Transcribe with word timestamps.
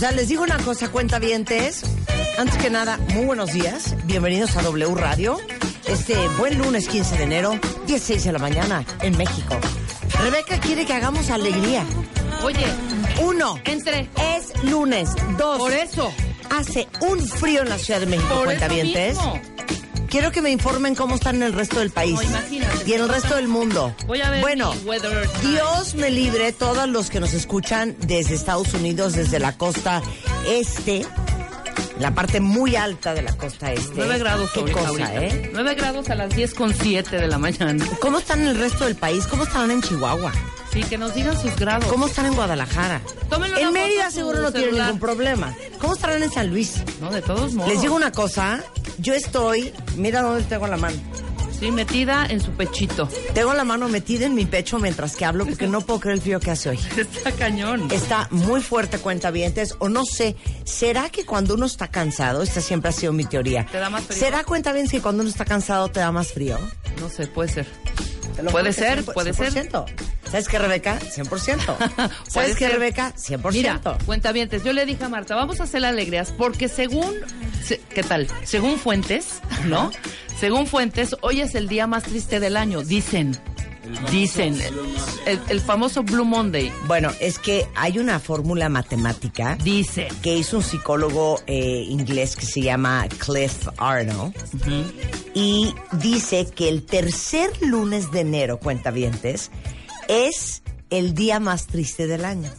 Sea, 0.00 0.12
les 0.12 0.28
digo 0.28 0.42
una 0.42 0.58
cosa, 0.58 0.88
cuentavientes. 0.90 1.82
Antes 2.38 2.56
que 2.58 2.70
nada, 2.70 2.98
muy 3.14 3.24
buenos 3.26 3.52
días. 3.52 3.94
Bienvenidos 4.06 4.56
a 4.56 4.62
W 4.62 4.94
Radio. 4.94 5.36
Este 5.86 6.16
buen 6.38 6.58
lunes 6.58 6.88
15 6.88 7.18
de 7.18 7.24
enero, 7.24 7.58
16 7.86 8.24
de 8.24 8.32
la 8.32 8.38
mañana, 8.38 8.84
en 9.02 9.16
México. 9.18 9.56
Rebeca 10.22 10.58
quiere 10.60 10.86
que 10.86 10.92
hagamos 10.94 11.30
alegría. 11.30 11.84
Oye, 12.42 12.64
Uno, 13.22 13.56
entre. 13.64 14.08
es 14.36 14.64
lunes. 14.64 15.10
Dos, 15.36 15.58
Por 15.58 15.72
eso. 15.72 16.10
hace 16.50 16.88
un 17.00 17.20
frío 17.26 17.62
en 17.62 17.68
la 17.68 17.78
Ciudad 17.78 18.00
de 18.00 18.06
México, 18.06 18.28
Por 18.28 18.36
eso 18.38 18.44
cuentavientes. 18.46 19.16
mismo. 19.16 19.40
Quiero 20.10 20.32
que 20.32 20.42
me 20.42 20.50
informen 20.50 20.94
cómo 20.96 21.14
están 21.14 21.36
en 21.36 21.44
el 21.44 21.52
resto 21.52 21.78
del 21.78 21.90
país. 21.90 22.18
No, 22.20 22.56
y 22.86 22.92
en 22.94 23.02
el 23.02 23.08
resto 23.08 23.36
del 23.36 23.46
mundo. 23.48 23.94
Voy 24.06 24.20
a 24.20 24.30
ver 24.30 24.40
Bueno. 24.40 24.74
Dios 25.42 25.94
me 25.94 26.10
libre 26.10 26.52
todos 26.52 26.88
los 26.88 27.10
que 27.10 27.20
nos 27.20 27.32
escuchan 27.32 27.94
desde 28.00 28.34
Estados 28.34 28.74
Unidos, 28.74 29.12
desde 29.12 29.38
la 29.38 29.56
costa 29.56 30.02
este, 30.48 31.06
la 32.00 32.12
parte 32.12 32.40
muy 32.40 32.74
alta 32.74 33.14
de 33.14 33.22
la 33.22 33.36
costa 33.36 33.72
este. 33.72 33.92
9 33.94 34.18
grados 34.18 34.50
Qué 34.52 34.62
cosa, 34.72 34.88
ahorita. 34.88 35.14
¿eh? 35.24 35.50
9 35.52 35.74
grados 35.76 36.10
a 36.10 36.14
las 36.16 36.30
10 36.34 36.54
con 36.54 36.74
7 36.74 37.16
de 37.16 37.28
la 37.28 37.38
mañana. 37.38 37.84
¿Cómo 38.00 38.18
están 38.18 38.40
en 38.42 38.48
el 38.48 38.58
resto 38.58 38.84
del 38.86 38.96
país? 38.96 39.26
¿Cómo 39.28 39.44
están 39.44 39.70
en 39.70 39.80
Chihuahua? 39.80 40.32
Sí, 40.72 40.82
que 40.84 40.98
nos 40.98 41.14
digan 41.14 41.40
sus 41.40 41.54
grados. 41.56 41.86
¿Cómo 41.86 42.06
están 42.06 42.26
en 42.26 42.34
Guadalajara? 42.34 43.00
Tómenlo 43.28 43.58
En 43.58 43.72
Mérida 43.72 44.10
seguro 44.10 44.40
no 44.40 44.50
tienen 44.50 44.70
celular. 44.70 44.86
ningún 44.88 45.00
problema. 45.00 45.54
¿Cómo 45.80 45.94
estarán 45.94 46.22
en 46.22 46.32
San 46.32 46.48
Luis? 46.48 46.74
No, 47.00 47.10
de 47.10 47.22
todos 47.22 47.54
modos. 47.54 47.72
Les 47.72 47.80
digo 47.82 47.94
una 47.96 48.12
cosa, 48.12 48.62
yo 48.98 49.14
estoy, 49.14 49.72
mira 49.96 50.22
dónde 50.22 50.44
tengo 50.44 50.66
la 50.66 50.76
mano. 50.76 50.96
Sí, 51.58 51.70
metida 51.70 52.24
en 52.24 52.40
su 52.40 52.52
pechito. 52.52 53.06
Tengo 53.34 53.52
la 53.52 53.64
mano 53.64 53.86
metida 53.90 54.24
en 54.24 54.34
mi 54.34 54.46
pecho 54.46 54.78
mientras 54.78 55.14
que 55.14 55.26
hablo 55.26 55.44
porque 55.44 55.66
no 55.66 55.82
puedo 55.82 56.00
creer 56.00 56.16
el 56.16 56.22
frío 56.22 56.40
que 56.40 56.50
hace 56.50 56.70
hoy. 56.70 56.78
Está 56.96 57.32
cañón. 57.32 57.90
Está 57.90 58.28
muy 58.30 58.62
fuerte, 58.62 58.96
cuentavientes, 58.98 59.74
o 59.78 59.90
no 59.90 60.06
sé, 60.06 60.36
¿será 60.64 61.10
que 61.10 61.26
cuando 61.26 61.54
uno 61.56 61.66
está 61.66 61.88
cansado, 61.88 62.42
esta 62.42 62.62
siempre 62.62 62.88
ha 62.88 62.92
sido 62.92 63.12
mi 63.12 63.24
teoría, 63.26 63.66
¿Te 63.70 63.76
da 63.76 63.90
más 63.90 64.04
frío? 64.04 64.18
¿será 64.18 64.42
cuentavientes 64.44 64.90
que 64.90 65.02
cuando 65.02 65.20
uno 65.20 65.28
está 65.30 65.44
cansado 65.44 65.88
te 65.88 66.00
da 66.00 66.10
más 66.10 66.28
frío? 66.28 66.58
No 66.98 67.10
sé, 67.10 67.26
puede 67.26 67.50
ser. 67.50 67.66
Puede 68.50 68.72
ser, 68.72 69.04
100%. 69.04 69.12
puede 69.12 69.32
ser. 69.32 69.70
¿Sabes 70.30 70.48
qué, 70.48 70.58
Rebeca? 70.58 70.98
100%. 71.00 71.76
Puede 71.76 72.10
¿Sabes 72.28 72.56
qué. 72.56 72.68
Rebeca? 72.68 73.12
100%. 73.16 73.52
Mira, 73.52 73.80
cuentavientes, 74.06 74.62
yo 74.64 74.72
le 74.72 74.86
dije 74.86 75.04
a 75.04 75.08
Marta, 75.08 75.34
vamos 75.34 75.60
a 75.60 75.64
hacer 75.64 75.84
alegrías 75.84 76.32
porque 76.32 76.68
según, 76.68 77.14
se- 77.64 77.80
¿qué 77.94 78.02
tal? 78.02 78.28
Según 78.44 78.78
fuentes, 78.78 79.40
¿no? 79.66 79.90
Según 80.38 80.66
fuentes, 80.66 81.16
hoy 81.20 81.40
es 81.40 81.54
el 81.54 81.68
día 81.68 81.86
más 81.86 82.04
triste 82.04 82.38
del 82.40 82.56
año, 82.56 82.82
dicen. 82.82 83.36
Dicen, 84.10 84.58
el, 85.26 85.40
el 85.48 85.60
famoso 85.60 86.02
Blue 86.02 86.24
Monday, 86.24 86.72
Bueno, 86.86 87.10
es 87.20 87.38
que 87.38 87.66
hay 87.74 87.98
una 87.98 88.18
fórmula 88.20 88.68
matemática 88.68 89.56
dice. 89.62 90.08
que 90.22 90.36
hizo 90.36 90.58
un 90.58 90.62
psicólogo 90.62 91.40
eh, 91.46 91.84
inglés 91.88 92.36
que 92.36 92.46
se 92.46 92.60
llama 92.62 93.06
Cliff 93.18 93.68
Arnold 93.78 94.34
y 95.34 95.74
dice 95.92 96.46
que 96.54 96.68
el 96.68 96.84
tercer 96.84 97.50
lunes 97.62 98.10
de 98.10 98.20
enero, 98.20 98.58
cuentavientes, 98.58 99.50
es 100.08 100.62
el 100.90 101.14
día 101.14 101.38
más 101.40 101.66
triste 101.66 102.06
del 102.06 102.24
año. 102.24 102.50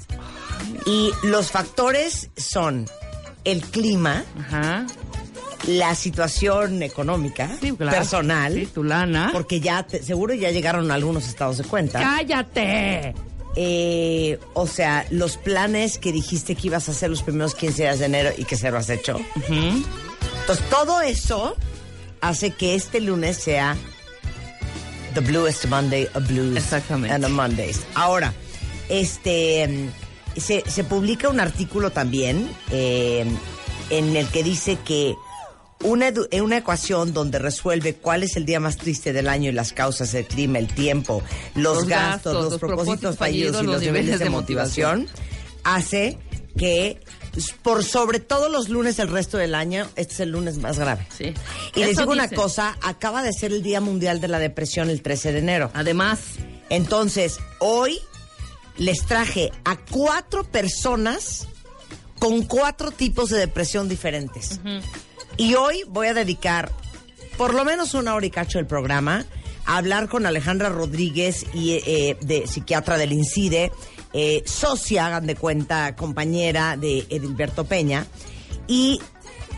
Y 0.85 1.11
los 1.23 1.51
factores 1.51 2.29
son 2.37 2.87
el 3.43 3.61
clima, 3.61 4.23
Ajá. 4.39 4.85
La 5.67 5.93
situación 5.95 6.81
económica, 6.83 7.49
Sí, 7.61 7.71
claro. 7.73 7.97
personal, 7.97 8.53
Sí, 8.53 8.65
tu 8.67 8.83
lana. 8.83 9.29
porque 9.31 9.59
ya 9.59 9.83
te- 9.83 10.01
seguro 10.03 10.33
ya 10.33 10.51
llegaron 10.51 10.89
algunos 10.91 11.27
estados 11.27 11.57
de 11.57 11.63
cuenta. 11.63 11.99
¡Cállate! 11.99 13.13
Eh, 13.55 14.39
o 14.53 14.65
sea, 14.65 15.05
los 15.11 15.35
planes 15.37 15.97
que 15.97 16.11
dijiste 16.11 16.55
que 16.55 16.67
ibas 16.67 16.87
a 16.87 16.93
hacer 16.93 17.09
los 17.09 17.21
primeros 17.21 17.53
15 17.53 17.83
días 17.83 17.99
de 17.99 18.05
enero 18.05 18.29
y 18.37 18.45
que 18.45 18.55
se 18.55 18.71
lo 18.71 18.77
has 18.77 18.89
hecho. 18.89 19.19
Entonces, 19.49 20.69
todo 20.69 21.01
eso 21.01 21.55
hace 22.21 22.51
que 22.51 22.75
este 22.75 23.01
lunes 23.01 23.37
sea 23.37 23.75
the 25.13 25.19
bluest 25.19 25.65
Monday 25.65 26.07
of 26.15 26.27
blues. 26.27 26.55
Exactamente. 26.57 27.13
And 27.13 27.23
the 27.25 27.29
Mondays. 27.29 27.81
Ahora, 27.95 28.33
este, 28.87 29.89
se, 30.37 30.63
se 30.69 30.83
publica 30.85 31.27
un 31.29 31.39
artículo 31.41 31.91
también 31.91 32.49
eh, 32.71 33.25
en 33.89 34.15
el 34.15 34.27
que 34.29 34.43
dice 34.43 34.77
que 34.85 35.13
una, 35.83 36.11
una 36.41 36.57
ecuación 36.57 37.13
donde 37.13 37.39
resuelve 37.39 37.95
cuál 37.95 38.23
es 38.23 38.35
el 38.35 38.45
día 38.45 38.59
más 38.59 38.77
triste 38.77 39.13
del 39.13 39.27
año 39.27 39.49
y 39.49 39.53
las 39.53 39.73
causas, 39.73 40.13
el 40.13 40.25
clima, 40.25 40.59
el 40.59 40.67
tiempo, 40.67 41.23
los, 41.55 41.77
Los 41.77 41.87
gastos, 41.87 42.33
los, 42.33 42.51
los 42.51 42.59
propósitos 42.59 42.85
propósitos 42.85 43.17
fallidos 43.17 43.63
y 43.63 43.65
los 43.65 43.81
niveles 43.81 44.19
de 44.19 44.29
motivación, 44.29 45.07
hace 45.63 46.17
que 46.57 46.99
por 47.63 47.83
sobre 47.83 48.19
todos 48.19 48.51
los 48.51 48.69
lunes 48.69 48.97
del 48.97 49.07
resto 49.07 49.37
del 49.37 49.55
año, 49.55 49.87
este 49.95 50.13
es 50.15 50.19
el 50.19 50.31
lunes 50.31 50.57
más 50.57 50.77
grave. 50.77 51.07
Sí. 51.17 51.33
Y 51.75 51.79
les 51.85 51.97
digo 51.97 52.11
una 52.11 52.27
cosa, 52.27 52.77
acaba 52.81 53.23
de 53.23 53.31
ser 53.31 53.53
el 53.53 53.63
Día 53.63 53.79
Mundial 53.79 54.19
de 54.19 54.27
la 54.27 54.39
Depresión 54.39 54.89
el 54.89 55.01
13 55.01 55.31
de 55.31 55.39
enero. 55.39 55.71
Además, 55.73 56.19
Entonces, 56.69 57.39
hoy 57.59 57.99
les 58.77 59.05
traje 59.05 59.51
a 59.65 59.77
cuatro 59.77 60.43
personas 60.43 61.47
con 62.17 62.43
cuatro 62.43 62.91
tipos 62.91 63.29
de 63.29 63.39
depresión 63.39 63.89
diferentes. 63.89 64.59
Y 65.37 65.55
hoy 65.55 65.83
voy 65.87 66.07
a 66.07 66.13
dedicar 66.13 66.71
por 67.37 67.53
lo 67.53 67.65
menos 67.65 67.93
una 67.93 68.13
hora 68.13 68.25
y 68.25 68.29
cacho 68.29 68.57
del 68.57 68.67
programa 68.67 69.25
a 69.65 69.77
hablar 69.77 70.09
con 70.09 70.25
Alejandra 70.25 70.69
Rodríguez, 70.69 71.45
y, 71.53 71.71
eh, 71.71 72.17
de 72.21 72.47
psiquiatra 72.47 72.97
del 72.97 73.13
INCIDE, 73.13 73.71
eh, 74.13 74.43
socia, 74.45 75.07
hagan 75.07 75.27
de 75.27 75.35
cuenta, 75.35 75.95
compañera 75.95 76.77
de 76.77 77.05
Edilberto 77.09 77.65
Peña. 77.65 78.05
Y 78.67 78.99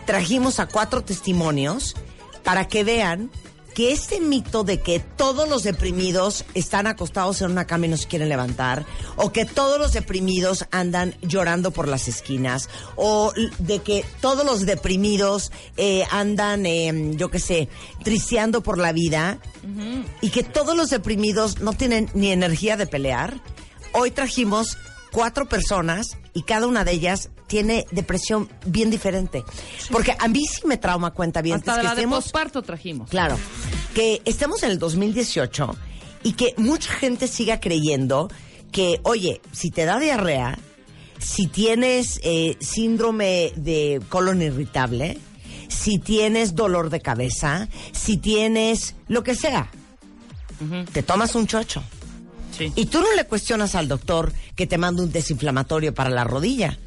trajimos 0.06 0.60
a 0.60 0.68
cuatro 0.68 1.04
testimonios 1.04 1.96
para 2.44 2.68
que 2.68 2.84
vean 2.84 3.32
que 3.74 3.92
este 3.92 4.20
mito 4.20 4.64
de 4.64 4.80
que 4.80 5.00
todos 5.00 5.50
los 5.50 5.64
deprimidos 5.64 6.46
están 6.54 6.88
acostados 6.88 7.42
en 7.42 7.52
una 7.52 7.66
cama 7.66 7.86
y 7.86 7.90
no 7.90 7.98
se 7.98 8.08
quieren 8.08 8.30
levantar, 8.30 8.86
o 9.16 9.32
que 9.32 9.46
todos 9.46 9.80
los 9.80 9.94
deprimidos 9.94 10.66
andan 10.72 11.16
llorando 11.22 11.72
por 11.72 11.88
las 11.88 12.08
esquinas, 12.08 12.70
o 12.96 13.34
de 13.60 13.80
que 13.80 14.06
todos 14.22 14.46
los 14.46 14.66
deprimidos 14.66 15.52
eh, 15.78 16.06
andan, 16.12 16.66
eh, 16.66 17.14
yo 17.16 17.30
qué 17.30 17.40
sé, 17.40 17.70
tristeando 18.04 18.62
por 18.62 18.78
la 18.78 18.92
vida, 18.92 19.40
y 20.22 20.30
que 20.30 20.44
todos 20.44 20.76
los 20.76 20.90
deprimidos 20.90 21.62
no 21.62 21.74
tienen 21.74 22.10
ni 22.14 22.32
energía 22.32 22.76
de 22.76 22.86
pelear, 22.86 23.42
hoy 23.94 24.12
trajimos 24.12 24.78
cuatro 25.14 25.48
personas 25.48 26.18
y 26.34 26.42
cada 26.42 26.68
una 26.68 26.84
de 26.84 26.92
ellas 26.92 27.30
tiene 27.48 27.86
depresión 27.92 28.50
bien 28.66 28.90
diferente. 28.90 29.46
Porque 29.92 30.16
a 30.20 30.28
mí 30.28 30.42
sí 30.46 30.68
me 30.68 30.78
trauma 30.78 31.12
cuenta 31.12 31.42
bien 31.42 31.58
hasta 31.58 31.78
que 31.78 31.84
la 31.84 31.96
de 31.96 32.02
estemos 32.02 32.24
posparto 32.26 32.64
trajimos. 32.64 33.10
Claro, 33.10 33.38
que 33.94 34.22
estemos 34.26 34.64
en 34.64 34.72
el 34.72 34.80
2018 34.80 35.78
y 36.24 36.34
que 36.34 36.56
mucha 36.58 36.92
gente 36.92 37.28
siga 37.28 37.60
creyendo 37.60 38.30
que, 38.72 39.00
oye, 39.04 39.40
si 39.52 39.70
te 39.70 39.86
da 39.86 40.00
diarrea, 40.00 40.58
si 41.20 41.48
tienes 41.48 42.20
eh, 42.24 42.58
síndrome 42.60 43.54
de 43.56 44.02
colon 44.10 44.42
irritable, 44.42 45.20
si 45.70 46.00
tienes 46.00 46.56
dolor 46.56 46.90
de 46.90 47.02
cabeza, 47.02 47.70
si 47.92 48.18
tienes 48.18 48.96
lo 49.08 49.24
que 49.24 49.36
sea, 49.36 49.70
te 50.92 51.04
tomas 51.04 51.36
un 51.36 51.46
chocho. 51.46 51.84
Sí. 52.58 52.72
Y 52.76 52.86
tú 52.86 53.02
no 53.02 53.14
le 53.16 53.26
cuestionas 53.26 53.76
al 53.76 53.88
doctor 53.88 54.32
que 54.56 54.68
te 54.68 54.78
mande 54.78 55.02
un 55.04 55.12
desinflamatorio 55.12 55.94
para 55.94 56.10
la 56.10 56.24
rodilla. 56.24 56.78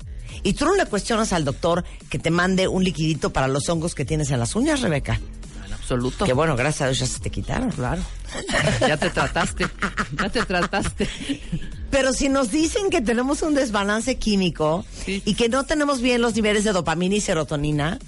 Y 0.43 0.53
tú 0.53 0.65
no 0.67 0.75
le 0.75 0.87
cuestionas 0.87 1.33
al 1.33 1.45
doctor 1.45 1.85
que 2.09 2.19
te 2.19 2.31
mande 2.31 2.69
un 2.69 2.85
liquidito 2.85 3.31
para 3.31 3.49
los 3.49 3.69
hongos 3.69 3.95
que 3.95 4.05
tienes 4.05 4.31
en 4.31 4.39
las 4.39 4.55
uñas, 4.55 4.81
Rebeca. 4.81 5.21
En 5.67 5.73
absoluto. 5.73 6.25
Que 6.25 6.33
bueno, 6.35 6.55
gracias 6.57 6.83
a 6.83 6.87
Dios 6.87 6.99
ya 7.01 7.07
se 7.07 7.21
te 7.21 7.31
quitaron. 7.31 7.71
Claro. 7.71 8.03
ya 8.81 8.97
te 8.97 9.11
trataste. 9.11 9.67
Ya 10.21 10.29
te 10.29 10.45
trataste. 10.45 11.09
Pero 11.91 12.13
si 12.13 12.29
nos 12.29 12.51
dicen 12.51 12.91
que 12.91 13.01
tenemos 13.01 13.43
un 13.43 13.55
desbalance 13.55 14.17
químico 14.19 14.85
Sí. 15.05 15.23
y 15.25 15.35
que 15.35 15.49
no 15.49 15.65
tenemos 15.65 16.01
bien 16.01 16.21
los 16.21 16.35
niveles 16.35 16.65
de 16.65 16.73
dopamina 16.73 17.15
y 17.17 17.21
serotonina, 17.21 17.99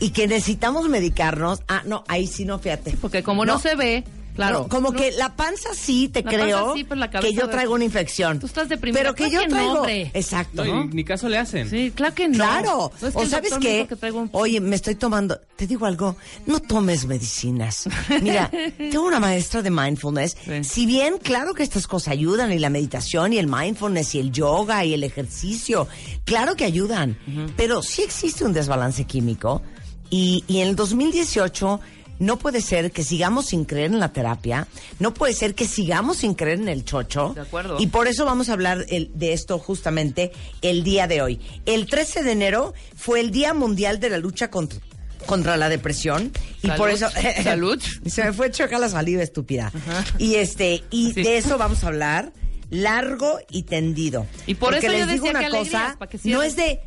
y 0.00 0.10
que 0.10 0.26
necesitamos 0.26 0.88
medicarnos. 0.88 1.62
Ah, 1.68 1.82
no, 1.86 2.04
ahí 2.08 2.26
sí 2.26 2.44
no, 2.44 2.58
fíjate. 2.58 2.96
Porque 3.00 3.22
como 3.22 3.44
no, 3.44 3.60
se 3.60 3.76
ve, 3.76 4.04
claro. 4.34 4.60
No, 4.62 4.68
como 4.68 4.90
no- 4.90 4.98
que 4.98 5.12
la 5.12 5.34
panza 5.36 5.70
sí 5.74 6.08
te 6.08 6.22
La 6.22 6.30
creo 6.30 6.58
panza 6.58 6.74
sí, 6.74 6.84
pero 6.84 6.96
la 7.00 7.10
cabeza 7.10 7.28
que 7.28 7.34
yo 7.40 7.48
traigo 7.48 7.74
una 7.74 7.84
infección. 7.84 8.38
Tú 8.40 8.46
estás 8.46 8.68
deprimida. 8.68 9.00
Pero 9.00 9.14
que 9.14 9.28
Claro 9.28 9.34
yo 9.34 9.40
que 9.40 9.48
no, 9.48 9.82
traigo. 9.82 10.10
Exacto. 10.14 10.64
No, 10.64 10.74
¿no? 10.74 10.84
y 10.84 10.88
ni 10.88 11.04
caso 11.04 11.28
le 11.28 11.38
hacen. 11.38 11.68
Sí, 11.70 11.92
claro 11.94 12.14
que 12.14 12.28
no. 12.28 12.34
Claro. 12.34 12.92
No, 13.00 13.08
es 13.08 13.14
que 13.14 13.22
o 13.22 13.26
sabes 13.26 13.52
qué, 13.60 13.86
que 14.00 14.10
un- 14.12 14.28
oye, 14.32 14.60
me 14.60 14.76
estoy 14.76 14.94
tomando, 14.96 15.38
te 15.56 15.66
digo 15.66 15.86
algo, 15.86 16.16
no 16.46 16.60
tomes 16.60 17.06
medicinas. 17.06 17.88
Mira, 18.22 18.50
tengo 18.78 19.06
una 19.06 19.20
maestra 19.20 19.62
de 19.62 19.70
mindfulness. 19.70 20.36
Sí. 20.44 20.64
Si 20.64 20.86
bien, 20.86 21.18
claro 21.18 21.54
que 21.54 21.62
estas 21.62 21.86
cosas 21.86 22.08
ayudan, 22.12 22.52
y 22.52 22.58
la 22.58 22.70
meditación, 22.70 23.32
y 23.32 23.38
el 23.38 23.46
mindfulness, 23.46 24.14
y 24.14 24.18
el 24.20 24.32
yoga, 24.32 24.84
y 24.84 24.94
el 24.94 25.04
ejercicio, 25.04 25.88
claro 26.24 26.54
que 26.56 26.64
ayudan. 26.64 27.16
Pero 27.56 27.82
sí 27.82 28.02
existe 28.02 28.44
un 28.44 28.52
desbalance 28.52 29.04
químico. 29.04 29.62
Y, 30.10 30.44
y 30.46 30.60
en 30.60 30.68
el 30.68 30.76
2018 30.76 31.80
no 32.24 32.38
puede 32.38 32.60
ser 32.60 32.90
que 32.90 33.04
sigamos 33.04 33.46
sin 33.46 33.64
creer 33.64 33.92
en 33.92 34.00
la 34.00 34.12
terapia, 34.12 34.66
no 34.98 35.12
puede 35.14 35.32
ser 35.34 35.54
que 35.54 35.66
sigamos 35.66 36.18
sin 36.18 36.34
creer 36.34 36.58
en 36.60 36.68
el 36.68 36.84
chocho. 36.84 37.32
De 37.34 37.42
acuerdo. 37.42 37.76
Y 37.78 37.88
por 37.88 38.08
eso 38.08 38.24
vamos 38.24 38.48
a 38.48 38.52
hablar 38.54 38.84
el- 38.88 39.10
de 39.14 39.32
esto 39.32 39.58
justamente 39.58 40.32
el 40.62 40.82
día 40.84 41.06
de 41.06 41.22
hoy. 41.22 41.40
El 41.66 41.86
13 41.86 42.22
de 42.22 42.32
enero 42.32 42.74
fue 42.96 43.20
el 43.20 43.30
Día 43.30 43.54
Mundial 43.54 44.00
de 44.00 44.10
la 44.10 44.18
Lucha 44.18 44.50
contra, 44.50 44.78
contra 45.26 45.56
la 45.56 45.68
Depresión. 45.68 46.32
Y 46.62 46.66
Salud. 46.68 46.76
por 46.78 46.90
eso... 46.90 47.08
Salud. 47.42 47.82
Se 48.06 48.24
me 48.24 48.32
fue 48.32 48.50
choca 48.50 48.78
la 48.78 48.88
saliva, 48.88 49.22
estúpida. 49.22 49.70
Y 50.18 50.36
este 50.36 50.82
y 50.90 51.12
Sí. 51.12 51.22
de 51.22 51.36
eso 51.38 51.58
vamos 51.58 51.84
a 51.84 51.88
hablar 51.88 52.32
largo 52.70 53.38
y 53.50 53.62
tendido. 53.64 54.26
Y 54.46 54.54
por 54.54 54.70
Porque 54.72 54.86
eso 54.86 54.96
yo 54.98 55.04
les 55.06 55.12
digo 55.14 55.24
decía 55.26 55.30
una 55.30 55.40
que 55.40 55.46
alegrías, 55.46 55.96
cosa, 55.96 56.06
que 56.08 56.18
no 56.30 56.42
es 56.42 56.56
de 56.56 56.80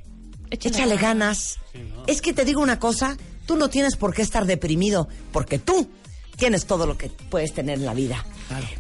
Échale 0.50 0.76
échale 0.76 0.98
ganas. 0.98 1.58
Es 2.08 2.22
que 2.22 2.32
te 2.34 2.46
digo 2.46 2.62
una 2.62 2.80
cosa, 2.80 3.18
tú 3.48 3.56
no 3.56 3.70
tienes 3.70 3.96
por 3.96 4.14
qué 4.14 4.22
estar 4.22 4.46
deprimido, 4.46 5.08
porque 5.32 5.58
tú 5.58 5.90
tienes 6.36 6.68
todo 6.68 6.86
lo 6.86 6.98
que 6.98 7.10
puedes 7.30 7.52
tener 7.54 7.80
en 7.80 7.86
la 7.86 7.96
vida. 7.96 8.24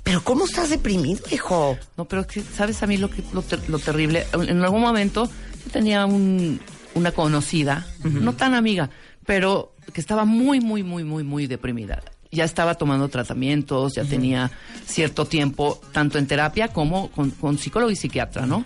Pero 0.03 0.23
¿cómo 0.23 0.45
estás 0.45 0.69
deprimido, 0.69 1.23
hijo? 1.31 1.75
No, 1.97 2.05
pero 2.05 2.21
es 2.21 2.27
que, 2.27 2.41
¿sabes 2.43 2.83
a 2.83 2.87
mí 2.87 2.97
lo, 2.97 3.09
que, 3.09 3.23
lo, 3.33 3.41
ter- 3.41 3.67
lo 3.67 3.79
terrible? 3.79 4.27
En 4.33 4.61
algún 4.63 4.81
momento 4.81 5.25
yo 5.65 5.71
tenía 5.71 6.05
un, 6.05 6.59
una 6.93 7.11
conocida, 7.11 7.87
no 8.03 8.33
tan 8.33 8.53
amiga, 8.53 8.91
pero 9.25 9.73
que 9.91 9.99
estaba 10.01 10.23
muy, 10.25 10.59
muy, 10.61 10.83
muy, 10.83 11.03
muy, 11.03 11.23
muy 11.23 11.47
deprimida. 11.47 12.03
Ya 12.31 12.43
estaba 12.43 12.75
tomando 12.75 13.07
tratamientos, 13.07 13.95
ya 13.95 14.03
tenía 14.03 14.51
cierto 14.85 15.25
tiempo, 15.25 15.79
tanto 15.93 16.17
en 16.19 16.27
terapia 16.27 16.67
como 16.67 17.09
con, 17.11 17.31
con 17.31 17.57
psicólogo 17.57 17.89
y 17.89 17.95
psiquiatra, 17.95 18.45
¿no? 18.45 18.65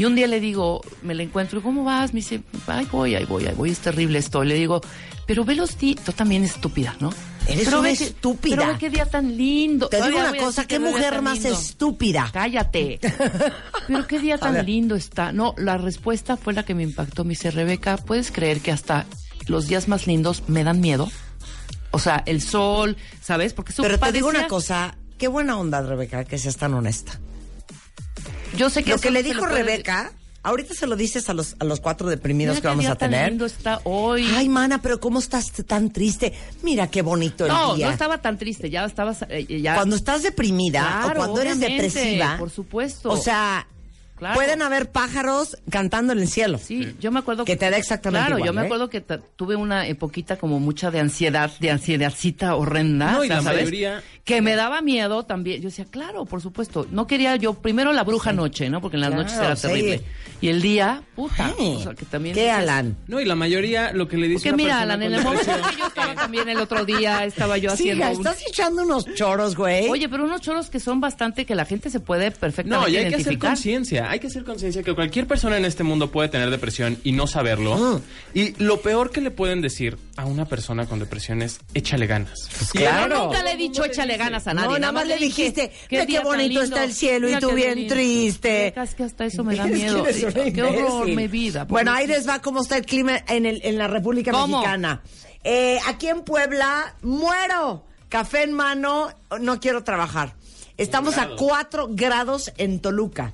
Y 0.00 0.06
un 0.06 0.14
día 0.14 0.26
le 0.26 0.40
digo, 0.40 0.80
me 1.02 1.14
la 1.14 1.24
encuentro, 1.24 1.60
¿cómo 1.60 1.84
vas? 1.84 2.14
Me 2.14 2.20
dice, 2.20 2.40
ay, 2.68 2.88
voy, 2.90 3.16
ahí 3.16 3.26
voy, 3.26 3.44
ahí 3.44 3.54
voy, 3.54 3.68
es 3.68 3.80
terrible 3.80 4.18
esto. 4.18 4.42
Le 4.42 4.54
digo, 4.54 4.80
pero 5.26 5.44
ve 5.44 5.54
los 5.54 5.76
días, 5.76 6.02
tú 6.02 6.12
también 6.12 6.42
estúpida, 6.42 6.96
¿no? 7.00 7.12
Eres 7.46 7.66
Pero 7.66 7.80
una 7.80 7.88
ve 7.90 7.92
estúpida. 7.92 8.56
Pero 8.56 8.72
ve 8.72 8.78
qué 8.78 8.88
día 8.88 9.04
tan 9.04 9.36
lindo. 9.36 9.90
Te 9.90 9.98
digo 9.98 10.08
Todavía 10.08 10.30
una 10.30 10.40
cosa, 10.42 10.66
qué 10.66 10.78
mujer 10.78 11.20
más 11.20 11.42
lindo. 11.42 11.50
estúpida. 11.50 12.30
Cállate. 12.32 12.98
Pero 13.88 14.06
qué 14.06 14.20
día 14.20 14.38
tan 14.38 14.64
lindo 14.64 14.94
está. 14.94 15.32
No, 15.32 15.52
la 15.58 15.76
respuesta 15.76 16.38
fue 16.38 16.54
la 16.54 16.62
que 16.62 16.74
me 16.74 16.82
impactó. 16.82 17.24
Me 17.24 17.32
dice, 17.32 17.50
Rebeca, 17.50 17.98
¿puedes 17.98 18.32
creer 18.32 18.60
que 18.60 18.72
hasta 18.72 19.04
los 19.48 19.66
días 19.66 19.86
más 19.86 20.06
lindos 20.06 20.44
me 20.46 20.64
dan 20.64 20.80
miedo? 20.80 21.10
O 21.90 21.98
sea, 21.98 22.22
el 22.24 22.40
sol, 22.40 22.96
¿sabes? 23.20 23.52
Porque 23.52 23.72
eso 23.72 23.82
Pero 23.82 23.98
te 23.98 24.12
digo 24.12 24.30
una 24.30 24.48
cosa, 24.48 24.96
qué 25.18 25.28
buena 25.28 25.58
onda, 25.58 25.82
Rebeca, 25.82 26.24
que 26.24 26.38
seas 26.38 26.56
tan 26.56 26.72
honesta. 26.72 27.20
Yo 28.56 28.70
sé 28.70 28.82
que 28.82 28.90
Lo 28.90 28.98
que 28.98 29.10
le 29.10 29.22
no 29.22 29.28
dijo 29.28 29.46
Rebeca, 29.46 30.12
ahorita 30.42 30.74
se 30.74 30.86
lo 30.86 30.96
dices 30.96 31.28
a 31.28 31.34
los, 31.34 31.56
a 31.58 31.64
los 31.64 31.80
cuatro 31.80 32.08
deprimidos 32.08 32.56
Mira 32.56 32.62
que 32.62 32.68
vamos 32.68 32.84
día 32.84 32.92
a 32.92 32.96
tan 32.96 33.10
tener. 33.10 33.28
lindo 33.30 33.46
está 33.46 33.80
hoy. 33.84 34.26
Ay, 34.34 34.48
mana, 34.48 34.80
pero 34.82 35.00
¿cómo 35.00 35.18
estás 35.18 35.50
tan 35.66 35.90
triste? 35.92 36.32
Mira 36.62 36.88
qué 36.88 37.02
bonito 37.02 37.46
el 37.46 37.52
no, 37.52 37.74
día. 37.74 37.86
no 37.86 37.92
estaba 37.92 38.20
tan 38.22 38.38
triste. 38.38 38.70
Ya 38.70 38.84
estaba. 38.84 39.14
eh, 39.28 39.60
Ya... 39.60 39.74
Cuando 39.74 39.96
estás 39.96 40.22
deprimida 40.22 40.80
Claro, 40.80 41.10
o 41.10 41.14
cuando 41.24 41.40
eres 41.42 41.60
depresiva, 41.60 42.36
por 42.38 42.50
supuesto. 42.50 43.10
O 43.10 43.16
sea, 43.16 43.66
Claro. 44.20 44.34
pueden 44.36 44.62
haber 44.62 44.90
pájaros 44.92 45.56
cantando 45.70 46.12
en 46.12 46.20
el 46.20 46.28
cielo. 46.28 46.58
Sí, 46.58 46.94
yo 47.00 47.10
me 47.10 47.18
acuerdo 47.18 47.44
Que 47.44 47.56
te 47.56 47.68
da 47.70 47.76
exactamente 47.78 48.26
Claro, 48.26 48.36
igual, 48.38 48.46
yo 48.48 48.52
me 48.52 48.60
¿eh? 48.62 48.64
acuerdo 48.66 48.88
que 48.88 49.00
tuve 49.00 49.56
una 49.56 49.86
epoquita 49.88 50.36
como 50.36 50.60
mucha 50.60 50.90
de 50.92 51.00
ansiedad, 51.00 51.50
de 51.58 51.70
ansiedadcita 51.70 52.54
horrenda, 52.54 53.12
No, 53.12 53.24
y 53.24 53.28
la 53.28 53.42
¿sabes? 53.42 53.60
mayoría- 53.64 54.02
Que 54.24 54.42
me 54.42 54.54
daba 54.54 54.80
miedo 54.82 55.24
también. 55.24 55.60
Yo 55.60 55.70
decía, 55.70 55.86
claro, 55.90 56.24
por 56.26 56.40
supuesto. 56.40 56.86
No 56.92 57.06
quería 57.08 57.34
yo, 57.36 57.54
primero 57.54 57.92
la 57.92 58.04
bruja 58.04 58.32
noche, 58.32 58.68
¿no? 58.70 58.80
Porque 58.80 58.96
en 58.96 59.00
las 59.00 59.10
Claro, 59.10 59.22
noches 59.24 59.38
era 59.38 59.56
sí. 59.56 59.66
terrible. 59.66 60.02
Y 60.40 60.48
el 60.48 60.62
día, 60.62 61.02
puta. 61.16 61.52
O 61.58 61.82
sea, 61.82 61.94
que 61.94 62.04
también 62.04 62.34
¿Qué, 62.34 62.42
dices- 62.42 62.54
Alan? 62.58 62.96
No, 63.08 63.18
y 63.20 63.24
la 63.24 63.34
mayoría 63.34 63.92
lo 63.92 64.06
que 64.06 64.16
le 64.18 64.28
dice 64.28 64.50
Porque 64.50 64.62
mira, 64.62 64.80
Alan, 64.82 65.02
en 65.02 65.14
el 65.14 65.22
momento 65.22 65.50
que 65.70 65.76
yo 65.78 65.86
estaba 65.86 66.14
también 66.14 66.48
el 66.48 66.58
otro 66.58 66.84
día, 66.84 67.24
estaba 67.24 67.58
yo 67.58 67.72
haciendo 67.72 68.04
un- 68.06 68.12
estás 68.12 68.42
echando 68.46 68.82
unos 68.84 69.06
choros, 69.14 69.56
güey. 69.56 69.88
Oye, 69.88 70.08
pero 70.08 70.24
unos 70.24 70.40
choros 70.42 70.70
que 70.70 70.78
son 70.78 71.00
bastante 71.00 71.44
que 71.44 71.54
la 71.54 71.64
gente 71.64 71.90
se 71.90 71.98
puede 72.00 72.30
perfectamente 72.30 72.86
No, 72.86 72.88
y 72.88 72.96
hay 72.98 73.08
que 73.08 73.16
hacer 73.16 73.38
conciencia. 73.38 74.09
Hay 74.10 74.18
que 74.18 74.26
hacer 74.26 74.42
conciencia 74.42 74.82
que 74.82 74.92
cualquier 74.92 75.28
persona 75.28 75.56
en 75.56 75.64
este 75.64 75.84
mundo 75.84 76.10
puede 76.10 76.28
tener 76.28 76.50
depresión 76.50 76.98
y 77.04 77.12
no 77.12 77.28
saberlo. 77.28 77.74
Ah. 77.74 78.00
Y 78.34 78.60
lo 78.60 78.80
peor 78.80 79.12
que 79.12 79.20
le 79.20 79.30
pueden 79.30 79.60
decir 79.60 79.98
a 80.16 80.26
una 80.26 80.46
persona 80.46 80.86
con 80.86 80.98
depresión 80.98 81.42
es 81.42 81.60
échale 81.74 82.08
ganas. 82.08 82.48
Pues 82.58 82.72
claro. 82.72 83.14
eso 83.14 83.24
Nunca 83.26 83.42
le 83.44 83.52
he 83.52 83.56
dicho 83.56 83.84
échale 83.84 84.16
ganas 84.16 84.48
a 84.48 84.54
nadie. 84.54 84.68
No, 84.68 84.78
nada 84.80 84.92
más 84.92 85.06
le 85.06 85.16
dijiste, 85.16 85.70
ve 85.88 86.04
qué 86.08 86.14
tan 86.14 86.24
bonito 86.24 86.60
está 86.60 86.82
el 86.82 86.92
cielo 86.92 87.30
y 87.30 87.36
tú 87.36 87.50
qué 87.50 87.54
bien 87.54 87.74
lindo. 87.76 87.94
triste. 87.94 88.74
Es 88.82 88.96
que 88.96 89.04
hasta 89.04 89.26
eso 89.26 89.44
me 89.44 89.54
da 89.54 89.66
miedo. 89.66 90.04
Qué 90.04 90.60
horror, 90.60 91.06
mi 91.06 91.28
vida. 91.28 91.62
Bueno, 91.66 91.92
ahí 91.92 92.08
les 92.08 92.28
va 92.28 92.40
cómo 92.40 92.62
está 92.62 92.78
el 92.78 92.86
clima 92.86 93.16
en, 93.28 93.46
el, 93.46 93.60
en 93.62 93.78
la 93.78 93.86
República 93.86 94.32
¿Cómo? 94.32 94.58
Mexicana. 94.58 95.02
Eh, 95.44 95.78
aquí 95.86 96.08
en 96.08 96.22
Puebla, 96.22 96.96
muero. 97.02 97.84
Café 98.08 98.42
en 98.42 98.54
mano, 98.54 99.10
no 99.40 99.60
quiero 99.60 99.84
trabajar. 99.84 100.34
Estamos 100.76 101.16
a 101.16 101.36
4 101.36 101.90
grados 101.92 102.52
en 102.56 102.80
Toluca. 102.80 103.32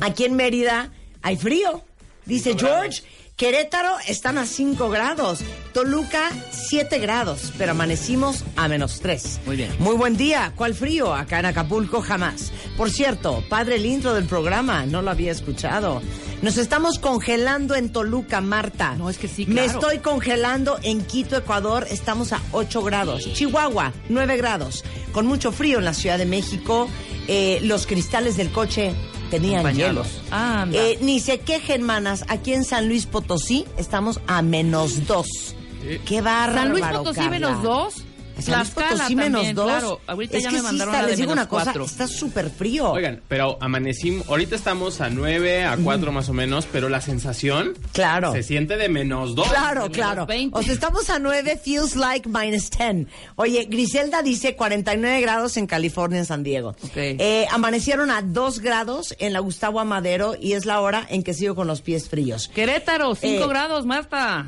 Aquí 0.00 0.24
en 0.24 0.34
Mérida 0.34 0.90
hay 1.22 1.36
frío. 1.36 1.84
Dice 2.24 2.54
George, 2.58 3.02
Querétaro 3.36 3.96
están 4.06 4.38
a 4.38 4.46
5 4.46 4.88
grados. 4.90 5.40
Toluca, 5.72 6.30
7 6.52 6.98
grados. 6.98 7.52
Pero 7.58 7.72
amanecimos 7.72 8.44
a 8.56 8.68
menos 8.68 9.00
3. 9.00 9.40
Muy 9.46 9.56
bien. 9.56 9.70
Muy 9.80 9.96
buen 9.96 10.16
día. 10.16 10.52
¿Cuál 10.54 10.74
frío? 10.74 11.14
Acá 11.14 11.40
en 11.40 11.46
Acapulco 11.46 12.00
jamás. 12.02 12.52
Por 12.76 12.90
cierto, 12.90 13.42
padre 13.48 13.76
el 13.76 13.86
intro 13.86 14.14
del 14.14 14.24
programa, 14.26 14.86
no 14.86 15.02
lo 15.02 15.10
había 15.10 15.32
escuchado. 15.32 16.00
Nos 16.42 16.56
estamos 16.58 16.98
congelando 16.98 17.74
en 17.74 17.90
Toluca, 17.90 18.40
Marta. 18.40 18.94
No, 18.96 19.08
es 19.10 19.18
que 19.18 19.28
sí, 19.28 19.46
Me 19.46 19.54
claro. 19.64 19.72
estoy 19.80 19.98
congelando 19.98 20.78
en 20.82 21.04
Quito, 21.04 21.36
Ecuador. 21.36 21.86
Estamos 21.90 22.32
a 22.32 22.40
8 22.52 22.82
grados. 22.82 23.32
Chihuahua, 23.32 23.92
9 24.08 24.36
grados. 24.36 24.84
Con 25.12 25.26
mucho 25.26 25.50
frío 25.52 25.78
en 25.78 25.84
la 25.84 25.94
Ciudad 25.94 26.18
de 26.18 26.26
México. 26.26 26.88
Eh, 27.28 27.60
los 27.62 27.86
cristales 27.86 28.36
del 28.36 28.50
coche 28.50 28.92
tenían 29.32 29.74
hielos. 29.74 30.20
Anda. 30.30 30.78
Eh, 30.78 30.98
ni 31.00 31.18
se 31.18 31.40
quejen, 31.40 31.82
manas. 31.82 32.24
Aquí 32.28 32.52
en 32.52 32.64
San 32.64 32.88
Luis 32.88 33.06
Potosí 33.06 33.64
estamos 33.78 34.20
a 34.26 34.42
menos 34.42 35.06
2. 35.06 35.26
Qué 36.04 36.20
bárbaro, 36.20 36.60
San 36.60 36.70
Luis 36.70 36.84
Potosí 36.84 37.14
Carla. 37.16 37.30
menos 37.30 37.62
dos. 37.62 38.04
Tlaxcala 38.44 39.08
menos 39.10 39.54
dos. 39.54 39.66
Claro, 39.66 40.00
ahorita 40.06 40.36
es 40.36 40.42
ya 40.44 40.50
que 40.50 40.54
me 40.56 40.60
sí 40.60 40.64
mandaron 40.66 40.94
está, 40.94 41.02
la 41.02 41.06
de 41.06 41.10
les 41.12 41.18
digo 41.18 41.30
menos 41.30 41.42
una 41.42 41.48
cosa, 41.48 41.64
cuatro. 41.64 41.84
está 41.84 42.06
súper 42.06 42.50
frío. 42.50 42.90
Oigan, 42.92 43.20
pero 43.28 43.58
amanecimos, 43.60 44.28
ahorita 44.28 44.56
estamos 44.56 45.00
a 45.00 45.10
9, 45.10 45.64
a 45.64 45.76
4 45.76 46.12
más 46.12 46.28
o 46.28 46.32
menos, 46.32 46.66
pero 46.70 46.88
la 46.88 47.00
sensación 47.00 47.74
Claro. 47.92 48.32
se 48.32 48.42
siente 48.42 48.76
de 48.76 48.88
menos 48.88 49.34
2. 49.34 49.48
Claro, 49.48 49.80
menos 49.82 49.96
claro. 49.96 50.26
20. 50.26 50.58
O 50.58 50.62
sea, 50.62 50.72
estamos 50.72 51.08
a 51.10 51.18
9, 51.18 51.60
feels 51.62 51.96
like 51.96 52.28
minus 52.28 52.70
10. 52.70 53.06
Oye, 53.36 53.64
Griselda 53.70 54.22
dice 54.22 54.56
49 54.56 55.20
grados 55.20 55.56
en 55.56 55.66
California, 55.66 56.18
en 56.18 56.26
San 56.26 56.42
Diego. 56.42 56.70
Ok. 56.82 56.96
Eh, 56.96 57.46
amanecieron 57.50 58.10
a 58.10 58.22
2 58.22 58.60
grados 58.60 59.14
en 59.18 59.32
la 59.32 59.40
Gustavo 59.40 59.80
Amadero 59.80 60.34
y 60.40 60.52
es 60.54 60.64
la 60.66 60.80
hora 60.80 61.06
en 61.10 61.22
que 61.22 61.34
sigo 61.34 61.54
con 61.54 61.66
los 61.66 61.80
pies 61.82 62.08
fríos. 62.08 62.48
Querétaro, 62.54 63.14
5 63.14 63.44
Eh, 63.44 63.48
grados, 63.48 63.86
Marta. 63.86 64.46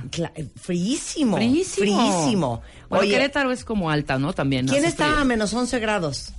Fríísimo. 0.61 1.37
Fríísimo. 1.37 2.11
Fríísimo. 2.11 2.63
Bueno, 2.89 3.03
Oye, 3.05 3.13
Querétaro 3.13 3.51
es 3.53 3.65
como 3.65 3.91
alta, 3.91 4.19
¿no? 4.19 4.33
También. 4.33 4.67
¿quién 4.67 4.85
está 4.85 5.07
frío. 5.07 5.19
a 5.19 5.25
menos 5.25 5.53
11 5.55 5.79
grados? 5.81 6.33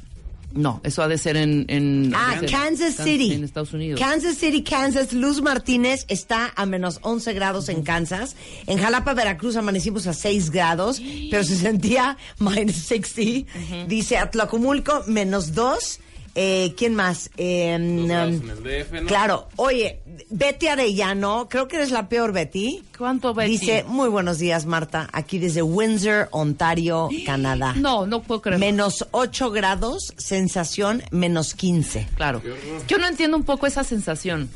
No, 0.53 0.79
eso 0.85 1.03
ha 1.03 1.09
de 1.09 1.17
ser 1.17 1.35
en... 1.35 1.65
en 1.67 2.13
Ah, 2.15 2.37
ser- 2.39 2.49
Kansas 2.49 2.95
City. 2.95 3.33
En 3.33 3.43
Estados 3.43 3.73
Unidos. 3.73 3.99
Kansas 3.99 4.37
City, 4.37 4.63
Kansas. 4.63 5.11
Luz 5.11 5.41
Martínez 5.41 6.05
está 6.07 6.53
a 6.55 6.65
menos 6.65 6.99
11 7.01 7.33
grados 7.33 7.67
en 7.67 7.83
Kansas. 7.83 8.37
En 8.65 8.77
Jalapa, 8.79 9.13
Veracruz, 9.13 9.57
amanecimos 9.57 10.07
a 10.07 10.13
6 10.13 10.51
grados, 10.51 11.01
pero 11.29 11.43
se 11.43 11.57
sentía 11.57 12.17
minus 12.39 12.75
60. 12.77 13.51
Dice 13.87 14.17
Atlacomulco, 14.17 15.03
menos 15.07 15.55
2. 15.55 15.99
Eh, 16.35 16.73
¿Quién 16.77 16.95
más? 16.95 17.29
Eh, 17.37 17.77
Dos 17.79 18.07
grados 18.07 18.33
um, 18.35 18.49
en 18.49 18.49
el 18.49 18.63
DF, 18.63 18.91
¿no? 19.01 19.07
Claro. 19.07 19.47
Oye, 19.55 20.01
Betty 20.29 20.67
Arellano, 20.67 21.47
creo 21.49 21.67
que 21.67 21.77
eres 21.77 21.91
la 21.91 22.09
peor 22.09 22.33
Betty. 22.33 22.83
¿Cuánto, 22.97 23.33
Betty? 23.33 23.51
Dice, 23.51 23.85
muy 23.87 24.09
buenos 24.09 24.37
días, 24.37 24.65
Marta. 24.65 25.07
Aquí 25.13 25.39
desde 25.39 25.61
Windsor, 25.61 26.27
Ontario, 26.31 27.09
Canadá. 27.25 27.73
No, 27.85 28.05
no 28.05 28.21
puedo 28.23 28.41
creer. 28.41 28.59
Menos 28.59 29.07
8 29.11 29.51
grados, 29.51 30.13
sensación 30.17 31.03
menos 31.11 31.53
15. 31.53 32.07
Claro. 32.15 32.41
Yo 32.87 32.97
no 32.97 33.07
entiendo 33.07 33.37
un 33.37 33.43
poco 33.43 33.67
esa 33.67 33.83
sensación. 33.83 34.49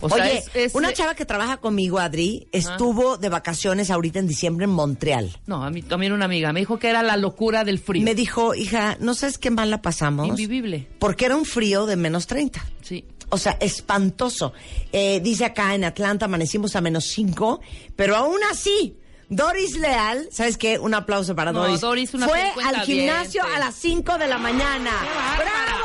O 0.00 0.08
sea, 0.08 0.24
Oye, 0.24 0.38
es- 0.38 0.50
es- 0.54 0.74
una 0.74 0.92
chava 0.92 1.14
que 1.14 1.24
trabaja 1.24 1.56
conmigo, 1.58 1.98
Adri, 1.98 2.48
estuvo 2.52 3.16
de 3.16 3.28
vacaciones 3.28 3.90
ahorita 3.90 4.18
en 4.18 4.26
diciembre 4.28 4.64
en 4.64 4.70
Montreal. 4.70 5.36
No, 5.46 5.64
a 5.64 5.70
mí 5.70 5.82
también 5.82 6.12
una 6.12 6.26
amiga 6.26 6.52
me 6.52 6.60
dijo 6.60 6.78
que 6.78 6.88
era 6.88 7.02
la 7.02 7.16
locura 7.16 7.64
del 7.64 7.78
frío. 7.78 8.04
Me 8.04 8.14
dijo, 8.14 8.54
hija, 8.54 8.96
¿no 9.00 9.14
sabes 9.14 9.38
qué 9.38 9.50
mal 9.50 9.70
la 9.70 9.82
pasamos? 9.82 10.28
Invivible. 10.28 10.88
Porque 10.98 11.24
era 11.26 11.36
un 11.36 11.44
frío 11.44 11.86
de 11.86 11.96
menos 11.96 12.26
30. 12.26 12.64
Sí. 12.82 13.04
O 13.30 13.36
sea, 13.38 13.58
espantoso. 13.60 14.52
Eh, 14.92 15.20
dice 15.20 15.44
acá 15.44 15.74
en 15.74 15.84
Atlanta 15.84 16.26
amanecimos 16.26 16.76
a 16.76 16.80
menos 16.80 17.04
5, 17.04 17.60
pero 17.96 18.16
aún 18.16 18.38
así, 18.50 18.96
Doris 19.28 19.78
Leal, 19.78 20.28
¿sabes 20.32 20.56
qué? 20.56 20.78
Un 20.78 20.94
aplauso 20.94 21.34
para 21.36 21.52
No, 21.52 21.60
Doris. 21.64 21.80
Doris, 21.82 22.14
una 22.14 22.26
Fue 22.28 22.40
al 22.64 22.80
gimnasio 22.82 23.42
a 23.44 23.58
las 23.58 23.74
5 23.74 24.16
de 24.16 24.26
la 24.28 24.38
mañana. 24.38 24.90
¡Bravo! 25.36 25.84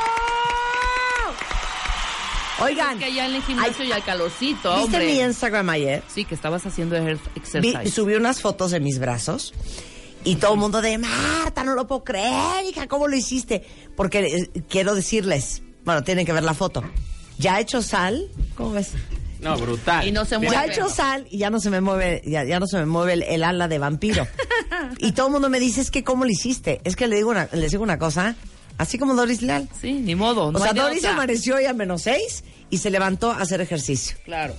Oigan, 2.64 2.94
Es 2.94 3.00
que 3.00 3.06
allá 3.06 3.26
en 3.28 3.36
el 3.36 3.42
gimnasio 3.44 3.76
ay, 3.84 3.88
ya 3.90 3.96
hay 3.96 4.02
calorcito, 4.02 4.70
¿viste 4.78 4.98
hombre. 4.98 5.06
mi 5.06 5.20
Instagram 5.22 5.70
ayer? 5.70 6.04
Sí, 6.14 6.26
que 6.26 6.36
estabas 6.36 6.66
haciendo 6.66 6.96
ejer- 6.96 7.20
Vi, 7.36 7.40
exercise. 7.40 7.90
subí 7.92 8.16
unas 8.16 8.42
fotos 8.42 8.72
de 8.72 8.80
mis 8.80 9.00
brazos 9.00 9.54
y 10.24 10.36
todo 10.36 10.54
el 10.54 10.60
mundo 10.60 10.82
de 10.82 10.98
Marta, 10.98 11.64
no 11.64 11.76
lo 11.76 11.86
puedo 11.88 12.04
creer, 12.04 12.66
hija, 12.70 12.88
¿cómo 12.88 13.08
lo 13.08 13.16
hiciste? 13.16 13.64
Porque 13.96 14.20
eh, 14.20 14.62
quiero 14.70 14.96
decirles, 14.96 15.62
bueno, 15.84 16.04
tienen 16.04 16.26
que 16.26 16.32
ver 16.34 16.44
la 16.44 16.54
foto. 16.54 16.84
Ya 17.38 17.58
he 17.60 17.62
hecho 17.64 17.82
sal, 17.82 18.30
¿cómo 18.56 18.72
ves? 18.72 18.92
No, 19.42 19.58
brutal. 19.58 20.08
Y 20.08 20.14
no 20.14 20.24
se 20.24 20.38
Bien. 20.38 20.54
Ya 20.54 20.60
he 20.64 20.68
mueve. 20.68 20.74
hecho 20.82 20.88
sal 20.90 21.28
y 21.30 21.38
ya 21.40 21.50
no 21.50 21.60
se 21.60 21.70
me 21.70 21.82
mueve, 21.82 22.22
ya, 22.26 22.46
ya 22.46 22.62
no 22.62 22.68
se 22.68 22.78
me 22.78 22.86
mueve 22.86 23.14
el, 23.14 23.24
el 23.24 23.44
ala 23.44 23.68
de 23.68 23.78
vampiro. 23.80 24.26
y 25.00 25.12
todo 25.12 25.28
el 25.28 25.34
mundo 25.34 25.50
me 25.50 25.60
dice, 25.60 25.82
es 25.82 25.92
que 25.92 26.06
¿cómo 26.06 26.24
lo 26.24 26.32
hiciste? 26.32 26.80
Es 26.86 26.96
que 26.96 27.08
le 27.08 27.18
digo 27.18 27.32
una, 27.32 27.50
les 27.52 27.72
digo 27.72 27.84
una 27.84 28.00
cosa, 28.00 28.38
así 28.78 28.98
como 28.98 29.14
Doris 29.16 29.42
Leal. 29.42 29.68
Sí, 29.80 29.94
ni 29.94 30.16
modo. 30.16 30.46
O 30.48 30.52
no 30.52 30.60
sea, 30.60 30.74
Doris 30.74 31.00
otra. 31.00 31.14
amaneció 31.14 31.56
hoy 31.56 31.66
a 31.66 31.74
menos 31.74 32.04
seis 32.04 32.44
y 32.70 32.78
se 32.78 32.90
levantó 32.90 33.32
a 33.32 33.42
hacer 33.42 33.62
ejercicio. 33.62 34.18
Claro. 34.26 34.54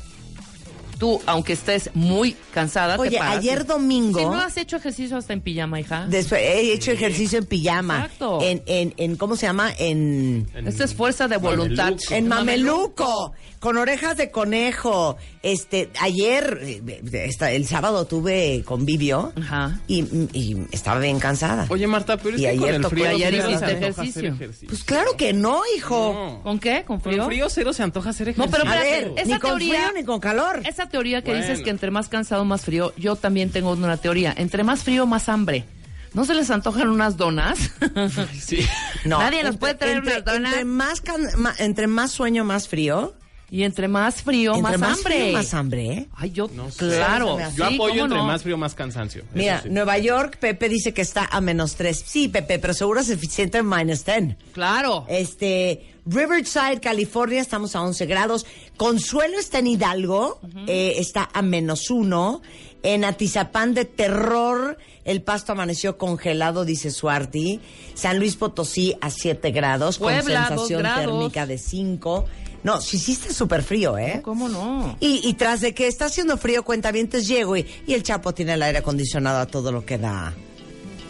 Tú, 0.98 1.20
aunque 1.26 1.54
estés 1.54 1.90
muy 1.94 2.36
cansada, 2.52 2.94
te 2.96 3.00
Oye, 3.02 3.18
paras. 3.18 3.38
ayer 3.38 3.66
domingo... 3.66 4.18
Si 4.20 4.24
no 4.24 4.34
has 4.40 4.56
hecho 4.56 4.76
ejercicio 4.76 5.16
hasta 5.16 5.32
en 5.32 5.40
pijama, 5.40 5.80
hija. 5.80 6.06
Después 6.08 6.40
he 6.40 6.72
hecho 6.72 6.92
ejercicio 6.92 7.38
en 7.38 7.46
pijama. 7.46 8.04
Exacto. 8.04 8.38
En, 8.42 8.62
en, 8.66 8.94
en, 8.96 9.16
¿cómo 9.16 9.36
se 9.36 9.46
llama? 9.46 9.72
En, 9.78 10.46
En- 10.54 10.68
Esta 10.68 10.84
es 10.84 10.94
fuerza 10.94 11.26
de 11.28 11.36
voluntad. 11.36 11.92
Mameluco. 11.92 12.14
en 12.14 12.28
mameluco, 12.28 13.32
con 13.58 13.76
orejas 13.76 14.16
de 14.16 14.30
conejo. 14.30 15.16
Este, 15.42 15.90
ayer, 16.00 16.80
esta- 17.12 17.50
el 17.50 17.66
sábado 17.66 18.06
tuve 18.06 18.62
convivio 18.64 19.32
Ajá. 19.36 19.80
y, 19.88 20.02
y 20.32 20.66
estaba 20.72 21.00
bien 21.00 21.18
cansada. 21.18 21.66
Oye, 21.70 21.86
Marta, 21.86 22.16
pero 22.16 22.36
es 22.36 22.42
Y 22.42 22.44
que 22.44 22.54
con 22.56 22.62
ayer 22.64 22.74
el 22.76 22.82
tocó 22.82 22.94
frío 22.94 23.08
ayer 23.08 23.34
hiciste 23.34 23.52
antoja 23.52 23.70
ejercicio. 23.72 24.02
hacer 24.20 24.24
ejercicio. 24.26 24.68
Pues 24.68 24.84
claro 24.84 25.16
que 25.16 25.32
no, 25.32 25.60
hijo. 25.76 26.12
No. 26.14 26.42
¿Con 26.42 26.58
qué? 26.60 26.84
¿Con 26.86 27.00
frío? 27.00 27.18
Con 27.18 27.26
frío 27.26 27.48
cero 27.50 27.72
se 27.72 27.82
antoja 27.82 28.10
hacer 28.10 28.28
No, 28.38 28.44
ejercicio. 28.44 28.58
pero 28.64 28.70
A 28.72 28.82
ver, 28.82 29.12
esa 29.16 29.34
ni 29.34 29.40
con 29.40 29.50
teoría- 29.50 29.74
frío 29.88 29.92
ni 30.00 30.04
con 30.04 30.20
calor. 30.20 30.62
Esa 30.64 30.83
teoría 30.88 31.22
que 31.22 31.30
Bueno. 31.30 31.46
dices 31.46 31.62
que 31.62 31.70
entre 31.70 31.90
más 31.90 32.08
cansado, 32.08 32.44
más 32.44 32.62
frío, 32.62 32.92
yo 32.96 33.16
también 33.16 33.50
tengo 33.50 33.72
una 33.72 33.96
teoría. 33.96 34.34
Entre 34.36 34.64
más 34.64 34.82
frío, 34.82 35.06
más 35.06 35.28
hambre. 35.28 35.64
¿No 36.12 36.24
se 36.24 36.34
les 36.34 36.50
antojan 36.50 36.88
unas 36.88 37.16
donas? 37.16 37.58
Sí. 38.40 38.64
No, 39.04 39.18
Nadie 39.18 39.42
nos 39.42 39.56
puede 39.58 39.74
traer 39.74 39.98
entre, 39.98 40.12
unas 40.14 40.24
donas. 40.24 40.52
Entre 40.52 40.64
más, 40.64 41.00
can- 41.02 41.28
ma- 41.36 41.54
entre 41.58 41.86
más 41.86 42.10
sueño, 42.12 42.44
más 42.44 42.68
frío. 42.68 43.14
y 43.50 43.62
entre 43.64 43.86
más 43.86 44.22
frío, 44.22 44.54
entre 44.54 44.62
más, 44.78 44.80
más 44.80 44.98
hambre. 44.98 45.14
frío, 45.20 45.32
más 45.34 45.54
hambre, 45.54 45.86
¿eh? 45.92 46.08
Ay, 46.16 46.30
yo, 46.30 46.48
No 46.54 46.70
sé. 46.70 46.78
claro. 46.88 47.38
Yo 47.54 47.68
sí, 47.68 47.74
apoyo 47.74 47.92
¿cómo 47.94 48.04
entre 48.04 48.18
no? 48.18 48.24
más 48.24 48.42
frío, 48.42 48.56
más 48.56 48.74
cansancio. 48.74 49.24
Mira, 49.34 49.60
sí. 49.62 49.68
Nueva 49.70 49.98
York, 49.98 50.38
Pepe 50.40 50.68
dice 50.70 50.94
que 50.94 51.02
está 51.02 51.28
a 51.30 51.40
menos 51.42 51.74
3. 51.76 52.02
Sí, 52.06 52.28
Pepe, 52.28 52.58
pero 52.58 52.72
seguro 52.74 53.00
es 53.00 53.10
eficiente 53.10 53.58
en 53.58 53.68
minus 53.68 54.04
10. 54.06 54.36
Claro. 54.54 55.04
Este, 55.08 55.93
Riverside, 56.06 56.80
California, 56.80 57.40
estamos 57.40 57.74
a 57.76 57.82
11 57.82 58.06
grados. 58.06 58.46
Consuelo 58.76 59.38
está 59.38 59.58
en 59.58 59.68
Hidalgo, 59.68 60.40
eh, 60.66 60.94
está 60.98 61.28
a 61.32 61.42
menos 61.42 61.90
1. 61.90 62.42
En 62.82 63.04
Atizapán 63.04 63.72
de 63.72 63.86
terror, 63.86 64.76
el 65.04 65.22
pasto 65.22 65.52
amaneció 65.52 65.96
congelado, 65.96 66.66
dice 66.66 66.90
Suarti. 66.90 67.60
San 67.94 68.18
Luis 68.18 68.36
Potosí 68.36 68.94
a 69.00 69.08
7 69.10 69.50
grados, 69.52 69.98
Puebla, 69.98 70.48
con 70.48 70.58
sensación 70.58 70.82
térmica 70.82 71.46
de 71.46 71.56
5. 71.56 72.26
No, 72.62 72.80
sí, 72.80 72.98
sí 72.98 73.12
está 73.12 73.32
súper 73.32 73.62
frío, 73.62 73.96
¿eh? 73.98 74.20
¿Cómo 74.22 74.48
no? 74.48 74.96
Y, 75.00 75.20
y 75.26 75.34
tras 75.34 75.60
de 75.60 75.74
que 75.74 75.86
está 75.86 76.06
haciendo 76.06 76.36
frío, 76.38 76.62
cuentavientes 76.62 77.26
llego 77.26 77.56
y, 77.56 77.66
y 77.86 77.94
el 77.94 78.02
Chapo 78.02 78.32
tiene 78.32 78.54
el 78.54 78.62
aire 78.62 78.78
acondicionado 78.78 79.38
a 79.38 79.46
todo 79.46 79.70
lo 79.70 79.84
que 79.84 79.98
da. 79.98 80.34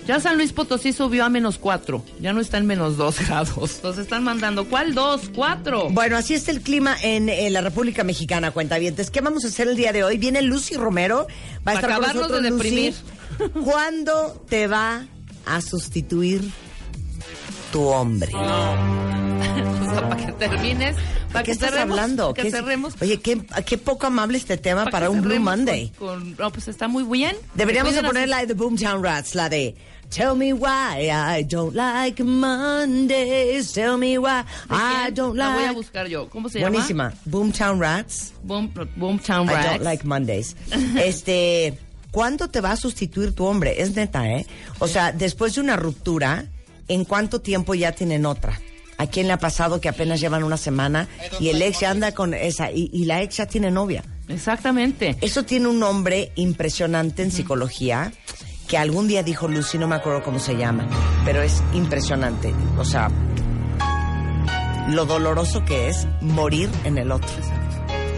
Ya 0.07 0.21
San 0.21 0.37
Luis 0.37 0.53
Potosí 0.53 0.93
subió 0.93 1.25
a 1.25 1.29
menos 1.31 1.57
cuatro. 1.59 2.05
Ya 2.21 2.33
no 2.35 2.41
está 2.41 2.59
en 2.59 2.67
menos 2.67 2.97
dos 2.99 3.19
grados. 3.27 3.81
Nos 3.83 3.97
están 3.99 4.23
mandando. 4.23 4.67
¿Cuál 4.67 4.95
dos? 4.95 5.31
Cuatro. 5.35 5.89
Bueno, 5.91 6.17
así 6.19 6.35
está 6.35 6.51
el 6.51 6.61
clima 6.61 6.95
en, 7.03 7.31
la 7.53 7.61
República 7.63 8.05
Mexicana, 8.05 8.51
cuentavientes. 8.51 9.11
¿Qué 9.11 9.21
vamos 9.23 9.45
a 9.45 9.49
hacer 9.49 9.67
el 9.69 9.77
día 9.77 9.93
de 9.93 10.05
hoy? 10.05 10.19
Viene 10.19 10.43
Lucy 10.43 10.75
Romero. 10.77 11.27
Va 11.67 11.73
a 11.73 11.75
estar 11.77 11.91
con 11.91 11.93
acabarnos 12.05 12.15
nosotros, 12.31 12.43
de 12.43 12.51
Lucy. 12.51 12.63
deprimir. 12.65 12.95
¿Cuándo 13.65 14.45
te 14.49 14.67
va 14.67 15.07
a 15.47 15.61
sustituir 15.63 16.43
tu 17.73 17.83
hombre? 17.87 18.31
o 18.35 19.91
sea, 19.91 20.01
para 20.09 20.17
que 20.27 20.33
termines. 20.33 20.97
Para 21.33 21.43
¿Qué 21.43 21.47
que 21.47 21.53
estás 21.53 21.71
cerremos, 21.71 21.99
hablando? 21.99 22.35
Que 22.35 22.43
¿Qué- 22.43 22.51
cerremos. 22.51 22.95
Oye, 23.01 23.21
qué, 23.21 23.45
qué 23.67 23.79
poco 23.79 24.07
amable 24.07 24.39
este 24.39 24.57
tema 24.59 24.85
para, 24.87 25.09
un 25.11 25.23
Blue 25.23 25.41
Monday. 25.41 25.91
con- 25.99 26.21
con- 26.21 26.37
no, 26.39 26.53
pues 26.53 26.69
está 26.69 26.89
muy 26.89 27.03
bien. 27.05 27.37
Deberíamos 27.55 27.95
de 27.95 28.03
poner 28.03 28.29
la 28.29 28.45
de 28.47 28.53
Boomtown 28.55 29.03
Rats, 29.03 29.35
la 29.35 29.49
de 29.49 29.75
Tell 30.15 30.37
me 30.37 30.53
why 30.53 31.11
I 31.11 31.43
don't 31.43 31.75
like 31.75 32.23
Mondays. 32.23 33.73
Tell 33.73 33.97
me 33.99 34.17
why 34.19 34.43
¿De 34.69 34.75
I 34.77 35.11
don't 35.11 35.37
La 35.37 35.49
voy 35.55 35.63
a 35.65 35.67
like. 35.67 35.75
buscar 35.77 36.07
yo. 36.07 36.29
¿Cómo 36.29 36.49
se 36.49 36.61
Buenísima. 36.61 37.13
Boomtown 37.25 37.81
Rats. 37.81 38.33
llama? 38.33 38.41
Boom, 38.45 38.73
Boomtown 38.97 39.49
I 39.51 39.53
Rats. 39.55 39.67
don't 39.71 39.83
like 39.83 40.05
Mondays. 40.07 40.55
Este, 40.97 41.77
¿cuándo 42.13 42.49
te 42.49 42.61
va 42.61 42.73
a 42.73 42.77
sustituir 42.77 43.35
tu 43.35 43.45
hombre? 43.45 43.83
Es 43.83 43.97
neta, 43.97 44.29
¿eh? 44.31 44.47
O 44.79 44.87
sea, 44.87 45.11
después 45.13 45.55
de 45.57 45.61
una 45.63 45.75
ruptura, 45.77 46.47
¿en 46.87 47.05
cuánto 47.05 47.41
tiempo 47.41 47.75
ya 47.75 47.91
tienen 47.93 48.25
otra? 48.25 48.61
¿A 48.99 49.09
quién 49.09 49.27
le 49.27 49.33
ha 49.33 49.39
pasado 49.39 49.81
que 49.81 49.89
apenas 49.89 50.21
llevan 50.21 50.45
una 50.45 50.57
semana 50.57 51.09
y 51.41 51.49
el 51.49 51.61
ex 51.61 51.81
ya 51.81 51.91
anda 51.91 52.13
con 52.15 52.33
esa 52.35 52.71
y, 52.71 52.89
y 52.93 53.07
la 53.07 53.21
ex 53.23 53.39
ya 53.39 53.47
tiene 53.47 53.73
novia? 53.73 54.05
Exactamente. 54.29 55.17
Eso 55.21 55.43
tiene 55.43 55.67
un 55.67 55.81
nombre 55.81 56.31
impresionante 56.37 57.23
en 57.23 57.33
psicología 57.33 58.13
que 58.69 58.79
algún 58.79 59.09
día 59.09 59.23
dijo 59.23 59.49
Lucy, 59.49 59.79
no 59.79 59.89
me 59.89 59.97
acuerdo 59.97 60.23
cómo 60.23 60.39
se 60.39 60.57
llama, 60.57 60.87
pero 61.25 61.43
es 61.43 61.63
impresionante. 61.73 62.55
O 62.79 62.85
sea, 62.85 63.09
lo 64.89 65.05
doloroso 65.07 65.65
que 65.65 65.89
es 65.89 66.07
morir 66.21 66.69
en 66.85 66.99
el 66.99 67.11
otro. 67.13 67.29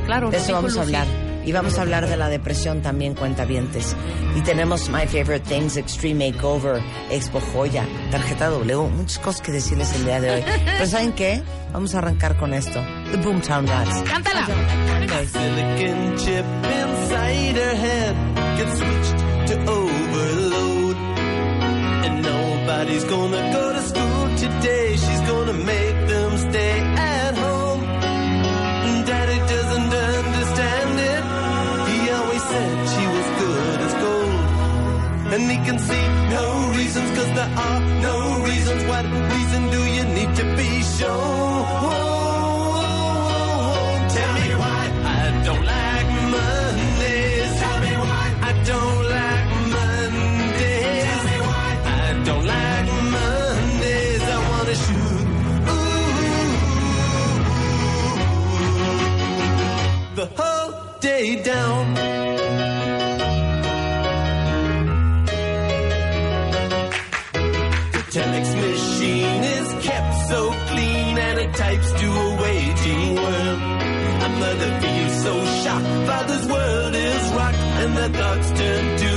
Claro, 0.06 0.30
De 0.30 0.38
eso 0.38 0.52
vamos 0.52 0.76
a 0.76 0.84
Lucy. 0.84 0.94
hablar. 0.94 1.06
Y 1.44 1.52
vamos 1.52 1.78
a 1.78 1.82
hablar 1.82 2.08
de 2.08 2.16
la 2.16 2.28
depresión 2.28 2.82
también, 2.82 3.14
cuentavientes. 3.14 3.94
Y 4.36 4.40
tenemos 4.40 4.88
My 4.88 5.06
Favorite 5.06 5.48
Things, 5.48 5.76
Extreme 5.76 6.32
Makeover, 6.32 6.82
Expo 7.08 7.40
Joya, 7.52 7.84
Tarjeta 8.10 8.48
W, 8.48 8.88
muchas 8.90 9.20
cosas 9.20 9.42
que 9.42 9.52
decirles 9.52 9.94
el 9.94 10.04
día 10.06 10.20
de 10.20 10.30
hoy. 10.32 10.44
Pero 10.64 10.86
¿saben 10.86 11.12
qué? 11.12 11.40
Vamos 11.72 11.94
a 11.94 11.98
arrancar 11.98 12.36
con 12.36 12.52
esto. 12.52 12.82
The 13.12 13.18
Boomtown 13.18 13.64
Rats. 13.68 14.02
¡Cántala! 14.10 14.42
Ok. 14.44 14.50
To 19.46 19.56
overload. 19.60 20.96
And 22.06 22.14
nobody's 22.22 23.04
gonna 23.04 23.52
go 23.52 23.72
to 23.76 23.82
school 23.90 24.24
today. 24.44 24.96
She's 24.96 25.22
gonna 25.30 25.52
make 25.52 25.98
them 26.12 26.30
stay 26.48 26.76
at 27.14 27.34
home. 27.44 27.82
And 28.86 29.06
Daddy 29.06 29.38
doesn't 29.54 29.92
understand 30.14 30.92
it. 31.12 31.22
He 31.90 31.98
always 32.16 32.44
said 32.52 32.74
she 32.94 33.04
was 33.14 33.26
good 33.42 33.78
as 33.86 33.94
gold. 34.04 34.46
And 35.34 35.42
he 35.52 35.58
can 35.68 35.78
see 35.78 36.06
no 36.38 36.46
reasons, 36.78 37.08
cause 37.16 37.30
there 37.38 37.52
are 37.68 37.80
no 38.08 38.16
reasons. 38.50 38.80
What 38.90 39.04
reason 39.34 39.62
do 39.74 39.80
you 39.96 40.04
need 40.18 40.32
to 40.40 40.44
be 40.60 40.70
shown? 40.96 41.64
Tell 44.16 44.32
me 44.40 44.48
why 44.62 44.82
I 45.18 45.42
don't 45.44 45.64
like 45.64 45.86
The 60.26 60.42
whole 60.42 60.98
day 60.98 61.40
down. 61.42 61.94
The 67.92 68.02
telex 68.14 68.46
machine 68.56 69.44
is 69.56 69.84
kept 69.86 70.28
so 70.28 70.50
clean 70.70 71.18
and 71.18 71.38
it 71.38 71.54
types 71.54 71.92
to 71.92 72.06
a 72.06 72.42
waging 72.42 73.14
world. 73.14 73.60
A 74.26 74.28
mother 74.40 74.80
feels 74.80 75.22
so 75.22 75.44
shocked, 75.62 75.86
father's 76.08 76.46
world 76.46 76.94
is 76.94 77.32
rocked, 77.32 77.58
and 77.82 77.96
their 77.96 78.08
thoughts 78.08 78.48
turn 78.50 78.98
to 78.98 79.15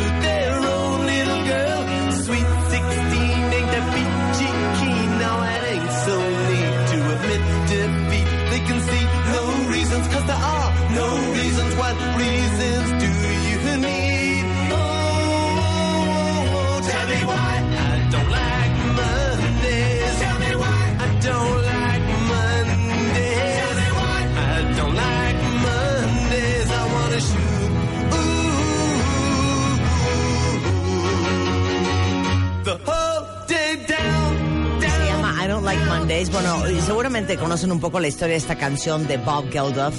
Mondays. 36.20 36.32
Bueno, 36.32 36.82
seguramente 36.82 37.38
conocen 37.38 37.72
un 37.72 37.80
poco 37.80 38.00
la 38.00 38.08
historia 38.08 38.34
de 38.34 38.40
esta 38.40 38.58
canción 38.58 39.08
de 39.08 39.18
Bob 39.18 39.50
Geldof. 39.52 39.96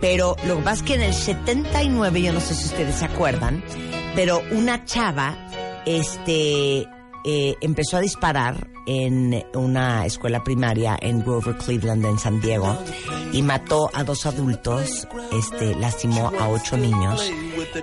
Pero 0.00 0.36
lo 0.46 0.56
que 0.56 0.62
pasa 0.62 0.76
es 0.76 0.82
que 0.82 0.94
en 0.94 1.02
el 1.02 1.14
79, 1.14 2.22
yo 2.22 2.32
no 2.32 2.40
sé 2.40 2.54
si 2.54 2.66
ustedes 2.66 2.96
se 2.96 3.04
acuerdan, 3.04 3.64
pero 4.14 4.42
una 4.50 4.84
chava 4.84 5.36
este, 5.86 6.86
eh, 7.24 7.54
empezó 7.60 7.96
a 7.96 8.00
disparar 8.00 8.68
en 8.86 9.44
una 9.54 10.04
escuela 10.04 10.44
primaria 10.44 10.98
en 11.00 11.20
Grover 11.20 11.56
Cleveland, 11.56 12.04
en 12.04 12.18
San 12.18 12.40
Diego, 12.40 12.76
y 13.32 13.40
mató 13.40 13.88
a 13.94 14.04
dos 14.04 14.26
adultos, 14.26 15.08
este, 15.32 15.74
lastimó 15.76 16.32
a 16.38 16.48
ocho 16.48 16.76
niños, 16.76 17.32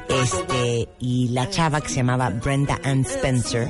este, 0.10 0.90
y 1.00 1.30
la 1.30 1.50
chava 1.50 1.82
que 1.82 1.90
se 1.90 1.96
llamaba 1.96 2.30
Brenda 2.30 2.80
Ann 2.84 3.02
Spencer, 3.02 3.68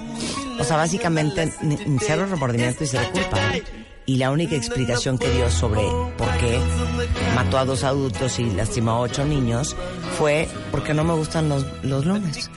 o 0.60 0.63
sea, 0.63 0.75
básicamente 0.75 1.53
cero 2.01 2.25
remordimiento 2.29 2.84
y 2.84 2.88
cero 2.88 3.05
culpa. 3.13 3.55
¿eh? 3.55 3.63
Y 4.05 4.17
la 4.17 4.31
única 4.31 4.55
explicación 4.55 5.17
que 5.17 5.29
dio 5.31 5.50
sobre 5.50 5.81
por 6.17 6.29
qué 6.38 6.60
mató 7.36 7.58
a 7.58 7.65
dos 7.65 7.84
adultos 7.84 8.39
y 8.39 8.50
lastimó 8.50 8.91
a 8.91 9.00
ocho 9.00 9.24
niños 9.25 9.75
fue 10.17 10.48
porque 10.72 10.93
no 10.93 11.03
me 11.03 11.13
gustan 11.13 11.50
los, 11.50 11.65
los 11.84 12.05
lunes. 12.05 12.50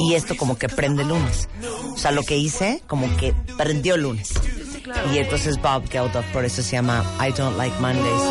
Y 0.00 0.14
esto 0.14 0.36
como 0.36 0.58
que 0.58 0.68
prende 0.68 1.04
lunes. 1.04 1.48
O 1.94 1.96
sea, 1.96 2.12
lo 2.12 2.22
que 2.22 2.36
hice 2.36 2.82
como 2.86 3.14
que 3.16 3.34
prendió 3.56 3.96
lunes. 3.96 4.32
Y 5.12 5.18
entonces 5.18 5.60
Bob 5.60 5.88
Geldof, 5.88 6.24
por 6.32 6.44
eso 6.44 6.62
se 6.62 6.72
llama 6.72 7.04
I 7.20 7.32
Don't 7.32 7.56
Like 7.56 7.78
Mondays. 7.80 8.22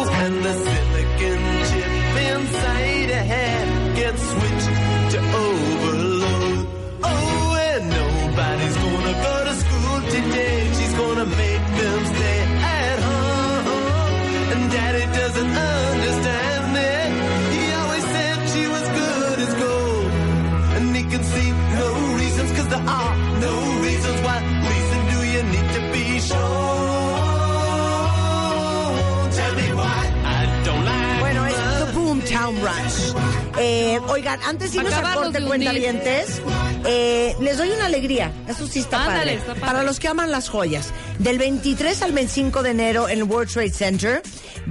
Rush. 32.60 33.14
Eh, 33.58 34.00
oigan, 34.08 34.40
antes 34.44 34.72
de 34.72 34.78
irnos 34.78 34.94
a 34.94 35.14
corte 35.14 35.42
cuentavientes, 35.44 36.42
eh, 36.86 37.36
les 37.40 37.58
doy 37.58 37.70
una 37.70 37.86
alegría. 37.86 38.32
Eso 38.48 38.68
sí 38.68 38.80
está 38.80 39.04
Ándale, 39.06 39.20
padre. 39.20 39.34
está 39.36 39.54
padre. 39.54 39.62
Para 39.66 39.84
los 39.84 40.00
que 40.00 40.08
aman 40.08 40.32
las 40.32 40.50
joyas. 40.50 40.90
Del 41.20 41.38
23 41.38 42.02
al 42.02 42.12
25 42.14 42.64
de 42.64 42.72
enero 42.72 43.10
en 43.10 43.20
el 43.20 43.24
World 43.24 43.52
Trade 43.52 43.72
Center 43.72 44.22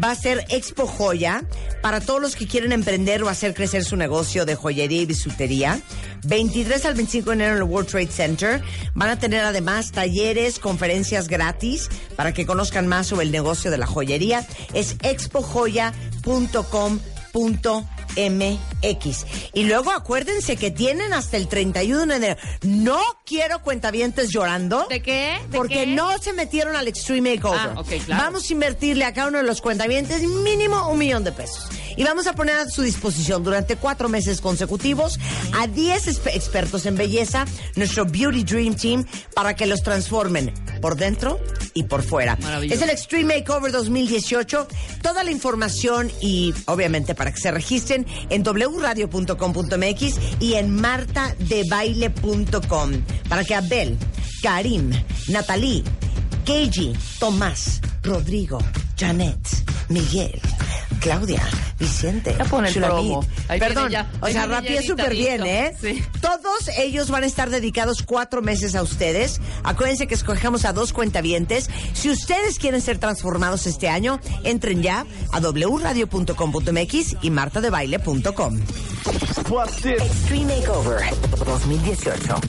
va 0.02 0.10
a 0.10 0.14
ser 0.14 0.44
Expo 0.48 0.86
Joya 0.86 1.44
para 1.82 2.00
todos 2.00 2.20
los 2.20 2.36
que 2.36 2.46
quieren 2.46 2.72
emprender 2.72 3.22
o 3.22 3.28
hacer 3.28 3.54
crecer 3.54 3.84
su 3.84 3.96
negocio 3.96 4.44
de 4.44 4.54
joyería 4.54 5.02
y 5.02 5.06
bisutería. 5.06 5.80
23 6.24 6.84
al 6.84 6.94
25 6.94 7.30
de 7.30 7.34
enero 7.34 7.52
en 7.52 7.58
el 7.58 7.64
World 7.64 7.88
Trade 7.88 8.08
Center 8.08 8.62
van 8.94 9.10
a 9.10 9.18
tener 9.18 9.44
además 9.44 9.92
talleres, 9.92 10.58
conferencias 10.58 11.28
gratis 11.28 11.88
para 12.16 12.32
que 12.32 12.44
conozcan 12.46 12.86
más 12.86 13.06
sobre 13.06 13.24
el 13.24 13.32
negocio 13.32 13.70
de 13.70 13.78
la 13.78 13.86
joyería. 13.86 14.46
Es 14.74 14.96
expojoya.com.mx. 17.32 19.26
Y 19.52 19.64
luego 19.64 19.90
acuérdense 19.90 20.56
que 20.56 20.70
tienen 20.70 21.12
hasta 21.12 21.36
el 21.36 21.48
31 21.48 22.06
de 22.06 22.16
enero. 22.16 22.36
No 22.62 23.00
quiero 23.24 23.62
cuentavientes 23.62 24.30
llorando. 24.30 24.86
¿De 24.88 25.02
qué? 25.02 25.38
¿De 25.48 25.56
Porque 25.56 25.84
qué? 25.84 25.86
no 25.86 26.18
se 26.18 26.32
metieron 26.32 26.76
al 26.76 26.88
Extreme 26.88 27.36
Makeover. 27.36 27.60
Ah, 27.76 27.82
claro. 28.04 28.22
Vamos 28.24 28.48
a 28.48 28.52
invertirle 28.52 29.04
a 29.04 29.12
cada 29.12 29.28
uno 29.28 29.38
de 29.38 29.44
los 29.44 29.60
cuentavientes 29.60 30.22
mínimo 30.22 30.88
un 30.88 30.98
millón 30.98 31.24
de 31.24 31.32
pesos. 31.32 31.68
Y 31.96 32.04
vamos 32.04 32.26
a 32.26 32.32
poner 32.34 32.56
a 32.56 32.66
su 32.68 32.82
disposición 32.82 33.42
durante 33.44 33.76
cuatro 33.76 34.08
meses 34.08 34.40
consecutivos 34.40 35.18
a 35.58 35.66
10 35.66 36.06
espe- 36.08 36.34
expertos 36.34 36.86
en 36.86 36.96
belleza, 36.96 37.44
nuestro 37.76 38.04
Beauty 38.06 38.44
Dream 38.44 38.74
Team, 38.74 39.04
para 39.34 39.54
que 39.54 39.66
los 39.66 39.82
transformen 39.82 40.52
por 40.80 40.96
dentro 40.96 41.38
y 41.74 41.82
por 41.84 42.02
fuera. 42.02 42.38
Es 42.62 42.80
el 42.82 42.90
Extreme 42.90 43.36
Makeover 43.38 43.70
2018. 43.72 44.66
Toda 45.02 45.22
la 45.24 45.30
información 45.30 46.10
y 46.20 46.54
obviamente 46.66 47.14
para 47.14 47.32
que 47.32 47.40
se 47.40 47.50
registren 47.50 48.06
en 48.30 48.42
wradio.com.mx 48.42 50.14
y 50.40 50.54
en 50.54 50.74
martadebaile.com 50.80 52.90
para 53.28 53.44
que 53.44 53.54
Abel, 53.54 53.96
Karim, 54.42 54.90
Natalie, 55.28 55.84
Keiji, 56.50 56.92
Tomás, 57.20 57.80
Rodrigo, 58.02 58.58
Janet, 58.98 59.38
Miguel, 59.88 60.40
Claudia, 60.98 61.40
Vicente, 61.78 62.34
Ya 62.36 62.44
pon 62.44 62.66
el 62.66 62.74
promo. 62.74 63.24
Ahí 63.46 63.60
Perdón, 63.60 63.88
ya, 63.92 64.10
o 64.20 64.26
sea, 64.26 64.46
rapié 64.46 64.82
súper 64.82 65.12
bien, 65.12 65.46
¿eh? 65.46 65.76
Sí. 65.80 66.02
Todos 66.20 66.66
ellos 66.76 67.08
van 67.08 67.22
a 67.22 67.26
estar 67.26 67.50
dedicados 67.50 68.02
cuatro 68.02 68.42
meses 68.42 68.74
a 68.74 68.82
ustedes. 68.82 69.40
Acuérdense 69.62 70.08
que 70.08 70.14
escogemos 70.14 70.64
a 70.64 70.72
dos 70.72 70.92
cuentavientes. 70.92 71.70
Si 71.92 72.10
ustedes 72.10 72.58
quieren 72.58 72.80
ser 72.80 72.98
transformados 72.98 73.68
este 73.68 73.88
año, 73.88 74.18
entren 74.42 74.82
ya 74.82 75.06
a 75.30 75.38
wradio.com.mx 75.38 77.16
y 77.22 77.30
martadebaile.com. 77.30 78.60
Extreme 79.84 80.56
Makeover 80.56 81.00
2018. 81.46 82.40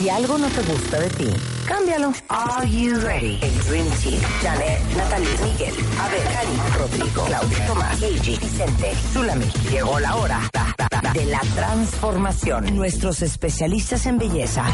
Si 0.00 0.08
algo 0.08 0.38
no 0.38 0.48
te 0.48 0.62
gusta 0.62 0.98
de 0.98 1.10
ti, 1.10 1.28
cámbialo. 1.66 2.14
Are 2.30 2.66
you 2.66 2.98
ready? 3.00 3.38
El 3.42 3.54
Dream 3.64 3.86
Team. 4.02 4.18
Janet, 4.40 4.80
Natalie, 4.96 5.28
Miguel, 5.44 5.74
Abel, 6.00 6.22
Karim, 6.32 6.60
Rodrigo, 6.78 7.24
Claudia, 7.26 7.66
Tomás, 7.66 7.98
Keiji, 8.00 8.38
Vicente, 8.38 8.94
Zulami. 9.12 9.44
Llegó 9.70 10.00
la 10.00 10.16
hora 10.16 10.40
de 11.12 11.26
la 11.26 11.40
transformación. 11.54 12.74
Nuestros 12.74 13.20
especialistas 13.20 14.06
en 14.06 14.16
belleza 14.16 14.64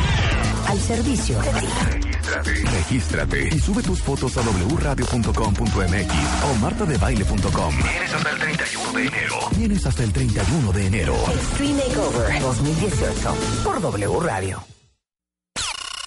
al 0.69 0.79
servicio 0.79 1.43
de 1.43 1.51
ti. 1.51 1.67
Regístrate. 1.67 2.53
Regístrate 2.71 3.49
y 3.53 3.59
sube 3.59 3.83
tus 3.83 4.01
fotos 4.01 4.37
a 4.37 4.43
wradio.com.mx 4.43 6.13
o 6.45 6.55
martadebaile.com. 6.61 7.75
Tienes 7.75 8.15
hasta 8.15 8.31
el 8.31 8.39
31 8.39 8.93
de 8.93 9.07
enero. 9.07 9.35
Tienes 9.57 9.87
hasta 9.87 10.05
el 10.05 10.13
31 10.13 10.73
de 10.73 10.87
enero. 10.87 11.15
Extreme 11.35 11.83
Makeover 11.89 12.41
2018 12.43 13.35
por 13.65 13.81
W 13.81 14.21
Radio. 14.21 14.76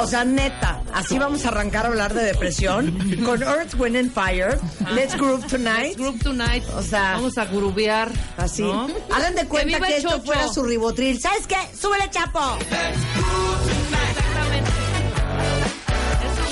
O 0.00 0.06
sea, 0.06 0.24
neta, 0.24 0.82
así 0.92 1.18
vamos 1.18 1.44
a 1.46 1.48
arrancar 1.48 1.86
a 1.86 1.88
hablar 1.88 2.12
de 2.12 2.22
depresión 2.22 2.98
con 3.24 3.42
Earth, 3.42 3.74
Wind 3.78 3.96
and 3.96 4.12
Fire. 4.12 4.58
Let's 4.94 5.16
Groove 5.16 5.46
Tonight. 5.46 5.96
Group 5.96 6.22
Tonight. 6.22 6.64
O 6.76 6.82
sea, 6.82 7.12
vamos 7.14 7.38
a 7.38 7.46
grubear. 7.46 8.10
Así. 8.36 8.62
¿no? 8.62 8.88
Hagan 9.12 9.34
de 9.34 9.46
cuenta 9.46 9.80
que, 9.80 9.96
esto 9.96 10.10
chocho. 10.10 10.24
fuera 10.24 10.48
su 10.48 10.62
ribotril. 10.64 11.20
¿Sabes 11.20 11.46
qué? 11.46 11.56
¡Súbele, 11.78 12.10
chapo! 12.10 12.58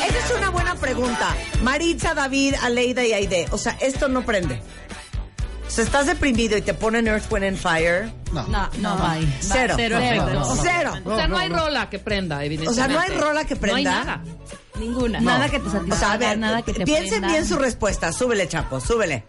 Esa 0.06 0.18
es 0.18 0.30
una 0.38 0.50
buena 0.50 0.74
pregunta. 0.76 1.36
Maritza, 1.62 2.14
David, 2.14 2.54
Aleida 2.62 3.04
y 3.04 3.12
Aide. 3.12 3.46
O 3.50 3.58
sea, 3.58 3.76
esto 3.80 4.08
no 4.08 4.24
prende. 4.24 4.62
O 5.72 5.74
sea, 5.74 5.84
estás 5.84 6.06
deprimido 6.06 6.58
y 6.58 6.60
te 6.60 6.74
ponen 6.74 7.08
Earth, 7.08 7.32
Wind 7.32 7.46
and 7.46 7.56
Fire. 7.56 8.12
No, 8.30 8.46
no, 8.78 9.06
hay. 9.06 9.38
Cero. 9.40 9.72
Cero 9.74 9.98
No, 9.98 10.26
no, 10.26 10.32
no. 10.34 10.56
Cero. 10.62 10.92
O 11.02 11.16
sea, 11.16 11.26
no 11.26 11.38
hay 11.38 11.48
rola 11.48 11.88
que 11.88 11.98
prenda, 11.98 12.44
evidentemente. 12.44 12.68
O 12.68 12.74
sea, 12.74 12.92
no 12.92 13.00
hay 13.00 13.18
rola 13.18 13.46
que 13.46 13.56
prenda. 13.56 13.72
No 13.72 13.76
hay 13.78 13.84
nada. 13.84 14.22
Ninguna. 14.78 15.20
No. 15.20 15.30
Nada 15.30 15.48
que 15.48 15.58
te 15.60 15.70
satisfaga, 15.70 15.94
O 15.94 15.98
sea, 15.98 16.12
a 16.12 16.16
ver, 16.18 16.38
nada 16.38 16.60
que 16.60 16.74
te 16.74 16.84
piensen 16.84 17.08
prenda. 17.20 17.28
bien 17.28 17.46
su 17.48 17.56
respuesta. 17.56 18.12
Súbele, 18.12 18.46
chapo, 18.48 18.80
súbele. 18.80 19.24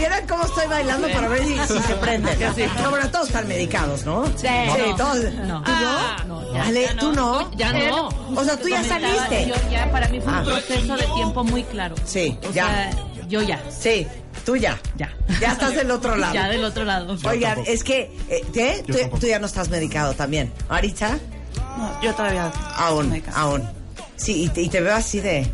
Vieran 0.00 0.26
cómo 0.26 0.44
estoy 0.44 0.66
bailando 0.66 1.08
para 1.12 1.28
ver 1.28 1.44
si, 1.44 1.54
si 1.58 1.78
se 1.80 1.94
prende. 1.96 2.30
No, 2.82 2.90
bueno, 2.90 3.08
todos 3.10 3.28
están 3.28 3.46
medicados, 3.48 4.04
¿no? 4.04 4.26
Sí. 4.36 4.48
Sí, 4.48 4.94
todos. 4.96 5.16
No. 5.46 5.62
¿Tú 5.62 5.70
Ah, 5.72 6.16
no? 6.26 6.40
No, 6.42 6.54
ya, 6.54 6.62
Ale, 6.64 6.82
ya 6.84 6.96
¿tú 6.96 7.12
no? 7.12 7.50
Ya 7.56 7.72
no. 7.72 8.08
O 8.34 8.44
sea, 8.44 8.56
tú 8.56 8.68
ya 8.68 8.82
saliste. 8.82 9.46
Yo 9.48 9.54
ya, 9.70 9.90
para 9.92 10.08
mí 10.08 10.20
fue 10.20 10.32
un 10.32 10.38
Ah. 10.38 10.42
proceso 10.44 10.96
de 10.96 11.06
tiempo 11.14 11.44
muy 11.44 11.62
claro. 11.64 11.94
Sí, 12.04 12.36
O 12.48 12.52
ya. 12.52 12.66
sea, 12.66 12.90
yo 13.28 13.42
ya. 13.42 13.60
Sí. 13.70 14.06
Tú 14.44 14.56
ya. 14.56 14.78
Ya. 14.96 15.10
Ya 15.40 15.52
estás 15.52 15.74
del 15.74 15.90
otro 15.90 16.16
lado. 16.16 16.34
Ya 16.34 16.48
del 16.48 16.64
otro 16.64 16.84
lado. 16.84 17.16
Oigan, 17.24 17.54
tampoco. 17.56 17.70
es 17.70 17.84
que, 17.84 18.10
eh, 18.28 18.82
Tú, 18.86 19.18
tú 19.18 19.26
ya 19.26 19.38
no 19.38 19.46
estás 19.46 19.68
medicado 19.68 20.14
también. 20.14 20.52
¿Ahorita? 20.68 21.18
No, 21.76 22.02
yo 22.02 22.14
todavía. 22.14 22.50
Aún, 22.76 23.22
aún. 23.34 23.68
Sí, 24.16 24.44
y 24.44 24.48
te, 24.48 24.62
y 24.62 24.68
te 24.68 24.80
veo 24.80 24.94
así 24.94 25.20
de... 25.20 25.50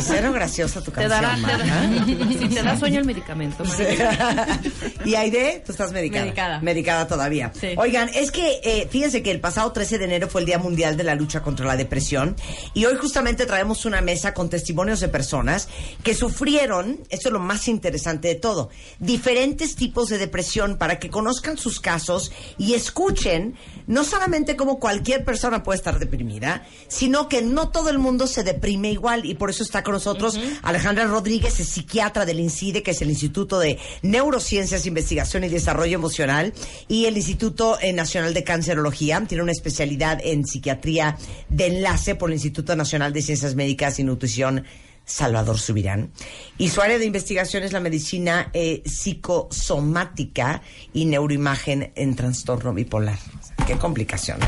Cero 0.00 0.32
graciosa 0.32 0.80
tu 0.82 0.90
Te 0.90 1.02
canción, 1.06 1.10
dará, 1.10 1.34
te 1.36 1.42
dará- 1.64 2.04
si 2.38 2.48
te 2.48 2.62
da 2.62 2.76
sueño 2.78 3.00
el 3.00 3.06
medicamento, 3.06 3.64
María. 3.64 4.60
y 5.04 5.14
Aide, 5.14 5.62
tú 5.64 5.72
estás 5.72 5.92
medicada. 5.92 6.24
Medicada. 6.24 6.60
Medicada 6.60 7.06
todavía. 7.08 7.52
Sí. 7.58 7.68
Oigan, 7.76 8.08
es 8.14 8.30
que 8.30 8.60
eh, 8.64 8.88
fíjense 8.90 9.22
que 9.22 9.30
el 9.30 9.40
pasado 9.40 9.72
13 9.72 9.98
de 9.98 10.04
enero 10.04 10.28
fue 10.28 10.40
el 10.42 10.46
Día 10.46 10.58
Mundial 10.58 10.96
de 10.96 11.04
la 11.04 11.14
Lucha 11.14 11.42
contra 11.42 11.66
la 11.66 11.76
Depresión 11.76 12.36
y 12.74 12.84
hoy 12.84 12.96
justamente 12.96 13.46
traemos 13.46 13.84
una 13.84 14.00
mesa 14.00 14.34
con 14.34 14.48
testimonios 14.50 15.00
de 15.00 15.08
personas 15.08 15.68
que 16.02 16.14
sufrieron, 16.14 17.00
esto 17.10 17.28
es 17.28 17.32
lo 17.32 17.40
más 17.40 17.68
interesante 17.68 18.28
de 18.28 18.34
todo, 18.36 18.70
diferentes 18.98 19.76
tipos 19.76 20.08
de 20.08 20.18
depresión 20.18 20.76
para 20.76 20.98
que 20.98 21.10
conozcan 21.10 21.56
sus 21.58 21.80
casos 21.80 22.32
y 22.58 22.74
escuchen 22.74 23.54
no 23.86 24.04
solamente 24.04 24.56
cómo 24.56 24.78
cualquier 24.80 25.24
persona 25.24 25.62
puede 25.62 25.76
estar 25.78 25.98
deprimida, 25.98 26.66
sino 26.88 27.28
que 27.28 27.42
no 27.42 27.68
todo 27.68 27.90
el 27.90 27.98
mundo 27.98 28.26
se 28.26 28.42
deprime 28.42 28.90
igual 28.90 29.24
y 29.24 29.34
por 29.36 29.50
eso 29.50 29.62
está 29.62 29.82
con 29.82 29.94
nosotros 29.94 30.38
Alejandra 30.62 31.04
Rodríguez, 31.06 31.60
es 31.60 31.68
psiquiatra 31.68 32.26
del 32.26 32.40
INCIDE, 32.40 32.82
que 32.82 32.90
es 32.90 33.02
el 33.02 33.10
Instituto 33.10 33.58
de 33.58 33.78
Neurociencias, 34.02 34.86
Investigación 34.86 35.44
y 35.44 35.48
Desarrollo 35.48 35.94
Emocional, 35.94 36.52
y 36.88 37.06
el 37.06 37.16
Instituto 37.16 37.78
eh, 37.80 37.92
Nacional 37.92 38.34
de 38.34 38.44
Cancerología. 38.44 39.22
Tiene 39.26 39.42
una 39.42 39.52
especialidad 39.52 40.20
en 40.22 40.46
psiquiatría 40.46 41.16
de 41.48 41.66
enlace 41.66 42.14
por 42.14 42.30
el 42.30 42.34
Instituto 42.34 42.74
Nacional 42.76 43.12
de 43.12 43.22
Ciencias 43.22 43.54
Médicas 43.54 43.98
y 43.98 44.04
Nutrición. 44.04 44.64
Salvador 45.06 45.58
Subirán. 45.58 46.10
Y 46.58 46.68
su 46.68 46.82
área 46.82 46.98
de 46.98 47.06
investigación 47.06 47.62
es 47.62 47.72
la 47.72 47.80
medicina 47.80 48.50
eh, 48.52 48.82
psicosomática 48.84 50.62
y 50.92 51.04
neuroimagen 51.06 51.92
en 51.94 52.16
trastorno 52.16 52.74
bipolar. 52.74 53.18
Qué 53.66 53.76
complicación. 53.78 54.38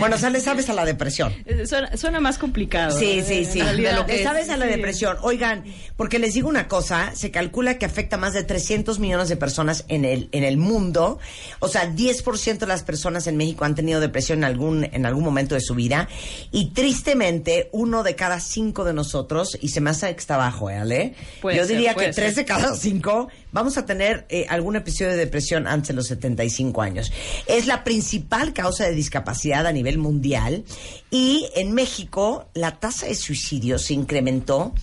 Bueno, 0.00 0.16
o 0.16 0.18
sea, 0.18 0.30
le 0.30 0.40
sabes 0.40 0.68
a 0.68 0.72
la 0.72 0.84
depresión. 0.84 1.32
Eh, 1.46 1.66
Suena, 1.66 1.96
suena 1.96 2.18
más 2.20 2.38
complicado. 2.38 2.98
Sí, 2.98 3.18
¿eh? 3.20 3.24
sí, 3.26 3.44
sí. 3.44 3.60
De 3.60 3.92
lo 3.92 4.04
que 4.06 4.16
es- 4.16 4.22
sabes 4.24 4.48
a 4.48 4.56
la 4.56 4.66
sí. 4.66 4.72
depresión. 4.72 5.16
Oigan, 5.22 5.64
porque 5.96 6.18
les 6.18 6.34
digo 6.34 6.48
una 6.48 6.66
cosa, 6.66 7.12
se 7.14 7.30
calcula 7.30 7.78
que 7.78 7.86
afecta 7.86 8.16
a 8.16 8.18
más 8.18 8.32
de 8.32 8.42
300 8.42 8.98
millones 8.98 9.28
de 9.28 9.36
personas 9.36 9.84
en 9.88 10.04
el 10.04 10.28
en 10.32 10.42
el 10.44 10.56
mundo. 10.56 11.18
O 11.60 11.68
sea, 11.68 11.92
10% 11.94 12.58
de 12.58 12.66
las 12.66 12.82
personas 12.82 13.26
en 13.26 13.36
México 13.36 13.64
han 13.64 13.74
tenido 13.76 14.00
depresión 14.00 14.38
en 14.38 14.44
algún 14.44 14.84
en 14.92 15.06
algún 15.06 15.22
momento 15.24 15.54
de 15.54 15.60
su 15.60 15.74
vida 15.74 16.08
y 16.50 16.70
tristemente 16.70 17.68
uno 17.72 18.02
de 18.02 18.16
cada 18.16 18.40
cinco 18.40 18.84
de 18.84 18.92
nosotros 18.94 19.56
y 19.60 19.68
se 19.68 19.80
me 19.80 19.90
hace 19.90 20.03
que 20.12 20.20
está 20.20 20.36
bajo, 20.36 20.70
¿eh, 20.70 20.76
Ale? 20.76 21.14
Puede 21.40 21.56
Yo 21.56 21.64
ser, 21.64 21.76
diría 21.76 21.94
que 21.94 22.12
tres 22.12 22.36
de 22.36 22.44
cada 22.44 22.76
cinco 22.76 23.28
vamos 23.52 23.78
a 23.78 23.86
tener 23.86 24.26
eh, 24.28 24.44
algún 24.48 24.76
episodio 24.76 25.12
de 25.12 25.16
depresión 25.16 25.66
antes 25.66 25.88
de 25.88 25.94
los 25.94 26.08
75 26.08 26.82
años. 26.82 27.10
Es 27.46 27.66
la 27.66 27.84
principal 27.84 28.52
causa 28.52 28.84
de 28.84 28.92
discapacidad 28.92 29.66
a 29.66 29.72
nivel 29.72 29.96
mundial 29.98 30.64
y 31.10 31.48
en 31.54 31.72
México 31.72 32.50
la 32.54 32.80
tasa 32.80 33.06
de 33.06 33.14
suicidio 33.14 33.78
se 33.78 33.94
incrementó 33.94 34.74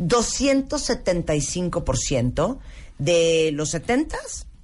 275% 0.00 2.58
de 2.98 3.50
los 3.52 3.70
70 3.70 4.16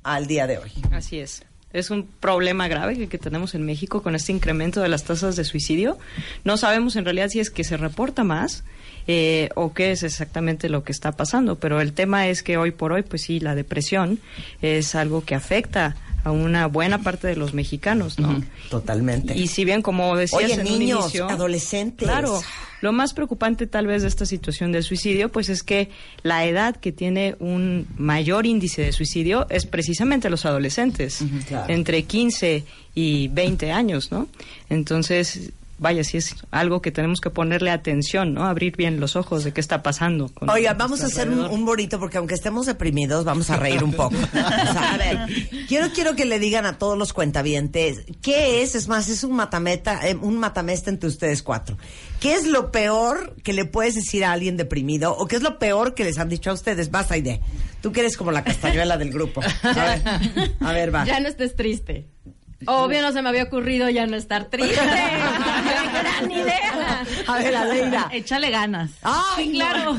al 0.02 0.26
día 0.26 0.46
de 0.46 0.58
hoy. 0.58 0.70
Así 0.92 1.18
es. 1.18 1.42
Es 1.72 1.90
un 1.90 2.06
problema 2.06 2.68
grave 2.68 2.96
que, 2.96 3.08
que 3.08 3.18
tenemos 3.18 3.54
en 3.54 3.62
México 3.62 4.02
con 4.02 4.14
este 4.14 4.32
incremento 4.32 4.80
de 4.80 4.88
las 4.88 5.04
tasas 5.04 5.36
de 5.36 5.44
suicidio. 5.44 5.98
No 6.44 6.56
sabemos 6.56 6.96
en 6.96 7.04
realidad 7.04 7.28
si 7.28 7.40
es 7.40 7.50
que 7.50 7.64
se 7.64 7.76
reporta 7.76 8.24
más 8.24 8.64
eh, 9.06 9.50
o 9.54 9.72
qué 9.72 9.92
es 9.92 10.02
exactamente 10.02 10.68
lo 10.68 10.84
que 10.84 10.92
está 10.92 11.12
pasando, 11.12 11.56
pero 11.56 11.80
el 11.80 11.92
tema 11.92 12.28
es 12.28 12.42
que 12.42 12.56
hoy 12.56 12.70
por 12.72 12.92
hoy, 12.92 13.02
pues 13.02 13.22
sí, 13.22 13.40
la 13.40 13.54
depresión 13.54 14.18
es 14.62 14.94
algo 14.94 15.24
que 15.24 15.34
afecta 15.34 15.96
a 16.24 16.32
una 16.32 16.66
buena 16.66 17.02
parte 17.02 17.28
de 17.28 17.36
los 17.36 17.54
mexicanos, 17.54 18.18
¿no? 18.18 18.42
Totalmente. 18.68 19.38
Y 19.38 19.46
si 19.46 19.64
bien, 19.64 19.80
como 19.80 20.16
decías 20.16 20.42
Oye, 20.42 20.54
en 20.54 20.64
niños, 20.64 20.98
un 20.98 21.04
inicio, 21.04 21.28
adolescentes. 21.28 22.08
Claro, 22.08 22.40
lo 22.80 22.92
más 22.92 23.14
preocupante 23.14 23.68
tal 23.68 23.86
vez 23.86 24.02
de 24.02 24.08
esta 24.08 24.26
situación 24.26 24.72
del 24.72 24.82
suicidio, 24.82 25.30
pues 25.30 25.48
es 25.48 25.62
que 25.62 25.88
la 26.24 26.44
edad 26.44 26.74
que 26.74 26.90
tiene 26.90 27.36
un 27.38 27.86
mayor 27.96 28.44
índice 28.44 28.82
de 28.82 28.92
suicidio 28.92 29.46
es 29.50 29.66
precisamente 29.66 30.28
los 30.28 30.44
adolescentes, 30.46 31.20
claro. 31.46 31.72
entre 31.72 32.02
15 32.02 32.64
y 32.94 33.28
20 33.28 33.70
años, 33.70 34.10
¿no? 34.10 34.28
Entonces, 34.68 35.52
vaya, 35.78 36.04
sí 36.04 36.16
es 36.16 36.34
algo 36.50 36.80
que 36.80 36.90
tenemos 36.90 37.20
que 37.20 37.30
ponerle 37.30 37.70
atención, 37.70 38.34
¿no? 38.34 38.46
Abrir 38.46 38.76
bien 38.76 39.00
los 39.00 39.16
ojos 39.16 39.44
de 39.44 39.52
qué 39.52 39.60
está 39.60 39.82
pasando. 39.82 40.28
con 40.28 40.48
Oigan, 40.48 40.76
vamos 40.78 41.02
a 41.02 41.06
hacer 41.06 41.28
un, 41.28 41.40
un 41.40 41.64
bonito 41.64 41.98
porque 41.98 42.18
aunque 42.18 42.34
estemos 42.34 42.66
deprimidos, 42.66 43.24
vamos 43.24 43.50
a 43.50 43.56
reír 43.56 43.84
un 43.84 43.92
poco. 43.92 44.16
O 44.36 44.72
sea, 44.72 44.94
a 44.94 44.96
ver, 44.96 45.18
quiero 45.68 45.88
quiero 45.92 46.14
que 46.14 46.24
le 46.24 46.38
digan 46.38 46.66
a 46.66 46.78
todos 46.78 46.96
los 46.96 47.12
cuentavientes 47.12 48.02
qué 48.22 48.62
es, 48.62 48.74
es 48.74 48.88
más, 48.88 49.08
es 49.08 49.24
un 49.24 49.34
matameta, 49.34 50.06
eh, 50.08 50.14
un 50.14 50.38
matamesta 50.38 50.90
entre 50.90 51.08
ustedes 51.08 51.42
cuatro. 51.42 51.76
¿Qué 52.20 52.34
es 52.34 52.46
lo 52.46 52.70
peor 52.70 53.34
que 53.42 53.52
le 53.52 53.64
puedes 53.64 53.94
decir 53.94 54.24
a 54.24 54.32
alguien 54.32 54.56
deprimido 54.56 55.16
o 55.16 55.26
qué 55.26 55.36
es 55.36 55.42
lo 55.42 55.58
peor 55.58 55.94
que 55.94 56.04
les 56.04 56.18
han 56.18 56.28
dicho 56.28 56.50
a 56.50 56.54
ustedes? 56.54 56.90
Vas, 56.90 57.10
Aide. 57.10 57.40
Tú 57.80 57.92
que 57.92 58.00
eres 58.00 58.16
como 58.16 58.32
la 58.32 58.42
castañuela 58.42 58.96
del 58.96 59.10
grupo. 59.12 59.40
A 59.62 59.72
ver, 59.72 60.02
a 60.60 60.72
ver, 60.72 60.94
va. 60.94 61.04
Ya 61.04 61.20
no 61.20 61.28
estés 61.28 61.54
triste. 61.54 62.08
Obvio 62.66 63.02
no 63.02 63.12
se 63.12 63.22
me 63.22 63.28
había 63.28 63.44
ocurrido 63.44 63.88
ya 63.90 64.06
no 64.06 64.16
estar 64.16 64.46
triste. 64.46 64.74
Gran 64.80 66.30
idea. 66.30 67.04
A 67.26 67.38
ver, 67.38 67.56
Aleida. 67.56 68.08
Échale 68.12 68.50
ganas. 68.50 68.90
¡Ay, 69.02 69.50
claro! 69.52 69.96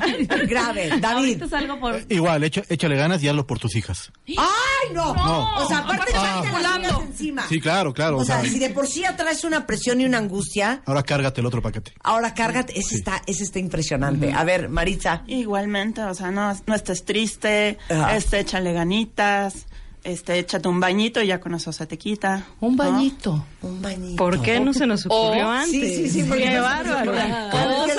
Grave. 0.47 0.91
David. 1.01 1.43
Salgo 1.49 1.79
por... 1.79 1.99
Igual, 2.09 2.43
echa- 2.43 2.63
échale 2.69 2.95
ganas 2.95 3.21
y 3.23 3.27
hazlo 3.27 3.45
por 3.47 3.59
tus 3.59 3.75
hijas. 3.75 4.11
¡Ay, 4.27 4.93
no! 4.93 5.13
No. 5.13 5.55
O 5.63 5.67
sea, 5.67 5.79
aparte 5.79 6.11
Ah. 6.15 6.41
las 6.81 7.01
encima. 7.01 7.47
Sí, 7.47 7.59
claro, 7.59 7.93
claro. 7.93 8.17
O 8.17 8.25
sea, 8.25 8.41
sea, 8.41 8.49
si 8.49 8.59
de 8.59 8.69
por 8.69 8.87
sí 8.87 9.03
atraes 9.05 9.43
una 9.43 9.65
presión 9.65 10.01
y 10.01 10.05
una 10.05 10.17
angustia, 10.17 10.81
ahora 10.85 11.03
cárgate 11.03 11.41
el 11.41 11.47
otro 11.47 11.61
paquete. 11.61 11.93
ahora 12.03 12.33
cárgate. 12.33 12.77
Ese 12.77 12.95
está, 12.95 13.21
ese 13.27 13.43
está 13.43 13.59
impresionante. 13.59 14.33
A 14.33 14.43
ver, 14.43 14.69
Maritza. 14.69 15.23
Igualmente, 15.27 16.01
o 16.03 16.13
sea, 16.13 16.31
no, 16.31 16.55
no 16.65 16.75
estés 16.75 17.05
triste, 17.05 17.77
Ajá. 17.89 18.15
este, 18.15 18.39
échale 18.39 18.73
ganitas, 18.73 19.66
este, 20.07 20.39
échate 20.39 20.67
un 20.67 20.79
bañito 20.79 21.21
y 21.21 21.27
ya 21.27 21.39
con 21.39 21.53
eso 21.53 21.71
se 21.71 21.85
te 21.85 21.97
quita. 21.97 22.45
Un 22.61 22.75
¿no? 22.75 22.83
bañito. 22.83 23.45
Un 23.61 23.81
bañito. 23.81 24.15
¿Por 24.15 24.41
qué 24.41 24.59
no 24.59 24.73
se 24.73 24.87
nos 24.87 25.05
ocurrió 25.05 25.47
Oh, 25.47 25.51
antes? 25.51 25.69
sí, 25.71 25.95
sí, 25.95 26.09
sí, 26.09 26.23
porque 26.23 26.43
Qué 26.43 26.59
bárbaro. 26.59 27.11
ocurrió. 27.11 27.21
Tantos 27.23 27.85
¿Qué 27.85 27.91
es 27.91 27.95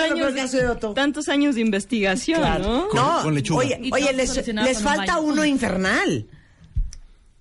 lo 1.28 1.32
años, 1.32 1.54
de 1.54 1.60
investigación, 1.60 2.40
¿no? 2.62 2.88
Con- 2.88 2.96
No, 2.96 3.22
con 3.22 3.34
lechuga. 3.34 3.64
oye, 3.92 4.12
les, 4.14 4.36
un 4.48 4.82
falta 4.82 5.18
uno 5.20 5.44
infernal. 5.44 6.26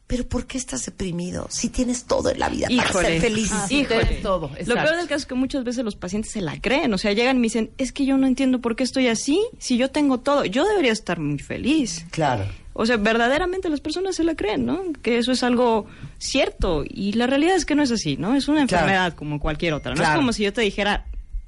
Pero 0.06 0.26
¿por 0.26 0.46
qué 0.48 0.58
estás 0.58 0.86
deprimido? 0.86 1.48
Si 1.50 1.68
tienes 1.68 2.06
todo 2.06 2.30
en 2.30 2.40
la 2.40 2.48
vida 2.48 2.68
para 2.70 2.90
Híjole. 2.90 3.08
ser 3.10 3.22
feliz. 3.22 3.50
Ah, 3.52 3.66
sí, 3.68 3.84
tienes 3.86 4.22
todo. 4.22 4.50
Lo 4.66 4.76
peor 4.76 4.96
del 4.96 5.08
caso 5.08 5.16
es 5.16 5.26
que 5.26 5.36
muchas 5.36 5.66
veces 5.66 5.84
los 5.84 5.98
pacientes 5.98 6.32
se 6.32 6.40
la 6.40 6.62
creen, 6.62 6.94
o 6.94 6.98
sea, 6.98 7.12
llegan 7.12 7.36
y 7.36 7.40
me 7.40 7.44
dicen, 7.48 7.72
es 7.78 7.92
que 7.92 8.06
yo 8.06 8.18
no 8.18 8.26
entiendo 8.26 8.62
por 8.62 8.78
qué 8.78 8.84
estoy 8.86 9.08
así, 9.10 9.42
si 9.60 9.76
yo 9.78 9.92
tengo 9.92 10.20
todo, 10.20 10.46
yo 10.46 10.66
debería 10.66 10.94
estar 10.94 11.20
muy 11.20 11.40
feliz. 11.40 12.06
Claro. 12.12 12.46
O 12.80 12.86
sea, 12.86 12.98
verdaderamente 12.98 13.70
las 13.70 13.82
personas 13.82 14.16
se 14.16 14.24
la 14.24 14.36
creen, 14.36 14.66
¿no? 14.66 14.80
Que 15.02 15.18
eso 15.18 15.32
es 15.32 15.42
algo 15.42 15.88
cierto 16.20 16.84
y 16.88 17.14
la 17.14 17.26
realidad 17.26 17.56
es 17.56 17.66
que 17.66 17.74
no 17.76 17.82
es 17.82 17.92
así, 17.92 18.18
¿no? 18.18 18.36
Es 18.36 18.48
una 18.48 18.68
Claro. 18.68 18.84
enfermedad 18.86 19.14
como 19.16 19.40
cualquier 19.40 19.74
otra, 19.74 19.92
no 19.94 19.98
Claro. 19.98 20.14
es 20.14 20.18
como 20.18 20.32
si 20.32 20.44
yo 20.44 20.54
te 20.54 20.62
dijera, 20.62 21.06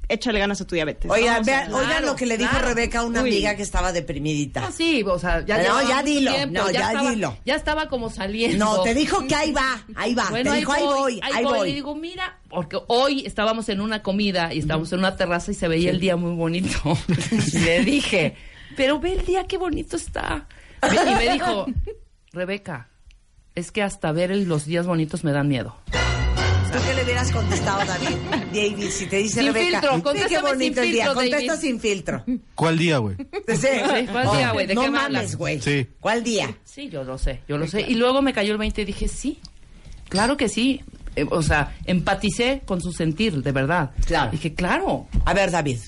échale 0.07 0.39
ganas 0.39 0.59
a 0.59 0.65
tu 0.65 0.73
diabetes. 0.73 1.09
Oigan, 1.11 1.35
¿no? 1.35 1.41
O 1.41 1.43
sea, 1.43 1.59
vean, 1.59 1.73
oigan 1.75 2.05
lo 2.07 2.15
que 2.15 2.25
le 2.25 2.35
dijo 2.35 2.49
claro. 2.49 2.69
Rebeca 2.69 2.99
a 3.01 3.05
una 3.05 3.21
Uy. 3.21 3.29
amiga 3.29 3.55
que 3.55 3.61
estaba 3.61 3.91
deprimidita. 3.91 4.65
Ah, 4.65 4.71
sí, 4.71 5.03
o 5.05 5.19
sea, 5.19 5.45
ya 5.45 5.61
No, 5.61 5.87
ya 5.87 6.01
dilo, 6.01 6.33
tiempo, 6.33 6.59
no, 6.61 6.71
ya 6.71 6.87
estaba, 6.87 7.09
dilo. 7.11 7.37
Ya 7.45 7.55
estaba 7.55 7.87
como 7.89 8.09
saliendo. 8.09 8.65
No, 8.65 8.81
te 8.81 8.95
dijo 8.95 9.27
que 9.27 9.35
ahí 9.35 9.51
va, 9.51 9.83
ahí 9.95 10.15
va. 10.15 10.31
Bueno, 10.31 10.51
te 10.51 10.57
dijo, 10.57 10.71
ahí 10.71 10.83
voy, 10.83 11.19
ahí 11.21 11.43
voy. 11.43 11.69
Y 11.69 11.73
digo, 11.75 11.93
mira, 11.93 12.39
porque 12.49 12.79
hoy 12.87 13.23
estábamos 13.27 13.69
en 13.69 13.81
una 13.81 14.01
comida 14.01 14.51
y 14.51 14.57
estábamos 14.57 14.91
en 14.93 14.97
una 14.99 15.15
terraza 15.15 15.51
y 15.51 15.53
se 15.53 15.67
veía 15.67 15.91
el 15.91 15.99
día 15.99 16.15
muy 16.15 16.33
bonito. 16.33 16.97
y 17.53 17.59
le 17.59 17.81
dije, 17.85 18.35
pero 18.75 18.99
ve 18.99 19.13
el 19.13 19.25
día 19.27 19.43
qué 19.45 19.57
bonito 19.59 19.95
está. 19.95 20.47
Y 20.83 21.15
me 21.15 21.33
dijo, 21.33 21.65
Rebeca, 22.31 22.89
es 23.55 23.71
que 23.71 23.83
hasta 23.83 24.11
ver 24.11 24.31
el- 24.31 24.45
los 24.47 24.65
días 24.65 24.85
bonitos 24.87 25.23
me 25.23 25.31
dan 25.31 25.47
miedo. 25.47 25.75
¿Tú 26.71 26.77
qué 26.85 26.93
le 26.93 27.03
hubieras 27.03 27.31
contestado, 27.31 27.79
David? 27.83 28.15
David, 28.53 28.89
si 28.91 29.07
te 29.07 29.17
dice 29.17 29.41
Sin 29.41 29.53
Rebeca, 29.53 29.81
filtro, 29.81 30.13
"Ve 30.13 30.25
qué 30.29 30.39
bonito 30.39 30.75
sin 30.75 30.83
el 30.83 30.91
día. 30.91 31.03
filtro, 31.05 31.13
Contesta 31.21 31.53
David. 31.55 31.61
sin 31.61 31.79
filtro. 31.79 32.23
¿Cuál 32.53 32.77
día, 32.77 32.97
güey? 32.99 33.15
Sí. 33.17 33.67
¿cuál 34.11 34.31
día, 34.37 34.51
güey? 34.51 34.67
¿De 34.67 34.75
no 34.75 34.81
qué 34.81 34.87
me 34.91 34.97
mames, 34.99 35.17
hablas? 35.17 35.35
güey. 35.35 35.59
Sí. 35.61 35.87
¿Cuál 35.99 36.23
día? 36.23 36.55
Sí, 36.63 36.89
yo 36.89 37.03
lo 37.03 37.17
sé, 37.17 37.41
yo 37.47 37.57
lo 37.57 37.65
sé. 37.67 37.81
Y 37.81 37.95
luego 37.95 38.21
me 38.21 38.33
cayó 38.33 38.51
el 38.51 38.59
20 38.59 38.83
y 38.83 38.85
dije, 38.85 39.07
sí, 39.07 39.39
claro 40.09 40.37
que 40.37 40.47
sí. 40.47 40.83
Eh, 41.15 41.25
o 41.31 41.41
sea, 41.41 41.75
empaticé 41.85 42.61
con 42.65 42.81
su 42.81 42.93
sentir, 42.93 43.41
de 43.41 43.51
verdad. 43.51 43.89
Claro. 44.05 44.29
Dije, 44.31 44.53
claro. 44.53 45.07
A 45.25 45.33
ver, 45.33 45.49
David, 45.49 45.79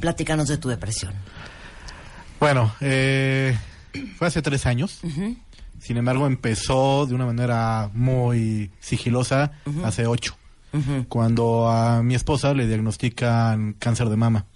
platícanos 0.00 0.46
de 0.46 0.58
tu 0.58 0.68
depresión. 0.68 1.12
Bueno, 2.38 2.72
eh, 2.80 3.56
fue 4.16 4.26
hace 4.28 4.42
tres 4.42 4.66
años. 4.66 5.00
Sin 5.80 5.96
embargo, 5.96 6.26
empezó 6.26 7.06
de 7.06 7.14
una 7.14 7.26
manera 7.26 7.90
muy 7.92 8.70
sigilosa 8.80 9.52
hace 9.84 10.06
ocho. 10.06 10.36
Cuando 11.08 11.68
a 11.68 12.02
mi 12.02 12.14
esposa 12.14 12.54
le 12.54 12.66
diagnostican 12.66 13.74
cáncer 13.78 14.08
de 14.08 14.16
mama. 14.16 14.46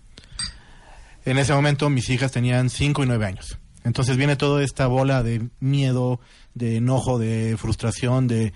En 1.25 1.39
ese 1.39 1.53
momento 1.53 1.91
mis 1.91 2.09
hijas 2.11 2.33
tenían 2.33 2.71
cinco 2.71 3.03
y 3.03 3.07
nueve 3.07 3.27
años. 3.27 3.59
Entonces 3.85 4.17
viene 4.17 4.37
toda 4.37 4.65
esta 4.65 4.87
bola 4.87 5.23
de 5.23 5.49
miedo, 5.61 6.21
de 6.55 6.77
enojo, 6.77 7.19
de 7.19 7.57
frustración, 7.59 8.29
de 8.29 8.53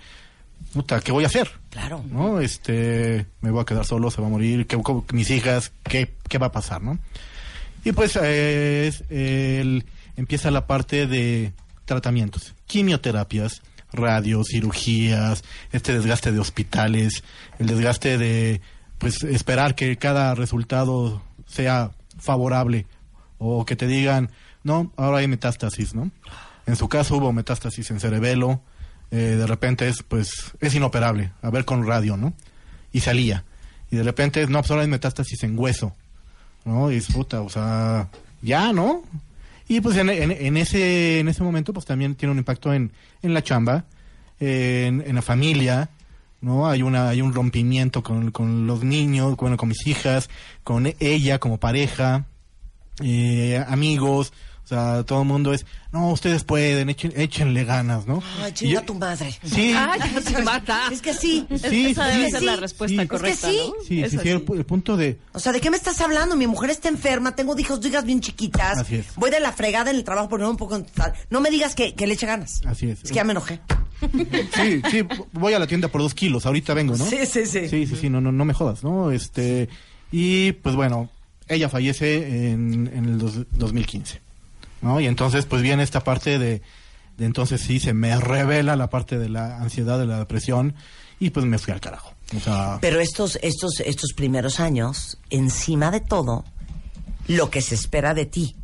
puta, 0.73 0.99
¿qué 1.01 1.11
voy 1.11 1.23
a 1.23 1.27
hacer? 1.27 1.49
Claro. 1.69 2.03
¿No? 2.09 2.39
Este, 2.39 3.25
me 3.41 3.51
voy 3.51 3.61
a 3.61 3.65
quedar 3.65 3.85
solo, 3.85 4.09
se 4.11 4.21
va 4.21 4.27
a 4.27 4.29
morir, 4.31 4.65
¿qué, 4.67 4.77
mis 5.13 5.29
hijas, 5.29 5.71
¿qué, 5.83 6.15
qué 6.27 6.37
va 6.37 6.47
a 6.47 6.51
pasar, 6.51 6.81
no? 6.81 6.97
Y 7.83 7.91
pues 7.93 8.17
eh, 8.21 8.87
es 8.87 9.03
el- 9.09 9.85
empieza 10.15 10.51
la 10.51 10.67
parte 10.67 11.07
de 11.07 11.53
tratamientos, 11.85 12.55
quimioterapias, 12.67 13.61
radio, 13.91 14.43
cirugías, 14.43 15.43
este 15.71 15.93
desgaste 15.93 16.31
de 16.31 16.39
hospitales, 16.39 17.23
el 17.59 17.67
desgaste 17.67 18.17
de 18.17 18.61
pues 18.97 19.23
esperar 19.23 19.75
que 19.75 19.97
cada 19.97 20.35
resultado 20.35 21.21
sea 21.47 21.91
favorable 22.17 22.85
o 23.37 23.65
que 23.65 23.75
te 23.75 23.87
digan, 23.87 24.29
no, 24.63 24.93
ahora 24.95 25.19
hay 25.19 25.27
metástasis, 25.27 25.95
¿no? 25.95 26.11
En 26.67 26.75
su 26.75 26.87
caso 26.87 27.17
hubo 27.17 27.33
metástasis 27.33 27.89
en 27.91 27.99
cerebelo, 27.99 28.61
eh, 29.09 29.35
de 29.37 29.47
repente 29.47 29.89
es 29.89 30.03
pues 30.03 30.53
es 30.61 30.75
inoperable, 30.75 31.33
a 31.41 31.49
ver 31.49 31.65
con 31.65 31.85
radio, 31.85 32.15
¿no? 32.15 32.33
Y 32.91 33.01
salía. 33.01 33.43
Y 33.89 33.97
de 33.97 34.03
repente, 34.03 34.45
no, 34.47 34.59
pues 34.59 34.71
ahora 34.71 34.83
hay 34.83 34.89
metástasis 34.89 35.43
en 35.43 35.59
hueso. 35.59 35.93
¿no? 36.65 36.91
Y 36.91 36.97
es 36.97 37.07
puta, 37.07 37.41
o 37.41 37.49
sea, 37.49 38.09
ya, 38.41 38.73
¿no? 38.73 39.03
Y 39.71 39.79
pues 39.79 39.95
en, 39.95 40.09
en- 40.09 40.31
en 40.31 40.57
ese 40.57 41.19
en 41.21 41.29
ese 41.29 41.43
momento 41.43 41.71
pues 41.71 41.85
también 41.85 42.15
tiene 42.15 42.33
un 42.33 42.39
impacto 42.39 42.73
en, 42.73 42.91
en 43.21 43.33
la 43.33 43.41
chamba, 43.41 43.85
en, 44.37 45.15
la 45.15 45.21
familia, 45.21 45.89
¿no? 46.41 46.67
Hay 46.67 46.81
una 46.81 47.07
hay 47.07 47.21
un 47.21 47.33
rompimiento 47.33 48.03
con, 48.03 48.31
con 48.31 48.67
los 48.67 48.83
niños, 48.83 49.37
bueno, 49.37 49.55
con 49.55 49.69
mis 49.69 49.87
hijas, 49.87 50.29
con 50.65 50.91
ella 50.99 51.39
como 51.39 51.57
pareja, 51.57 52.25
eh, 53.01 53.63
amigos, 53.65 54.33
sea, 54.75 55.03
todo 55.03 55.21
el 55.21 55.27
mundo 55.27 55.53
es, 55.53 55.65
no, 55.91 56.09
ustedes 56.11 56.43
pueden, 56.43 56.89
echen, 56.89 57.13
échenle 57.15 57.63
ganas, 57.65 58.07
¿no? 58.07 58.23
Ay, 58.41 58.51
chinga 58.53 58.73
yo- 58.73 58.81
tu 58.83 58.93
madre. 58.95 59.31
Sí. 59.43 59.73
Ay, 59.77 59.99
ya 60.13 60.21
se 60.21 60.41
mata. 60.43 60.89
Es 60.91 61.01
que 61.01 61.13
sí. 61.13 61.45
Sí, 61.69 61.87
Esa 61.91 62.07
debe 62.07 62.25
sí, 62.25 62.31
ser 62.31 62.43
la 62.43 62.55
respuesta 62.55 63.01
sí. 63.01 63.07
correcta, 63.07 63.49
Es 63.49 63.55
que 63.55 63.61
sí. 63.61 63.67
¿no? 63.77 63.83
Sí, 63.85 64.01
Es 64.03 64.11
sí, 64.11 64.17
sí, 64.21 64.29
el, 64.29 64.41
punto 64.43 64.97
de, 64.97 65.19
O 65.33 65.39
sea, 65.39 65.51
¿de 65.51 65.61
qué 65.61 65.69
me 65.69 65.77
estás 65.77 65.99
hablando? 66.01 66.35
Mi 66.35 66.47
mujer 66.47 66.69
está 66.69 66.89
enferma, 66.89 67.35
tengo 67.35 67.57
hijos, 67.59 67.85
hijas 67.85 68.05
bien 68.05 68.21
chiquitas. 68.21 68.77
Así 68.79 68.95
es. 68.95 69.07
Voy 69.15 69.29
de 69.29 69.39
la 69.39 69.51
fregada 69.51 69.91
en 69.91 69.97
el 69.97 70.03
trabajo 70.03 70.29
por 70.29 70.39
no 70.39 70.49
un 70.49 70.57
poco. 70.57 70.81
No 71.29 71.41
me 71.41 71.49
digas 71.51 71.75
que, 71.75 71.93
que 71.93 72.07
le 72.07 72.13
eche 72.15 72.25
ganas. 72.25 72.61
Así 72.65 72.89
es. 72.89 73.03
Es 73.03 73.09
que 73.09 73.15
ya 73.15 73.23
me 73.23 73.31
enojé. 73.31 73.59
Sí, 74.55 74.81
sí, 74.89 75.03
voy 75.31 75.53
a 75.53 75.59
la 75.59 75.67
tienda 75.67 75.87
por 75.87 76.01
dos 76.01 76.15
kilos, 76.15 76.47
ahorita 76.47 76.73
vengo, 76.73 76.97
¿no? 76.97 77.05
Sí, 77.05 77.17
sí, 77.27 77.45
sí. 77.45 77.69
Sí, 77.69 77.85
sí, 77.85 77.95
sí, 77.95 78.09
no, 78.09 78.19
no, 78.19 78.31
no 78.31 78.45
me 78.45 78.53
jodas, 78.55 78.83
¿no? 78.83 79.11
Este, 79.11 79.69
y 80.11 80.53
pues 80.53 80.75
bueno, 80.75 81.07
ella 81.47 81.69
fallece 81.69 82.49
en, 82.49 82.89
en 82.91 83.05
el 83.05 83.19
dos- 83.19 83.45
2015, 83.51 84.19
¿no? 84.81 84.99
Y 84.99 85.07
entonces 85.07 85.45
pues 85.45 85.61
viene 85.61 85.83
esta 85.83 86.03
parte 86.03 86.39
de, 86.39 86.61
de 87.17 87.25
entonces 87.25 87.61
sí, 87.61 87.79
se 87.79 87.93
me 87.93 88.15
revela 88.19 88.75
la 88.75 88.89
parte 88.89 89.17
de 89.17 89.29
la 89.29 89.57
ansiedad, 89.57 89.99
de 89.99 90.05
la 90.07 90.19
depresión, 90.19 90.75
y 91.19 91.29
pues 91.29 91.45
me 91.45 91.57
fui 91.57 91.73
al 91.73 91.79
carajo. 91.79 92.13
O 92.35 92.39
sea, 92.39 92.77
Pero 92.81 92.99
estos, 92.99 93.37
estos, 93.41 93.79
estos 93.81 94.13
primeros 94.13 94.59
años, 94.59 95.19
encima 95.29 95.91
de 95.91 95.99
todo, 95.99 96.45
lo 97.27 97.49
que 97.49 97.61
se 97.61 97.75
espera 97.75 98.13
de 98.13 98.25
ti, 98.25 98.55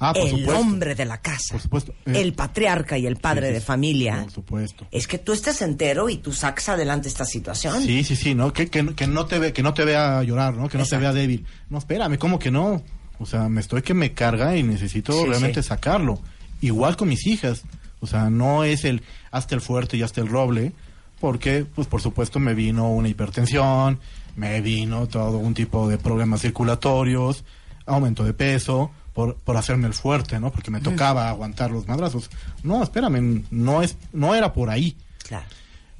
ah, 0.00 0.12
por 0.12 0.22
el 0.22 0.30
supuesto. 0.30 0.58
hombre 0.58 0.94
de 0.94 1.04
la 1.04 1.18
casa, 1.20 1.52
Por 1.52 1.60
supuesto. 1.60 1.92
Eh, 2.06 2.20
el 2.20 2.32
patriarca 2.32 2.98
y 2.98 3.06
el 3.06 3.16
padre 3.16 3.48
sí, 3.48 3.52
de 3.54 3.60
familia, 3.60 4.22
Por 4.22 4.32
supuesto. 4.32 4.86
es 4.90 5.06
que 5.06 5.18
tú 5.18 5.32
estés 5.34 5.60
entero 5.62 6.08
y 6.08 6.16
tú 6.16 6.32
sacas 6.32 6.70
adelante 6.70 7.06
esta 7.08 7.24
situación. 7.26 7.80
Sí, 7.82 8.02
sí, 8.04 8.16
sí, 8.16 8.34
¿no? 8.34 8.52
Que, 8.52 8.68
que, 8.68 8.94
que 8.94 9.06
no 9.06 9.26
te 9.26 9.38
ve, 9.38 9.52
que 9.52 9.62
no 9.62 9.72
te 9.74 9.84
vea 9.84 10.22
llorar, 10.24 10.54
¿no? 10.54 10.68
Que 10.68 10.78
no 10.78 10.84
te 10.86 10.96
vea 10.98 11.12
débil. 11.12 11.46
No, 11.68 11.78
espérame, 11.78 12.16
¿cómo 12.18 12.38
que 12.38 12.50
no? 12.50 12.82
O 13.18 13.26
sea, 13.26 13.48
me 13.48 13.60
estoy 13.60 13.82
que 13.82 13.94
me 13.94 14.12
carga 14.12 14.56
y 14.56 14.62
necesito 14.62 15.12
Sí, 15.12 15.28
realmente 15.28 15.62
sí. 15.62 15.68
sacarlo. 15.68 16.20
Igual 16.60 16.96
con 16.96 17.08
mis 17.08 17.26
hijas. 17.26 17.62
O 18.00 18.06
sea, 18.06 18.28
no 18.30 18.64
es 18.64 18.84
el 18.84 19.02
hasta 19.30 19.54
el 19.54 19.60
fuerte 19.60 19.96
y 19.96 20.02
hasta 20.02 20.20
el 20.20 20.28
roble, 20.28 20.72
porque, 21.20 21.64
pues 21.74 21.86
por 21.86 22.00
supuesto, 22.02 22.38
me 22.38 22.54
vino 22.54 22.90
una 22.90 23.08
hipertensión, 23.08 23.98
me 24.36 24.60
vino 24.60 25.06
todo 25.06 25.38
un 25.38 25.54
tipo 25.54 25.88
de 25.88 25.96
problemas 25.96 26.42
circulatorios, 26.42 27.44
aumento 27.86 28.24
de 28.24 28.34
peso, 28.34 28.90
por, 29.14 29.36
por 29.36 29.56
hacerme 29.56 29.86
el 29.86 29.94
fuerte, 29.94 30.38
¿no? 30.40 30.50
Porque 30.50 30.70
me 30.70 30.80
tocaba 30.80 31.28
aguantar 31.28 31.70
los 31.70 31.86
madrazos. 31.88 32.30
No, 32.62 32.82
espérame, 32.82 33.44
no 33.50 33.82
es, 33.82 33.96
no 34.12 34.34
era 34.34 34.52
por 34.52 34.70
ahí. 34.70 34.96
Claro. 35.26 35.46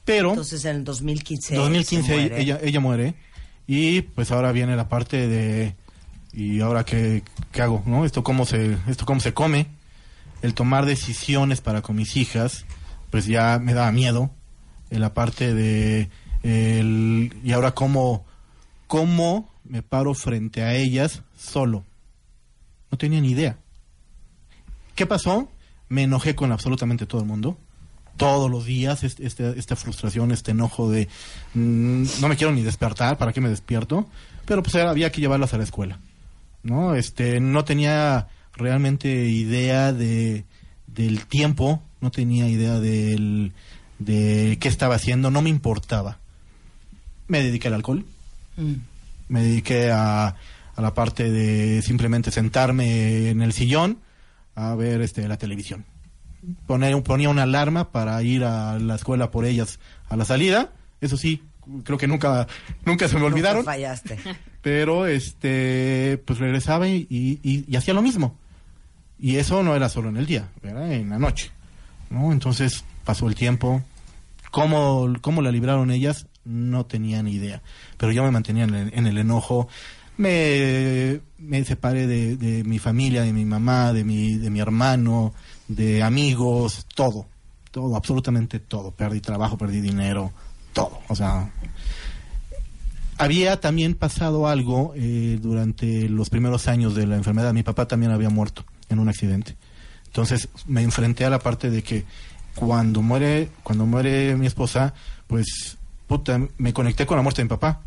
Pero. 0.04 0.30
Entonces 0.30 0.64
en 0.66 0.76
el 0.76 0.84
2015. 0.84 1.54
2015 1.54 2.06
se 2.06 2.14
muere. 2.18 2.40
ella, 2.42 2.58
ella 2.62 2.80
muere 2.80 3.14
y 3.66 4.02
pues 4.02 4.30
ahora 4.30 4.52
viene 4.52 4.76
la 4.76 4.88
parte 4.88 5.26
de 5.28 5.74
y 6.34 6.60
ahora 6.60 6.84
qué, 6.84 7.22
qué 7.52 7.62
hago 7.62 7.82
no 7.86 8.04
esto 8.04 8.22
cómo 8.24 8.44
se 8.46 8.76
esto 8.88 9.06
cómo 9.06 9.20
se 9.20 9.32
come. 9.34 9.66
El 10.42 10.52
tomar 10.54 10.84
decisiones 10.84 11.60
para 11.60 11.80
con 11.82 11.96
mis 11.96 12.16
hijas 12.16 12.64
pues 13.10 13.26
ya 13.26 13.58
me 13.60 13.74
daba 13.74 13.90
miedo. 13.92 14.30
En 14.90 15.00
la 15.00 15.14
parte 15.14 15.54
de 15.54 16.10
el, 16.42 17.34
y 17.42 17.52
ahora 17.52 17.72
cómo 17.72 18.24
cómo 18.86 19.50
me 19.64 19.82
paro 19.82 20.14
frente 20.14 20.62
a 20.62 20.74
ellas 20.74 21.22
solo 21.36 21.84
no 22.90 22.98
tenía 22.98 23.20
ni 23.20 23.30
idea. 23.30 23.56
Qué 24.94 25.06
pasó 25.06 25.48
me 25.88 26.04
enojé 26.04 26.34
con 26.34 26.52
absolutamente 26.52 27.06
todo 27.06 27.20
el 27.22 27.26
mundo. 27.26 27.58
Todos 28.16 28.48
los 28.50 28.64
días 28.64 29.02
es- 29.02 29.18
este- 29.18 29.58
esta 29.58 29.74
frustración, 29.74 30.30
este 30.30 30.52
enojo 30.52 30.88
de 30.90 31.08
mm, 31.54 32.04
no 32.20 32.28
me 32.28 32.36
quiero 32.36 32.52
ni 32.52 32.62
despertar, 32.62 33.18
¿para 33.18 33.32
qué 33.32 33.40
me 33.40 33.48
despierto? 33.48 34.08
Pero 34.46 34.62
pues 34.62 34.74
había 34.76 35.10
que 35.10 35.20
llevarlas 35.20 35.52
a 35.54 35.58
la 35.58 35.64
escuela, 35.64 35.98
¿no? 36.64 36.94
Este, 36.96 37.38
no 37.40 37.64
tenía 37.64 38.26
realmente 38.54 39.08
idea 39.28 39.92
de 39.92 40.44
del 40.88 41.26
tiempo, 41.26 41.82
no 42.00 42.10
tenía 42.12 42.48
idea 42.48 42.78
del, 42.78 43.52
de 43.98 44.58
qué 44.60 44.68
estaba 44.68 44.94
haciendo, 44.96 45.30
no 45.30 45.42
me 45.42 45.50
importaba. 45.50 46.18
Me 47.28 47.42
dediqué 47.42 47.68
al 47.68 47.74
alcohol, 47.74 48.04
Mm. 48.56 48.74
me 49.28 49.42
dediqué 49.42 49.90
a, 49.90 50.28
a 50.76 50.80
la 50.82 50.94
parte 50.94 51.30
de 51.32 51.82
simplemente 51.82 52.30
sentarme 52.30 53.30
en 53.30 53.42
el 53.42 53.52
sillón 53.52 53.98
a 54.54 54.74
ver 54.76 55.00
este 55.00 55.26
la 55.26 55.36
televisión. 55.38 55.84
Poner, 56.66 57.02
ponía 57.02 57.30
una 57.30 57.42
alarma 57.44 57.90
para 57.90 58.22
ir 58.22 58.44
a 58.44 58.78
la 58.78 58.94
escuela 58.94 59.30
por 59.32 59.44
ellas 59.46 59.80
a 60.08 60.16
la 60.16 60.24
salida. 60.24 60.70
Eso 61.00 61.16
sí, 61.16 61.42
creo 61.82 61.98
que 61.98 62.06
nunca, 62.06 62.46
nunca 62.84 63.08
se 63.08 63.14
me 63.14 63.20
Nunca 63.22 63.32
olvidaron. 63.34 63.64
fallaste. 63.64 64.18
Pero 64.64 65.06
este, 65.06 66.20
pues 66.24 66.38
regresaba 66.38 66.88
y, 66.88 67.06
y- 67.10 67.76
hacía 67.76 67.92
lo 67.92 68.00
mismo. 68.00 68.34
Y 69.18 69.36
eso 69.36 69.62
no 69.62 69.76
era 69.76 69.90
solo 69.90 70.08
en 70.08 70.16
el 70.16 70.24
día, 70.26 70.48
era 70.62 70.92
en 70.94 71.10
la 71.10 71.18
noche. 71.18 71.50
¿no? 72.08 72.32
Entonces 72.32 72.82
pasó 73.04 73.28
el 73.28 73.34
tiempo. 73.34 73.82
¿Cómo, 74.50 75.12
cómo 75.20 75.42
la 75.42 75.52
libraron 75.52 75.90
ellas? 75.90 76.26
No 76.46 76.86
tenía 76.86 77.22
ni 77.22 77.32
idea. 77.32 77.60
Pero 77.98 78.10
yo 78.12 78.24
me 78.24 78.30
mantenía 78.30 78.64
en 78.64 78.74
el, 78.74 78.90
en 78.94 79.06
el 79.06 79.18
enojo. 79.18 79.68
Me, 80.16 81.20
me 81.38 81.62
separé 81.64 82.06
de, 82.06 82.36
de 82.36 82.64
mi 82.64 82.78
familia, 82.78 83.20
de 83.22 83.32
mi 83.34 83.44
mamá, 83.44 83.92
de 83.92 84.02
mi, 84.04 84.36
de 84.38 84.48
mi 84.48 84.60
hermano, 84.60 85.34
de 85.68 86.02
amigos, 86.02 86.86
todo. 86.94 87.26
Todo, 87.70 87.96
absolutamente 87.96 88.60
todo. 88.60 88.92
Perdí 88.92 89.20
trabajo, 89.20 89.58
perdí 89.58 89.80
dinero, 89.82 90.32
todo. 90.72 91.00
O 91.08 91.14
sea, 91.16 91.50
había 93.18 93.60
también 93.60 93.94
pasado 93.94 94.48
algo 94.48 94.92
eh, 94.96 95.38
durante 95.40 96.08
los 96.08 96.30
primeros 96.30 96.68
años 96.68 96.94
de 96.94 97.06
la 97.06 97.16
enfermedad. 97.16 97.52
Mi 97.52 97.62
papá 97.62 97.86
también 97.86 98.12
había 98.12 98.30
muerto 98.30 98.64
en 98.88 98.98
un 98.98 99.08
accidente. 99.08 99.56
Entonces 100.06 100.48
me 100.66 100.82
enfrenté 100.82 101.24
a 101.24 101.30
la 101.30 101.38
parte 101.38 101.70
de 101.70 101.82
que 101.82 102.04
cuando 102.54 103.02
muere, 103.02 103.48
cuando 103.62 103.86
muere 103.86 104.36
mi 104.36 104.46
esposa, 104.46 104.94
pues 105.26 105.76
puta, 106.06 106.40
me 106.58 106.72
conecté 106.72 107.06
con 107.06 107.16
la 107.16 107.22
muerte 107.22 107.40
de 107.42 107.44
mi 107.46 107.50
papá. 107.50 107.80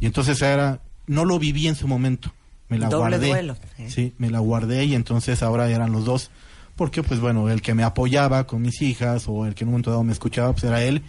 Y 0.00 0.06
entonces 0.06 0.40
era, 0.42 0.80
no 1.06 1.24
lo 1.24 1.38
viví 1.38 1.68
en 1.68 1.76
su 1.76 1.86
momento, 1.86 2.32
me 2.68 2.78
la 2.78 2.88
Doble 2.88 3.16
guardé. 3.18 3.28
duelo, 3.28 3.56
¿eh? 3.78 3.90
Sí, 3.90 4.14
me 4.18 4.30
la 4.30 4.38
guardé 4.38 4.84
y 4.84 4.94
entonces 4.94 5.42
ahora 5.42 5.68
eran 5.70 5.92
los 5.92 6.04
dos. 6.04 6.30
Porque 6.76 7.02
pues 7.02 7.20
bueno, 7.20 7.48
el 7.50 7.62
que 7.62 7.74
me 7.74 7.84
apoyaba 7.84 8.46
con 8.46 8.62
mis 8.62 8.82
hijas 8.82 9.24
o 9.28 9.46
el 9.46 9.54
que 9.54 9.64
en 9.64 9.68
un 9.68 9.72
momento 9.74 9.90
dado 9.90 10.02
me 10.02 10.12
escuchaba, 10.12 10.52
pues 10.52 10.64
era 10.64 10.82
él 10.82 11.02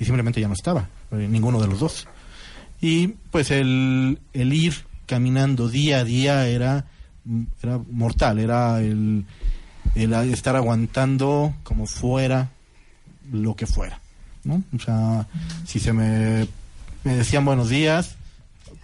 y 0.00 0.04
simplemente 0.04 0.40
ya 0.40 0.48
no 0.48 0.54
estaba, 0.54 0.88
eh, 1.12 1.28
ninguno 1.30 1.60
de 1.60 1.68
los 1.68 1.78
dos. 1.78 2.08
Y 2.82 3.08
pues 3.30 3.50
el, 3.50 4.18
el 4.34 4.52
ir 4.52 4.74
caminando 5.06 5.68
día 5.68 6.00
a 6.00 6.04
día 6.04 6.46
era, 6.48 6.84
era 7.62 7.78
mortal, 7.90 8.38
era 8.40 8.80
el, 8.80 9.24
el 9.94 10.12
estar 10.12 10.56
aguantando 10.56 11.54
como 11.62 11.86
fuera 11.86 12.50
lo 13.30 13.54
que 13.54 13.66
fuera, 13.66 14.00
¿no? 14.44 14.62
O 14.74 14.78
sea, 14.80 15.28
si 15.64 15.78
se 15.78 15.92
me, 15.92 16.46
me 17.04 17.14
decían 17.16 17.44
buenos 17.44 17.68
días, 17.68 18.16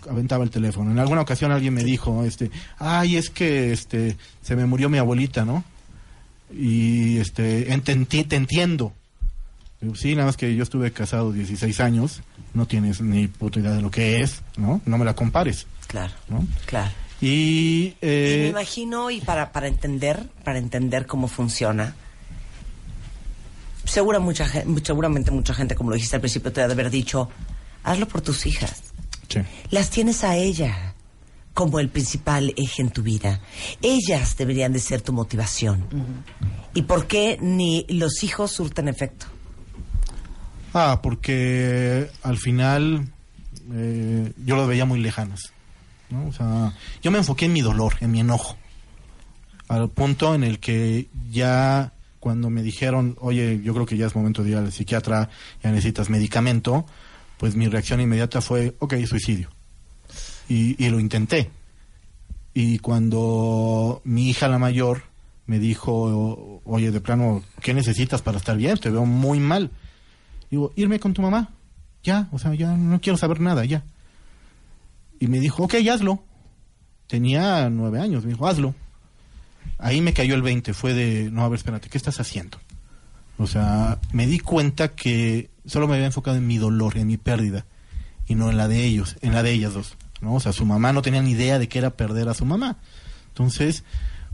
aventaba 0.08 0.44
el 0.44 0.50
teléfono. 0.50 0.92
En 0.92 1.00
alguna 1.00 1.22
ocasión 1.22 1.50
alguien 1.50 1.74
me 1.74 1.82
dijo, 1.82 2.24
este, 2.24 2.52
ay, 2.78 3.16
es 3.16 3.30
que 3.30 3.72
este, 3.72 4.16
se 4.42 4.54
me 4.54 4.64
murió 4.66 4.88
mi 4.88 4.98
abuelita, 4.98 5.44
¿no? 5.44 5.64
Y 6.52 7.18
este, 7.18 7.64
te, 7.80 7.96
enti- 7.96 8.26
te 8.28 8.36
entiendo. 8.36 8.92
Sí, 9.94 10.14
nada 10.14 10.26
más 10.26 10.36
que 10.36 10.54
yo 10.54 10.62
estuve 10.62 10.92
casado 10.92 11.32
16 11.32 11.80
años, 11.80 12.22
no 12.54 12.66
tienes 12.66 13.00
ni 13.00 13.28
puta 13.28 13.60
idea 13.60 13.72
de 13.72 13.82
lo 13.82 13.90
que 13.90 14.22
es, 14.22 14.42
¿no? 14.56 14.80
No 14.84 14.98
me 14.98 15.04
la 15.04 15.14
compares. 15.14 15.66
Claro, 15.86 16.12
¿no? 16.28 16.46
claro. 16.66 16.90
Y, 17.20 17.26
Y 17.26 17.94
me 18.00 18.08
eh, 18.08 18.48
imagino, 18.50 19.10
y 19.10 19.20
para, 19.20 19.50
para 19.52 19.66
entender, 19.66 20.28
para 20.44 20.58
entender 20.58 21.06
cómo 21.06 21.26
funciona, 21.28 21.94
segura 23.84 24.18
mucha, 24.18 24.46
seguramente 24.82 25.30
mucha 25.30 25.54
gente, 25.54 25.74
como 25.74 25.90
lo 25.90 25.94
dijiste 25.94 26.16
al 26.16 26.20
principio, 26.20 26.52
te 26.52 26.62
ha 26.62 26.66
de 26.68 26.74
haber 26.74 26.90
dicho, 26.90 27.28
hazlo 27.82 28.06
por 28.06 28.20
tus 28.20 28.46
hijas. 28.46 28.82
sí. 29.28 29.40
Las 29.70 29.90
tienes 29.90 30.24
a 30.24 30.36
ella 30.36 30.94
como 31.54 31.80
el 31.80 31.88
principal 31.88 32.54
eje 32.56 32.82
en 32.82 32.90
tu 32.90 33.02
vida. 33.02 33.40
Ellas 33.82 34.36
deberían 34.36 34.72
de 34.72 34.78
ser 34.78 35.02
tu 35.02 35.12
motivación. 35.12 35.84
¿Y 36.72 36.82
por 36.82 37.08
qué 37.08 37.36
ni 37.40 37.84
los 37.88 38.22
hijos 38.22 38.52
surten 38.52 38.86
efecto? 38.86 39.26
Ah, 40.74 41.00
porque 41.02 42.10
al 42.22 42.36
final 42.36 43.08
eh, 43.72 44.32
yo 44.44 44.56
lo 44.56 44.66
veía 44.66 44.84
muy 44.84 45.00
lejanas. 45.00 45.52
¿no? 46.10 46.26
O 46.26 46.32
sea, 46.32 46.74
yo 47.02 47.10
me 47.10 47.18
enfoqué 47.18 47.46
en 47.46 47.52
mi 47.52 47.60
dolor, 47.60 47.94
en 48.00 48.10
mi 48.10 48.20
enojo. 48.20 48.56
Al 49.68 49.90
punto 49.90 50.34
en 50.34 50.44
el 50.44 50.58
que 50.58 51.08
ya 51.30 51.92
cuando 52.20 52.50
me 52.50 52.62
dijeron, 52.62 53.16
oye, 53.20 53.60
yo 53.62 53.74
creo 53.74 53.86
que 53.86 53.96
ya 53.96 54.06
es 54.06 54.16
momento 54.16 54.42
de 54.42 54.50
ir 54.50 54.56
al 54.56 54.72
psiquiatra, 54.72 55.28
ya 55.62 55.70
necesitas 55.70 56.10
medicamento, 56.10 56.86
pues 57.36 57.54
mi 57.54 57.68
reacción 57.68 58.00
inmediata 58.00 58.40
fue, 58.40 58.74
ok, 58.78 58.94
suicidio. 59.06 59.50
Y, 60.48 60.82
y 60.82 60.88
lo 60.88 60.98
intenté. 60.98 61.50
Y 62.54 62.78
cuando 62.78 64.00
mi 64.04 64.30
hija 64.30 64.48
la 64.48 64.58
mayor 64.58 65.02
me 65.46 65.58
dijo, 65.58 66.60
oye, 66.64 66.90
de 66.90 67.00
plano, 67.00 67.42
¿qué 67.62 67.72
necesitas 67.72 68.20
para 68.22 68.38
estar 68.38 68.56
bien? 68.56 68.78
Te 68.78 68.90
veo 68.90 69.04
muy 69.04 69.40
mal. 69.40 69.70
Digo, 70.50 70.72
irme 70.76 71.00
con 71.00 71.14
tu 71.14 71.22
mamá. 71.22 71.50
Ya, 72.02 72.28
o 72.32 72.38
sea, 72.38 72.54
ya 72.54 72.76
no 72.76 73.00
quiero 73.00 73.16
saber 73.16 73.40
nada, 73.40 73.64
ya. 73.64 73.84
Y 75.20 75.26
me 75.26 75.40
dijo, 75.40 75.64
ok, 75.64 75.74
hazlo. 75.90 76.22
Tenía 77.06 77.68
nueve 77.70 78.00
años, 78.00 78.24
me 78.24 78.32
dijo, 78.32 78.46
hazlo. 78.46 78.74
Ahí 79.78 80.00
me 80.00 80.12
cayó 80.12 80.34
el 80.34 80.42
20, 80.42 80.74
fue 80.74 80.94
de, 80.94 81.30
no, 81.30 81.44
a 81.44 81.48
ver, 81.48 81.58
espérate, 81.58 81.88
¿qué 81.88 81.98
estás 81.98 82.20
haciendo? 82.20 82.58
O 83.38 83.46
sea, 83.46 83.98
me 84.12 84.26
di 84.26 84.38
cuenta 84.38 84.88
que 84.94 85.50
solo 85.64 85.86
me 85.86 85.94
había 85.94 86.06
enfocado 86.06 86.36
en 86.36 86.46
mi 86.46 86.58
dolor, 86.58 86.96
en 86.96 87.06
mi 87.06 87.16
pérdida, 87.16 87.64
y 88.26 88.34
no 88.34 88.50
en 88.50 88.56
la 88.56 88.68
de 88.68 88.84
ellos, 88.84 89.16
en 89.22 89.32
la 89.32 89.42
de 89.42 89.52
ellas 89.52 89.74
dos, 89.74 89.96
¿no? 90.20 90.34
O 90.34 90.40
sea, 90.40 90.52
su 90.52 90.64
mamá 90.64 90.92
no 90.92 91.02
tenía 91.02 91.22
ni 91.22 91.30
idea 91.30 91.58
de 91.58 91.68
qué 91.68 91.78
era 91.78 91.90
perder 91.90 92.28
a 92.28 92.34
su 92.34 92.44
mamá. 92.44 92.78
Entonces, 93.28 93.84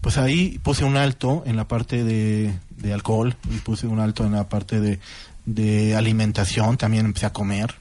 pues 0.00 0.16
ahí 0.16 0.58
puse 0.62 0.84
un 0.84 0.96
alto 0.96 1.42
en 1.46 1.56
la 1.56 1.68
parte 1.68 2.02
de, 2.04 2.58
de 2.70 2.92
alcohol, 2.94 3.36
y 3.50 3.58
puse 3.58 3.86
un 3.86 4.00
alto 4.00 4.24
en 4.24 4.32
la 4.32 4.48
parte 4.48 4.80
de, 4.80 4.98
de 5.44 5.94
alimentación, 5.94 6.76
también 6.76 7.06
empecé 7.06 7.26
a 7.26 7.32
comer, 7.32 7.74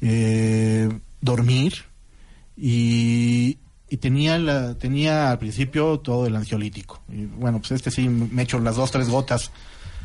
eh, 0.00 0.88
dormir, 1.20 1.74
y, 2.56 3.58
y 3.88 3.96
tenía 3.98 4.38
la, 4.38 4.74
tenía 4.74 5.30
al 5.30 5.38
principio 5.38 6.00
todo 6.00 6.26
el 6.26 6.36
ansiolítico. 6.36 7.00
Y 7.08 7.26
bueno, 7.26 7.58
pues 7.60 7.72
este 7.72 7.90
sí 7.90 8.08
me 8.08 8.42
echo 8.42 8.58
las 8.58 8.76
dos, 8.76 8.90
tres 8.90 9.08
gotas 9.08 9.50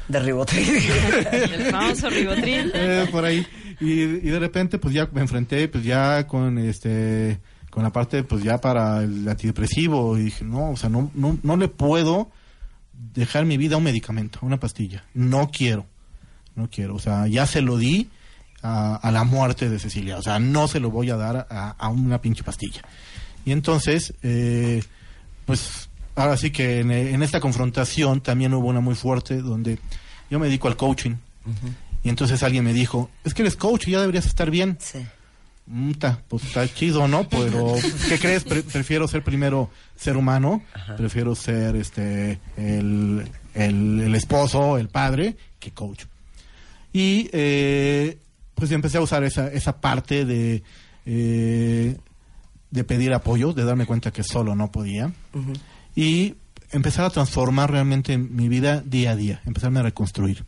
De 0.07 0.19
ribotril. 0.19 0.69
El 1.31 1.71
famoso 1.71 2.09
ribotril. 2.09 2.71
eh, 2.75 3.07
por 3.11 3.25
ahí. 3.25 3.45
Y, 3.79 4.01
y 4.01 4.29
de 4.29 4.39
repente, 4.39 4.77
pues 4.77 4.93
ya 4.93 5.09
me 5.11 5.21
enfrenté, 5.21 5.67
pues 5.67 5.83
ya 5.83 6.27
con 6.27 6.57
este, 6.59 7.39
con 7.69 7.81
la 7.83 7.91
parte, 7.91 8.23
pues 8.23 8.43
ya 8.43 8.59
para 8.61 9.01
el 9.03 9.27
antidepresivo. 9.27 10.17
Y 10.17 10.25
dije, 10.25 10.45
no, 10.45 10.71
o 10.71 10.77
sea, 10.77 10.89
no, 10.89 11.09
no, 11.15 11.39
no 11.41 11.57
le 11.57 11.67
puedo 11.67 12.29
dejar 12.93 13.45
mi 13.45 13.57
vida 13.57 13.75
a 13.75 13.77
un 13.79 13.83
medicamento, 13.83 14.39
a 14.41 14.45
una 14.45 14.59
pastilla. 14.59 15.03
No 15.15 15.49
quiero, 15.51 15.87
no 16.55 16.69
quiero. 16.69 16.95
O 16.95 16.99
sea, 16.99 17.27
ya 17.27 17.45
se 17.45 17.61
lo 17.61 17.77
di 17.77 18.09
a, 18.61 18.95
a 18.95 19.11
la 19.11 19.23
muerte 19.23 19.69
de 19.69 19.79
Cecilia. 19.79 20.17
O 20.17 20.21
sea, 20.21 20.39
no 20.39 20.67
se 20.67 20.79
lo 20.79 20.91
voy 20.91 21.09
a 21.09 21.15
dar 21.17 21.47
a, 21.49 21.69
a 21.71 21.89
una 21.89 22.21
pinche 22.21 22.43
pastilla. 22.43 22.81
Y 23.45 23.51
entonces, 23.51 24.13
eh, 24.23 24.83
pues 25.45 25.89
ahora 26.15 26.37
sí 26.37 26.51
que 26.51 26.79
en, 26.79 26.91
en 26.91 27.23
esta 27.23 27.39
confrontación 27.39 28.21
también 28.21 28.53
hubo 28.53 28.67
una 28.67 28.79
muy 28.79 28.95
fuerte 28.95 29.41
donde 29.41 29.79
yo 30.29 30.39
me 30.39 30.47
dedico 30.47 30.67
al 30.67 30.77
coaching. 30.77 31.15
Y 32.03 32.09
entonces 32.09 32.43
alguien 32.43 32.63
me 32.63 32.73
dijo, 32.73 33.09
es 33.23 33.33
que 33.33 33.41
eres 33.41 33.55
coach 33.55 33.87
y 33.87 33.91
ya 33.91 33.99
deberías 33.99 34.25
estar 34.25 34.49
bien. 34.49 34.77
Sí. 34.79 35.05
Pues 36.27 36.43
está 36.43 36.67
chido, 36.67 37.07
¿no? 37.07 37.27
Pero, 37.29 37.75
¿qué 38.09 38.19
crees? 38.19 38.43
Pre- 38.43 38.63
prefiero 38.63 39.07
ser 39.07 39.23
primero 39.23 39.69
ser 39.95 40.17
humano, 40.17 40.61
prefiero 40.97 41.35
ser 41.35 41.77
este 41.77 42.39
el, 42.57 43.29
el, 43.53 44.01
el 44.01 44.15
esposo, 44.15 44.77
el 44.77 44.89
padre, 44.89 45.37
que 45.59 45.71
coach. 45.71 46.03
Y 46.93 47.29
eh, 47.33 48.17
pues 48.55 48.71
empecé 48.71 48.97
a 48.99 49.01
usar 49.01 49.23
esa, 49.23 49.47
esa 49.47 49.81
parte 49.81 50.25
de, 50.25 50.63
eh, 51.05 51.97
de 52.71 52.83
pedir 52.83 53.13
apoyo, 53.13 53.51
de 53.53 53.63
darme 53.65 53.85
cuenta 53.85 54.11
que 54.11 54.23
solo 54.23 54.55
no 54.55 54.71
podía. 54.71 55.11
Y 55.95 56.35
empezar 56.71 57.05
a 57.05 57.09
transformar 57.09 57.71
realmente 57.71 58.17
mi 58.17 58.47
vida 58.47 58.81
día 58.85 59.11
a 59.11 59.15
día, 59.15 59.41
empezarme 59.45 59.79
a 59.79 59.83
reconstruir. 59.83 60.45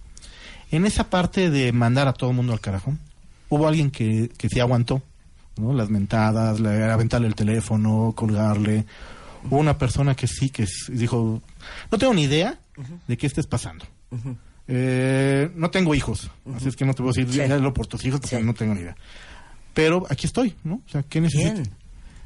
En 0.71 0.86
esa 0.86 1.10
parte 1.10 1.49
de 1.49 1.71
mandar 1.71 2.08
a 2.08 2.13
todo 2.13 2.29
el 2.31 2.36
mundo 2.36 2.53
al 2.53 2.60
carajo, 2.62 2.95
hubo 3.49 3.67
alguien 3.67 3.91
que, 3.91 4.29
que 4.38 4.49
sí 4.49 4.60
aguantó, 4.60 5.01
¿no? 5.58 5.73
Las 5.73 5.89
mentadas, 5.89 6.60
la- 6.60 6.93
aventarle 6.93 7.27
el 7.27 7.36
teléfono, 7.36 8.13
colgarle. 8.15 8.86
Hubo 9.49 9.58
una 9.60 9.77
persona 9.77 10.15
que 10.15 10.27
sí, 10.27 10.49
que 10.49 10.65
dijo, 10.89 11.41
no 11.91 11.97
tengo 11.97 12.13
ni 12.15 12.23
idea 12.23 12.58
de 13.08 13.17
qué 13.17 13.27
estés 13.27 13.45
pasando. 13.47 13.86
Eh, 14.67 15.51
no 15.56 15.69
tengo 15.69 15.93
hijos, 15.93 16.32
así 16.56 16.69
es 16.69 16.75
que 16.75 16.86
no 16.86 16.93
te 16.93 17.04
puedo 17.04 17.13
decir, 17.13 17.32
Sí. 17.32 17.39
hazlo 17.51 17.73
por 17.73 17.86
tus 17.88 18.04
hijos 18.06 18.19
porque 18.19 18.38
Sí. 18.38 18.43
no 18.43 18.54
tengo 18.54 18.73
ni 18.73 18.82
idea. 18.82 18.95
Pero 19.73 20.06
aquí 20.10 20.25
estoy, 20.25 20.56
¿no? 20.63 20.75
O 20.88 20.89
sea, 20.89 21.04
¿qué 21.04 21.21
necesito? 21.21 21.54
¿Quién? 21.54 21.69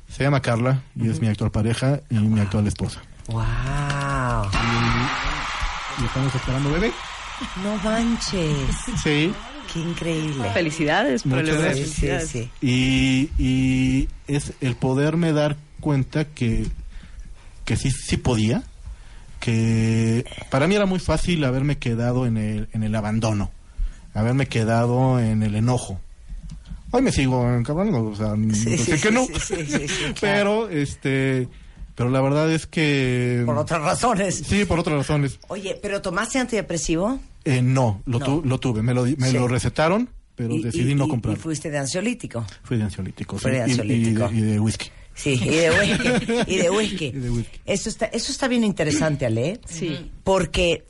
Se 0.07 0.23
llama 0.23 0.41
Carla 0.41 0.81
y 0.95 1.09
es 1.09 1.19
mi 1.21 1.27
actual 1.27 1.51
pareja 1.51 1.99
y 2.09 2.15
mi 2.15 2.39
actual 2.39 2.65
esposa. 2.67 3.01
¡Wow! 3.27 4.49
Y 6.01 6.05
estamos 6.05 6.33
esperando 6.33 6.71
bebé. 6.71 6.91
No 7.63 7.75
manches. 7.77 8.55
Sí. 9.03 9.31
Qué 9.71 9.79
increíble. 9.79 10.49
Felicidades 10.51 11.23
por 11.23 11.37
el 11.39 11.45
Muchas 11.45 11.57
bebé. 11.57 11.67
gracias. 11.75 11.89
Sí, 11.89 11.93
sí, 11.93 12.07
Felicidades. 12.07 12.29
sí. 12.29 12.49
Y, 12.61 13.29
y 13.37 14.09
es 14.27 14.53
el 14.61 14.75
poderme 14.75 15.31
dar 15.31 15.57
cuenta 15.79 16.25
que, 16.25 16.65
que 17.65 17.75
sí, 17.77 17.91
sí 17.91 18.17
podía, 18.17 18.63
que 19.39 20.25
para 20.49 20.67
mí 20.67 20.75
era 20.75 20.85
muy 20.85 20.99
fácil 20.99 21.43
haberme 21.43 21.77
quedado 21.77 22.25
en 22.25 22.37
el, 22.37 22.69
en 22.73 22.83
el 22.83 22.93
abandono, 22.95 23.51
haberme 24.13 24.47
quedado 24.47 25.19
en 25.19 25.43
el 25.43 25.55
enojo. 25.55 25.99
Hoy 26.91 27.01
me 27.03 27.11
sigo 27.11 27.47
encabronando, 27.53 28.03
o 28.05 28.15
sea, 28.15 28.35
no 28.35 28.53
Sí, 28.53 28.77
sé 28.77 28.97
sí, 28.97 29.01
que 29.01 29.11
no, 29.11 29.25
sí, 29.25 29.55
claro. 30.13 30.15
pero 30.19 30.69
este, 30.69 31.47
pero 31.95 32.09
la 32.09 32.19
verdad 32.21 32.51
es 32.51 32.65
que 32.65 33.43
Por 33.45 33.57
otras 33.57 33.81
razones. 33.81 34.35
sí, 34.45 34.65
por 34.65 34.79
otras 34.79 34.97
razones. 34.97 35.39
Oye, 35.49 35.77
¿pero 35.81 36.01
tomaste 36.01 36.39
antidepresivo? 36.39 37.19
Eh, 37.45 37.61
no, 37.61 38.01
lo, 38.05 38.19
No. 38.19 38.25
tu- 38.25 38.41
lo 38.43 38.59
tuve, 38.59 38.81
me 38.81 38.93
lo, 38.93 39.05
me 39.05 39.31
lo 39.31 39.47
recetaron, 39.47 40.09
pero 40.35 40.53
Y- 40.55 40.63
decidí 40.63 40.91
y- 40.91 40.95
no 40.95 41.07
comprarlo. 41.07 41.39
Y 41.39 41.41
fuiste 41.41 41.69
de 41.69 41.77
ansiolítico. 41.77 42.45
Fui 42.63 42.77
de 42.77 42.83
ansiolítico, 42.83 43.37
Fue 43.37 43.51
sí, 43.51 43.57
de 43.57 43.61
y- 43.61 43.61
y 43.61 43.65
de- 43.65 43.71
ansiolítico. 43.81 44.29
y 44.33 44.41
de 44.41 44.59
whisky. 44.59 44.89
Sí, 45.19 45.37
y 45.41 45.49
de 45.49 45.69
whisky. 45.71 46.43
y 46.47 46.57
de 46.57 46.69
whisky. 46.69 47.05
Y 47.07 47.11
de 47.11 47.29
whisky. 47.29 47.61
Eso 47.65 47.89
está, 47.89 48.05
eso 48.05 48.31
está 48.31 48.47
bien 48.47 48.63
interesante, 48.63 49.25
Ale. 49.25 49.59
Sí. 49.65 50.11
Porque 50.23 50.85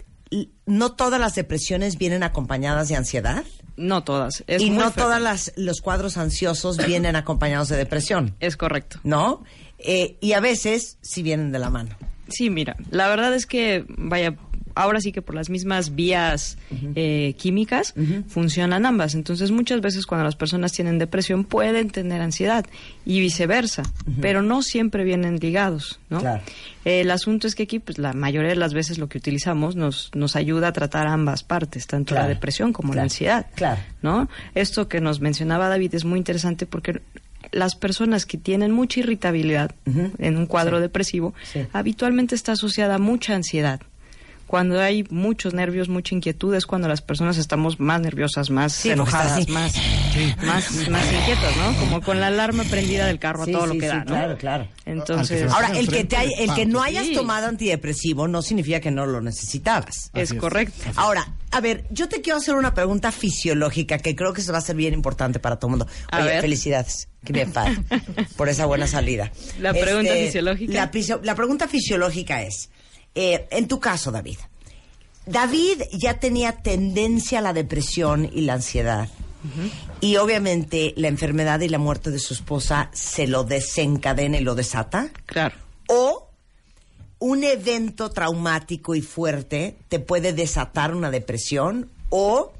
no 0.67 0.91
todas 0.91 1.19
las 1.19 1.33
depresiones 1.33 1.97
vienen 1.97 2.21
acompañadas 2.21 2.89
de 2.89 2.95
ansiedad. 2.95 3.43
No 3.75 4.03
todas. 4.03 4.43
Es 4.45 4.61
y 4.61 4.69
muy 4.69 4.83
no 4.83 4.91
todos 4.91 5.51
los 5.55 5.81
cuadros 5.81 6.17
ansiosos 6.17 6.77
vienen 6.77 7.15
acompañados 7.15 7.69
de 7.69 7.77
depresión. 7.77 8.35
Es 8.39 8.55
correcto. 8.55 8.99
¿No? 9.03 9.43
Eh, 9.79 10.17
y 10.21 10.33
a 10.33 10.41
veces 10.41 10.97
sí 11.01 11.23
vienen 11.23 11.51
de 11.51 11.59
la 11.59 11.69
mano. 11.69 11.95
Sí, 12.27 12.51
mira, 12.51 12.75
la 12.91 13.07
verdad 13.07 13.33
es 13.33 13.47
que, 13.47 13.85
vaya, 13.87 14.35
ahora 14.81 15.01
sí 15.01 15.11
que 15.11 15.21
por 15.21 15.35
las 15.35 15.49
mismas 15.49 15.95
vías 15.95 16.57
eh, 16.95 17.33
químicas 17.37 17.93
funcionan 18.27 18.85
ambas. 18.85 19.15
Entonces, 19.15 19.51
muchas 19.51 19.81
veces 19.81 20.05
cuando 20.05 20.25
las 20.25 20.35
personas 20.35 20.71
tienen 20.71 20.97
depresión 20.99 21.43
pueden 21.43 21.89
tener 21.89 22.21
ansiedad 22.21 22.65
y 23.05 23.19
viceversa, 23.19 23.83
pero 24.21 24.41
no 24.41 24.61
siempre 24.61 25.03
vienen 25.03 25.37
ligados, 25.39 25.99
¿no? 26.09 26.19
Claro. 26.19 26.41
Eh, 26.85 27.01
el 27.01 27.11
asunto 27.11 27.47
es 27.47 27.55
que 27.55 27.63
aquí, 27.63 27.79
pues, 27.79 27.97
la 27.97 28.13
mayoría 28.13 28.49
de 28.49 28.55
las 28.55 28.73
veces 28.73 28.97
lo 28.97 29.09
que 29.09 29.17
utilizamos 29.17 29.75
nos, 29.75 30.11
nos 30.15 30.35
ayuda 30.35 30.69
a 30.69 30.73
tratar 30.73 31.07
ambas 31.07 31.43
partes, 31.43 31.87
tanto 31.87 32.13
Claro, 32.15 32.23
la 32.27 32.33
depresión 32.33 32.73
como 32.73 32.89
claro, 32.89 32.97
la 32.99 33.03
ansiedad. 33.03 33.45
claro. 33.55 33.81
¿no? 34.01 34.29
Esto 34.55 34.87
que 34.87 35.01
nos 35.01 35.19
mencionaba 35.19 35.67
David 35.69 35.93
es 35.95 36.05
muy 36.05 36.17
interesante 36.17 36.65
porque 36.65 37.01
las 37.51 37.75
personas 37.75 38.25
que 38.25 38.37
tienen 38.37 38.71
mucha 38.71 38.99
irritabilidad 38.99 39.71
en 40.19 40.37
un 40.37 40.45
cuadro 40.45 40.77
Sí. 40.77 40.81
depresivo 40.81 41.33
Sí. 41.51 41.61
habitualmente 41.73 42.35
está 42.35 42.51
asociada 42.51 42.95
a 42.95 42.99
mucha 42.99 43.33
ansiedad. 43.35 43.79
Cuando 44.49 44.81
hay 44.81 45.03
muchos 45.11 45.53
nervios, 45.53 45.89
mucha 45.89 46.15
inquietud, 46.15 46.55
es 46.55 46.65
cuando 46.65 46.87
las 46.87 47.01
personas 47.03 47.37
estamos 47.37 47.79
más 47.79 48.01
nerviosas, 48.01 48.49
más 48.49 48.73
Sí, 48.73 48.89
enojadas, 48.89 49.47
más, 49.47 49.73
más, 50.43 50.87
más 50.89 51.05
inquietas, 51.13 51.55
¿no? 51.57 51.77
Como 51.79 52.01
con 52.01 52.19
la 52.19 52.27
alarma 52.27 52.63
prendida 52.63 53.05
del 53.05 53.19
carro 53.19 53.45
Sí, 53.45 53.51
a 53.51 53.53
todo 53.53 53.67
sí, 53.67 53.73
lo 53.75 53.79
que 53.79 53.81
sí, 53.81 53.87
da, 53.95 53.99
¿no? 53.99 54.05
claro, 54.05 54.37
claro. 54.39 54.67
Entonces, 54.87 55.51
Ahora, 55.51 55.77
el 55.77 55.87
que, 55.87 56.03
te 56.03 56.17
hay- 56.17 56.33
el 56.39 56.51
que 56.55 56.65
no 56.65 56.81
hayas 56.81 57.05
Sí. 57.05 57.13
tomado 57.13 57.45
antidepresivo 57.45 58.27
no 58.27 58.41
significa 58.41 58.79
que 58.79 58.89
no 58.89 59.05
lo 59.05 59.21
necesitabas. 59.21 60.09
Es 60.15 60.33
correcto. 60.33 60.73
Ahora, 60.95 61.31
a 61.51 61.61
ver, 61.61 61.85
yo 61.91 62.09
te 62.09 62.21
quiero 62.21 62.37
hacer 62.39 62.55
una 62.55 62.73
pregunta 62.73 63.11
fisiológica 63.11 63.99
que 63.99 64.15
creo 64.15 64.33
que 64.33 64.41
se 64.41 64.51
va 64.51 64.57
a 64.57 64.61
ser 64.61 64.75
bien 64.75 64.95
importante 64.95 65.37
para 65.39 65.57
todo 65.57 65.67
el 65.67 65.77
mundo. 65.77 65.87
A 66.11 66.17
Oye, 66.21 66.25
ver. 66.27 66.41
felicidades. 66.41 67.07
Qué 67.23 67.33
bien 67.33 67.51
padre. 67.51 67.77
por 68.35 68.49
esa 68.49 68.65
buena 68.65 68.87
salida. 68.87 69.25
Este, 69.31 69.59
La 69.61 69.73
pregunta 69.73 70.11
fisiológica. 70.13 70.73
La, 70.73 70.89
fisio- 70.91 71.19
la 71.23 71.35
pregunta 71.35 71.67
fisiológica 71.67 72.41
es, 72.41 72.69
eh, 73.15 73.47
en 73.51 73.67
tu 73.67 73.79
caso, 73.79 74.11
David, 74.11 74.37
David 75.25 75.83
ya 75.91 76.19
tenía 76.19 76.53
tendencia 76.53 77.39
a 77.39 77.41
la 77.41 77.53
depresión 77.53 78.29
y 78.33 78.41
la 78.41 78.53
ansiedad. 78.53 79.09
Y 80.01 80.17
obviamente 80.17 80.93
la 80.97 81.07
enfermedad 81.07 81.61
y 81.61 81.69
la 81.69 81.77
muerte 81.77 82.11
de 82.11 82.19
su 82.19 82.33
esposa 82.33 82.89
se 82.93 83.27
lo 83.27 83.43
desencadena 83.43 84.37
y 84.37 84.43
lo 84.43 84.55
desata. 84.55 85.09
Claro. 85.25 85.55
O 85.87 86.29
un 87.19 87.43
evento 87.43 88.09
traumático 88.09 88.95
y 88.95 89.01
fuerte 89.01 89.77
te 89.87 89.99
puede 89.99 90.33
desatar 90.33 90.93
una 90.93 91.11
depresión. 91.11 91.89
O 92.09 92.51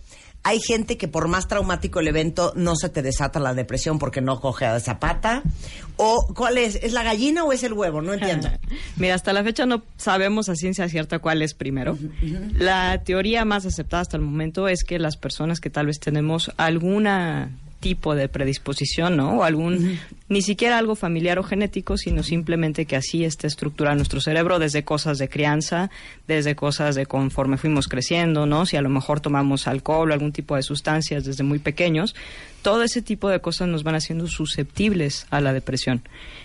hay 0.43 0.59
gente 0.59 0.97
que 0.97 1.07
por 1.07 1.27
más 1.27 1.47
traumático 1.47 1.99
el 1.99 2.07
evento 2.07 2.53
no 2.55 2.75
se 2.75 2.89
te 2.89 3.01
desata 3.01 3.39
la 3.39 3.53
depresión 3.53 3.99
porque 3.99 4.21
no 4.21 4.39
coge 4.39 4.65
a 4.65 4.77
esa 4.77 4.99
pata. 4.99 5.43
O 5.97 6.27
¿cuál 6.33 6.57
es? 6.57 6.75
¿Es 6.75 6.93
la 6.93 7.03
gallina 7.03 7.43
o 7.43 7.51
es 7.51 7.63
el 7.63 7.73
huevo? 7.73 8.01
No 8.01 8.13
entiendo. 8.13 8.49
Mira, 8.95 9.15
hasta 9.15 9.33
la 9.33 9.43
fecha 9.43 9.65
no 9.65 9.83
sabemos 9.97 10.47
a 10.49 10.55
ciencia 10.55 10.87
cierta 10.87 11.19
cuál 11.19 11.41
es 11.41 11.53
primero. 11.53 11.97
La 12.53 13.03
teoría 13.03 13.43
más 13.43 13.65
aceptada 13.65 14.01
hasta 14.01 14.17
el 14.17 14.23
momento 14.23 14.67
es 14.67 14.83
que 14.83 14.97
las 14.97 15.17
personas 15.17 15.59
que 15.59 15.69
tal 15.69 15.87
vez 15.87 15.99
tenemos 15.99 16.51
alguna 16.57 17.51
tipo 17.80 18.15
de 18.15 18.27
predisposición, 18.27 19.17
¿no? 19.17 19.39
O 19.39 19.43
algún, 19.43 19.99
ni 20.27 20.41
siquiera 20.41 20.77
algo 20.77 20.95
familiar 20.95 21.39
o 21.39 21.43
genético, 21.43 21.97
sino 21.97 22.23
simplemente 22.23 22.86
que 22.86 22.95
así 22.95 23.23
esté 23.23 23.47
estructurado 23.47 23.95
nuestro 23.95 24.21
cerebro 24.21 24.59
desde 24.59 24.84
cosas 24.84 25.17
de 25.17 25.30
crianza, 25.30 25.89
desde 26.27 26.55
cosas 26.55 26.95
de 26.95 27.05
conforme 27.05 27.57
fuimos 27.57 27.88
creciendo, 27.88 28.45
¿no? 28.45 28.65
Si 28.65 28.77
a 28.77 28.82
lo 28.82 28.89
mejor 28.89 29.21
tomamos 29.21 29.67
alcohol 29.67 30.11
o 30.11 30.13
algún 30.13 30.32
tipo 30.32 30.55
de 30.55 30.63
sustancias 30.63 31.23
desde 31.23 31.43
muy 31.43 31.59
pequeños, 31.59 32.15
todo 32.61 32.84
ese 32.84 33.01
tipo 33.01 33.30
de 33.30 33.39
cosas 33.39 33.67
nos 33.67 33.84
van 33.84 33.95
haciendo 33.95 34.27
susceptibles 34.27 35.25
a 35.30 35.39
la 35.39 35.53
depresión. 35.53 36.01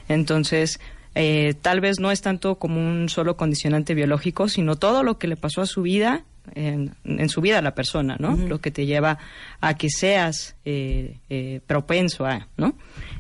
Entonces, 0.09 0.79
eh, 1.15 1.55
tal 1.61 1.81
vez 1.81 2.01
no 2.01 2.11
es 2.11 2.23
tanto 2.23 2.57
como 2.57 2.81
un 2.81 3.09
solo 3.09 3.37
condicionante 3.37 3.95
biológico, 3.95 4.49
sino 4.49 4.77
todo 4.77 5.03
lo 5.03 5.19
que 5.19 5.29
le 5.29 5.37
pasó 5.37 5.63
a 5.63 5.67
su 5.67 5.83
vida, 5.83 6.25
en, 6.55 6.95
en 7.05 7.29
su 7.29 7.41
vida 7.41 7.63
la 7.63 7.75
persona, 7.75 8.17
¿no? 8.19 8.37
Lo 8.37 8.61
que 8.61 8.71
te 8.71 8.87
lleva 8.87 9.19
a 9.61 9.75
que 9.75 9.89
seas 9.91 10.57
eh, 10.65 11.19
eh, 11.31 11.61
propenso 11.67 12.27
a, 12.27 12.49
¿no? 12.57 12.75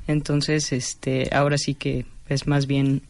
Entonces, 0.06 0.72
este, 0.72 1.28
ahora 1.32 1.56
sí 1.58 1.74
que 1.74 2.06
es 2.28 2.46
más 2.46 2.66
bien 2.66 3.02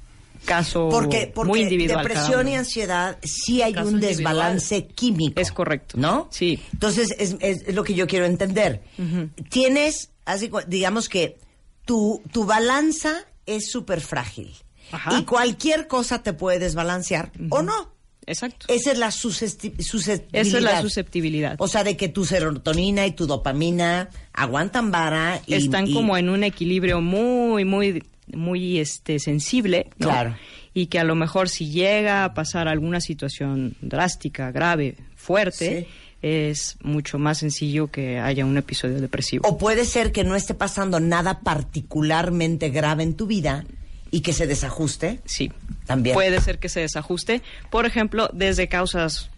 caso 0.45 0.89
Porque, 0.91 1.31
porque 1.35 1.49
muy 1.49 1.63
individual. 1.63 2.03
depresión 2.07 2.47
y 2.49 2.55
ansiedad 2.55 3.19
sí 3.23 3.63
hay 3.63 3.73
Caso 3.73 3.89
un 3.89 3.95
individual. 3.95 4.17
desbalance 4.37 4.87
químico. 4.89 5.41
Es 5.41 5.51
correcto. 5.53 5.97
¿No? 5.99 6.29
Sí. 6.31 6.63
Entonces, 6.73 7.15
es, 7.19 7.37
es- 7.41 7.75
lo 7.75 7.83
que 7.83 7.95
yo 7.95 8.07
quiero 8.07 8.27
entender. 8.27 8.83
Tienes, 9.51 10.11
así, 10.25 10.51
digamos 10.69 11.09
que 11.09 11.39
tu, 11.85 12.23
tu 12.33 12.45
balanza 12.45 13.25
es 13.47 13.71
súper 13.71 14.01
frágil. 14.01 14.53
Ajá. 14.93 15.19
Y 15.19 15.25
cualquier 15.25 15.87
cosa 15.89 16.23
te 16.23 16.33
puede 16.35 16.59
desbalancear 16.59 17.33
o 17.51 17.63
no. 17.63 17.94
Exacto. 18.27 18.67
Esa 18.69 18.93
es 18.93 18.99
la 18.99 19.09
suscepti- 19.09 19.81
susceptibilidad. 19.83 20.47
Esa 20.47 20.57
es 20.59 20.63
la 20.63 20.81
susceptibilidad. 20.81 21.57
O 21.59 21.69
sea, 21.69 21.85
de 21.85 21.97
que 21.97 22.09
tu 22.09 22.25
serotonina 22.25 23.07
y 23.07 23.13
tu 23.13 23.27
dopamina 23.27 24.09
aguantan 24.33 24.91
vara 24.91 25.41
y... 25.47 25.55
Están 25.55 25.87
y- 25.89 25.95
como 25.95 26.17
en 26.17 26.29
un 26.29 26.43
equilibrio 26.45 27.01
muy, 27.01 27.65
muy, 27.65 28.03
muy 28.33 28.79
este, 28.79 29.19
sensible. 29.19 29.89
¿no? 29.99 30.09
Claro. 30.09 30.37
Y 30.73 30.87
que 30.87 30.99
a 30.99 31.05
lo 31.05 31.15
mejor 31.15 31.49
si 31.49 31.71
llega 31.71 32.25
a 32.25 32.35
pasar 32.35 32.67
alguna 32.69 33.01
situación 33.01 33.77
drástica, 33.81 34.51
grave, 34.51 34.97
fuerte, 35.15 35.87
es 36.21 36.77
mucho 36.83 37.19
más 37.19 37.39
sencillo 37.39 37.89
que 37.89 38.19
haya 38.19 38.45
un 38.47 38.57
episodio 38.57 39.01
depresivo. 39.01 39.47
O 39.47 39.59
puede 39.59 39.85
ser 39.85 40.11
que 40.11 40.25
no 40.25 40.35
esté 40.35 40.55
pasando 40.55 40.99
nada 40.99 41.41
particularmente 41.41 42.71
grave 42.71 43.03
en 43.03 43.15
tu 43.15 43.27
vida 43.27 43.65
y 44.15 44.21
que 44.21 44.33
se 44.33 44.47
desajuste. 44.47 45.19
Sí. 45.25 45.51
También. 45.87 46.15
Puede 46.15 46.41
ser 46.41 46.61
que 46.61 46.69
se 46.69 46.79
desajuste, 46.79 47.43
por 47.69 47.85
ejemplo, 47.85 48.31
desde 48.33 48.69
causas 48.69 49.29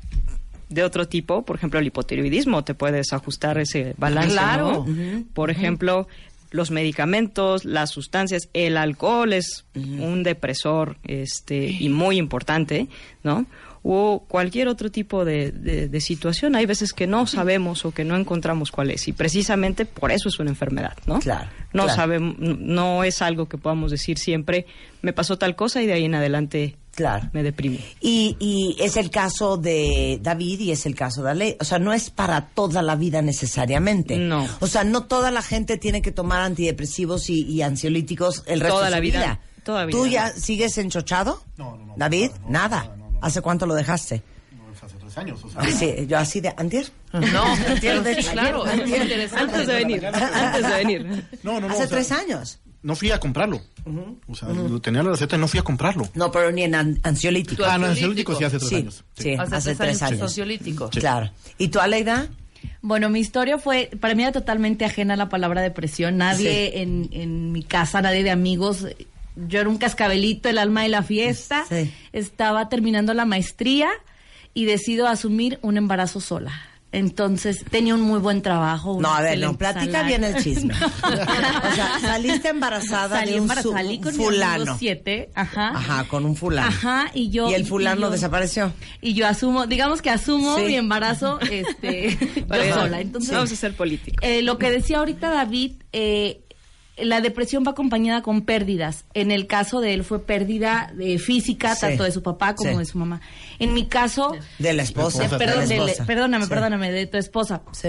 de 0.69 0.85
otro 0.85 1.09
tipo, 1.09 1.47
por 1.47 1.57
ejemplo, 1.57 1.81
el 1.81 1.87
hipotiroidismo 1.87 2.63
te 2.63 2.75
puede 2.75 2.99
desajustar 2.99 3.57
ese 3.57 3.95
balance, 3.97 4.33
Claro. 4.33 4.85
¿no? 4.87 5.25
Por 5.33 5.51
ejemplo, 5.51 6.09
los 6.51 6.71
medicamentos, 6.71 7.65
las 7.65 7.89
sustancias, 7.89 8.51
el 8.53 8.77
alcohol 8.77 9.33
es 9.33 9.65
un 9.75 10.23
depresor 10.23 10.99
este 11.05 11.69
y 11.69 11.89
muy 11.89 12.19
importante, 12.19 12.89
¿no? 13.23 13.47
O 13.89 14.25
cualquier 14.27 14.67
otro 14.67 14.91
tipo 14.91 15.25
de, 15.25 15.53
de- 15.53 15.89
de 15.89 16.01
situación. 16.01 16.57
Hay 16.57 16.67
veces 16.67 16.93
que 16.93 17.07
no 17.07 17.27
sabemos 17.27 17.85
o 17.85 17.93
que 17.93 18.05
no 18.05 18.17
encontramos 18.17 18.73
cuál 18.73 18.91
es. 18.91 19.07
Y 19.07 19.13
precisamente 19.13 19.85
por 19.85 20.11
eso 20.11 20.29
es 20.29 20.41
una 20.41 20.51
enfermedad, 20.51 20.97
¿no? 21.07 21.21
Claro, 21.21 21.49
No 21.73 21.85
claro. 21.85 21.95
sabemos, 21.97 22.35
no 22.39 23.05
es 23.05 23.23
algo 23.23 23.47
que 23.47 23.59
podamos 23.59 23.93
decir 23.93 24.19
siempre, 24.19 24.67
me 25.03 25.13
pasó 25.13 25.39
tal 25.39 25.55
cosa 25.55 25.81
y 25.83 25.87
de 25.87 25.93
ahí 25.93 26.05
en 26.05 26.17
adelante 26.17 26.75
Claro. 26.97 27.29
me 27.33 27.43
deprime. 27.45 27.79
Y, 28.01 28.37
y 28.41 28.75
es 28.83 28.97
el 28.97 29.11
caso 29.11 29.57
de 29.59 30.19
David 30.23 30.59
y 30.61 30.73
es 30.73 30.85
el 30.87 30.95
caso 30.97 31.23
de 31.23 31.31
Ale. 31.31 31.57
O 31.61 31.65
sea, 31.65 31.79
no 31.79 31.93
es 31.93 32.11
para 32.11 32.47
toda 32.49 32.83
la 32.83 32.97
vida 32.97 33.21
necesariamente. 33.23 34.17
No. 34.17 34.47
O 34.61 34.67
sea, 34.67 34.83
no 34.83 35.05
toda 35.05 35.31
la 35.31 35.43
gente 35.43 35.77
tiene 35.77 36.03
que 36.03 36.11
tomar 36.11 36.41
antidepresivos 36.41 37.31
y, 37.31 37.43
y 37.45 37.63
ansiolíticos 37.63 38.43
el 38.47 38.61
resto 38.61 38.77
Toda 38.77 38.87
de 38.87 38.91
la 38.91 38.97
su 38.97 39.03
vida, 39.03 39.19
vida. 39.21 39.41
toda 39.63 39.85
la 39.85 39.91
¿Tú 39.93 40.05
vida. 40.05 40.13
ya 40.33 40.41
sigues 40.41 40.77
enchochado? 40.79 41.43
No, 41.57 41.77
no, 41.77 41.87
no. 41.87 41.95
David, 41.97 42.31
nada. 42.49 42.91
¿Hace 43.21 43.41
cuánto 43.43 43.67
lo 43.67 43.75
dejaste? 43.75 44.23
Hace 44.83 44.97
tres 44.99 45.19
años, 45.19 45.43
o 45.43 45.49
sea. 45.51 45.65
Sí, 45.65 46.07
yo 46.07 46.19
así 46.19 46.41
de 46.41 46.53
antier. 46.57 46.87
No, 47.13 47.43
Antier, 47.69 48.03
de 48.03 48.15
sí, 48.15 48.21
hecho. 48.21 48.33
claro. 48.33 48.65
Antes 48.65 49.67
de 49.67 49.75
venir, 49.75 50.07
antes 50.07 50.69
de 50.69 50.75
venir. 50.77 51.25
No, 51.43 51.55
no, 51.61 51.61
no. 51.61 51.67
Hace 51.75 51.85
o 51.85 51.87
sea, 51.89 51.97
tres 51.97 52.13
años. 52.13 52.59
No 52.83 52.95
fui 52.95 53.11
a 53.11 53.19
comprarlo. 53.19 53.61
O 54.29 54.35
sea, 54.35 54.49
tenía 54.83 55.03
la 55.03 55.11
receta 55.11 55.35
y 55.37 55.39
no 55.41 55.49
fui 55.49 55.59
a 55.59 55.63
comprarlo. 55.63 56.09
No, 56.15 56.31
pero 56.31 56.53
ni 56.53 56.63
en 56.63 56.75
an- 56.75 57.01
ansiolítico. 57.03 57.65
Ah, 57.65 57.79
no, 57.79 57.87
ansiolítico. 57.87 58.35
sí 58.37 58.45
hace 58.45 58.59
tres 58.59 58.69
Sí, 58.69 58.75
años. 58.77 59.05
sí, 59.17 59.35
Hace, 59.35 59.57
hace, 59.57 59.75
tres 59.75 60.03
años. 60.03 60.23
Ansiolítico. 60.23 60.91
Claro. 60.91 61.31
¿Y 61.59 61.69
tú, 61.69 61.81
Aleida? 61.81 62.29
Bueno, 62.83 63.09
mi 63.11 63.19
historia 63.21 63.59
fue, 63.59 63.91
para 64.01 64.15
mí 64.15 64.23
era 64.23 64.31
totalmente 64.33 64.85
ajena 64.85 65.15
a 65.15 65.17
la 65.17 65.29
palabra 65.29 65.63
depresión. 65.63 66.17
Nadie 66.19 66.81
en, 66.83 67.09
en 67.13 67.51
mi 67.51 67.65
casa, 67.65 68.03
nadie 68.03 68.23
de 68.23 68.31
amigos. 68.31 68.87
Yo 69.37 69.61
era 69.61 69.69
un 69.69 69.77
cascabelito, 69.79 70.49
el 70.49 70.59
alma 70.59 70.83
de 70.83 70.89
la 70.89 71.03
fiesta. 71.03 71.65
Sí. 71.69 71.93
Estaba 72.13 72.69
terminando 72.69 73.13
la 73.15 73.25
maestría 73.27 73.89
y 74.55 74.65
decido 74.65 75.07
asumir 75.09 75.59
un 75.63 75.77
embarazo 75.77 76.21
sola. 76.21 76.53
Entonces 76.93 77.63
tenía 77.71 77.95
un 77.95 78.01
muy 78.01 78.21
buen 78.21 78.41
trabajo. 78.41 78.99
No, 79.03 79.13
a 79.13 79.21
ver, 79.21 79.39
no, 79.39 79.59
platica 79.59 79.85
salario. 80.01 80.07
bien 80.19 80.25
el 80.25 80.35
chisme. 80.43 80.73
o 80.73 81.75
sea, 81.75 81.99
saliste 82.01 82.49
embarazada 82.49 83.19
Salí 83.19 83.33
de 83.33 83.41
un 83.41 83.49
su- 83.51 83.73
salí 83.73 84.01
con 84.01 84.17
mi 84.17 84.25
fulano. 84.25 84.79
siete, 84.79 85.29
ajá. 85.35 85.69
Ajá, 85.75 86.05
con 86.09 86.25
un 86.25 86.37
fulano. 86.37 86.69
Ajá, 86.69 87.11
y 87.13 87.29
yo... 87.29 87.51
Y 87.51 87.55
el 87.55 87.67
fulano 87.67 88.03
yo- 88.03 88.11
desapareció. 88.11 88.73
Y 89.03 89.13
yo 89.13 89.27
asumo, 89.27 89.67
digamos 89.67 90.01
que 90.01 90.09
asumo 90.09 90.57
Sí. 90.57 90.65
mi 90.65 90.75
embarazo 90.77 91.39
este, 91.41 92.17
yo 92.49 92.75
sola. 92.75 93.01
Entonces, 93.03 93.31
Vamos 93.33 93.53
a 93.53 93.57
ser 93.57 93.75
políticos. 93.77 94.19
eh, 94.23 94.41
lo 94.41 94.57
que 94.57 94.71
decía 94.71 94.99
ahorita 94.99 95.29
David, 95.29 95.73
eh, 95.93 96.45
la 96.97 97.21
depresión 97.21 97.63
va 97.67 97.73
acompañada 97.73 98.23
con 98.23 98.43
pérdidas. 98.43 99.05
En 99.15 99.31
el 99.31 99.47
caso 99.47 99.81
de 99.81 99.93
él 99.95 100.03
fue 100.05 100.25
pérdida 100.25 100.91
de 100.95 101.19
física, 101.19 101.75
Sí. 101.75 101.81
tanto 101.83 102.05
de 102.05 102.13
su 102.13 102.23
papá 102.23 102.55
como 102.55 102.73
Sí. 102.73 102.79
de 102.79 102.85
su 102.87 102.99
mamá. 102.99 103.21
En 103.59 103.75
mi 103.75 103.87
caso, 103.87 104.35
De 104.59 104.73
la 104.73 104.83
esposa. 104.83 105.29
perdón, 105.37 105.69
de 105.69 105.77
la 105.77 105.85
esposa. 105.85 106.07
perdóname, 106.07 106.45
Sí. 106.45 106.49
perdóname, 106.51 106.93
de 106.93 107.07
tu 107.07 107.19
esposa. 107.19 107.63
Sí. 107.73 107.89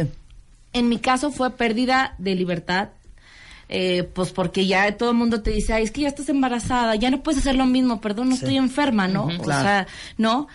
En 0.73 0.89
mi 0.89 0.99
caso 0.99 1.31
fue 1.31 1.51
pérdida 1.55 2.15
de 2.17 2.35
libertad. 2.35 2.89
eh, 3.69 4.03
pues 4.13 4.31
porque 4.31 4.65
ya 4.65 4.95
todo 4.95 5.09
el 5.11 5.17
mundo 5.17 5.41
te 5.41 5.51
dice, 5.51 5.73
ay, 5.73 5.83
es 5.83 5.91
que 5.91 5.99
ya 5.99 6.07
estás 6.07 6.29
embarazada, 6.29 6.95
ya 6.95 7.09
no 7.11 7.21
puedes 7.21 7.41
hacer 7.41 7.55
lo 7.55 7.65
mismo, 7.65 7.99
perdón, 7.99 8.29
no 8.29 8.35
Sí. 8.37 8.43
estoy 8.43 8.55
enferma, 8.55 9.09
¿no? 9.09 9.25
O 9.25 9.43
claro. 9.43 9.61
sea, 9.61 9.87
¿no? 10.17 10.47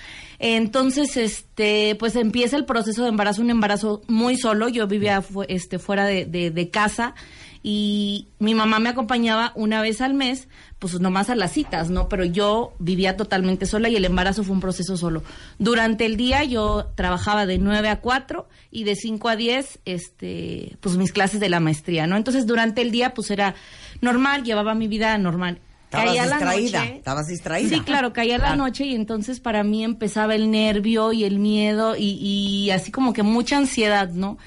Entonces, 0.44 1.16
este, 1.16 1.94
pues 2.00 2.16
empieza 2.16 2.56
el 2.56 2.64
proceso 2.64 3.04
de 3.04 3.10
embarazo, 3.10 3.42
un 3.42 3.50
embarazo 3.50 4.02
muy 4.08 4.36
solo. 4.36 4.68
Yo 4.68 4.88
vivía 4.88 5.22
este, 5.46 5.78
fuera 5.78 6.04
de, 6.04 6.26
de, 6.26 6.50
de 6.50 6.68
casa 6.68 7.14
y 7.62 8.26
mi 8.40 8.56
mamá 8.56 8.80
me 8.80 8.88
acompañaba 8.88 9.52
una 9.54 9.80
vez 9.82 10.00
al 10.00 10.14
mes, 10.14 10.48
pues 10.80 10.98
nomás 10.98 11.30
a 11.30 11.36
las 11.36 11.52
citas, 11.52 11.90
¿no? 11.90 12.08
Pero 12.08 12.24
yo 12.24 12.72
vivía 12.80 13.16
totalmente 13.16 13.66
sola 13.66 13.88
y 13.88 13.94
el 13.94 14.04
embarazo 14.04 14.42
fue 14.42 14.54
un 14.54 14.60
proceso 14.60 14.96
solo. 14.96 15.22
Durante 15.60 16.06
el 16.06 16.16
día 16.16 16.42
yo 16.42 16.90
trabajaba 16.96 17.46
de 17.46 17.58
9 17.58 17.88
a 17.88 18.00
4 18.00 18.48
y 18.72 18.82
de 18.82 18.96
5 18.96 19.28
a 19.28 19.36
10, 19.36 19.78
este, 19.84 20.76
pues 20.80 20.96
mis 20.96 21.12
clases 21.12 21.38
de 21.38 21.50
la 21.50 21.60
maestría, 21.60 22.08
¿no? 22.08 22.16
Entonces 22.16 22.48
durante 22.48 22.82
el 22.82 22.90
día 22.90 23.14
pues 23.14 23.30
era 23.30 23.54
normal, 24.00 24.42
llevaba 24.42 24.74
mi 24.74 24.88
vida 24.88 25.16
normal. 25.18 25.60
Estabas 25.92 26.06
caía 26.06 26.24
la 26.24 26.36
distraída, 26.36 26.80
noche. 26.80 26.96
estabas 26.96 27.26
distraída. 27.26 27.76
Sí, 27.76 27.80
claro, 27.82 28.14
caía 28.14 28.38
la 28.38 28.56
noche 28.56 28.86
y 28.86 28.94
entonces 28.94 29.40
para 29.40 29.62
mí 29.62 29.84
empezaba 29.84 30.34
el 30.34 30.50
nervio 30.50 31.12
y 31.12 31.24
el 31.24 31.38
miedo 31.38 31.96
y, 31.96 32.12
y 32.14 32.70
así 32.70 32.90
como 32.90 33.12
que 33.12 33.22
mucha 33.22 33.58
ansiedad, 33.58 34.08
¿no? 34.08 34.38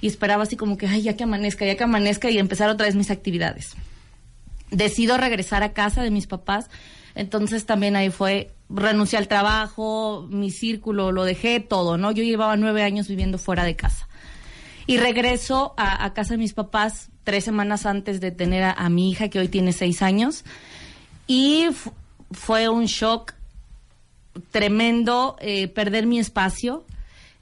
Y 0.00 0.06
esperaba 0.06 0.44
así 0.44 0.56
como 0.56 0.78
que, 0.78 0.86
ay, 0.86 1.02
ya 1.02 1.14
que 1.14 1.24
amanezca, 1.24 1.66
ya 1.66 1.76
que 1.76 1.84
amanezca 1.84 2.30
y 2.30 2.38
empezar 2.38 2.70
otra 2.70 2.86
vez 2.86 2.94
mis 2.94 3.10
actividades. 3.10 3.74
Decido 4.70 5.18
regresar 5.18 5.62
a 5.62 5.74
casa 5.74 6.02
de 6.02 6.10
mis 6.10 6.26
papás, 6.26 6.70
entonces 7.14 7.66
también 7.66 7.96
ahí 7.96 8.08
fue, 8.08 8.54
renuncié 8.70 9.18
al 9.18 9.28
trabajo, 9.28 10.26
mi 10.30 10.50
círculo, 10.50 11.12
lo 11.12 11.24
dejé 11.24 11.60
todo, 11.60 11.98
¿no? 11.98 12.12
Yo 12.12 12.22
llevaba 12.22 12.56
nueve 12.56 12.82
años 12.82 13.08
viviendo 13.08 13.36
fuera 13.36 13.64
de 13.64 13.76
casa. 13.76 14.08
Y 14.86 14.96
regreso 14.96 15.74
a, 15.76 16.02
a 16.02 16.14
casa 16.14 16.32
de 16.34 16.38
mis 16.38 16.54
papás 16.54 17.10
tres 17.24 17.44
semanas 17.44 17.84
antes 17.84 18.20
de 18.22 18.30
tener 18.30 18.62
a, 18.62 18.72
a 18.72 18.88
mi 18.88 19.10
hija, 19.10 19.28
que 19.28 19.38
hoy 19.38 19.48
tiene 19.48 19.72
seis 19.72 20.00
años. 20.00 20.44
Y 21.26 21.66
fu- 21.72 21.92
fue 22.32 22.68
un 22.68 22.84
shock 22.86 23.34
tremendo 24.50 25.36
eh, 25.40 25.68
perder 25.68 26.06
mi 26.06 26.18
espacio, 26.18 26.84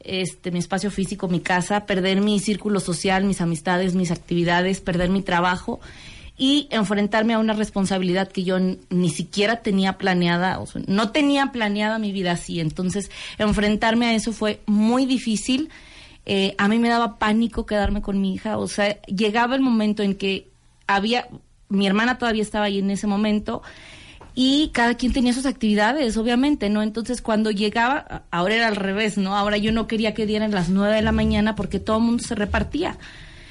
este, 0.01 0.51
mi 0.51 0.59
espacio 0.59 0.91
físico, 0.91 1.29
mi 1.29 1.41
casa, 1.41 1.87
perder 1.87 2.21
mi 2.21 2.39
círculo 2.41 2.81
social, 2.81 3.25
mis 3.25 3.41
amistades, 3.41 3.95
mis 3.95 4.11
actividades, 4.11 4.81
perder 4.81 5.09
mi 5.11 5.23
trabajo 5.23 5.81
y 6.37 6.67
enfrentarme 6.71 7.35
a 7.35 7.39
una 7.39 7.53
responsabilidad 7.53 8.29
que 8.29 8.43
yo 8.43 8.59
ni 8.59 9.11
siquiera 9.11 9.61
tenía 9.61 9.99
planeada, 9.99 10.59
o 10.59 10.67
sea, 10.67 10.83
no 10.87 11.11
tenía 11.13 11.53
planeada 11.53 11.99
mi 11.99 12.11
vida 12.11 12.33
así. 12.33 12.59
Entonces, 12.61 13.11
enfrentarme 13.39 14.07
a 14.07 14.15
eso 14.15 14.33
fue 14.33 14.61
muy 14.67 15.07
difícil. 15.07 15.69
Eh, 16.27 16.55
a 16.59 16.69
mí 16.69 16.79
me 16.79 16.89
daba 16.89 17.19
pánico 17.19 17.67
quedarme 17.67 18.01
con 18.03 18.21
mi 18.21 18.35
hija, 18.35 18.59
o 18.59 18.67
sea, 18.69 19.01
llegaba 19.03 19.55
el 19.55 19.61
momento 19.61 20.03
en 20.03 20.15
que 20.15 20.49
había, 20.87 21.29
mi 21.73 21.87
hermana 21.87 22.19
todavía 22.19 22.43
estaba 22.43 22.67
ahí 22.67 22.79
en 22.79 22.91
ese 22.91 23.07
momento 23.07 23.63
y 24.35 24.71
cada 24.73 24.95
quien 24.95 25.13
tenía 25.13 25.33
sus 25.33 25.47
actividades, 25.47 26.17
obviamente, 26.17 26.71
¿no? 26.71 26.83
Entonces 26.83 27.21
cuando 27.21 27.51
llegaba, 27.51 28.23
ahora 28.31 28.55
era 28.55 28.69
al 28.69 28.77
revés, 28.77 29.19
¿no? 29.19 29.37
Ahora 29.37 29.59
yo 29.59 29.73
no 29.73 29.87
quería 29.87 30.15
que 30.15 30.27
dieran 30.27 30.53
las 30.53 30.69
nueve 30.69 30.97
de 30.97 31.03
la 31.03 31.13
mañana 31.13 31.55
porque 31.55 31.79
todo 31.79 31.99
el 31.99 32.05
mundo 32.05 32.23
se 32.23 32.35
repartía 32.35 32.97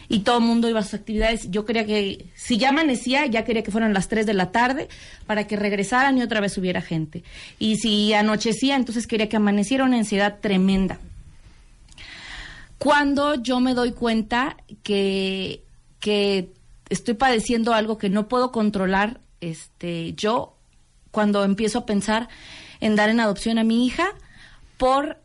y 0.10 0.20
todo 0.20 0.40
el 0.40 0.44
mundo 0.44 0.68
iba 0.68 0.80
a 0.80 0.84
sus 0.84 0.96
actividades. 0.96 1.52
Yo 1.52 1.66
quería 1.66 1.86
que, 1.86 2.26
si 2.36 2.58
ya 2.58 2.70
amanecía, 2.70 3.28
ya 3.28 3.46
quería 3.46 3.64
que 3.64 3.72
fueran 3.72 3.94
las 3.94 4.08
tres 4.08 4.26
de 4.26 4.34
la 4.34 4.52
tarde 4.52 4.90
para 5.26 5.46
que 5.46 5.56
regresaran 5.56 6.18
y 6.18 6.24
otra 6.24 6.42
vez 6.42 6.58
hubiera 6.58 6.82
gente. 6.82 7.24
Y 7.60 7.78
si 7.78 8.14
anochecía, 8.14 8.76
entonces 8.76 9.08
quería 9.08 9.30
que 9.30 9.38
amaneciera 9.38 9.86
una 9.86 9.98
ansiedad 9.98 10.40
tremenda. 10.42 11.00
Cuando 12.78 13.36
yo 13.36 13.60
me 13.60 13.76
doy 13.76 13.92
cuenta 13.92 14.58
que, 14.84 15.62
que 16.00 16.50
estoy 16.92 17.16
padeciendo 17.16 17.74
algo 17.74 17.98
que 17.98 18.10
no 18.10 18.28
puedo 18.28 18.52
controlar, 18.52 19.22
este, 19.40 20.14
yo 20.14 20.58
cuando 21.10 21.44
empiezo 21.44 21.80
a 21.80 21.86
pensar 21.86 22.30
en 22.80 22.96
dar 22.96 23.10
en 23.10 23.20
adopción 23.20 23.58
a 23.58 23.64
mi 23.64 23.86
hija 23.86 24.08
por 24.78 25.18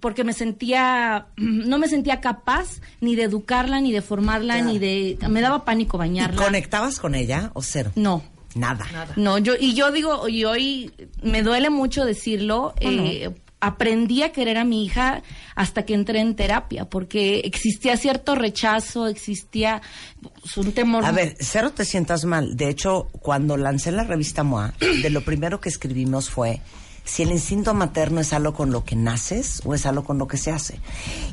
porque 0.00 0.22
me 0.24 0.32
sentía 0.32 1.26
no 1.36 1.78
me 1.78 1.88
sentía 1.88 2.20
capaz 2.20 2.80
ni 3.00 3.16
de 3.16 3.24
educarla 3.24 3.80
ni 3.80 3.92
de 3.92 4.02
formarla 4.02 4.54
Claro. 4.54 4.70
ni 4.70 4.78
de 4.78 5.18
me 5.28 5.40
daba 5.40 5.64
pánico 5.64 5.96
¿Y 5.96 6.00
bañarla 6.00 6.42
conectabas 6.44 7.00
con 7.00 7.14
ella 7.14 7.50
o 7.54 7.62
cero? 7.62 7.90
no 7.96 8.22
Nada. 8.54 8.84
no, 9.16 9.38
yo 9.38 9.54
y 9.58 9.74
yo 9.74 9.92
digo 9.92 10.28
y 10.28 10.44
hoy 10.44 10.92
me 11.22 11.42
duele 11.44 11.70
mucho 11.70 12.04
decirlo. 12.04 12.74
eh, 12.80 13.30
aprendí 13.60 14.22
a 14.22 14.32
querer 14.32 14.58
a 14.58 14.64
mi 14.64 14.84
hija 14.84 15.22
hasta 15.54 15.84
que 15.84 15.94
entré 15.94 16.20
en 16.20 16.34
terapia, 16.34 16.86
porque 16.86 17.40
existía 17.40 17.96
cierto 17.96 18.34
rechazo, 18.34 19.06
existía 19.06 19.82
pues, 20.22 20.56
un 20.56 20.72
temor. 20.72 21.04
A 21.04 21.12
ver, 21.12 21.36
cero 21.38 21.72
te 21.72 21.84
sientas 21.84 22.24
mal. 22.24 22.56
De 22.56 22.68
hecho, 22.68 23.08
cuando 23.20 23.56
lancé 23.56 23.92
la 23.92 24.04
revista 24.04 24.42
MOA, 24.42 24.74
de 24.80 25.10
lo 25.10 25.22
primero 25.22 25.60
que 25.60 25.68
escribimos 25.68 26.30
fue 26.30 26.60
si 27.04 27.22
el 27.22 27.30
instinto 27.30 27.74
materno 27.74 28.20
es 28.20 28.32
algo 28.32 28.54
con 28.54 28.70
lo 28.70 28.84
que 28.84 28.96
naces 28.96 29.62
o 29.64 29.74
es 29.74 29.84
algo 29.86 30.04
con 30.04 30.18
lo 30.18 30.28
que 30.28 30.36
se 30.36 30.52
hace. 30.52 30.78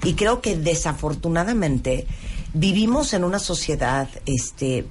Y 0.04 0.14
creo 0.14 0.42
que 0.42 0.58
desafortunadamente 0.58 2.08
vivimos 2.54 3.14
en 3.14 3.24
una 3.24 3.40
sociedad, 3.40 4.10
este, 4.26 4.86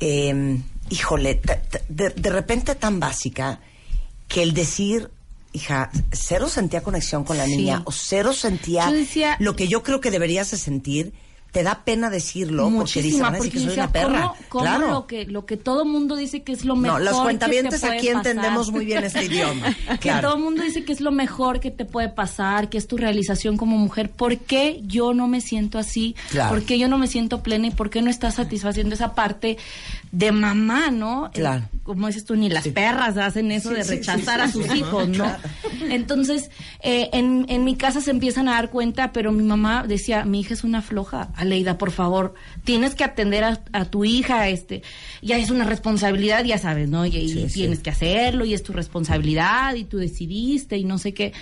eh, 0.00 0.58
híjole, 0.90 1.40
de 1.88 2.30
repente 2.30 2.74
tan 2.74 3.00
básica 3.00 3.60
que 4.28 4.42
el 4.42 4.54
decir, 4.54 5.10
hija, 5.52 5.90
cero 6.12 6.48
sentía 6.48 6.82
conexión 6.82 7.24
con 7.24 7.36
la 7.38 7.46
Sí. 7.46 7.56
niña 7.56 7.82
o 7.84 7.92
cero 7.92 8.32
sentía 8.32 8.90
decía- 8.90 9.36
lo 9.38 9.54
que 9.56 9.68
yo 9.68 9.82
creo 9.82 10.00
que 10.00 10.10
deberías 10.10 10.50
de 10.50 10.56
sentir. 10.58 11.12
Te 11.52 11.62
da 11.62 11.84
pena 11.84 12.08
decirlo 12.08 12.62
porque 12.74 13.02
dice, 13.02 13.18
Muchísima, 13.18 13.24
van 13.24 13.34
a 13.34 13.36
decir 13.36 13.52
porque 13.52 13.58
que 13.66 13.70
soy 13.74 13.78
una 13.78 13.92
perra. 13.92 14.20
¿cómo, 14.22 14.36
cómo 14.48 14.64
claro. 14.64 14.88
lo 14.90 15.06
que 15.06 15.26
lo 15.26 15.44
que 15.44 15.58
todo 15.58 15.84
mundo 15.84 16.16
dice 16.16 16.42
que 16.42 16.52
es 16.52 16.64
lo 16.64 16.74
No, 16.76 16.80
mejor 16.80 17.02
los 17.02 17.14
que 17.18 17.22
cuentavientes 17.24 17.74
te 17.82 17.86
puede 17.88 17.98
aquí 17.98 18.06
pasar? 18.06 18.26
entendemos 18.26 18.72
muy 18.72 18.86
bien 18.86 19.04
este 19.04 19.26
idioma. 19.26 19.66
que 20.00 20.10
todo 20.22 20.36
el 20.36 20.42
mundo 20.42 20.62
dice 20.62 20.82
que 20.86 20.94
es 20.94 21.02
lo 21.02 21.12
mejor 21.12 21.60
que 21.60 21.70
te 21.70 21.84
puede 21.84 22.08
pasar, 22.08 22.70
que 22.70 22.78
es 22.78 22.86
tu 22.88 22.96
realización 22.96 23.58
como 23.58 23.76
mujer. 23.76 24.08
¿Por 24.10 24.38
qué 24.38 24.80
yo 24.86 25.12
no 25.12 25.28
me 25.28 25.42
siento 25.42 25.78
así? 25.78 26.16
Claro. 26.30 26.48
¿Por 26.54 26.62
qué 26.64 26.78
yo 26.78 26.88
no 26.88 26.96
me 26.96 27.06
siento 27.06 27.42
plena 27.42 27.66
y 27.66 27.70
por 27.70 27.90
qué 27.90 28.00
no 28.00 28.08
estás 28.08 28.36
satisfaciendo 28.36 28.94
esa 28.94 29.14
parte 29.14 29.58
de 30.12 30.30
mamá, 30.30 30.90
no? 30.90 31.30
Claro. 31.32 31.64
Eh, 31.74 31.78
como 31.82 32.06
dices 32.06 32.24
tú, 32.26 32.36
ni 32.36 32.48
las 32.50 32.68
perras 32.68 33.16
hacen 33.16 33.50
eso 33.50 33.70
Sí, 33.70 33.76
de 33.76 33.82
sí, 33.84 33.90
rechazar 33.90 34.40
sí, 34.40 34.44
a 34.44 34.52
sus 34.52 34.66
sí. 34.66 34.78
hijos, 34.78 35.08
¿no? 35.08 35.24
Claro. 35.24 35.38
Entonces, 35.90 36.50
eh, 36.82 37.08
en, 37.14 37.46
en 37.48 37.64
mi 37.64 37.76
casa 37.76 38.00
se 38.02 38.10
empiezan 38.10 38.46
a 38.48 38.52
dar 38.52 38.68
cuenta, 38.70 39.10
pero 39.12 39.32
mi 39.32 39.42
mamá 39.42 39.84
decía, 39.88 40.24
mi 40.26 40.40
hija 40.40 40.52
es 40.54 40.64
una 40.64 40.82
floja, 40.82 41.30
Aleida, 41.34 41.78
por 41.78 41.90
favor, 41.90 42.34
tienes 42.62 42.94
que 42.94 43.04
atender 43.04 43.42
a, 43.42 43.60
a 43.72 43.86
tu 43.86 44.04
hija, 44.04 44.48
este, 44.50 44.82
ya 45.22 45.38
es 45.38 45.50
una 45.50 45.64
responsabilidad, 45.64 46.44
ya 46.44 46.58
sabes, 46.58 46.88
¿no? 46.90 47.04
Y, 47.06 47.16
y 47.16 47.46
tienes 47.46 47.80
que 47.80 47.90
hacerlo, 47.90 48.44
y 48.44 48.52
es 48.54 48.62
tu 48.62 48.72
responsabilidad, 48.74 49.74
y 49.76 49.84
tú 49.84 49.96
decidiste, 49.96 50.76
y 50.76 50.84
no 50.84 50.98
sé 50.98 51.14
qué. 51.14 51.32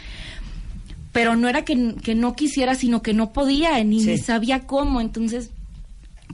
Pero 1.12 1.35
no 1.35 1.49
era 1.49 1.64
que, 1.64 1.97
que 2.03 2.14
no 2.14 2.37
quisiera, 2.37 2.77
sino 2.77 3.03
que 3.03 3.14
no 3.14 3.33
podía, 3.33 3.83
ni, 3.83 4.01
Sí. 4.01 4.11
ni 4.12 4.18
sabía 4.18 4.61
cómo, 4.61 5.01
entonces 5.01 5.51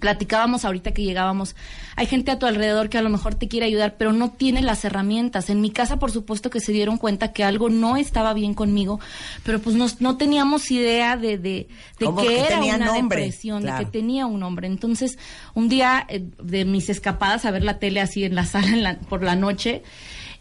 platicábamos 0.01 0.64
ahorita 0.64 0.92
que 0.92 1.03
llegábamos, 1.03 1.57
hay 1.97 2.07
gente 2.07 2.30
a 2.30 2.38
tu 2.38 2.47
alrededor 2.47 2.88
que 2.88 2.99
a 2.99 3.03
lo 3.03 3.09
mejor 3.09 3.34
te 3.34 3.49
quiere 3.49 3.66
ayudar, 3.66 3.97
pero 3.97 4.12
no 4.12 4.30
tiene 4.30 4.62
las 4.62 4.84
herramientas. 4.84 5.49
En 5.51 5.61
mi 5.61 5.70
casa, 5.70 5.99
por 5.99 6.11
supuesto 6.11 6.51
que 6.51 6.61
se 6.61 6.72
dieron 6.72 6.99
cuenta 6.99 7.32
que 7.32 7.44
algo 7.44 7.68
no 7.70 7.97
estaba 7.97 8.34
bien 8.34 8.55
conmigo, 8.55 9.01
pero 9.42 9.61
pues 9.61 9.76
no, 9.76 9.86
no 10.01 10.16
teníamos 10.16 10.70
idea 10.70 11.16
de, 11.16 11.38
de, 11.38 11.68
de 11.99 12.07
que 12.18 12.26
que 12.26 12.40
era 12.40 12.61
una 12.61 12.78
nombre, 12.86 13.20
depresión, 13.22 13.62
claro. 13.62 13.78
de 13.78 13.84
que 13.86 13.90
tenía 13.90 14.26
un 14.26 14.40
nombre. 14.40 14.66
Entonces, 14.66 15.18
un 15.55 15.68
día 15.68 16.05
eh, 16.09 16.24
de 16.42 16.64
mis 16.64 16.88
escapadas 16.88 17.44
a 17.44 17.51
ver 17.51 17.62
la 17.64 17.78
tele 17.78 18.01
así 18.01 18.24
en 18.24 18.34
la 18.34 18.44
sala 18.44 18.68
en 18.68 18.82
la- 18.82 18.99
por 18.99 19.22
la 19.22 19.36
noche, 19.36 19.82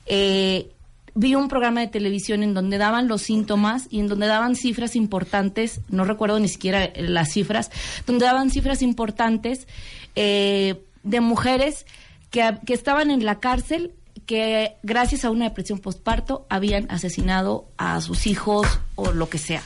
eh, 0.06 0.70
vi 1.16 1.34
un 1.34 1.48
programa 1.48 1.80
de 1.80 1.88
televisión 1.88 2.44
en 2.44 2.54
donde 2.54 2.78
daban 2.78 3.08
los 3.08 3.22
síntomas 3.22 3.88
y 3.90 4.00
en 4.02 4.08
donde 4.08 4.28
daban 4.28 4.56
cifras 4.56 4.98
importantes, 4.98 5.80
no 5.90 6.04
recuerdo 6.04 6.40
ni 6.40 6.50
siquiera 6.50 6.84
eh, 6.84 7.02
las 7.02 7.32
cifras, 7.32 7.72
donde 8.06 8.26
daban 8.26 8.52
cifras 8.52 8.82
importantes 8.82 9.68
eh, 10.16 10.84
de 11.04 11.22
mujeres 11.22 11.86
que, 12.30 12.58
estaban 12.68 13.12
en 13.12 13.26
la 13.26 13.40
cárcel 13.40 13.94
que 14.26 14.74
gracias 14.84 15.24
a 15.24 15.32
una 15.32 15.46
depresión 15.46 15.80
postparto 15.80 16.46
habían 16.50 16.92
asesinado 16.92 17.66
a 17.78 18.02
sus 18.02 18.28
hijos 18.28 18.68
o 18.96 19.12
lo 19.12 19.30
que 19.30 19.38
sea. 19.38 19.64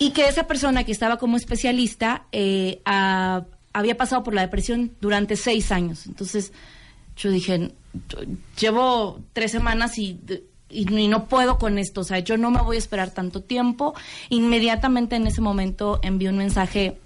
Y 0.00 0.10
que 0.10 0.26
esa 0.26 0.46
persona 0.48 0.84
que 0.84 0.92
estaba 0.92 1.18
como 1.18 1.36
especialista 1.36 2.24
eh, 2.32 2.80
había 2.84 3.96
pasado 3.96 4.24
por 4.24 4.34
la 4.34 4.40
depresión 4.40 4.92
durante 5.00 5.36
seis 5.36 5.70
años. 5.70 6.06
Entonces 6.06 6.52
yo 7.18 7.30
dije, 7.30 7.72
llevo 8.60 9.20
tres 9.32 9.50
semanas 9.52 9.98
y, 9.98 10.18
y, 10.70 10.92
y 10.94 11.08
no 11.08 11.26
puedo 11.26 11.58
con 11.58 11.78
esto, 11.78 12.00
o 12.02 12.04
sea, 12.04 12.18
yo 12.20 12.36
no 12.36 12.50
me 12.50 12.62
voy 12.62 12.76
a 12.76 12.78
esperar 12.78 13.10
tanto 13.10 13.40
tiempo. 13.42 13.94
Inmediatamente 14.30 15.16
en 15.16 15.26
ese 15.26 15.40
momento 15.40 15.98
envié 16.02 16.28
un 16.30 16.38
mensaje 16.38 16.98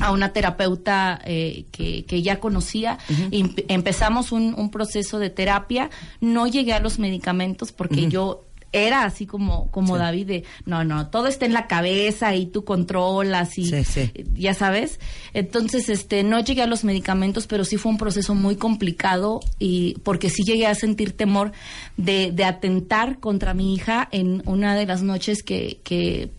a 0.00 0.12
una 0.12 0.32
terapeuta 0.32 1.20
eh, 1.24 1.64
que, 1.72 2.04
que 2.04 2.22
ya 2.22 2.38
conocía 2.38 2.98
y 3.32 3.42
empe- 3.42 3.64
empezamos 3.68 4.30
un, 4.30 4.54
un 4.56 4.70
proceso 4.70 5.18
de 5.18 5.28
terapia. 5.30 5.90
No 6.20 6.46
llegué 6.46 6.72
a 6.72 6.78
los 6.78 7.00
medicamentos 7.00 7.72
porque 7.72 8.08
yo 8.08 8.44
era 8.72 9.04
así 9.04 9.26
como, 9.26 9.70
como 9.70 9.96
David 9.96 10.26
de, 10.26 10.44
no, 10.66 10.84
no, 10.84 11.08
todo 11.08 11.26
está 11.26 11.46
en 11.46 11.52
la 11.52 11.66
cabeza 11.66 12.34
y 12.34 12.46
tú 12.46 12.64
controlas 12.64 13.56
y 13.58 13.64
Sí, 13.66 13.84
sí. 13.84 14.10
ya 14.34 14.54
sabes. 14.54 15.00
Entonces, 15.34 15.88
este, 15.88 16.22
no 16.22 16.40
llegué 16.40 16.62
a 16.62 16.66
los 16.66 16.84
medicamentos, 16.84 17.46
pero 17.46 17.64
sí 17.64 17.76
fue 17.78 17.92
un 17.92 17.98
proceso 17.98 18.34
muy 18.34 18.56
complicado 18.56 19.40
y 19.58 19.94
porque 20.02 20.28
sí 20.30 20.42
llegué 20.44 20.66
a 20.66 20.74
sentir 20.74 21.16
temor 21.16 21.52
de, 21.96 22.30
de 22.32 22.44
atentar 22.44 23.20
contra 23.20 23.54
mi 23.54 23.74
hija 23.74 24.08
en 24.12 24.42
una 24.46 24.74
de 24.74 24.86
las 24.86 25.02
noches 25.02 25.42
que, 25.42 25.80
que 25.82 26.30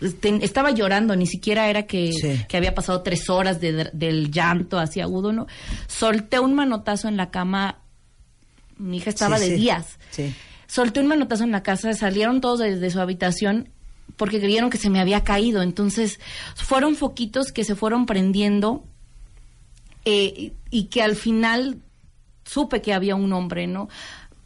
este, 0.00 0.44
estaba 0.44 0.72
llorando, 0.72 1.14
ni 1.16 1.26
siquiera 1.26 1.68
era 1.70 1.84
que, 1.84 2.12
Sí. 2.12 2.40
que 2.48 2.56
había 2.56 2.74
pasado 2.74 3.02
tres 3.02 3.30
horas 3.30 3.60
de- 3.60 3.90
del 3.92 4.30
llanto 4.30 4.78
así 4.78 5.00
agudo, 5.00 5.32
¿no? 5.32 5.46
Solté 5.86 6.38
un 6.40 6.54
manotazo 6.54 7.08
en 7.08 7.16
la 7.16 7.30
cama, 7.30 7.78
mi 8.78 8.98
hija 8.98 9.08
estaba 9.10 9.38
Sí, 9.38 9.44
de 9.44 9.50
sí. 9.56 9.62
días. 9.62 9.86
Solté 10.66 11.00
un 11.00 11.06
manotazo 11.06 11.44
en 11.44 11.52
la 11.52 11.62
casa, 11.62 11.92
salieron 11.94 12.40
todos 12.40 12.58
de, 12.60 12.78
de 12.78 12.90
su 12.90 13.00
habitación 13.00 13.68
porque 14.16 14.40
creyeron 14.40 14.70
que 14.70 14.78
se 14.78 14.88
me 14.90 15.00
había 15.00 15.24
caído. 15.24 15.62
Entonces, 15.62 16.20
fueron 16.54 16.96
foquitos 16.96 17.52
que 17.52 17.64
se 17.64 17.74
fueron 17.74 18.06
prendiendo 18.06 18.84
eh, 20.04 20.52
y, 20.70 20.84
que 20.84 21.02
al 21.02 21.16
final 21.16 21.78
supe 22.44 22.80
que 22.80 22.94
había 22.94 23.16
un 23.16 23.32
hombre, 23.32 23.66
¿no? 23.66 23.88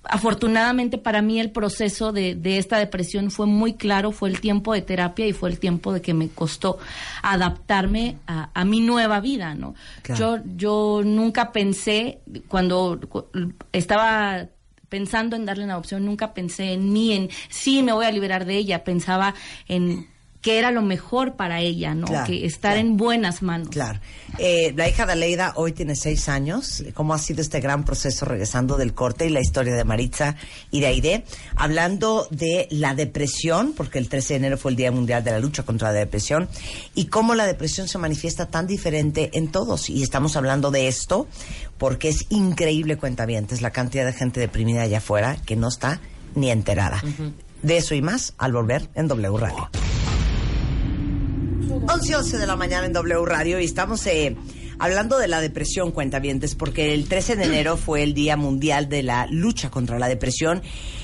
Afortunadamente 0.04 0.96
para 0.96 1.20
mí 1.20 1.38
el 1.38 1.50
proceso 1.50 2.10
de, 2.10 2.34
de 2.34 2.56
esta 2.56 2.78
depresión 2.78 3.30
fue 3.30 3.44
muy 3.46 3.74
claro, 3.74 4.12
fue 4.12 4.30
el 4.30 4.40
tiempo 4.40 4.72
de 4.72 4.80
terapia 4.80 5.26
y 5.26 5.34
fue 5.34 5.50
el 5.50 5.58
tiempo 5.60 5.92
de 5.92 6.00
que 6.00 6.14
me 6.14 6.28
costó 6.30 6.78
adaptarme 7.22 8.16
a, 8.26 8.48
a 8.54 8.64
mi 8.64 8.80
nueva 8.80 9.20
vida, 9.20 9.54
¿no? 9.54 9.74
Claro. 10.02 10.38
Yo, 10.38 10.42
yo 10.56 11.02
nunca 11.04 11.52
pensé, 11.52 12.20
cuando 12.48 12.98
cu- 13.10 13.26
estaba 13.72 14.46
pensando 14.91 15.36
en 15.36 15.47
darle 15.47 15.64
una 15.64 15.78
opción, 15.78 16.05
nunca 16.05 16.34
pensé 16.34 16.74
en 16.74 16.93
mí, 16.93 17.14
en 17.14 17.30
sí 17.49 17.82
me 17.82 17.93
voy 17.93 18.05
a 18.05 18.12
liberar 18.12 18.45
de 18.45 18.57
ella, 18.57 18.84
pensaba 18.84 19.34
en 19.66 20.09
que 20.41 20.59
era 20.59 20.70
lo 20.70 20.82
mejor 20.82 21.34
para 21.34 21.61
ella, 21.61 21.95
¿no? 21.95 22.07
Claro, 22.07 22.26
que 22.26 22.47
estar 22.47 22.78
en 22.78 22.97
buenas 22.97 23.43
manos. 23.43 23.68
Claro. 23.68 24.01
Eh, 24.38 24.72
la 24.74 24.88
hija 24.88 25.05
de 25.05 25.12
Aleida 25.12 25.53
hoy 25.57 25.72
tiene 25.72 25.95
seis 25.95 26.28
años. 26.28 26.82
¿Cómo 26.95 27.12
ha 27.12 27.18
sido 27.18 27.43
este 27.43 27.61
gran 27.61 27.84
proceso 27.84 28.24
regresando 28.24 28.76
del 28.76 28.95
corte 28.95 29.26
y 29.26 29.30
la 29.30 29.41
historia 29.41 29.74
de 29.74 29.84
Maritza 29.84 30.36
y 30.70 30.80
de 30.80 30.86
Aide? 30.86 31.24
Hablando 31.57 32.26
de 32.30 32.68
la 32.70 32.95
depresión, 32.95 33.74
porque 33.76 33.99
el 33.99 34.09
13 34.09 34.34
de 34.34 34.36
enero 34.38 34.57
fue 34.59 34.70
el 34.70 34.76
Día 34.76 34.91
Mundial 34.91 35.22
de 35.22 35.32
la 35.32 35.41
Lucha 35.41 35.62
contra 35.62 35.93
la 35.93 35.99
Depresión, 35.99 36.49
y 36.95 37.07
cómo 37.07 37.34
la 37.34 37.47
depresión 37.47 37.88
se 37.88 37.99
manifiesta 37.99 38.47
tan 38.47 38.66
diferente 38.66 39.30
en 39.34 39.49
todos. 39.49 39.91
Y 39.91 40.03
estamos 40.03 40.36
hablando 40.36 40.70
de 40.70 40.88
esto 40.88 41.28
porque 41.76 42.09
es 42.09 42.26
increíble, 42.30 42.97
cuentavientes, 42.97 43.61
la 43.61 43.70
cantidad 43.70 44.07
de 44.07 44.12
gente 44.12 44.41
deprimida 44.41 44.82
allá 44.82 44.99
afuera 44.99 45.36
que 45.45 45.57
no 45.57 45.68
está 45.68 46.01
ni 46.34 46.51
enterada. 46.51 47.03
De 47.62 47.76
eso 47.76 47.95
y 47.95 48.01
más 48.01 48.32
al 48.38 48.53
volver 48.53 48.88
en 48.95 49.09
W 49.09 49.36
Radio. 49.38 49.70
11 51.70 52.16
11 52.16 52.38
de 52.38 52.46
la 52.48 52.56
mañana 52.56 52.86
en 52.86 52.92
W 52.92 53.24
Radio 53.24 53.60
y 53.60 53.64
estamos 53.64 54.04
eh, 54.08 54.36
hablando 54.80 55.18
de 55.18 55.28
la 55.28 55.40
depresión, 55.40 55.92
cuentavientes, 55.92 56.56
porque 56.56 56.94
el 56.94 57.06
13 57.06 57.36
de 57.36 57.44
enero 57.44 57.76
fue 57.76 58.02
el 58.02 58.12
Día 58.12 58.36
Mundial 58.36 58.88
de 58.88 59.04
la 59.04 59.28
Lucha 59.30 59.70
contra 59.70 59.98
la 60.00 60.08
Depresión 60.08 60.62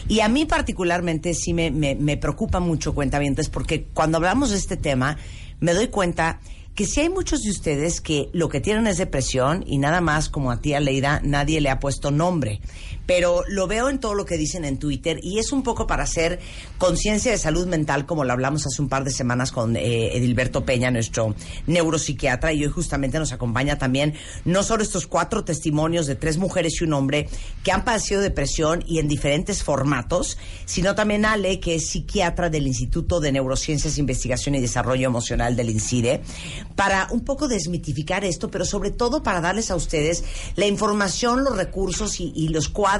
y 0.08 0.20
a 0.20 0.28
mí 0.28 0.44
particularmente 0.44 1.34
sí 1.34 1.54
me, 1.54 1.70
me, 1.70 1.94
me 1.94 2.16
preocupa 2.16 2.58
mucho, 2.58 2.96
cuentavientes, 2.96 3.48
porque 3.48 3.84
cuando 3.94 4.16
hablamos 4.16 4.50
de 4.50 4.56
este 4.56 4.76
tema 4.76 5.16
me 5.60 5.72
doy 5.72 5.86
cuenta 5.86 6.40
que 6.74 6.84
sí 6.84 7.00
hay 7.00 7.08
muchos 7.08 7.42
de 7.42 7.50
ustedes 7.50 8.00
que 8.00 8.28
lo 8.32 8.48
que 8.48 8.60
tienen 8.60 8.86
es 8.86 8.98
depresión 8.98 9.64
y 9.66 9.78
nada 9.78 10.00
más 10.00 10.28
como 10.28 10.50
a 10.50 10.60
tía 10.60 10.78
Leida 10.78 11.20
nadie 11.24 11.60
le 11.60 11.70
ha 11.70 11.78
puesto 11.78 12.10
nombre. 12.10 12.60
Pero 13.06 13.44
lo 13.48 13.66
veo 13.66 13.88
en 13.88 14.00
todo 14.00 14.14
lo 14.14 14.24
que 14.24 14.36
dicen 14.36 14.64
en 14.64 14.78
Twitter 14.78 15.20
y 15.22 15.38
es 15.38 15.52
un 15.52 15.62
poco 15.62 15.86
para 15.86 16.02
hacer 16.02 16.40
conciencia 16.78 17.30
de 17.30 17.38
salud 17.38 17.66
mental, 17.66 18.06
como 18.06 18.24
lo 18.24 18.32
hablamos 18.32 18.66
hace 18.66 18.82
un 18.82 18.88
par 18.88 19.04
de 19.04 19.10
semanas 19.10 19.52
con 19.52 19.76
eh, 19.76 20.16
Edilberto 20.16 20.64
Peña, 20.64 20.90
nuestro 20.90 21.34
neuropsiquiatra, 21.66 22.52
y 22.52 22.64
hoy 22.64 22.70
justamente 22.70 23.18
nos 23.18 23.32
acompaña 23.32 23.78
también 23.78 24.14
no 24.44 24.62
solo 24.62 24.82
estos 24.82 25.06
cuatro 25.06 25.44
testimonios 25.44 26.06
de 26.06 26.16
tres 26.16 26.38
mujeres 26.38 26.80
y 26.80 26.84
un 26.84 26.92
hombre 26.92 27.28
que 27.62 27.72
han 27.72 27.84
padecido 27.84 28.20
depresión 28.20 28.84
y 28.86 28.98
en 28.98 29.08
diferentes 29.08 29.62
formatos, 29.62 30.38
sino 30.64 30.94
también 30.94 31.24
Ale, 31.24 31.60
que 31.60 31.76
es 31.76 31.88
psiquiatra 31.88 32.50
del 32.50 32.66
Instituto 32.66 33.20
de 33.20 33.32
Neurociencias, 33.32 33.98
Investigación 33.98 34.54
y 34.54 34.60
Desarrollo 34.60 35.06
Emocional 35.06 35.56
del 35.56 35.70
INCIDE, 35.70 36.22
para 36.74 37.08
un 37.10 37.24
poco 37.24 37.48
desmitificar 37.48 38.24
esto, 38.24 38.50
pero 38.50 38.64
sobre 38.64 38.90
todo 38.90 39.22
para 39.22 39.40
darles 39.40 39.70
a 39.70 39.76
ustedes 39.76 40.24
la 40.56 40.66
información, 40.66 41.44
los 41.44 41.56
recursos 41.56 42.20
y, 42.20 42.32
y 42.34 42.48
los 42.48 42.68
cuadros 42.68 42.95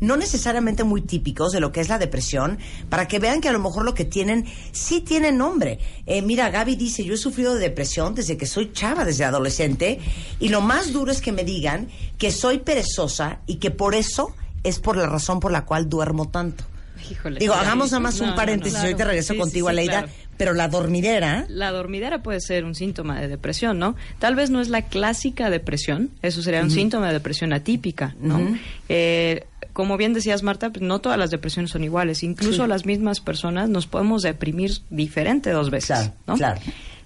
no 0.00 0.16
necesariamente 0.16 0.84
muy 0.84 1.02
típicos 1.02 1.52
de 1.52 1.60
lo 1.60 1.72
que 1.72 1.80
es 1.80 1.88
la 1.88 1.98
depresión, 1.98 2.58
para 2.88 3.08
que 3.08 3.18
vean 3.18 3.40
que 3.40 3.48
a 3.48 3.52
lo 3.52 3.58
mejor 3.58 3.84
lo 3.84 3.94
que 3.94 4.04
tienen 4.04 4.44
sí 4.72 5.00
tiene 5.00 5.32
nombre. 5.32 5.78
Eh, 6.06 6.22
mira, 6.22 6.50
Gaby 6.50 6.76
dice, 6.76 7.04
yo 7.04 7.14
he 7.14 7.18
sufrido 7.18 7.54
de 7.54 7.60
depresión 7.60 8.14
desde 8.14 8.36
que 8.36 8.46
soy 8.46 8.72
chava, 8.72 9.04
desde 9.04 9.24
adolescente, 9.24 10.00
y 10.40 10.48
lo 10.48 10.60
más 10.60 10.92
duro 10.92 11.12
es 11.12 11.20
que 11.20 11.32
me 11.32 11.44
digan 11.44 11.88
que 12.18 12.30
soy 12.32 12.58
perezosa 12.58 13.40
y 13.46 13.56
que 13.56 13.70
por 13.70 13.94
eso 13.94 14.34
es 14.64 14.78
por 14.80 14.96
la 14.96 15.06
razón 15.06 15.40
por 15.40 15.52
la 15.52 15.64
cual 15.64 15.88
duermo 15.88 16.28
tanto. 16.28 16.64
Híjole. 17.10 17.38
Digo, 17.38 17.54
hagamos 17.54 17.92
nada 17.92 18.00
más 18.00 18.16
No, 18.18 18.24
un 18.24 18.30
no, 18.30 18.36
paréntesis, 18.36 18.74
no. 18.74 18.80
ahorita 18.84 19.04
regreso 19.04 19.32
Sí, 19.32 19.34
sí, 19.36 19.40
contigo, 19.40 19.68
sí, 19.68 19.70
Aleida, 19.70 20.02
claro. 20.02 20.12
Pero 20.38 20.54
la 20.54 20.68
dormidera... 20.68 21.44
La 21.48 21.70
dormidera 21.72 22.22
puede 22.22 22.40
ser 22.40 22.64
un 22.64 22.74
síntoma 22.74 23.20
de 23.20 23.28
depresión, 23.28 23.78
¿no? 23.78 23.94
Tal 24.18 24.34
vez 24.36 24.48
no 24.48 24.60
es 24.62 24.68
la 24.70 24.82
clásica 24.82 25.50
depresión, 25.50 26.10
eso 26.22 26.40
sería 26.40 26.62
un 26.62 26.70
síntoma 26.70 27.08
de 27.08 27.12
depresión 27.14 27.52
atípica, 27.52 28.16
¿no? 28.20 28.40
Eh, 28.88 29.44
como 29.74 29.96
bien 29.96 30.12
decías, 30.14 30.42
Marta, 30.42 30.70
pues 30.70 30.82
no 30.82 31.00
todas 31.00 31.18
las 31.18 31.30
depresiones 31.30 31.70
son 31.72 31.84
iguales. 31.84 32.22
Incluso 32.22 32.62
Sí. 32.64 32.68
las 32.68 32.86
mismas 32.86 33.20
personas 33.20 33.68
nos 33.68 33.86
podemos 33.86 34.22
deprimir 34.22 34.72
diferente 34.90 35.50
dos 35.50 35.70
veces, 35.70 35.88
Claro, 35.98 36.12
¿no? 36.26 36.34
claro. 36.36 36.60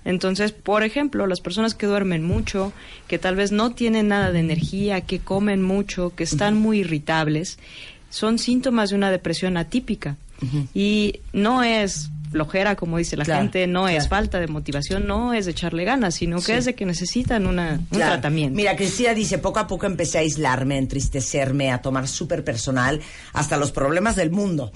Entonces, 0.05 0.53
por 0.53 0.83
ejemplo, 0.83 1.26
las 1.26 1.41
personas 1.41 1.74
que 1.74 1.87
duermen 1.87 2.24
mucho, 2.24 2.72
que 3.09 3.18
tal 3.18 3.37
vez 3.37 3.53
no 3.53 3.70
tienen 3.72 4.09
nada 4.09 4.33
de 4.33 4.41
energía, 4.41 5.01
que 5.03 5.20
comen 5.20 5.62
mucho, 5.62 6.12
que 6.16 6.24
están 6.24 6.59
muy 6.59 6.80
irritables, 6.80 7.59
son 8.11 8.39
síntomas 8.39 8.91
de 8.91 8.97
una 8.97 9.11
depresión 9.11 9.57
atípica. 9.57 10.16
Y 10.74 11.20
no 11.33 11.62
es 11.62 12.11
flojera, 12.33 12.74
como 12.74 12.99
dice 12.99 13.16
la 13.16 13.24
Claro, 13.24 13.43
gente, 13.43 13.66
no 13.68 13.87
es 13.89 14.09
falta 14.09 14.41
de 14.41 14.49
motivación, 14.49 15.07
no 15.07 15.33
es 15.35 15.45
de 15.45 15.53
echarle 15.53 15.85
ganas, 15.85 16.14
sino 16.16 16.39
que 16.39 16.43
Sí. 16.47 16.53
es 16.53 16.64
de 16.64 16.74
que 16.74 16.85
necesitan 16.87 17.47
una, 17.47 17.74
un 17.74 17.87
Claro. 17.87 18.12
tratamiento. 18.14 18.57
Mira, 18.57 18.74
Cristina 18.74 19.14
dice, 19.14 19.39
poco 19.39 19.61
a 19.61 19.66
poco 19.68 19.87
empecé 19.87 20.18
a 20.18 20.20
aislarme, 20.22 20.74
a 20.74 20.78
entristecerme, 20.78 21.70
a 21.70 21.80
tomar 21.83 22.09
súper 22.09 22.43
personal 22.43 23.01
hasta 23.33 23.57
los 23.57 23.70
problemas 23.70 24.16
del 24.16 24.30
mundo. 24.30 24.72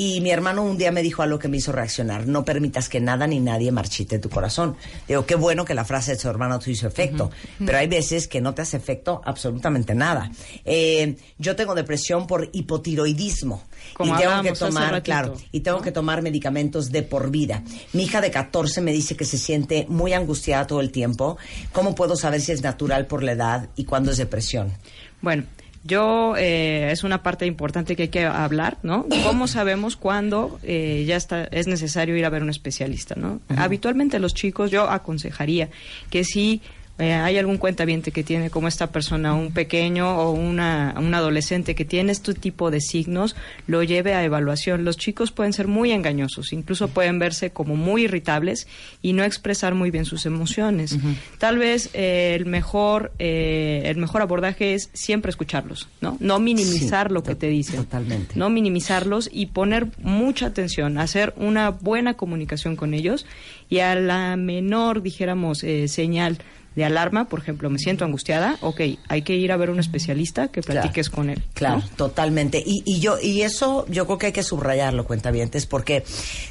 Y 0.00 0.20
mi 0.20 0.30
hermano 0.30 0.62
un 0.62 0.78
día 0.78 0.92
me 0.92 1.02
dijo 1.02 1.22
algo 1.24 1.40
que 1.40 1.48
me 1.48 1.56
hizo 1.56 1.72
reaccionar, 1.72 2.28
no 2.28 2.44
permitas 2.44 2.88
que 2.88 3.00
nada 3.00 3.26
ni 3.26 3.40
nadie 3.40 3.72
marchite 3.72 4.20
tu 4.20 4.30
corazón. 4.30 4.76
Digo, 5.08 5.26
qué 5.26 5.34
bueno 5.34 5.64
que 5.64 5.74
la 5.74 5.84
frase 5.84 6.12
de 6.12 6.18
su 6.20 6.28
hermano 6.28 6.60
te 6.60 6.70
hizo 6.70 6.86
efecto, 6.86 7.32
pero 7.58 7.78
hay 7.78 7.88
veces 7.88 8.28
que 8.28 8.40
no 8.40 8.54
te 8.54 8.62
hace 8.62 8.76
efecto 8.76 9.20
absolutamente 9.24 9.96
nada. 9.96 10.30
Eh, 10.64 11.16
yo 11.38 11.56
tengo 11.56 11.74
depresión 11.74 12.28
por 12.28 12.48
hipotiroidismo 12.52 13.64
Como 13.94 14.14
y 14.14 14.18
tengo 14.18 14.40
que 14.40 14.52
tomar, 14.52 14.92
ratito, 14.92 15.04
claro, 15.04 15.36
y 15.50 15.60
tengo 15.62 15.80
que 15.80 15.90
tomar 15.90 16.22
medicamentos 16.22 16.92
de 16.92 17.02
por 17.02 17.32
vida. 17.32 17.64
Mi 17.92 18.04
hija 18.04 18.20
de 18.20 18.30
14 18.30 18.80
me 18.82 18.92
dice 18.92 19.16
que 19.16 19.24
se 19.24 19.36
siente 19.36 19.84
muy 19.88 20.12
angustiada 20.12 20.64
todo 20.68 20.80
el 20.80 20.92
tiempo. 20.92 21.38
¿Cómo 21.72 21.96
puedo 21.96 22.14
saber 22.14 22.40
si 22.40 22.52
es 22.52 22.62
natural 22.62 23.08
por 23.08 23.24
la 23.24 23.32
edad 23.32 23.68
y 23.74 23.82
cuándo 23.82 24.12
es 24.12 24.18
depresión? 24.18 24.72
Bueno, 25.20 25.42
yo 25.88 26.36
eh, 26.36 26.90
es 26.92 27.02
una 27.02 27.22
parte 27.22 27.46
importante 27.46 27.96
que 27.96 28.04
hay 28.04 28.08
que 28.08 28.24
hablar, 28.24 28.78
¿no? 28.82 29.06
¿Cómo 29.24 29.48
sabemos 29.48 29.96
cuándo 29.96 30.60
eh, 30.62 31.04
ya 31.06 31.16
está 31.16 31.44
es 31.44 31.66
necesario 31.66 32.16
ir 32.16 32.24
a 32.24 32.30
ver 32.30 32.42
un 32.42 32.50
especialista, 32.50 33.14
¿no? 33.16 33.40
Habitualmente 33.56 34.18
los 34.18 34.34
chicos 34.34 34.70
yo 34.70 34.88
aconsejaría 34.88 35.70
que 36.10 36.22
si 36.24 36.62
eh, 36.98 37.12
hay 37.12 37.38
algún 37.38 37.58
cuentaviente 37.58 38.10
que 38.10 38.24
tiene 38.24 38.50
como 38.50 38.66
esta 38.68 38.90
persona 38.90 39.34
un 39.34 39.52
pequeño 39.52 40.18
o 40.18 40.32
una, 40.32 40.94
un 40.98 41.14
adolescente 41.14 41.74
que 41.74 41.84
tiene 41.84 42.12
este 42.12 42.34
tipo 42.34 42.70
de 42.70 42.80
signos, 42.80 43.36
lo 43.66 43.82
lleve 43.82 44.14
a 44.14 44.24
evaluación. 44.24 44.84
Los 44.84 44.96
chicos 44.96 45.30
pueden 45.30 45.52
ser 45.52 45.68
muy 45.68 45.92
engañosos, 45.92 46.52
incluso 46.52 46.88
pueden 46.88 47.18
verse 47.18 47.50
como 47.50 47.76
muy 47.76 48.04
irritables 48.04 48.66
y 49.00 49.12
no 49.12 49.22
expresar 49.24 49.74
muy 49.74 49.90
bien 49.90 50.04
sus 50.04 50.26
emociones. 50.26 50.98
Tal 51.38 51.58
vez 51.58 51.90
eh, 51.94 52.34
el 52.38 52.46
mejor 52.46 53.12
eh, 53.18 53.82
el 53.84 53.96
mejor 53.96 54.22
abordaje 54.22 54.74
es 54.74 54.90
siempre 54.92 55.30
escucharlos, 55.30 55.88
¿no? 56.00 56.16
No 56.20 56.38
minimizar 56.40 57.08
Sí, 57.08 57.14
lo 57.14 57.22
que 57.22 57.34
te 57.34 57.48
dicen. 57.48 57.76
totalmente. 57.76 58.34
No 58.36 58.50
minimizarlos 58.50 59.28
y 59.32 59.46
poner 59.46 59.86
mucha 60.02 60.46
atención, 60.46 60.98
hacer 60.98 61.32
una 61.36 61.70
buena 61.70 62.14
comunicación 62.14 62.76
con 62.76 62.92
ellos 62.94 63.26
y 63.70 63.78
a 63.80 63.94
la 63.94 64.36
menor, 64.36 65.02
dijéramos, 65.02 65.62
eh, 65.64 65.88
señal 65.88 66.38
de 66.78 66.84
alarma, 66.86 67.28
por 67.28 67.40
ejemplo, 67.40 67.68
me 67.68 67.78
siento 67.78 68.04
angustiada, 68.06 68.56
ok, 68.62 68.80
hay 69.08 69.22
que 69.22 69.34
ir 69.34 69.52
a 69.52 69.56
ver 69.58 69.68
un 69.68 69.78
especialista 69.80 70.48
que 70.48 70.62
Claro. 70.62 70.80
platiques 70.80 71.10
con 71.10 71.28
él. 71.28 71.42
Claro, 71.52 71.78
¿no? 71.78 71.88
totalmente. 71.96 72.62
Y, 72.64 72.82
y 72.86 73.00
yo 73.00 73.18
y 73.20 73.42
eso 73.42 73.84
yo 73.88 74.06
creo 74.06 74.16
que 74.18 74.26
hay 74.26 74.32
que 74.32 74.42
subrayarlo, 74.42 75.04
cuentavientes, 75.04 75.66
porque 75.66 76.04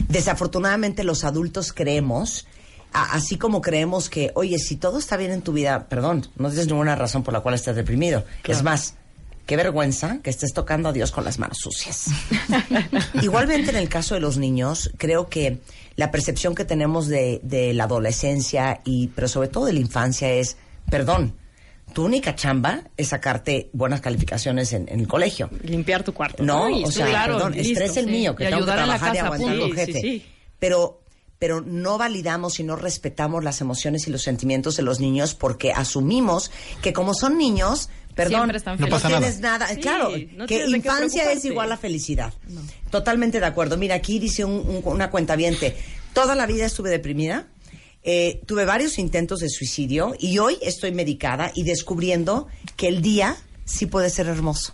desafortunadamente 0.10 1.04
los 1.04 1.24
adultos 1.24 1.74
creemos, 1.74 2.46
así 2.94 3.38
como 3.38 3.62
creemos 3.62 4.10
que, 4.10 4.32
oye, 4.36 4.58
si 4.60 4.76
todo 4.76 5.00
está 5.00 5.18
bien 5.18 5.32
en 5.32 5.42
tu 5.42 5.54
vida, 5.54 5.88
perdón, 5.88 6.28
no 6.38 6.50
tienes 6.50 6.68
ninguna 6.68 6.96
razón 6.96 7.24
por 7.24 7.34
la 7.34 7.40
cual 7.42 7.56
estés 7.56 7.76
deprimido. 7.76 8.24
Es 8.44 8.64
más, 8.64 8.96
qué 9.46 9.56
vergüenza 9.56 10.20
que 10.24 10.30
estés 10.30 10.54
tocando 10.54 10.90
a 10.90 10.94
Dios 10.94 11.12
con 11.12 11.24
las 11.24 11.40
manos 11.40 11.58
sucias. 11.60 12.06
Igualmente 13.22 13.70
en 13.70 13.78
el 13.78 13.90
caso 13.90 14.16
de 14.16 14.22
los 14.22 14.38
niños, 14.38 14.92
creo 14.98 15.30
que 15.30 15.60
la 15.98 16.10
percepción 16.12 16.56
que 16.56 16.64
tenemos 16.64 17.08
de, 17.08 17.42
de 17.44 17.74
la 17.74 17.84
adolescencia 17.84 18.80
y, 18.86 19.08
pero 19.10 19.28
sobre 19.28 19.50
todo 19.50 19.66
de 19.66 19.74
la 19.74 19.80
infancia 19.80 20.32
es, 20.32 20.56
perdón, 20.90 21.36
tu 21.94 22.06
única 22.06 22.36
chamba 22.36 22.84
es 22.98 23.10
sacarte 23.10 23.70
buenas 23.74 24.00
calificaciones 24.02 24.74
en, 24.74 24.88
en 24.90 25.00
el 25.02 25.08
colegio. 25.08 25.50
Limpiar 25.64 26.04
tu 26.04 26.14
cuarto. 26.14 26.44
No, 26.44 26.68
o 26.68 26.92
sea, 26.92 27.08
claro, 27.08 27.34
perdón, 27.36 27.54
listo, 27.54 27.72
estrés 27.74 27.98
el 27.98 28.06
sí. 28.06 28.12
mío, 28.12 28.36
que 28.36 28.44
Y 28.46 28.48
tengo 28.48 28.66
que 28.66 28.72
trabajar 28.72 29.16
y 29.16 29.18
aguantar 29.18 29.56
Sí, 29.56 29.72
jefe. 29.74 30.02
sí. 30.02 30.26
Pero, 30.60 31.02
pero 31.40 31.62
no 31.62 31.98
validamos 31.98 32.60
y 32.60 32.64
no 32.64 32.76
respetamos 32.76 33.44
las 33.44 33.62
emociones 33.62 34.08
y 34.08 34.12
los 34.12 34.22
sentimientos 34.22 34.76
de 34.78 34.84
los 34.84 35.00
niños 35.00 35.34
porque 35.34 35.72
asumimos 35.72 36.52
que 36.82 36.94
como 36.94 37.14
son 37.14 37.38
niños, 37.38 37.90
perdón, 38.18 38.40
Siempre 38.42 38.58
están 38.58 38.78
No 38.80 38.86
no 38.88 38.92
pasa 38.92 39.08
tienes 39.08 39.40
nada. 39.40 39.60
nada. 39.60 39.74
Sí, 39.74 39.80
claro, 39.80 40.12
no 40.36 40.46
que 40.48 40.66
infancia 40.66 41.32
es 41.32 41.46
igual 41.46 41.72
a 41.72 41.78
felicidad. 41.78 42.34
Totalmente 42.92 43.40
de 43.40 43.46
acuerdo. 43.46 43.78
Mira, 43.78 43.96
aquí 43.96 44.20
dice 44.20 44.44
un- 44.44 44.68
un- 44.68 44.82
una 44.84 45.10
cuentaviente, 45.10 45.78
toda 46.14 46.36
la 46.36 46.46
vida 46.46 46.66
estuve 46.66 46.90
deprimida, 46.90 47.48
eh, 48.04 48.42
tuve 48.46 48.66
varios 48.66 48.98
intentos 49.00 49.40
de 49.40 49.50
suicidio 49.50 50.16
y 50.20 50.38
hoy 50.40 50.58
estoy 50.62 50.92
medicada 50.92 51.52
y 51.56 51.64
descubriendo 51.64 52.48
que 52.76 52.88
el 52.90 53.02
día 53.02 53.38
sí 53.66 53.86
puede 53.86 54.10
ser 54.10 54.28
hermoso. 54.28 54.74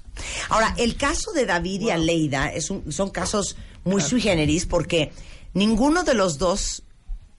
Ahora, 0.50 0.74
el 0.78 0.96
caso 0.98 1.32
de 1.34 1.46
David 1.46 1.82
y 1.82 1.90
Aleida 1.90 2.50
es 2.54 2.70
un- 2.70 2.92
son 2.92 3.10
casos 3.10 3.56
muy 3.84 4.02
sui 4.02 4.22
generis 4.22 4.66
porque 4.66 5.12
ninguno 5.54 6.04
de 6.04 6.14
los 6.14 6.38
dos 6.38 6.83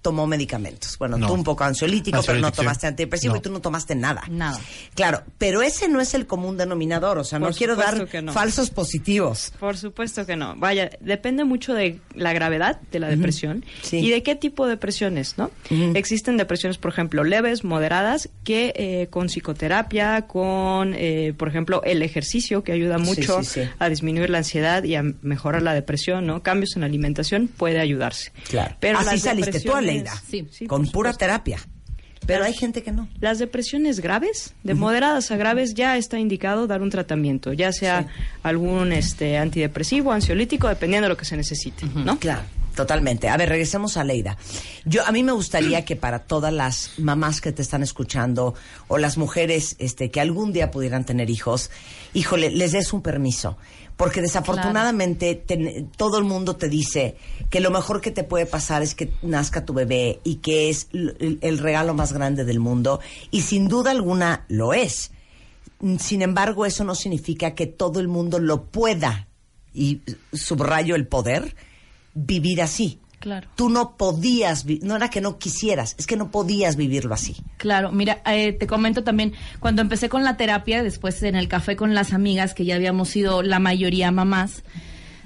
tomó 0.04 0.26
medicamentos. 0.26 0.98
Bueno, 0.98 1.16
No. 1.16 1.26
tú 1.28 1.32
un 1.32 1.44
poco 1.44 1.64
ansiolítico, 1.64 2.20
pero 2.26 2.38
no 2.38 2.52
tomaste 2.52 2.86
antidepresivo 2.86 3.32
No. 3.32 3.38
y 3.38 3.42
tú 3.42 3.50
no 3.50 3.60
tomaste 3.62 3.94
nada. 3.94 4.22
Nada. 4.30 4.60
Claro, 4.94 5.22
pero 5.38 5.62
ese 5.62 5.88
no 5.88 5.98
es 5.98 6.12
el 6.12 6.26
común 6.26 6.58
denominador, 6.58 7.16
o 7.16 7.24
sea, 7.24 7.38
no 7.38 7.46
Por 7.46 7.54
quiero 7.56 7.74
dar 7.74 7.92
supuesto 7.92 8.10
que 8.12 8.20
no. 8.20 8.32
falsos 8.34 8.68
positivos. 8.68 9.54
Por 9.58 9.78
supuesto 9.78 10.26
que 10.26 10.36
no. 10.36 10.56
Vaya, 10.56 10.90
depende 11.00 11.44
mucho 11.44 11.72
de 11.72 12.00
la 12.14 12.34
gravedad 12.34 12.82
de 12.92 12.98
la 13.00 13.08
depresión 13.08 13.64
Sí. 13.80 13.96
y 14.00 14.10
de 14.10 14.22
qué 14.22 14.34
tipo 14.36 14.66
de 14.66 14.72
depresiones, 14.72 15.38
¿no? 15.38 15.50
Existen 15.94 16.36
depresiones, 16.36 16.76
por 16.76 16.92
ejemplo, 16.92 17.24
leves, 17.24 17.64
moderadas, 17.64 18.28
que 18.44 18.74
eh, 18.76 19.06
con 19.08 19.28
psicoterapia, 19.30 20.26
con, 20.26 20.92
eh, 20.98 21.32
por 21.38 21.48
ejemplo, 21.48 21.82
el 21.84 22.02
ejercicio, 22.02 22.62
que 22.62 22.72
ayuda 22.72 22.98
mucho 22.98 23.42
sí, 23.42 23.62
sí. 23.62 23.68
a 23.78 23.88
disminuir 23.88 24.28
la 24.28 24.38
ansiedad 24.38 24.84
y 24.84 24.96
a 24.96 25.02
mejorar 25.22 25.62
la 25.62 25.72
depresión, 25.72 26.26
¿no? 26.26 26.42
Cambios 26.42 26.76
en 26.76 26.80
la 26.80 26.86
alimentación 26.88 27.48
puede 27.48 27.80
ayudarse. 27.80 28.32
Claro. 28.50 28.76
Pero 28.80 28.98
Así 28.98 29.18
saliste 29.18 29.60
tú, 29.60 29.68
depresiones- 29.70 29.93
Sí, 30.28 30.46
sí, 30.50 30.66
con 30.66 30.82
pura 30.82 31.10
supuesto. 31.10 31.18
terapia. 31.18 31.58
Pero 32.26 32.38
Las- 32.40 32.48
hay 32.48 32.54
gente 32.54 32.82
que 32.82 32.90
no. 32.90 33.06
Las 33.20 33.38
depresiones 33.38 34.00
graves, 34.00 34.54
de 34.62 34.72
moderadas 34.74 35.30
a 35.30 35.36
graves, 35.36 35.74
ya 35.74 35.98
está 35.98 36.18
indicado 36.18 36.66
dar 36.66 36.80
un 36.80 36.88
tratamiento, 36.88 37.52
ya 37.52 37.70
sea 37.70 38.06
algún 38.42 38.92
este 38.92 39.36
antidepresivo, 39.36 40.10
ansiolítico, 40.10 40.68
dependiendo 40.68 41.04
de 41.04 41.10
lo 41.10 41.16
que 41.18 41.26
se 41.26 41.36
necesite, 41.36 41.84
¿no? 41.94 42.18
Claro, 42.18 42.40
totalmente. 42.74 43.28
A 43.28 43.36
ver, 43.36 43.50
regresemos 43.50 43.98
a 43.98 44.04
Leida. 44.04 44.38
Yo 44.86 45.04
a 45.06 45.12
mí 45.12 45.22
me 45.22 45.32
gustaría 45.32 45.84
que 45.84 45.96
para 45.96 46.20
todas 46.20 46.50
las 46.52 46.92
mamás 46.96 47.42
que 47.42 47.52
te 47.52 47.60
están 47.60 47.82
escuchando 47.82 48.54
o 48.88 48.96
las 48.96 49.18
mujeres 49.18 49.76
este 49.78 50.10
que 50.10 50.22
algún 50.22 50.54
día 50.54 50.70
pudieran 50.70 51.04
tener 51.04 51.28
hijos, 51.28 51.70
híjole, 52.14 52.48
les 52.50 52.72
des 52.72 52.94
un 52.94 53.02
permiso, 53.02 53.58
porque 53.96 54.20
desafortunadamente 54.20 55.44
todo 55.96 56.18
el 56.18 56.24
mundo 56.24 56.56
te 56.56 56.68
dice 56.68 57.16
que 57.50 57.60
lo 57.60 57.70
mejor 57.70 58.00
que 58.00 58.10
te 58.10 58.24
puede 58.24 58.46
pasar 58.46 58.82
es 58.82 58.94
que 58.94 59.12
nazca 59.22 59.64
tu 59.64 59.72
bebé 59.72 60.20
y 60.24 60.36
que 60.36 60.68
es 60.68 60.88
el, 60.92 61.38
el 61.40 61.58
regalo 61.58 61.94
más 61.94 62.12
grande 62.12 62.44
del 62.44 62.58
mundo 62.58 63.00
y 63.30 63.42
sin 63.42 63.68
duda 63.68 63.90
alguna 63.90 64.44
lo 64.48 64.74
es. 64.74 65.12
Sin 65.98 66.22
embargo, 66.22 66.66
eso 66.66 66.82
no 66.84 66.94
significa 66.94 67.54
que 67.54 67.66
todo 67.66 68.00
el 68.00 68.08
mundo 68.08 68.38
lo 68.38 68.64
pueda, 68.64 69.28
y 69.74 70.00
subrayo 70.32 70.94
el 70.94 71.06
poder, 71.06 71.56
vivir 72.14 72.62
así. 72.62 73.00
Claro. 73.24 73.48
Tú 73.54 73.70
no 73.70 73.96
podías, 73.96 74.66
no 74.82 74.96
era 74.96 75.08
que 75.08 75.22
no 75.22 75.38
quisieras, 75.38 75.94
es 75.98 76.06
que 76.06 76.14
no 76.18 76.30
podías 76.30 76.76
vivirlo 76.76 77.14
así. 77.14 77.36
Claro, 77.56 77.90
mira, 77.90 78.20
eh, 78.26 78.52
te 78.52 78.66
comento 78.66 79.02
también, 79.02 79.32
cuando 79.60 79.80
empecé 79.80 80.10
con 80.10 80.24
la 80.24 80.36
terapia, 80.36 80.82
después 80.82 81.22
en 81.22 81.34
el 81.34 81.48
café 81.48 81.74
con 81.74 81.94
las 81.94 82.12
amigas, 82.12 82.52
que 82.52 82.66
ya 82.66 82.74
habíamos 82.74 83.08
sido 83.08 83.42
la 83.42 83.60
mayoría 83.60 84.10
mamás, 84.10 84.62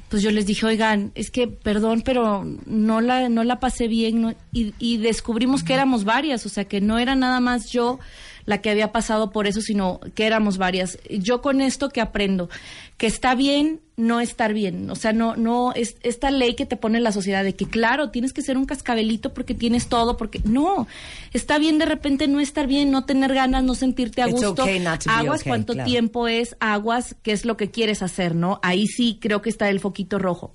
pues 0.08 0.22
yo 0.22 0.30
les 0.30 0.46
dije, 0.46 0.64
oigan, 0.64 1.10
es 1.16 1.32
que 1.32 1.48
perdón, 1.48 2.02
pero 2.04 2.44
no 2.66 3.00
la, 3.00 3.28
no 3.28 3.42
la 3.42 3.58
pasé 3.58 3.88
bien, 3.88 4.22
no- 4.22 4.34
y, 4.52 4.74
y 4.78 4.98
descubrimos 4.98 5.64
que 5.64 5.74
éramos 5.74 6.04
varias, 6.04 6.46
o 6.46 6.48
sea, 6.48 6.66
que 6.66 6.80
no 6.80 7.00
era 7.00 7.16
nada 7.16 7.40
más 7.40 7.68
yo 7.72 7.98
la 8.46 8.62
que 8.62 8.70
había 8.70 8.92
pasado 8.92 9.32
por 9.32 9.48
eso, 9.48 9.60
sino 9.60 9.98
que 10.14 10.24
éramos 10.24 10.56
varias. 10.56 10.98
Yo 11.10 11.42
con 11.42 11.60
esto 11.60 11.88
que 11.88 12.00
aprendo, 12.00 12.48
que 12.96 13.08
está 13.08 13.34
bien 13.34 13.80
no 13.98 14.20
estar 14.20 14.54
bien, 14.54 14.88
o 14.90 14.94
sea, 14.94 15.12
no, 15.12 15.36
no, 15.36 15.72
es 15.74 15.96
esta 16.02 16.30
ley 16.30 16.54
que 16.54 16.64
te 16.64 16.76
pone 16.76 17.00
la 17.00 17.12
sociedad 17.12 17.42
de 17.44 17.54
que 17.54 17.66
claro, 17.66 18.10
tienes 18.10 18.32
que 18.32 18.42
ser 18.42 18.56
un 18.56 18.64
cascabelito 18.64 19.34
porque 19.34 19.54
tienes 19.54 19.88
todo, 19.88 20.16
porque 20.16 20.40
no, 20.44 20.86
está 21.32 21.58
bien 21.58 21.78
de 21.78 21.84
repente 21.84 22.28
no 22.28 22.38
estar 22.40 22.66
bien, 22.68 22.90
no 22.92 23.04
tener 23.04 23.34
ganas, 23.34 23.64
no 23.64 23.74
sentirte 23.74 24.22
a 24.22 24.28
It's 24.28 24.34
gusto, 24.42 24.62
okay 24.62 24.78
aguas 24.86 25.40
okay, 25.40 25.50
cuánto 25.50 25.72
claro. 25.74 25.90
tiempo 25.90 26.28
es, 26.28 26.56
aguas 26.60 27.16
qué 27.22 27.32
es 27.32 27.44
lo 27.44 27.56
que 27.56 27.70
quieres 27.70 28.00
hacer, 28.02 28.34
¿no? 28.36 28.60
Ahí 28.62 28.86
sí 28.86 29.18
creo 29.20 29.42
que 29.42 29.50
está 29.50 29.68
el 29.68 29.80
foquito 29.80 30.18
rojo. 30.20 30.54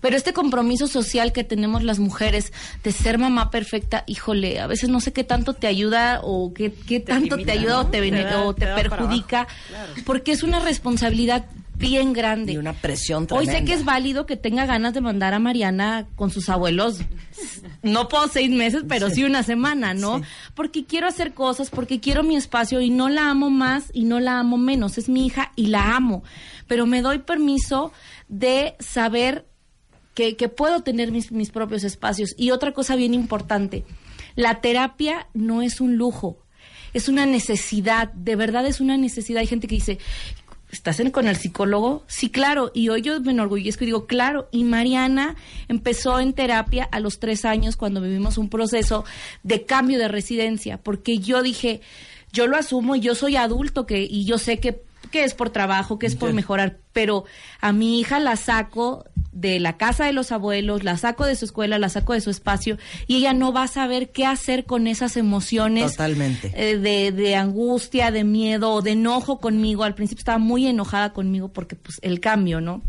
Pero 0.00 0.16
este 0.16 0.32
compromiso 0.32 0.86
social 0.86 1.32
que 1.32 1.44
tenemos 1.44 1.82
las 1.82 1.98
mujeres 1.98 2.52
de 2.82 2.90
ser 2.92 3.18
mamá 3.18 3.50
perfecta, 3.50 4.04
híjole, 4.06 4.58
a 4.58 4.66
veces 4.66 4.88
no 4.88 5.00
sé 5.00 5.12
qué 5.12 5.24
tanto 5.24 5.52
te 5.52 5.66
ayuda 5.66 6.20
o 6.22 6.54
qué, 6.54 6.72
qué 6.72 7.00
tanto 7.00 7.36
limita, 7.36 7.52
te 7.52 7.58
ayuda 7.58 7.80
o 7.80 7.86
te, 7.88 8.00
Te 8.00 8.10
da- 8.22 8.42
o 8.44 8.54
te 8.54 8.66
perjudica, 8.66 9.46
claro. 9.68 9.92
porque 10.06 10.32
es 10.32 10.42
una 10.42 10.58
responsabilidad 10.60 11.44
bien 11.80 12.12
grande. 12.12 12.52
Y 12.52 12.56
una 12.58 12.74
presión 12.74 13.22
Hoy 13.30 13.46
tremenda. 13.46 13.58
sé 13.58 13.64
que 13.64 13.72
es 13.72 13.84
válido 13.84 14.26
que 14.26 14.36
tenga 14.36 14.66
ganas 14.66 14.94
de 14.94 15.00
mandar 15.00 15.34
a 15.34 15.38
Mariana 15.38 16.06
con 16.14 16.30
sus 16.30 16.48
abuelos. 16.48 17.00
No 17.82 18.08
puedo 18.08 18.28
seis 18.28 18.50
meses, 18.50 18.84
pero 18.86 19.10
sí, 19.10 19.24
una 19.24 19.42
semana, 19.42 19.94
¿no? 19.94 20.18
Sí. 20.18 20.24
Porque 20.54 20.84
quiero 20.84 21.08
hacer 21.08 21.32
cosas, 21.32 21.70
porque 21.70 21.98
quiero 21.98 22.22
mi 22.22 22.36
espacio 22.36 22.80
y 22.80 22.90
no 22.90 23.08
la 23.08 23.30
amo 23.30 23.50
más 23.50 23.90
y 23.92 24.04
no 24.04 24.20
la 24.20 24.38
amo 24.38 24.58
menos. 24.58 24.98
Es 24.98 25.08
mi 25.08 25.26
hija 25.26 25.52
y 25.56 25.66
la 25.66 25.96
amo. 25.96 26.22
Pero 26.66 26.86
me 26.86 27.02
doy 27.02 27.20
permiso 27.20 27.92
de 28.28 28.76
saber 28.78 29.46
que, 30.14 30.36
que 30.36 30.48
puedo 30.48 30.82
tener 30.82 31.10
mis, 31.12 31.32
mis 31.32 31.50
propios 31.50 31.84
espacios. 31.84 32.34
Y 32.36 32.50
otra 32.50 32.72
cosa 32.72 32.96
bien 32.96 33.14
importante, 33.14 33.84
la 34.36 34.60
terapia 34.60 35.28
no 35.34 35.62
es 35.62 35.80
un 35.80 35.96
lujo, 35.96 36.38
es 36.92 37.08
una 37.08 37.26
necesidad, 37.26 38.12
de 38.12 38.36
verdad 38.36 38.66
es 38.66 38.80
una 38.80 38.96
necesidad. 38.96 39.40
Hay 39.40 39.46
gente 39.46 39.68
que 39.68 39.76
dice, 39.76 39.98
¿estás 40.72 41.00
en- 41.00 41.10
con 41.10 41.28
el 41.28 41.36
psicólogo? 41.36 42.04
Sí, 42.06 42.30
claro. 42.30 42.70
Y 42.74 42.88
hoy 42.88 43.02
yo 43.02 43.20
me 43.20 43.32
enorgullezco 43.32 43.84
y 43.84 43.86
digo, 43.86 44.06
claro. 44.06 44.48
Y 44.52 44.64
Mariana 44.64 45.36
empezó 45.68 46.20
en 46.20 46.32
terapia 46.32 46.84
a 46.90 47.00
los 47.00 47.18
tres 47.18 47.44
años 47.44 47.76
cuando 47.76 48.00
vivimos 48.00 48.38
un 48.38 48.48
proceso 48.48 49.04
de 49.42 49.64
cambio 49.64 49.98
de 49.98 50.08
residencia, 50.08 50.78
porque 50.78 51.18
yo 51.18 51.42
dije, 51.42 51.80
yo 52.32 52.46
lo 52.46 52.56
asumo 52.56 52.94
y 52.96 53.00
yo 53.00 53.14
soy 53.14 53.36
adulto 53.36 53.86
que, 53.86 54.02
y 54.02 54.24
yo 54.24 54.38
sé 54.38 54.58
que, 54.58 54.82
que 55.10 55.24
es 55.24 55.34
por 55.34 55.50
trabajo, 55.50 55.98
que 55.98 56.06
es 56.06 56.14
por 56.14 56.32
mejorar, 56.32 56.78
pero 56.92 57.24
a 57.60 57.72
mi 57.72 57.98
hija 57.98 58.20
la 58.20 58.36
saco 58.36 59.04
de 59.32 59.60
la 59.60 59.76
casa 59.76 60.04
de 60.06 60.12
los 60.12 60.32
abuelos, 60.32 60.82
la 60.82 60.96
saco 60.96 61.24
de 61.24 61.36
su 61.36 61.44
escuela, 61.44 61.78
la 61.78 61.88
saco 61.88 62.14
de 62.14 62.20
su 62.20 62.30
espacio 62.30 62.78
y 63.06 63.16
ella 63.18 63.32
no 63.32 63.52
va 63.52 63.62
a 63.64 63.68
saber 63.68 64.10
qué 64.10 64.26
hacer 64.26 64.64
con 64.64 64.86
esas 64.86 65.16
emociones 65.16 65.92
Totalmente. 65.92 66.52
eh, 66.54 66.78
de, 66.78 67.12
de 67.12 67.36
angustia, 67.36 68.10
de 68.10 68.24
miedo, 68.24 68.82
de 68.82 68.92
enojo 68.92 69.38
conmigo. 69.38 69.84
Al 69.84 69.94
principio 69.94 70.20
estaba 70.20 70.38
muy 70.38 70.66
enojada 70.66 71.12
conmigo 71.12 71.48
porque 71.48 71.76
pues 71.76 71.98
el 72.02 72.18
cambio, 72.20 72.60
¿no? 72.60 72.82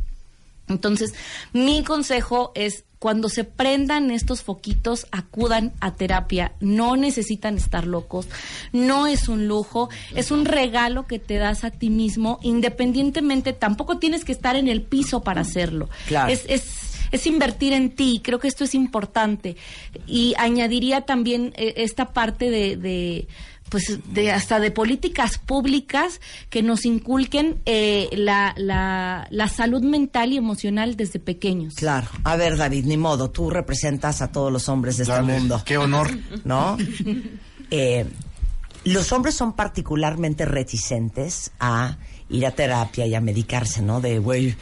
Entonces, 0.68 1.14
mi 1.54 1.84
consejo 1.84 2.52
es 2.56 2.86
cuando 3.02 3.30
se 3.30 3.46
prendan 3.46 4.12
estos 4.12 4.44
foquitos, 4.44 5.08
acudan 5.10 5.74
a 5.80 5.96
terapia. 5.96 6.52
No 6.60 6.96
necesitan 6.96 7.58
estar 7.58 7.88
locos. 7.88 8.28
No 8.74 9.08
es 9.08 9.28
un 9.28 9.48
lujo. 9.48 9.90
Es 10.16 10.30
un 10.30 10.46
regalo 10.46 11.08
que 11.08 11.18
te 11.18 11.38
das 11.38 11.64
a 11.64 11.72
ti 11.72 11.90
mismo. 11.90 12.38
Independientemente, 12.44 13.54
tampoco 13.54 13.98
tienes 13.98 14.24
que 14.24 14.32
estar 14.32 14.56
en 14.56 14.68
el 14.68 14.84
piso 14.84 15.24
para 15.24 15.42
hacerlo. 15.42 15.90
Claro. 16.08 16.32
Es, 16.32 16.44
es, 16.48 16.92
es 17.12 17.26
invertir 17.26 17.74
en 17.74 17.90
ti. 17.96 18.22
Creo 18.24 18.38
que 18.38 18.48
esto 18.48 18.66
es 18.66 18.76
importante. 18.76 19.58
Y 20.06 20.36
añadiría 20.38 21.02
también 21.02 21.54
eh, 21.58 21.74
esta 21.78 22.14
parte 22.14 22.52
de, 22.52 22.78
de 22.78 23.28
pues 23.72 24.00
de 24.14 24.32
hasta 24.32 24.60
de 24.60 24.70
políticas 24.70 25.38
públicas 25.38 26.20
que 26.50 26.62
nos 26.62 26.86
inculquen 26.86 27.62
eh, 27.66 28.10
la, 28.12 28.54
la, 28.58 29.28
la 29.32 29.48
salud 29.48 29.82
mental 29.82 30.34
y 30.34 30.38
emocional 30.38 30.98
desde 30.98 31.20
pequeños. 31.20 31.76
Claro. 31.76 32.10
A 32.26 32.36
ver, 32.36 32.58
David, 32.58 32.84
ni 32.86 32.98
modo, 32.98 33.32
tú 33.32 33.50
representas 33.50 34.22
a 34.22 34.30
todos 34.30 34.52
los 34.52 34.68
hombres 34.68 34.98
de 34.98 35.04
este 35.04 35.22
mundo. 35.22 35.62
Qué 35.66 35.78
honor. 35.78 36.12
¿no? 36.44 36.78
Eh, 37.74 38.06
los 38.84 39.14
hombres 39.14 39.34
son 39.34 39.54
particularmente 39.54 40.44
reticentes 40.44 41.52
a 41.58 41.96
ir 42.28 42.46
a 42.46 42.52
terapia 42.52 43.08
y 43.08 43.16
a 43.16 43.22
medicarse, 43.22 43.82
¿no? 43.82 44.02
De, 44.02 44.20
güey, 44.20 44.58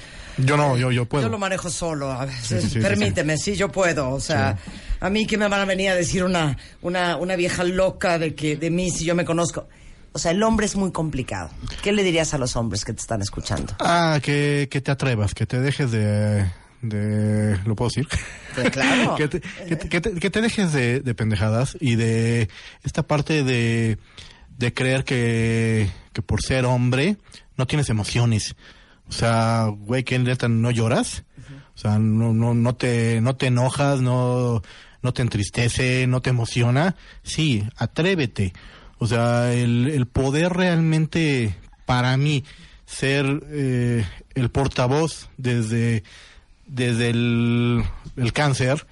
Yo 0.45 0.57
no, 0.57 0.77
yo, 0.77 0.91
yo 0.91 1.05
puedo. 1.05 1.23
yo 1.25 1.29
lo 1.29 1.37
manejo 1.37 1.69
solo, 1.69 2.11
a 2.11 2.25
veces, 2.25 2.61
Sí, 2.63 2.67
sí, 2.69 2.73
sí, 2.75 2.79
permíteme, 2.79 3.37
sí, 3.37 3.55
yo 3.55 3.69
puedo, 3.71 4.09
o 4.11 4.19
sea, 4.19 4.57
a 4.99 5.09
mí 5.09 5.25
que 5.25 5.37
me 5.37 5.47
van 5.47 5.61
a 5.61 5.65
venir 5.65 5.89
a 5.89 5.95
decir 5.95 6.23
una, 6.23 6.57
una, 6.81 7.17
una 7.17 7.35
vieja 7.35 7.63
loca 7.63 8.17
de 8.19 8.35
que 8.35 8.55
de 8.55 8.69
mí 8.69 8.89
si 8.91 9.05
yo 9.05 9.15
me 9.15 9.25
conozco. 9.25 9.67
O 10.11 10.17
sea, 10.17 10.31
el 10.31 10.41
hombre 10.41 10.65
es 10.65 10.75
muy 10.75 10.91
complicado. 10.91 11.49
¿Qué 11.83 11.91
le 11.91 12.03
dirías 12.03 12.33
a 12.33 12.37
los 12.39 12.55
hombres 12.55 12.83
que 12.83 12.93
te 12.93 12.99
están 13.01 13.21
escuchando? 13.21 13.75
Ah, 13.79 14.19
que, 14.23 14.67
que 14.71 14.81
te 14.81 14.89
atrevas, 14.89 15.35
que 15.35 15.45
te 15.45 15.59
dejes 15.59 15.91
de... 15.91 16.45
de 16.81 17.59
¿Lo 17.65 17.75
puedo 17.75 17.89
decir? 17.89 18.07
Pues 18.55 18.71
claro. 18.71 19.15
que, 19.17 19.27
te, 19.27 19.39
que, 19.41 19.75
te, 19.75 19.87
que 19.89 20.01
te- 20.01 20.13
que 20.19 20.29
te 20.31 20.41
dejes 20.41 20.73
de, 20.73 21.01
de 21.01 21.13
pendejadas 21.13 21.77
y 21.79 21.95
de 21.95 22.49
esta 22.83 23.03
parte 23.03 23.43
de, 23.43 23.99
de 24.57 24.73
creer 24.73 25.03
que, 25.03 25.89
que 26.11 26.21
por 26.23 26.41
ser 26.41 26.65
hombre 26.65 27.17
no 27.55 27.67
tienes 27.67 27.89
emociones. 27.89 28.55
O 29.09 29.11
sea, 29.11 29.65
güey, 29.67 30.03
que 30.03 30.19
neta 30.19 30.47
no 30.47 30.71
lloras. 30.71 31.23
O 31.75 31.77
sea, 31.77 31.97
no, 31.97 32.33
no, 32.33 32.53
no 32.53 32.75
te, 32.75 33.21
no 33.21 33.35
te 33.35 33.47
enojas, 33.47 34.01
no, 34.01 34.61
no 35.01 35.13
te 35.13 35.21
entristece, 35.21 36.07
no 36.07 36.21
te 36.21 36.29
emociona. 36.29 36.95
Sí, 37.23 37.63
atrévete. 37.77 38.53
O 38.99 39.07
sea, 39.07 39.53
el, 39.53 39.87
el 39.87 40.05
poder 40.05 40.53
realmente, 40.53 41.55
para 41.85 42.15
mí, 42.17 42.43
ser 42.85 43.43
eh, 43.49 44.05
el 44.35 44.49
portavoz 44.49 45.29
desde, 45.37 46.03
desde 46.67 47.09
el, 47.09 47.83
el 48.17 48.33
cáncer, 48.33 48.85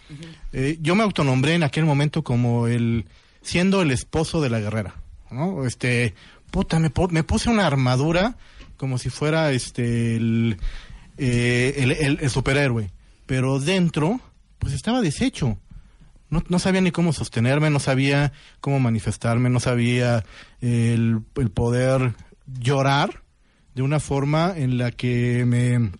eh, 0.53 0.77
yo 0.81 0.95
me 0.95 1.03
autonombré 1.03 1.55
en 1.55 1.63
aquel 1.63 1.85
momento 1.85 2.23
como 2.23 2.67
el, 2.67 3.05
siendo 3.41 3.81
el 3.81 3.91
esposo 3.91 4.39
de 4.39 4.49
la 4.49 4.59
guerrera, 4.59 4.95
¿no? 5.29 5.65
Este, 5.65 6.15
puta, 6.51 6.79
me 6.79 7.23
puse 7.23 7.49
una 7.49 7.67
armadura 7.67 8.37
como 8.77 8.97
si 8.97 9.09
fuera 9.09 9.51
este 9.51 10.15
el, 10.15 10.57
eh, 11.17 11.73
el, 11.77 11.91
el- 11.91 12.19
el 12.21 12.29
superhéroe, 12.29 12.91
pero 13.25 13.59
dentro 13.59 14.19
pues 14.59 14.73
estaba 14.73 15.01
deshecho. 15.01 15.57
No, 16.29 16.43
no 16.49 16.59
sabía 16.59 16.81
ni 16.81 16.91
cómo 16.91 17.13
sostenerme, 17.13 17.69
no 17.69 17.79
sabía 17.79 18.33
cómo 18.59 18.79
manifestarme, 18.79 19.49
no 19.49 19.59
sabía 19.61 20.25
el, 20.61 21.21
el 21.35 21.49
poder 21.51 22.15
llorar 22.59 23.23
de 23.75 23.81
una 23.81 23.99
forma 23.99 24.53
en 24.55 24.77
la 24.77 24.91
que 24.91 25.45
me, 25.45 25.91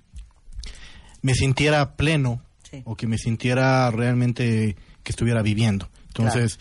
me 1.22 1.34
sintiera 1.34 1.96
pleno 1.96 2.42
Sí. 2.70 2.82
o 2.84 2.98
que 2.98 3.08
me 3.08 3.18
sintiera 3.18 3.90
realmente 3.92 4.76
que 5.04 5.12
estuviera 5.14 5.42
viviendo. 5.42 5.88
Entonces, 6.08 6.60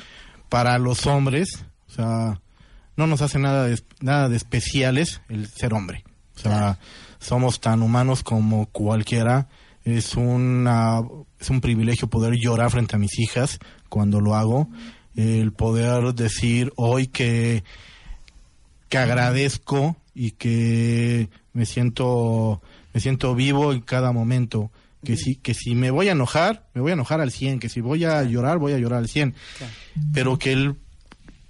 para 0.48 0.78
los 0.78 1.04
hombres, 1.08 1.64
o 1.88 1.90
sea, 1.90 2.40
no 2.97 3.07
nos 3.07 3.22
hace 3.22 3.38
nada 3.38 3.64
de, 3.64 3.80
nada 4.01 4.28
de 4.28 4.36
especiales 4.36 5.20
el 5.28 5.47
ser 5.49 5.74
hombre. 5.74 6.05
O 6.36 6.38
sea, 6.38 6.78
somos 7.18 7.61
tan 7.61 7.82
humanos 7.82 8.22
como 8.22 8.66
cualquiera. 8.66 9.49
Es 9.84 10.16
una 10.16 11.03
es 11.38 11.51
un 11.51 11.61
privilegio 11.61 12.09
poder 12.09 12.34
llorar 12.34 12.70
frente 12.70 12.97
a 12.97 12.99
mis 12.99 13.18
hijas 13.18 13.59
cuando 13.88 14.20
lo 14.20 14.34
hago, 14.34 14.68
el 15.14 15.53
poder 15.53 16.14
decir 16.14 16.72
hoy 16.76 17.07
que 17.07 17.62
que 18.88 18.99
agradezco 18.99 19.97
y 20.14 20.32
que 20.32 21.28
me 21.53 21.66
siento 21.66 22.62
me 22.92 23.01
siento 23.01 23.34
vivo 23.34 23.72
en 23.72 23.80
cada 23.80 24.12
momento. 24.12 24.70
Que 25.05 25.16
si 25.16 25.36
que 25.36 25.55
si 25.55 25.76
me 25.76 25.92
voy 25.92 26.09
a 26.09 26.12
enojar 26.12 26.66
me 26.74 26.80
voy 26.80 26.90
a 26.90 26.94
enojar 26.94 27.20
al 27.20 27.30
100 27.30 27.61
que 27.61 27.68
si 27.68 27.80
voy 27.80 28.05
a 28.05 28.24
llorar 28.24 28.59
voy 28.59 28.72
a 28.72 28.78
llorar 28.78 28.99
al 29.01 29.09
100 29.09 29.36
pero 30.12 30.36
que 30.36 30.53
él 30.53 30.74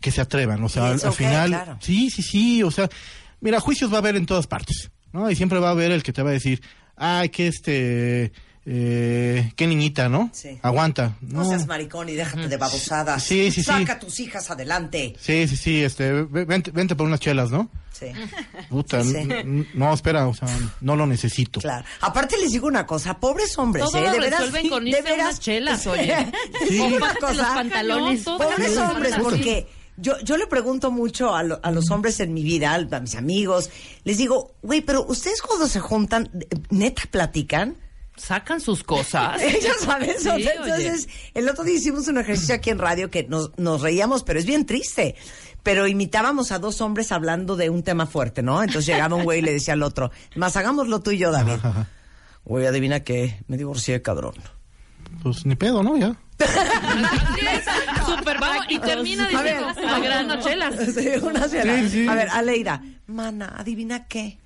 que 0.00 0.10
se 0.10 0.20
atrevan 0.20 0.62
o 0.62 0.68
sea 0.68 0.88
al, 0.90 0.96
okay, 0.96 1.12
final 1.12 1.48
claro. 1.50 1.78
sí 1.80 2.10
sí 2.10 2.22
sí 2.22 2.62
o 2.62 2.70
sea 2.70 2.88
mira 3.40 3.60
juicios 3.60 3.90
va 3.90 3.96
a 3.96 3.98
haber 3.98 4.16
en 4.16 4.26
todas 4.26 4.46
partes 4.46 4.90
no 5.12 5.30
y 5.30 5.36
siempre 5.36 5.58
va 5.58 5.68
a 5.68 5.72
haber 5.72 5.90
el 5.92 6.02
que 6.02 6.12
te 6.12 6.22
va 6.22 6.30
a 6.30 6.32
decir 6.34 6.62
ay 6.96 7.28
que 7.30 7.48
este 7.48 8.32
eh, 8.68 9.52
qué 9.54 9.66
niñita 9.68 10.08
no 10.08 10.28
Sí. 10.32 10.58
aguanta 10.62 11.16
No 11.20 11.44
seas 11.48 11.66
maricón 11.68 12.08
y 12.08 12.14
déjate 12.14 12.48
de 12.48 12.56
babosadas. 12.56 13.22
Sí, 13.22 13.50
sí, 13.52 13.62
sí. 13.62 13.62
Saca 13.62 13.98
tus 14.00 14.18
hijas 14.18 14.50
adelante. 14.50 15.14
sí 15.20 15.46
sí 15.46 15.56
sí 15.56 15.84
este 15.84 16.10
ve- 16.24 16.44
vente, 16.44 16.72
vente 16.72 16.96
por 16.96 17.06
unas 17.06 17.20
chelas 17.20 17.50
no 17.52 17.70
Sí. 17.92 18.06
Puta, 18.68 19.02
Sí. 19.02 19.26
no, 19.72 19.94
espera, 19.94 20.26
o 20.28 20.34
sea, 20.34 20.46
no 20.82 20.96
lo 20.96 21.06
necesito. 21.06 21.60
Claro. 21.62 21.82
Aparte 22.02 22.36
les 22.36 22.52
digo 22.52 22.66
una 22.66 22.84
cosa, 22.84 23.18
pobres 23.18 23.56
hombres, 23.56 23.86
Todo 23.86 23.96
¿eh? 23.96 24.02
lo 24.02 24.10
De 24.12 24.20
veras, 24.20 24.40
resuelven 24.42 24.68
con 24.68 24.84
de 24.84 24.90
irse 24.90 25.00
a 25.00 25.04
veras. 25.04 25.18
unas 25.28 25.40
chelas, 25.40 25.86
oye. 25.86 26.14
Sí. 26.68 26.78
Cosa, 27.20 27.32
los 27.32 27.46
pantalones. 27.46 28.22
pobres 28.24 28.76
hombres, 28.76 29.14
Sí. 29.14 29.20
porque 29.22 29.66
yo, 29.96 30.18
yo 30.20 30.36
le 30.36 30.46
pregunto 30.46 30.90
mucho 30.90 31.34
a, 31.34 31.42
lo- 31.42 31.60
a 31.62 31.70
los 31.70 31.90
hombres 31.90 32.20
en 32.20 32.34
mi 32.34 32.42
vida, 32.42 32.74
a 32.74 33.00
mis 33.00 33.14
amigos, 33.14 33.70
les 34.04 34.18
digo, 34.18 34.54
güey, 34.62 34.80
pero 34.82 35.04
ustedes 35.06 35.42
cuando 35.42 35.66
se 35.68 35.80
juntan, 35.80 36.30
neta 36.70 37.02
platican. 37.10 37.76
Sacan 38.18 38.62
sus 38.62 38.82
cosas. 38.82 39.38
Ya 39.62 39.74
sabes, 39.78 40.22
Sí, 40.22 40.30
oye. 40.30 40.50
entonces 40.54 41.06
el 41.34 41.46
otro 41.50 41.64
día 41.64 41.74
hicimos 41.76 42.08
un 42.08 42.16
ejercicio 42.16 42.54
aquí 42.54 42.70
en 42.70 42.78
radio 42.78 43.10
que 43.10 43.24
nos, 43.24 43.50
nos 43.58 43.82
reíamos, 43.82 44.22
pero 44.24 44.38
es 44.38 44.46
bien 44.46 44.64
triste. 44.64 45.16
Pero 45.62 45.86
imitábamos 45.86 46.50
a 46.50 46.58
dos 46.58 46.80
hombres 46.80 47.12
hablando 47.12 47.56
de 47.56 47.68
un 47.68 47.82
tema 47.82 48.06
fuerte, 48.06 48.42
¿no? 48.42 48.62
Entonces 48.62 48.86
llegaba 48.86 49.16
un 49.16 49.24
güey 49.24 49.40
y 49.40 49.42
le 49.42 49.52
decía 49.52 49.74
al 49.74 49.82
otro, 49.82 50.10
más 50.34 50.56
hagámoslo 50.56 51.00
tú 51.00 51.10
y 51.10 51.18
yo, 51.18 51.30
David. 51.30 51.58
Güey, 52.46 52.64
adivina 52.66 53.00
qué, 53.00 53.42
me 53.48 53.58
divorcié, 53.58 54.00
cabrón. 54.00 54.34
Pues 55.22 55.44
ni 55.44 55.54
pedo, 55.56 55.82
¿no? 55.82 55.98
Ya. 55.98 56.16
Súper 58.06 58.38
vamos, 58.38 58.66
y 58.68 58.78
termina 58.78 59.24
A 59.24 59.42
ver, 59.42 59.64
diciendo 59.66 59.94
agrandando 59.94 60.40
chelas. 60.40 60.74
Sí, 60.94 61.08
una 61.22 61.48
chela. 61.48 61.76
Sí, 61.80 61.88
sí. 61.88 62.08
A 62.08 62.14
ver, 62.14 62.28
Aleida, 62.30 62.82
mana, 63.06 63.54
adivina 63.56 64.06
qué, 64.06 64.38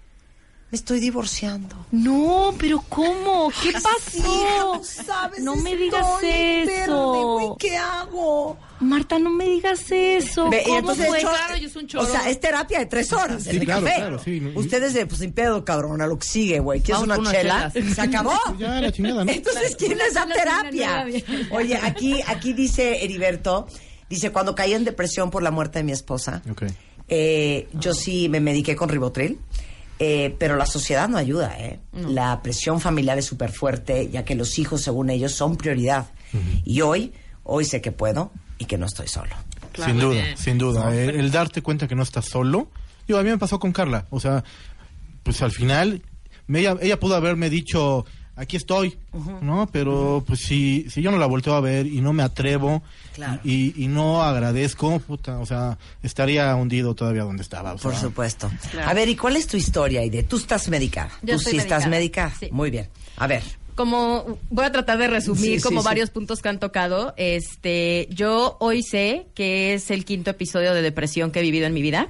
me 0.71 0.77
estoy 0.77 1.01
divorciando. 1.01 1.75
No, 1.91 2.55
pero 2.59 2.81
¿cómo? 2.89 3.53
¿Qué 3.63 3.73
pasó? 3.73 3.89
Sí, 4.11 4.23
no 4.23 4.81
sabes, 4.85 5.41
No 5.41 5.57
me 5.57 5.75
digas 5.77 6.07
eso. 6.23 7.33
güey, 7.35 7.49
¿Qué 7.59 7.77
hago? 7.77 8.57
Marta, 8.79 9.19
no 9.19 9.31
me 9.31 9.45
digas 9.47 9.83
eso. 9.91 10.49
Ve, 10.49 10.63
¿Cómo 10.65 10.79
entonces, 10.79 11.09
fue? 11.09 11.19
hecho, 11.19 11.29
Claro, 11.29 11.57
y 11.57 11.65
es 11.65 11.77
un 11.77 11.87
choro. 11.87 12.05
O 12.05 12.07
sea, 12.07 12.31
es 12.31 12.41
terapia 12.41 12.79
de 12.79 12.87
tres 12.87 13.13
horas. 13.13 13.43
Sí, 13.43 13.51
el 13.51 13.59
de 13.59 13.65
claro, 13.67 13.85
café. 13.85 13.97
claro, 13.97 14.19
sí, 14.25 14.41
no- 14.41 14.59
Ustedes 14.59 14.95
de, 14.95 15.07
pues 15.07 15.21
sin 15.21 15.33
pedo, 15.33 15.65
cabrón, 15.65 16.01
a 16.01 16.07
lo 16.07 16.19
que 16.19 16.27
sigue, 16.27 16.61
güey. 16.61 16.81
¿Quieres 16.81 17.03
Vamos 17.03 17.07
una 17.09 17.15
por 17.17 17.25
unas 17.25 17.33
chela? 17.35 17.71
chelas. 17.73 17.95
Se 17.95 18.01
acabó. 18.01 18.33
Ya, 18.59 18.81
la 18.81 18.93
chingada, 18.93 19.25
¿no? 19.25 19.31
Entonces, 19.33 19.77
¿quién 19.77 19.99
les 19.99 20.15
da 20.15 20.27
terapia? 20.27 21.07
Oye, 21.51 21.77
aquí, 21.83 22.21
aquí 22.27 22.53
dice 22.55 23.05
Heriberto, 23.05 23.67
dice, 24.09 24.31
cuando 24.33 24.55
caí 24.55 24.73
en 24.73 24.85
depresión 24.85 25.31
por 25.31 25.43
la 25.43 25.51
muerte 25.51 25.81
de 25.81 25.83
mi 25.85 25.93
esposa, 25.93 26.43
eh, 27.09 27.69
yo 27.75 27.93
sí 27.93 28.29
me 28.29 28.41
mediqué 28.41 28.77
con 28.77 28.89
ribotril, 28.89 29.39
eh, 30.01 30.35
pero 30.39 30.57
la 30.57 30.65
sociedad 30.67 31.09
no 31.09 31.19
ayuda, 31.19 31.55
¿eh? 31.59 31.79
La 31.93 32.41
presión 32.43 32.81
familiar 32.81 33.19
es 33.19 33.27
súper 33.27 33.53
fuerte, 33.53 34.09
ya 34.11 34.25
que 34.25 34.35
los 34.35 34.59
hijos, 34.59 34.81
según 34.81 35.11
ellos, 35.11 35.33
son 35.33 35.57
prioridad. 35.57 36.07
Y 36.65 36.81
hoy, 36.81 37.13
hoy 37.45 37.65
sé 37.67 37.81
que 37.81 37.93
puedo 37.93 38.33
y 38.59 38.65
que 38.65 38.79
no 38.79 38.87
estoy 38.87 39.07
solo. 39.09 39.35
sin 39.77 39.99
duda, 40.01 40.23
sin 40.37 40.59
duda. 40.59 40.95
El, 40.97 41.11
el 41.11 41.31
darte 41.31 41.63
cuenta 41.63 41.87
que 41.87 41.95
no 41.95 42.03
estás 42.03 42.25
solo. 42.27 42.71
Yo, 43.07 43.19
a 43.19 43.23
mí 43.23 43.29
me 43.31 43.39
pasó 43.39 43.59
con 43.61 43.73
Carla. 43.73 44.07
O 44.11 44.19
sea, 44.21 44.43
pues 45.23 45.43
al 45.43 45.53
final, 45.53 46.03
me- 46.47 46.61
ella, 46.61 46.77
ella 46.81 46.99
pudo 46.99 47.15
haberme 47.17 47.51
dicho, 47.51 48.07
aquí 48.37 48.57
estoy, 48.57 48.97
¿no? 49.43 49.69
Pero 49.73 50.23
pues 50.27 50.41
si, 50.41 50.87
si 50.91 51.03
yo 51.03 51.11
no 51.11 51.19
la 51.19 51.27
volteo 51.27 51.55
a 51.55 51.61
ver 51.61 51.87
y 51.87 52.01
no 52.01 52.13
me 52.13 52.23
atrevo 52.23 52.83
Claro. 53.15 53.41
y, 53.45 53.83
y 53.83 53.89
no 53.89 54.23
agradezco, 54.23 54.99
puta, 55.01 55.39
o 55.41 55.47
sea, 55.47 55.77
estaría 56.03 56.55
hundido 56.55 56.95
todavía 56.95 57.25
donde 57.25 57.43
estaba. 57.43 57.75
o 57.75 57.77
Por 57.77 57.93
sea. 57.93 58.01
supuesto. 58.03 58.51
A 58.87 58.95
ver, 58.95 59.09
¿y 59.09 59.17
cuál 59.17 59.37
es 59.37 59.47
tu 59.47 59.57
historia, 59.57 60.01
Aide? 60.01 60.23
Tú 60.23 60.37
estás 60.37 60.69
medicada. 60.69 61.11
Yo 61.23 61.35
Tú 61.37 61.41
sí 61.51 61.57
estás 61.57 61.87
medicada, 61.87 62.29
medicada. 62.29 62.35
sí. 62.41 62.49
Muy 62.53 62.71
bien. 62.71 62.89
A 63.17 63.27
ver. 63.27 63.43
como 63.75 64.39
voy 64.51 64.65
a 64.65 64.73
tratar 64.73 64.99
de 64.99 65.09
resumir 65.09 65.57
sí, 65.59 65.63
como 65.63 65.81
sí. 65.81 65.85
varios 65.87 66.11
puntos 66.11 66.41
que 66.41 66.49
han 66.49 66.59
tocado. 66.59 67.13
Este, 67.17 68.09
yo 68.11 68.57
hoy 68.61 68.83
sé 68.83 69.27
que 69.35 69.75
es 69.75 69.91
el 69.91 70.05
quinto 70.05 70.31
episodio 70.31 70.73
de 70.75 70.83
depresión 70.83 71.31
que 71.31 71.41
he 71.41 71.43
vivido 71.43 71.67
en 71.67 71.75
mi 71.75 71.83
vida. 71.83 72.09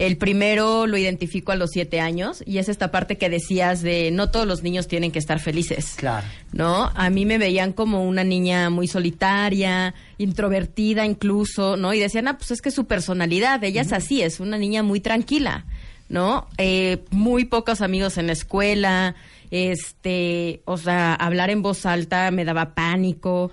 El 0.00 0.16
primero 0.16 0.86
lo 0.86 0.96
identifico 0.96 1.52
a 1.52 1.56
los 1.56 1.72
siete 1.72 2.00
años 2.00 2.42
y 2.46 2.56
es 2.56 2.70
esta 2.70 2.90
parte 2.90 3.18
que 3.18 3.28
decías 3.28 3.82
de 3.82 4.10
no 4.10 4.30
todos 4.30 4.46
los 4.46 4.62
niños 4.62 4.88
tienen 4.88 5.12
que 5.12 5.18
estar 5.18 5.40
felices. 5.40 5.92
Claro. 5.96 6.26
¿No? 6.52 6.90
A 6.94 7.10
mí 7.10 7.26
me 7.26 7.36
veían 7.36 7.74
como 7.74 8.02
una 8.08 8.24
niña 8.24 8.70
muy 8.70 8.88
solitaria, 8.88 9.92
introvertida 10.16 11.04
incluso, 11.04 11.76
¿no? 11.76 11.92
Y 11.92 11.98
decían, 11.98 12.28
ah, 12.28 12.38
pues 12.38 12.50
es 12.50 12.62
que 12.62 12.70
su 12.70 12.86
personalidad, 12.86 13.62
ella 13.62 13.82
es 13.82 13.92
así, 13.92 14.22
es 14.22 14.40
una 14.40 14.56
niña 14.56 14.82
muy 14.82 15.00
tranquila, 15.00 15.66
¿no? 16.08 16.48
Eh, 16.56 17.04
muy 17.10 17.44
pocos 17.44 17.82
amigos 17.82 18.16
en 18.16 18.26
la 18.26 18.32
escuela, 18.32 19.16
este, 19.50 20.62
o 20.64 20.78
sea, 20.78 21.12
hablar 21.14 21.50
en 21.50 21.60
voz 21.60 21.84
alta 21.84 22.30
me 22.30 22.46
daba 22.46 22.74
pánico, 22.74 23.50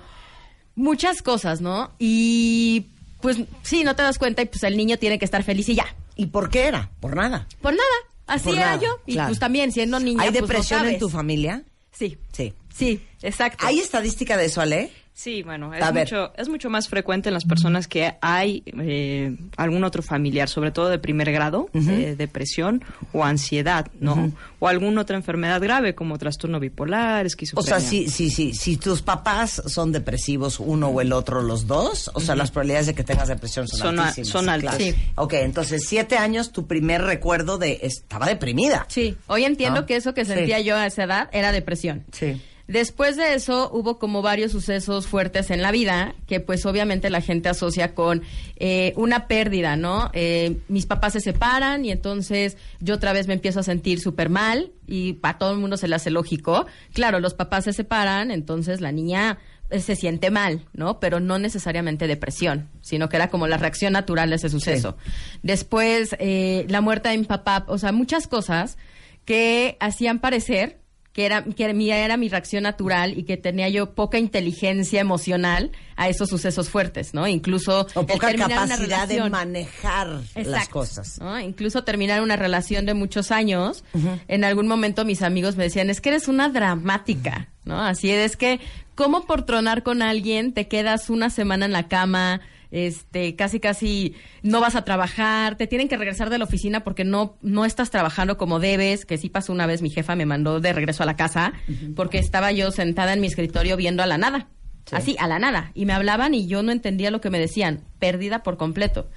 muchas 0.76 1.22
cosas, 1.22 1.60
¿no? 1.60 1.92
Y 2.00 2.86
pues 3.22 3.38
sí, 3.64 3.84
no 3.84 3.96
te 3.96 4.04
das 4.04 4.18
cuenta 4.20 4.42
y 4.42 4.46
pues 4.46 4.64
el 4.64 4.78
niño 4.78 4.98
tiene 4.98 5.20
que 5.20 5.26
estar 5.26 5.44
feliz 5.44 5.68
y 5.70 5.76
ya. 5.76 5.86
¿Y 6.16 6.28
por 6.28 6.50
qué 6.50 6.66
era? 6.66 6.90
Por 7.00 7.16
nada. 7.16 7.48
Por 7.62 7.74
nada, 7.74 7.84
así 8.28 8.46
Por 8.46 8.54
era 8.56 8.66
nada, 8.76 8.82
yo. 8.82 9.00
Y 9.06 9.14
claro. 9.14 9.30
pues 9.30 9.40
también 9.40 9.72
siendo 9.72 10.00
niña. 10.00 10.24
¿Hay 10.24 10.30
pues, 10.32 10.42
no 10.42 10.48
depresión 10.48 10.88
en 10.88 11.00
tu 11.00 11.10
familia? 11.10 11.64
Sí, 11.92 12.18
Sí. 12.32 12.54
sí, 12.76 13.02
exacto. 13.22 13.66
¿Hay 13.66 13.80
estadística 13.80 14.38
de 14.38 14.46
eso, 14.46 14.62
Ale? 14.62 14.92
Sí, 15.20 15.42
bueno, 15.42 15.74
es 15.74 15.92
mucho, 15.92 16.32
es 16.38 16.48
mucho 16.48 16.70
más 16.70 16.88
frecuente 16.90 17.30
en 17.30 17.34
las 17.34 17.44
personas 17.44 17.88
que 17.88 18.14
hay 18.22 18.62
eh, 18.80 19.36
algún 19.58 19.84
otro 19.84 20.04
familiar, 20.04 20.48
sobre 20.48 20.70
todo 20.70 20.90
de 20.90 21.00
primer 21.00 21.32
grado, 21.32 21.72
eh, 21.74 22.14
depresión 22.16 22.84
o 23.14 23.24
ansiedad, 23.26 23.88
¿no? 24.00 24.32
O 24.60 24.68
alguna 24.68 25.02
otra 25.02 25.18
enfermedad 25.18 25.60
grave 25.60 25.96
como 25.96 26.20
trastorno 26.20 26.60
bipolar, 26.60 27.26
O 27.26 27.28
esquizofrenia. 27.28 27.80
sea, 27.80 27.90
si, 27.90 28.10
si, 28.10 28.30
si, 28.30 28.54
si 28.54 28.78
tus 28.78 29.02
papás 29.02 29.60
son 29.66 29.92
depresivos, 29.92 30.60
uno 30.60 30.90
o 30.90 31.02
el 31.02 31.12
otro, 31.12 31.42
los 31.42 31.66
dos, 31.66 32.12
o 32.14 32.20
sea, 32.20 32.36
las 32.36 32.52
probabilidades 32.52 32.86
de 32.86 32.94
que 32.94 33.04
tengas 33.04 33.28
depresión 33.28 33.68
son, 33.68 33.80
Son 33.80 34.00
a- 34.00 34.04
altísimas. 34.10 34.28
son 34.28 34.50
altas. 34.50 34.76
Sí. 34.78 34.94
Ok, 35.16 35.34
entonces, 35.34 35.88
siete 35.88 36.20
años, 36.20 36.52
tu 36.52 36.68
primer 36.68 37.02
recuerdo 37.02 37.58
de 37.58 37.80
estaba 37.82 38.28
deprimida. 38.28 38.86
Sí, 38.88 39.18
hoy 39.26 39.46
entiendo 39.46 39.80
¿No? 39.82 39.86
que 39.88 39.96
eso 39.96 40.14
que 40.14 40.26
Sí. 40.26 40.34
sentía 40.34 40.60
yo 40.60 40.76
a 40.76 40.86
esa 40.86 41.06
edad 41.06 41.30
era 41.34 41.52
depresión. 41.52 42.06
Sí. 42.12 42.40
Después 42.68 43.16
de 43.16 43.34
eso 43.34 43.70
hubo 43.72 43.98
como 43.98 44.22
varios 44.22 44.52
sucesos 44.52 45.08
fuertes 45.08 45.52
en 45.52 45.62
la 45.62 45.72
vida 45.72 46.16
que 46.28 46.42
pues 46.42 46.66
obviamente 46.66 47.10
la 47.10 47.22
gente 47.22 47.48
asocia 47.48 47.96
con 47.96 48.24
eh, 48.58 48.94
una 48.98 49.28
pérdida, 49.28 49.78
¿no? 49.78 50.10
Eh, 50.14 50.58
mis 50.68 50.86
papás 50.86 51.14
se 51.14 51.22
separan 51.22 51.86
y 51.86 51.92
entonces 51.92 52.58
yo 52.82 52.96
otra 52.96 53.14
vez 53.14 53.28
me 53.28 53.34
empiezo 53.34 53.62
a 53.62 53.64
sentir 53.64 54.02
súper 54.02 54.30
mal 54.30 54.72
y 54.86 55.14
para 55.14 55.38
todo 55.38 55.54
el 55.54 55.60
mundo 55.60 55.78
se 55.78 55.88
le 55.88 55.96
hace 55.96 56.12
lógico. 56.12 56.66
Claro, 56.94 57.22
los 57.22 57.34
papás 57.34 57.64
se 57.64 57.74
separan, 57.74 58.32
entonces 58.32 58.82
la 58.82 58.92
niña 58.92 59.38
eh, 59.70 59.80
se 59.80 59.96
siente 59.96 60.30
mal, 60.30 60.66
¿no? 60.74 61.00
Pero 61.00 61.20
no 61.22 61.40
necesariamente 61.40 62.08
depresión, 62.08 62.70
sino 62.82 63.08
que 63.08 63.16
era 63.16 63.30
como 63.30 63.48
la 63.48 63.58
reacción 63.58 63.94
natural 63.94 64.30
de 64.30 64.38
ese 64.38 64.50
suceso. 64.50 64.98
Después, 65.42 66.16
eh, 66.20 66.66
la 66.68 66.82
muerte 66.82 67.10
de 67.10 67.18
mi 67.18 67.26
papá, 67.26 67.66
o 67.68 67.78
sea, 67.78 67.92
muchas 67.92 68.28
cosas 68.28 68.78
que 69.26 69.78
hacían 69.80 70.20
parecer 70.20 70.80
que 71.18 71.26
era 71.26 71.44
que 71.44 71.74
mi- 71.74 71.90
era 71.90 72.16
mi 72.16 72.30
reacción 72.30 72.62
natural 72.62 73.18
y 73.18 73.24
que 73.24 73.38
tenía 73.38 73.68
yo 73.70 73.96
poca 73.96 74.20
inteligencia 74.20 75.02
emocional 75.02 75.72
a 75.96 76.10
esos 76.10 76.30
sucesos 76.30 76.70
fuertes, 76.70 77.16
¿no? 77.16 77.28
Incluso 77.28 77.88
O 77.96 78.06
poca 78.06 78.28
capacidad 78.68 79.08
de 79.08 79.28
manejar 79.32 80.22
las 80.36 80.70
cosas. 80.70 81.18
¿no? 81.20 81.40
Incluso 81.40 81.84
terminar 81.84 82.22
una 82.22 82.36
relación 82.36 82.86
de 82.86 82.94
muchos 82.94 83.32
años, 83.32 83.84
en 84.28 84.44
algún 84.44 84.68
momento 84.68 85.06
mis 85.06 85.24
amigos 85.24 85.56
me 85.56 85.64
decían, 85.64 85.90
es 85.90 86.02
que 86.02 86.10
eres 86.10 86.28
una 86.28 86.50
dramática, 86.50 87.50
¿no? 87.66 87.82
Así 87.82 88.12
es 88.12 88.38
que, 88.38 88.60
¿cómo 88.94 89.26
por 89.26 89.42
tronar 89.44 89.82
con 89.82 90.04
alguien 90.04 90.54
te 90.54 90.68
quedas 90.68 91.10
una 91.10 91.32
semana 91.32 91.66
en 91.66 91.72
la 91.72 91.88
cama? 91.88 92.42
Este, 92.72 93.36
casi 93.36 93.60
casi 93.60 94.16
no 94.44 94.60
vas 94.60 94.76
a 94.76 94.84
trabajar, 94.84 95.56
te 95.56 95.68
tienen 95.68 95.88
que 95.88 95.98
regresar 95.98 96.30
de 96.30 96.38
la 96.38 96.44
oficina 96.44 96.84
porque 96.84 97.06
no, 97.06 97.38
no 97.42 97.66
estás 97.66 97.90
trabajando 97.92 98.38
como 98.38 98.60
debes, 98.60 99.06
que 99.06 99.18
sí 99.18 99.30
pasó 99.30 99.54
una 99.54 99.66
vez, 99.66 99.82
mi 99.82 99.90
jefa 99.90 100.16
me 100.16 100.26
mandó 100.26 100.60
de 100.60 100.74
regreso 100.74 101.04
a 101.04 101.06
la 101.06 101.16
casa 101.16 101.54
porque 101.96 102.20
estaba 102.20 102.52
yo 102.52 102.72
sentada 102.72 103.14
en 103.14 103.22
mi 103.22 103.28
escritorio 103.28 103.78
viendo 103.78 104.04
a 104.04 104.06
la 104.06 104.18
nada. 104.18 104.50
Así, 104.92 105.18
a 105.20 105.28
la 105.28 105.38
nada. 105.38 105.72
Y 105.74 105.86
me 105.86 105.94
hablaban 105.94 106.34
y 106.34 106.48
yo 106.48 106.64
no 106.64 106.72
entendía 106.72 107.12
lo 107.12 107.20
que 107.20 107.30
me 107.30 107.40
decían, 107.40 107.84
perdida 108.00 108.44
por 108.44 108.58
completo, 108.58 109.10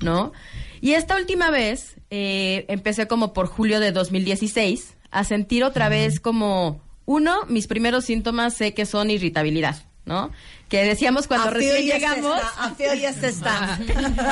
¿no? 0.00 0.32
Y 0.80 0.92
esta 0.92 1.16
última 1.16 1.50
vez, 1.50 1.96
eh, 2.10 2.64
empecé 2.68 3.06
como 3.06 3.34
por 3.34 3.46
julio 3.46 3.80
de 3.80 3.92
2016 3.92 4.96
a 5.10 5.24
sentir 5.24 5.64
otra 5.64 5.88
vez 5.90 6.20
como, 6.20 6.80
uno, 7.04 7.40
mis 7.48 7.66
primeros 7.66 8.04
síntomas 8.04 8.54
sé 8.54 8.72
que 8.72 8.86
son 8.86 9.10
irritabilidad, 9.10 9.84
¿no? 10.06 10.30
Que 10.70 10.84
decíamos 10.84 11.26
cuando 11.26 11.48
A 11.48 11.50
recién 11.50 11.84
llegamos. 11.84 12.40
a 12.58 12.70
feo 12.76 12.94
ya 12.94 13.12
se 13.12 13.28
está. 13.28 13.78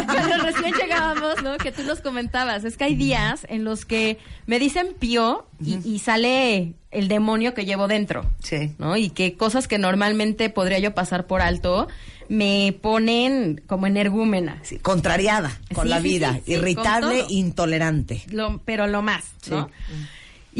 Cuando 0.06 0.36
recién 0.44 0.72
llegábamos, 0.72 1.42
¿no? 1.42 1.58
Que 1.58 1.72
tú 1.72 1.82
nos 1.82 2.00
comentabas. 2.00 2.64
Es 2.64 2.76
que 2.76 2.84
hay 2.84 2.94
días 2.94 3.44
en 3.50 3.64
los 3.64 3.84
que 3.84 4.18
me 4.46 4.58
dicen 4.60 4.94
pío 4.98 5.46
y, 5.62 5.78
y 5.84 5.98
sale 5.98 6.74
el 6.92 7.08
demonio 7.08 7.54
que 7.54 7.64
llevo 7.66 7.88
dentro. 7.88 8.24
Sí. 8.40 8.72
¿No? 8.78 8.96
Y 8.96 9.10
que 9.10 9.34
cosas 9.36 9.66
que 9.68 9.78
normalmente 9.78 10.48
podría 10.48 10.78
yo 10.78 10.94
pasar 10.94 11.26
por 11.26 11.42
alto 11.42 11.88
me 12.28 12.72
ponen 12.82 13.60
como 13.66 13.86
energúmena. 13.88 14.62
Contrariada 14.82 15.58
con 15.74 15.84
Sí, 15.84 15.90
la 15.90 15.96
sí, 15.96 16.02
vida, 16.04 16.34
sí, 16.34 16.42
sí, 16.46 16.52
irritable, 16.52 17.24
intolerante. 17.30 18.22
Lo- 18.30 18.60
pero 18.64 18.86
lo 18.86 19.02
más, 19.02 19.24
¿no? 19.50 19.68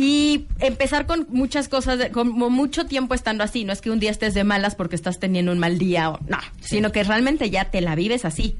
Y 0.00 0.46
empezar 0.60 1.06
con 1.06 1.26
muchas 1.28 1.68
cosas, 1.68 1.98
de- 1.98 2.10
como 2.12 2.50
mucho 2.50 2.86
tiempo 2.86 3.14
estando 3.14 3.42
así. 3.42 3.64
No 3.64 3.72
es 3.72 3.80
que 3.80 3.90
un 3.90 3.98
día 3.98 4.12
estés 4.12 4.32
de 4.32 4.44
malas 4.44 4.76
porque 4.76 4.94
estás 4.94 5.18
teniendo 5.18 5.50
un 5.50 5.58
mal 5.58 5.76
día, 5.76 6.10
o, 6.10 6.20
no, 6.28 6.38
sino 6.60 6.92
que 6.92 7.02
realmente 7.02 7.50
ya 7.50 7.64
te 7.64 7.80
la 7.80 7.96
vives 7.96 8.24
así. 8.24 8.54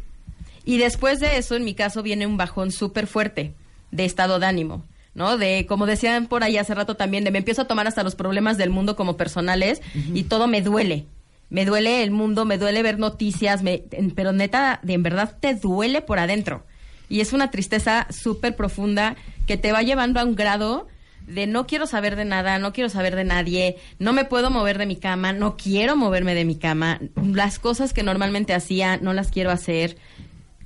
Y 0.64 0.78
después 0.78 1.20
de 1.20 1.38
eso, 1.38 1.54
en 1.54 1.64
mi 1.64 1.74
caso, 1.74 2.02
viene 2.02 2.26
un 2.26 2.36
bajón 2.38 2.72
súper 2.72 3.06
fuerte 3.06 3.52
de 3.92 4.04
estado 4.04 4.40
de 4.40 4.46
ánimo. 4.46 4.84
¿No? 5.14 5.36
De, 5.38 5.64
como 5.68 5.86
decían 5.86 6.26
por 6.26 6.42
ahí 6.42 6.56
hace 6.58 6.74
rato 6.74 6.96
también, 6.96 7.22
de 7.22 7.30
me 7.30 7.38
empiezo 7.38 7.62
a 7.62 7.66
tomar 7.66 7.86
hasta 7.86 8.02
los 8.02 8.16
problemas 8.16 8.56
del 8.58 8.70
mundo 8.70 8.96
como 8.96 9.16
personales 9.16 9.80
y 10.14 10.24
todo 10.24 10.48
me 10.48 10.60
duele. 10.60 11.06
Me 11.50 11.64
duele 11.64 12.02
el 12.02 12.10
mundo, 12.10 12.44
me 12.46 12.58
duele 12.58 12.82
ver 12.82 12.98
noticias, 12.98 13.62
me, 13.62 13.82
pero 14.16 14.32
neta, 14.32 14.80
de 14.82 14.92
en 14.94 15.02
verdad 15.04 15.36
te 15.40 15.54
duele 15.54 16.02
por 16.02 16.18
adentro. 16.18 16.64
Y 17.08 17.20
es 17.20 17.32
una 17.32 17.50
tristeza 17.52 18.08
súper 18.10 18.54
profunda 18.56 19.16
que 19.46 19.56
te 19.56 19.70
va 19.72 19.82
llevando 19.82 20.18
a 20.20 20.24
un 20.24 20.34
grado 20.36 20.86
de 21.28 21.46
no 21.46 21.66
quiero 21.66 21.86
saber 21.86 22.16
de 22.16 22.24
nada, 22.24 22.58
no 22.58 22.72
quiero 22.72 22.88
saber 22.88 23.14
de 23.16 23.24
nadie, 23.24 23.76
no 23.98 24.12
me 24.12 24.24
puedo 24.24 24.50
mover 24.50 24.78
de 24.78 24.86
mi 24.86 24.96
cama, 24.96 25.32
no 25.32 25.56
quiero 25.56 25.94
moverme 25.96 26.34
de 26.34 26.44
mi 26.44 26.56
cama, 26.56 27.00
las 27.32 27.58
cosas 27.58 27.92
que 27.92 28.02
normalmente 28.02 28.54
hacía 28.54 28.96
no 28.96 29.12
las 29.12 29.30
quiero 29.30 29.50
hacer. 29.50 29.96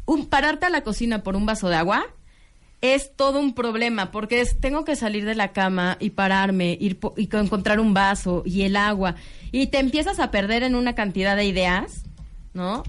Un, 0.07 0.27
pararte 0.27 0.67
a 0.67 0.71
la 0.71 0.83
cocina 0.83 1.23
por 1.23 1.37
un 1.37 1.47
vaso 1.47 1.69
de 1.69 1.77
agua 1.77 2.05
es 2.81 3.15
todo 3.15 3.39
un 3.39 3.55
problema 3.55 4.11
porque 4.11 4.41
es 4.41 4.59
tengo 4.59 4.85
que 4.85 4.97
salir 4.97 5.25
de 5.25 5.37
la 5.37 5.53
cama 5.53 5.97
y 6.01 6.11
pararme 6.11 6.77
ir 6.81 6.99
y 7.17 7.27
co- 7.29 7.39
encontrar 7.39 7.79
un 7.79 7.95
vaso 7.95 8.43
y 8.45 8.63
el 8.63 8.75
agua 8.75 9.15
y 9.53 9.69
te 9.69 9.79
empiezas 9.79 10.19
a 10.19 10.33
perder 10.33 10.65
en 10.65 10.75
una 10.75 10.95
cantidad 10.97 11.37
de 11.37 11.45
ideas, 11.45 12.03
¿no? 12.55 12.83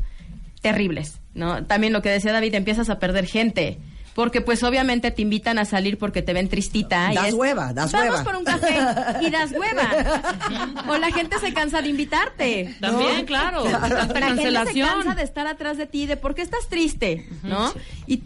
Terribles, 0.61 1.19
¿no? 1.36 1.63
También 1.65 1.93
lo 1.93 2.01
que 2.01 2.09
decía 2.09 2.32
David, 2.32 2.55
empiezas 2.55 2.89
a 2.89 2.97
perder 2.99 3.26
gente. 3.28 3.78
Porque 4.16 4.41
pues 4.41 4.61
obviamente 4.64 5.09
te 5.09 5.22
invitan 5.24 5.57
a 5.57 5.66
salir 5.66 5.97
porque 5.97 6.22
te 6.22 6.34
ven 6.34 6.47
tristita. 6.47 7.11
y 7.11 7.16
Das 7.16 7.28
es, 7.30 7.34
hueva, 7.34 7.74
das 7.74 7.91
Vamos 7.91 8.09
hueva". 8.11 8.24
por 8.24 8.36
un 8.36 8.43
café 8.43 8.78
y 9.22 9.30
das 9.32 9.51
hueva. 9.51 10.84
o 10.88 10.97
la 10.97 11.11
gente 11.11 11.39
se 11.39 11.51
cansa 11.53 11.82
de 11.82 11.89
invitarte. 11.89 12.76
¿no? 12.80 12.89
También, 12.91 13.26
claro. 13.26 13.64
La 13.68 13.80
Tanta 13.80 13.97
gente 13.97 14.14
se 14.14 14.20
cancelación. 14.53 14.88
cansa 14.89 15.16
de 15.16 15.24
estar 15.24 15.47
atrás 15.47 15.78
de 15.78 15.88
ti, 15.88 16.05
de 16.05 16.16
por 16.18 16.36
qué 16.36 16.43
estás 16.43 16.68
triste, 16.70 17.28
¿no? 17.41 17.74
Y 18.05 18.18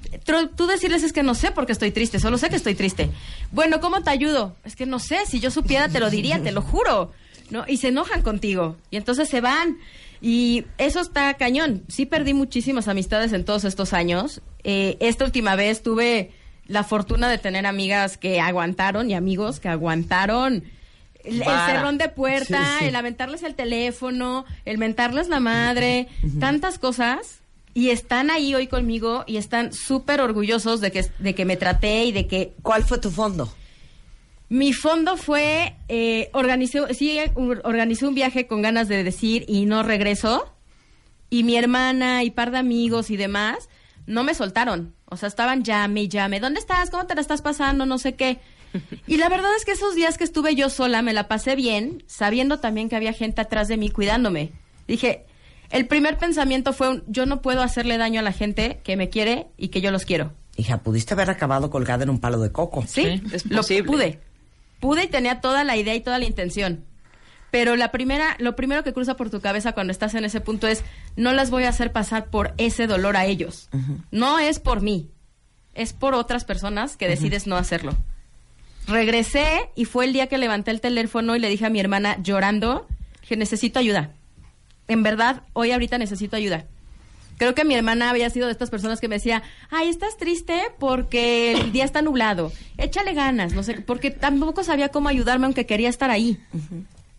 tú 0.55 0.67
decirles 0.67 1.03
es 1.03 1.13
que 1.13 1.23
no 1.23 1.35
sé 1.35 1.51
por 1.51 1.65
qué 1.65 1.71
estoy 1.71 1.91
triste, 1.91 2.19
solo 2.19 2.37
sé 2.37 2.49
que 2.49 2.55
estoy 2.57 2.75
triste. 2.75 3.09
Bueno, 3.51 3.79
¿cómo 3.79 4.01
te 4.01 4.09
ayudo? 4.09 4.55
Es 4.65 4.75
que 4.75 4.85
no 4.85 4.99
sé, 4.99 5.25
si 5.25 5.39
yo 5.39 5.51
supiera 5.51 5.87
te 5.87 5.99
lo 5.99 6.09
diría, 6.09 6.41
te 6.41 6.51
lo 6.51 6.61
juro, 6.61 7.11
¿no? 7.49 7.63
Y 7.67 7.77
se 7.77 7.87
enojan 7.89 8.23
contigo 8.23 8.75
y 8.91 8.97
entonces 8.97 9.29
se 9.29 9.39
van. 9.41 9.77
Y 10.21 10.65
eso 10.77 10.99
está 10.99 11.33
cañón. 11.35 11.83
Sí 11.87 12.05
perdí 12.05 12.33
muchísimas 12.33 12.87
amistades 12.87 13.33
en 13.33 13.45
todos 13.45 13.63
estos 13.65 13.93
años. 13.93 14.41
Eh, 14.63 14.97
esta 14.99 15.25
última 15.25 15.55
vez 15.55 15.83
tuve 15.83 16.31
la 16.65 16.83
fortuna 16.83 17.29
de 17.29 17.37
tener 17.37 17.65
amigas 17.65 18.17
que 18.17 18.39
aguantaron 18.41 19.09
y 19.09 19.13
amigos 19.13 19.59
que 19.59 19.69
aguantaron 19.69 20.63
el, 21.23 21.43
cerrón 21.43 21.97
de 21.97 22.09
puerta, 22.09 22.63
Sí, 22.63 22.79
sí. 22.79 22.85
el 22.85 22.95
aventarles 22.95 23.43
el 23.43 23.55
teléfono, 23.55 24.45
el 24.65 24.77
mentarles 24.77 25.27
la 25.27 25.39
madre, 25.39 26.07
tantas 26.39 26.79
cosas. 26.79 27.39
Y 27.73 27.91
están 27.91 28.31
ahí 28.31 28.55
hoy 28.55 28.65
conmigo 28.65 29.23
y 29.27 29.37
están 29.37 29.71
súper 29.71 30.19
orgullosos 30.19 30.81
de 30.81 30.91
que, 30.91 31.05
de 31.19 31.35
que 31.35 31.45
me 31.45 31.57
traté 31.57 32.05
y 32.05 32.11
de 32.11 32.25
que... 32.25 32.53
¿Cuál 32.63 32.83
fue 32.83 32.97
tu 32.97 33.11
fondo? 33.11 33.53
Mi 34.49 34.71
fondo 34.73 35.17
fue, 35.17 35.75
eh, 35.89 36.29
organicé, 36.33 36.93
sí, 36.93 37.19
organicé 37.35 38.07
un 38.07 38.15
viaje 38.15 38.47
con 38.47 38.61
ganas 38.61 38.87
de 38.87 39.03
decir 39.03 39.45
y 39.47 39.65
no 39.65 39.83
regreso. 39.83 40.53
Y 41.29 41.43
mi 41.43 41.57
hermana 41.57 42.23
y 42.23 42.31
par 42.31 42.51
de 42.51 42.57
amigos 42.57 43.09
y 43.09 43.17
demás 43.17 43.67
no 44.05 44.23
me 44.23 44.33
soltaron. 44.33 44.95
O 45.05 45.17
sea, 45.17 45.27
estaban 45.27 45.63
llame 45.63 46.03
y 46.03 46.07
llame. 46.07 46.39
¿Dónde 46.39 46.59
estás? 46.59 46.89
¿Cómo 46.89 47.05
te 47.05 47.15
la 47.15 47.21
estás 47.21 47.41
pasando? 47.41 47.85
No 47.85 47.97
sé 47.97 48.15
qué. 48.15 48.39
Y 49.05 49.17
la 49.17 49.29
verdad 49.29 49.49
es 49.57 49.65
que 49.65 49.71
esos 49.71 49.95
días 49.95 50.17
que 50.17 50.23
estuve 50.23 50.55
yo 50.55 50.69
sola 50.69 51.01
me 51.01 51.13
la 51.13 51.27
pasé 51.27 51.55
bien, 51.55 52.03
sabiendo 52.07 52.59
también 52.59 52.89
que 52.89 52.95
había 52.95 53.13
gente 53.13 53.41
atrás 53.41 53.67
de 53.67 53.77
mí 53.77 53.89
cuidándome. 53.89 54.51
Dije, 54.87 55.25
el 55.69 55.87
primer 55.87 56.17
pensamiento 56.17 56.73
fue, 56.73 56.89
un, 56.89 57.03
yo 57.07 57.25
no 57.25 57.41
puedo 57.41 57.61
hacerle 57.61 57.97
daño 57.97 58.19
a 58.19 58.23
la 58.23 58.31
gente 58.31 58.79
que 58.83 58.95
me 58.95 59.09
quiere 59.09 59.47
y 59.57 59.69
que 59.69 59.81
yo 59.81 59.91
los 59.91 60.05
quiero. 60.05 60.33
Hija, 60.57 60.81
pudiste 60.81 61.13
haber 61.13 61.29
acabado 61.29 61.69
colgada 61.69 62.03
en 62.03 62.09
un 62.09 62.19
palo 62.19 62.39
de 62.39 62.51
coco. 62.51 62.83
Sí, 62.87 63.21
lo 63.49 63.61
pude. 63.85 64.19
Pude 64.79 65.05
y 65.05 65.07
tenía 65.07 65.41
toda 65.41 65.63
la 65.63 65.75
idea 65.77 65.95
y 65.95 66.01
toda 66.01 66.19
la 66.19 66.25
intención. 66.25 66.85
Pero 67.51 67.75
la 67.75 67.91
primera, 67.91 68.35
lo 68.39 68.55
primero 68.55 68.83
que 68.83 68.93
cruza 68.93 69.15
por 69.15 69.29
tu 69.29 69.39
cabeza 69.39 69.71
cuando 69.71 69.91
estás 69.91 70.13
en 70.15 70.25
ese 70.25 70.41
punto 70.41 70.67
es, 70.67 70.83
no 71.15 71.31
las 71.31 71.49
voy 71.49 71.63
a 71.63 71.69
hacer 71.69 71.91
pasar 71.91 72.25
por 72.25 72.53
ese 72.57 72.87
dolor 72.87 73.15
a 73.15 73.25
ellos. 73.25 73.69
No 74.11 74.37
es 74.39 74.59
por 74.59 74.81
mí, 74.81 75.09
es 75.73 75.93
por 75.93 76.13
otras 76.13 76.43
personas 76.43 76.97
que 76.97 77.07
decides 77.07 77.47
no 77.47 77.55
hacerlo. 77.55 77.95
Regresé 78.87 79.69
y 79.75 79.85
fue 79.85 80.05
el 80.05 80.13
día 80.13 80.27
que 80.27 80.37
levanté 80.37 80.71
el 80.71 80.81
teléfono 80.81 81.35
y 81.35 81.39
le 81.39 81.49
dije 81.49 81.65
a 81.65 81.69
mi 81.69 81.79
hermana 81.79 82.17
llorando 82.21 82.87
que 83.27 83.37
necesito 83.37 83.79
ayuda. 83.79 84.11
En 84.87 85.03
verdad, 85.03 85.43
hoy 85.53 85.71
ahorita 85.71 85.97
necesito 85.97 86.35
ayuda. 86.35 86.65
Creo 87.37 87.53
que 87.53 87.63
mi 87.65 87.75
hermana 87.75 88.09
había 88.09 88.29
sido 88.29 88.47
de 88.47 88.51
estas 88.51 88.69
personas 88.71 88.99
que 88.99 89.07
me 89.07 89.15
decía, 89.15 89.43
ay, 89.69 89.89
estás 89.89 90.17
triste 90.17 90.59
porque 90.79 91.51
el 91.53 91.71
día 91.71 91.85
está 91.85 92.01
nublado, 92.01 92.51
échale 92.77 93.13
ganas, 93.13 93.53
no 93.53 93.61
sé, 93.63 93.75
porque 93.81 94.09
tampoco 94.11 94.63
sabía 94.63 94.89
cómo 94.89 95.07
ayudarme 95.09 95.45
aunque 95.45 95.65
quería 95.67 95.89
estar 95.89 96.09
ahí. 96.09 96.39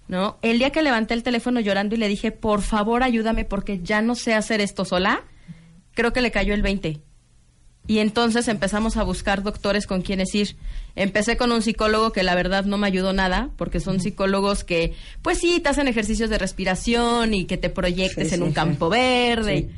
¿No? 0.08 0.38
El 0.40 0.58
día 0.58 0.70
que 0.70 0.82
levanté 0.82 1.12
el 1.14 1.22
teléfono 1.22 1.60
llorando 1.60 1.94
y 1.94 1.98
le 1.98 2.08
dije, 2.08 2.32
por 2.32 2.62
favor, 2.62 3.02
ayúdame 3.02 3.44
porque 3.44 3.80
ya 3.82 4.00
no 4.00 4.14
sé 4.14 4.32
hacer 4.34 4.60
esto 4.62 4.86
sola, 4.86 5.22
creo 5.94 6.12
que 6.14 6.22
le 6.22 6.30
cayó 6.30 6.54
el 6.54 6.62
20. 6.62 7.00
Y 7.86 7.98
entonces 8.00 8.48
empezamos 8.48 8.96
a 8.96 9.02
buscar 9.02 9.42
doctores 9.42 9.86
con 9.86 10.02
quienes 10.02 10.34
ir. 10.34 10.56
Empecé 10.96 11.36
con 11.36 11.52
un 11.52 11.62
psicólogo 11.62 12.12
que 12.12 12.22
la 12.22 12.34
verdad 12.34 12.64
no 12.64 12.76
me 12.78 12.86
ayudó 12.86 13.12
nada, 13.12 13.50
porque 13.56 13.80
son 13.80 14.00
psicólogos 14.00 14.64
que, 14.64 14.94
pues 15.22 15.38
sí, 15.38 15.60
te 15.60 15.68
hacen 15.70 15.88
ejercicios 15.88 16.28
de 16.30 16.38
respiración 16.38 17.32
y 17.34 17.44
que 17.44 17.56
te 17.56 17.70
proyectes 17.70 18.28
Sí, 18.28 18.34
en 18.34 18.40
sí, 18.40 18.42
un 18.44 18.48
sí. 18.50 18.54
campo 18.54 18.88
verde. 18.88 19.68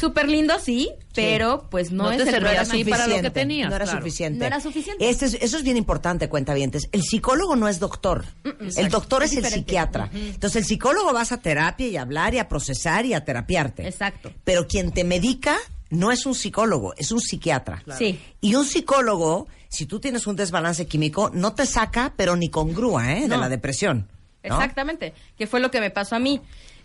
Súper 0.00 0.28
lindo, 0.30 0.58
sí, 0.58 0.90
pero 1.14 1.66
pues 1.70 1.92
no, 1.92 2.04
No 2.04 2.10
es 2.12 2.16
te 2.16 2.22
el 2.22 2.30
servía 2.30 2.48
programa. 2.52 2.72
así 2.72 2.84
para 2.84 3.06
lo 3.06 3.20
que 3.20 3.30
tenías, 3.30 3.68
No 3.68 3.76
era 3.76 3.84
claro. 3.84 4.00
suficiente. 4.00 4.38
No 4.38 4.46
era 4.46 4.60
suficiente. 4.60 5.08
Este 5.10 5.26
es- 5.26 5.34
eso 5.34 5.58
es 5.58 5.62
bien 5.62 5.76
importante, 5.76 6.28
cuentavientes. 6.30 6.88
El 6.92 7.02
psicólogo 7.02 7.54
no 7.54 7.68
es 7.68 7.78
doctor. 7.80 8.24
el 8.44 8.66
exacto. 8.68 8.90
doctor 8.98 9.22
es, 9.24 9.32
Es 9.32 9.44
el 9.44 9.50
psiquiatra. 9.50 10.08
Entonces, 10.14 10.56
el 10.56 10.64
psicólogo 10.64 11.12
vas 11.12 11.32
a 11.32 11.36
terapia 11.42 11.86
y 11.86 11.96
a 11.98 12.02
hablar 12.02 12.32
y 12.34 12.38
a 12.38 12.48
procesar 12.48 13.04
y 13.04 13.12
a 13.12 13.24
terapiarte. 13.24 13.86
Exacto. 13.86 14.32
Pero 14.44 14.66
quien 14.66 14.90
te 14.92 15.04
medica 15.04 15.56
no 15.90 16.10
es 16.12 16.24
un 16.24 16.34
psicólogo, 16.34 16.94
es 16.96 17.12
un 17.12 17.20
psiquiatra. 17.20 17.82
Sí. 17.98 18.18
Y 18.40 18.54
un 18.54 18.64
psicólogo, 18.64 19.48
si 19.68 19.84
tú 19.86 20.00
tienes 20.00 20.26
un 20.26 20.34
desbalance 20.36 20.86
químico, 20.86 21.30
no 21.34 21.52
te 21.52 21.66
saca, 21.66 22.14
pero 22.16 22.36
ni 22.36 22.48
con 22.48 22.72
grúa, 22.72 23.12
¿eh? 23.12 23.28
De 23.28 23.36
la 23.36 23.48
depresión. 23.50 24.08
¿no? 24.42 24.54
Exactamente, 24.54 25.12
que 25.36 25.46
fue 25.46 25.60
lo 25.60 25.70
que 25.70 25.80
me 25.80 25.90
pasó 25.90 26.16
a 26.16 26.18
mí. 26.18 26.40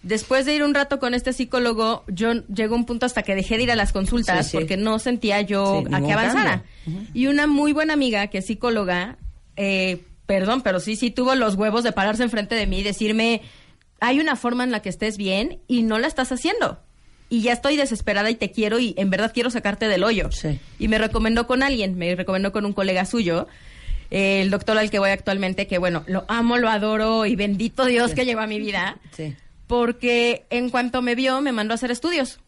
Después 0.05 0.45
de 0.45 0.53
ir 0.53 0.63
un 0.63 0.75
rato 0.75 0.99
con 0.99 1.15
este 1.15 1.33
psicólogo, 1.33 2.03
yo 2.07 2.33
llegó 2.47 2.75
un 2.75 2.85
punto 2.85 3.07
hasta 3.07 3.23
que 3.23 3.33
dejé 3.33 3.57
de 3.57 3.63
ir 3.63 3.71
a 3.71 3.75
las 3.75 3.91
consultas 3.91 4.45
Sí, 4.45 4.51
sí. 4.51 4.57
porque 4.57 4.77
no 4.77 4.99
sentía 4.99 5.41
yo 5.41 5.83
Sí, 5.87 5.93
a 5.93 5.99
que 5.99 6.13
avanzara. 6.13 6.63
Y 7.15 7.25
una 7.25 7.47
muy 7.47 7.73
buena 7.73 7.93
amiga 7.93 8.27
que 8.27 8.37
es 8.37 8.45
psicóloga, 8.45 9.17
eh, 9.55 10.03
perdón, 10.27 10.61
pero 10.61 10.79
sí, 10.79 10.95
sí 10.95 11.09
tuvo 11.09 11.33
los 11.33 11.55
huevos 11.55 11.83
de 11.83 11.91
pararse 11.91 12.21
enfrente 12.21 12.53
de 12.53 12.67
mí 12.67 12.81
y 12.81 12.83
decirme, 12.83 13.41
hay 13.99 14.19
una 14.19 14.35
forma 14.35 14.63
en 14.63 14.69
la 14.71 14.81
que 14.83 14.89
estés 14.89 15.17
bien 15.17 15.57
y 15.67 15.81
no 15.81 15.97
la 15.97 16.05
estás 16.05 16.31
haciendo. 16.31 16.79
Y 17.27 17.41
ya 17.41 17.53
estoy 17.53 17.75
desesperada 17.75 18.29
y 18.29 18.35
te 18.35 18.51
quiero 18.51 18.77
y 18.77 18.93
en 18.97 19.09
verdad 19.09 19.31
quiero 19.33 19.49
sacarte 19.49 19.87
del 19.87 20.03
hoyo. 20.03 20.29
Y 20.77 20.87
me 20.87 20.99
recomendó 20.99 21.47
con 21.47 21.63
alguien, 21.63 21.97
me 21.97 22.13
recomendó 22.15 22.51
con 22.51 22.65
un 22.67 22.73
colega 22.73 23.05
suyo, 23.05 23.47
eh, 24.11 24.41
el 24.41 24.51
doctor 24.51 24.77
al 24.77 24.91
que 24.91 24.99
voy 24.99 25.09
actualmente, 25.09 25.65
que 25.65 25.79
bueno, 25.79 26.03
lo 26.05 26.25
amo, 26.27 26.57
lo 26.57 26.69
adoro 26.69 27.25
y 27.25 27.35
bendito 27.35 27.85
Dios 27.85 28.13
que 28.13 28.25
lleva 28.25 28.45
mi 28.45 28.59
vida. 28.59 28.97
Sí. 29.17 29.33
Porque 29.67 30.45
en 30.49 30.69
cuanto 30.69 31.01
me 31.01 31.15
vio, 31.15 31.41
me 31.41 31.51
mandó 31.51 31.73
a 31.73 31.75
hacer 31.75 31.91
estudios. 31.91 32.39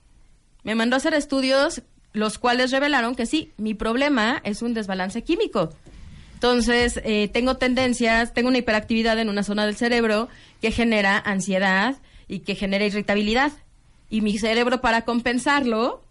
Me 0.63 0.75
mandó 0.75 0.95
a 0.95 0.97
hacer 0.97 1.13
estudios, 1.13 1.81
los 2.13 2.37
cuales 2.37 2.71
revelaron 2.71 3.15
que 3.15 3.25
sí, 3.25 3.51
mi 3.57 3.73
problema 3.73 4.41
es 4.43 4.61
un 4.61 4.73
desbalance 4.73 5.23
químico. 5.23 5.69
Entonces, 6.33 7.01
eh, 7.03 7.29
tengo 7.33 7.57
tendencias, 7.57 8.33
tengo 8.33 8.49
una 8.49 8.59
hiperactividad 8.59 9.17
en 9.17 9.29
una 9.29 9.41
zona 9.41 9.65
del 9.65 9.75
cerebro 9.75 10.29
que 10.61 10.71
genera 10.71 11.17
ansiedad 11.17 11.95
y 12.27 12.39
que 12.39 12.53
genera 12.53 12.85
irritabilidad. 12.85 13.51
Y 14.09 14.21
mi 14.21 14.37
cerebro, 14.37 14.79
para 14.79 15.01
compensarlo, 15.01 16.03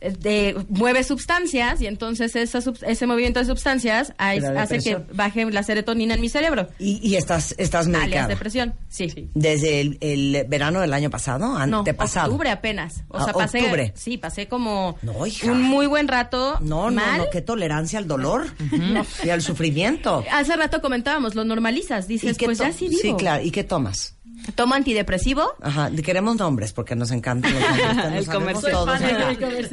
de- 0.00 0.56
mueve 0.68 1.02
sustancias 1.04 1.80
y 1.80 1.86
entonces 1.86 2.36
esa 2.36 2.60
ese 2.86 3.06
movimiento 3.06 3.40
de 3.40 3.46
sustancias 3.46 4.12
hay- 4.18 4.38
hace 4.38 4.78
que 4.78 4.96
baje 5.14 5.44
la 5.50 5.62
serotonina 5.62 6.14
en 6.14 6.20
mi 6.20 6.28
cerebro. 6.28 6.68
Y, 6.78 7.00
y 7.06 7.16
estás, 7.16 7.54
estás 7.58 7.86
Alias 7.86 8.02
medicada. 8.02 8.28
depresión. 8.28 8.74
Sí. 8.88 9.30
Desde 9.34 9.80
el, 9.80 9.98
el 10.00 10.44
verano 10.48 10.80
del 10.80 10.92
año 10.92 11.10
pasado, 11.10 11.48
No, 11.66 11.78
antepasado. 11.80 12.26
octubre 12.28 12.50
apenas. 12.50 13.04
O 13.08 13.18
Ah, 13.18 13.24
sea, 13.24 13.32
pasé, 13.32 13.60
octubre. 13.62 13.92
sí, 13.96 14.18
pasé 14.18 14.48
como 14.48 14.96
No, 15.02 15.26
hija. 15.26 15.50
un 15.50 15.62
muy 15.62 15.86
buen 15.86 16.08
rato 16.08 16.58
No, 16.60 16.90
mal. 16.90 17.18
no, 17.18 17.24
no, 17.24 17.30
qué 17.30 17.40
tolerancia 17.40 17.98
al 17.98 18.06
dolor 18.06 18.46
y 19.24 19.30
al 19.30 19.42
sufrimiento. 19.42 20.24
Hace 20.30 20.56
rato 20.56 20.80
comentábamos, 20.80 21.34
lo 21.34 21.44
normalizas, 21.44 22.06
dices, 22.08 22.36
pues 22.42 22.58
ya 22.58 22.72
sí 22.72 22.88
vivo. 22.88 23.00
Sí, 23.02 23.14
claro. 23.16 23.42
¿Y 23.42 23.50
qué 23.50 23.64
tomas? 23.64 24.15
Tomo 24.54 24.74
antidepresivo. 24.74 25.44
Ajá, 25.60 25.90
queremos 26.04 26.36
nombres 26.36 26.72
porque 26.72 26.94
nos 26.94 27.10
encantan 27.10 27.52
los 27.52 27.62
nombres. 27.96 28.14
El 28.14 28.26
comercial. 28.34 28.72
todos. 28.72 29.00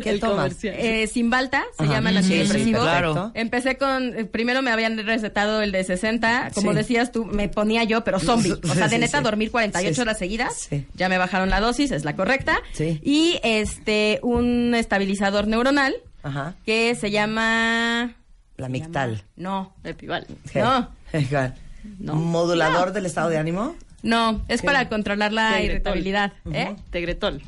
¿Qué 0.01 0.09
El 0.09 0.19
tomas? 0.19 0.35
comercial. 0.35 0.75
Eh, 0.77 1.07
Simbalta, 1.07 1.63
se 1.77 1.83
Ajá. 1.83 1.93
llama 1.93 2.09
el 2.09 2.17
Sí, 2.17 2.23
sí, 2.23 2.33
antidepresivo. 2.41 2.83
perfecto. 2.83 3.31
Empecé 3.35 3.77
con, 3.77 4.17
eh, 4.17 4.25
primero 4.25 4.61
me 4.61 4.71
habían 4.71 4.97
recetado 5.05 5.61
el 5.61 5.71
de 5.71 5.83
60, 5.83 6.51
como 6.53 6.71
Sí. 6.71 6.77
decías 6.77 7.11
tú, 7.11 7.25
me 7.25 7.49
ponía 7.49 7.83
yo, 7.83 8.03
pero 8.03 8.19
zombie. 8.19 8.53
O 8.53 8.73
sea, 8.73 8.87
de 8.87 8.97
neta, 8.97 9.19
sí. 9.19 9.23
dormir 9.23 9.51
48 9.51 9.95
Sí, 9.95 10.01
horas 10.01 10.17
seguidas. 10.17 10.67
sí. 10.69 10.85
Ya 10.95 11.09
me 11.09 11.17
bajaron 11.17 11.49
la 11.49 11.59
dosis, 11.59 11.91
es 11.91 12.03
la 12.05 12.15
correcta. 12.15 12.57
Sí. 12.73 12.99
Y 13.03 13.39
este, 13.43 14.19
un 14.23 14.73
estabilizador 14.75 15.47
neuronal 15.47 15.93
Ajá. 16.23 16.55
que 16.65 16.95
se 16.95 17.11
llama... 17.11 18.15
La 18.57 18.69
mictal. 18.69 19.23
No, 19.35 19.73
Epival. 19.83 20.25
no, 20.53 20.89
Igual. 21.13 21.55
¿Modulador 21.99 22.93
del 22.93 23.05
estado 23.05 23.29
de 23.29 23.37
ánimo? 23.37 23.75
No, 24.03 24.43
es 24.47 24.61
¿Qué? 24.61 24.67
para 24.67 24.87
controlar 24.89 25.33
la 25.33 25.53
Tegretol. 25.53 25.97
irritabilidad. 25.97 26.33
¿Eh? 26.53 26.75
Tegretol. 26.91 27.41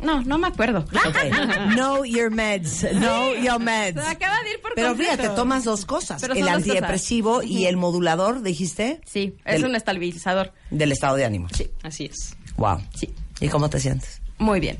No, 0.00 0.20
no 0.22 0.36
me 0.36 0.48
acuerdo. 0.48 0.80
Ok. 0.80 1.70
Know 1.74 2.04
your 2.04 2.30
meds. 2.30 2.84
Know 2.92 3.34
your 3.36 3.60
meds. 3.60 4.02
Se 4.02 4.08
acaba 4.10 4.34
de 4.42 4.50
ir 4.52 4.60
por 4.60 4.74
Pero 4.74 4.88
completo. 4.88 5.12
fíjate, 5.12 5.28
tomas 5.36 5.62
dos 5.64 5.84
cosas. 5.84 6.20
Pero 6.20 6.34
el 6.34 6.48
antidepresivo 6.48 7.34
cosas. 7.36 7.50
y 7.50 7.66
el 7.66 7.76
modulador, 7.76 8.42
dijiste, 8.42 9.00
Sí, 9.06 9.36
es 9.44 9.60
Del- 9.60 9.66
un 9.66 9.76
estabilizador. 9.76 10.52
del 10.70 10.90
estado 10.90 11.14
de 11.16 11.24
ánimo. 11.24 11.48
Sí, 11.54 11.70
Así 11.84 12.06
es. 12.06 12.34
Wow. 12.56 12.80
sí. 12.96 13.14
¿Y 13.40 13.48
cómo 13.48 13.70
te 13.70 13.78
sientes? 13.78 14.20
Muy 14.38 14.58
bien. 14.58 14.76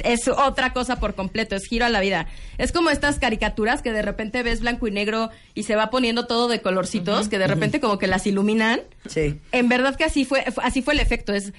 Es 0.00 0.28
otra 0.28 0.72
cosa 0.72 1.00
por 1.00 1.14
completo, 1.14 1.56
es 1.56 1.66
giro 1.66 1.84
a 1.86 1.88
la 1.88 2.00
vida. 2.00 2.26
Es 2.58 2.72
como 2.72 2.90
estas 2.90 3.18
caricaturas 3.18 3.82
que 3.82 3.92
de 3.92 4.02
repente 4.02 4.42
ves 4.42 4.60
blanco 4.60 4.86
y 4.88 4.90
negro 4.90 5.30
y 5.54 5.62
se 5.64 5.76
va 5.76 5.90
poniendo 5.90 6.26
todo 6.26 6.48
de 6.48 6.60
colorcitos, 6.60 7.28
que 7.28 7.38
de 7.38 7.46
repente 7.46 7.80
como 7.80 7.98
que 7.98 8.06
las 8.06 8.26
iluminan. 8.26 8.80
Sí. 9.08 9.40
En 9.52 9.68
verdad 9.68 9.96
que 9.96 10.04
así 10.04 10.24
fue, 10.24 10.42
fu- 10.52 10.60
así 10.62 10.82
fue 10.82 10.94
el 10.94 11.00
efecto. 11.00 11.32
Es, 11.32 11.52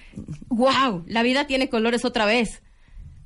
wow, 0.50 1.04
la 1.08 1.24
vida 1.24 1.48
tiene 1.48 1.70
colores 1.70 2.06
otra 2.06 2.26
vez. 2.26 2.62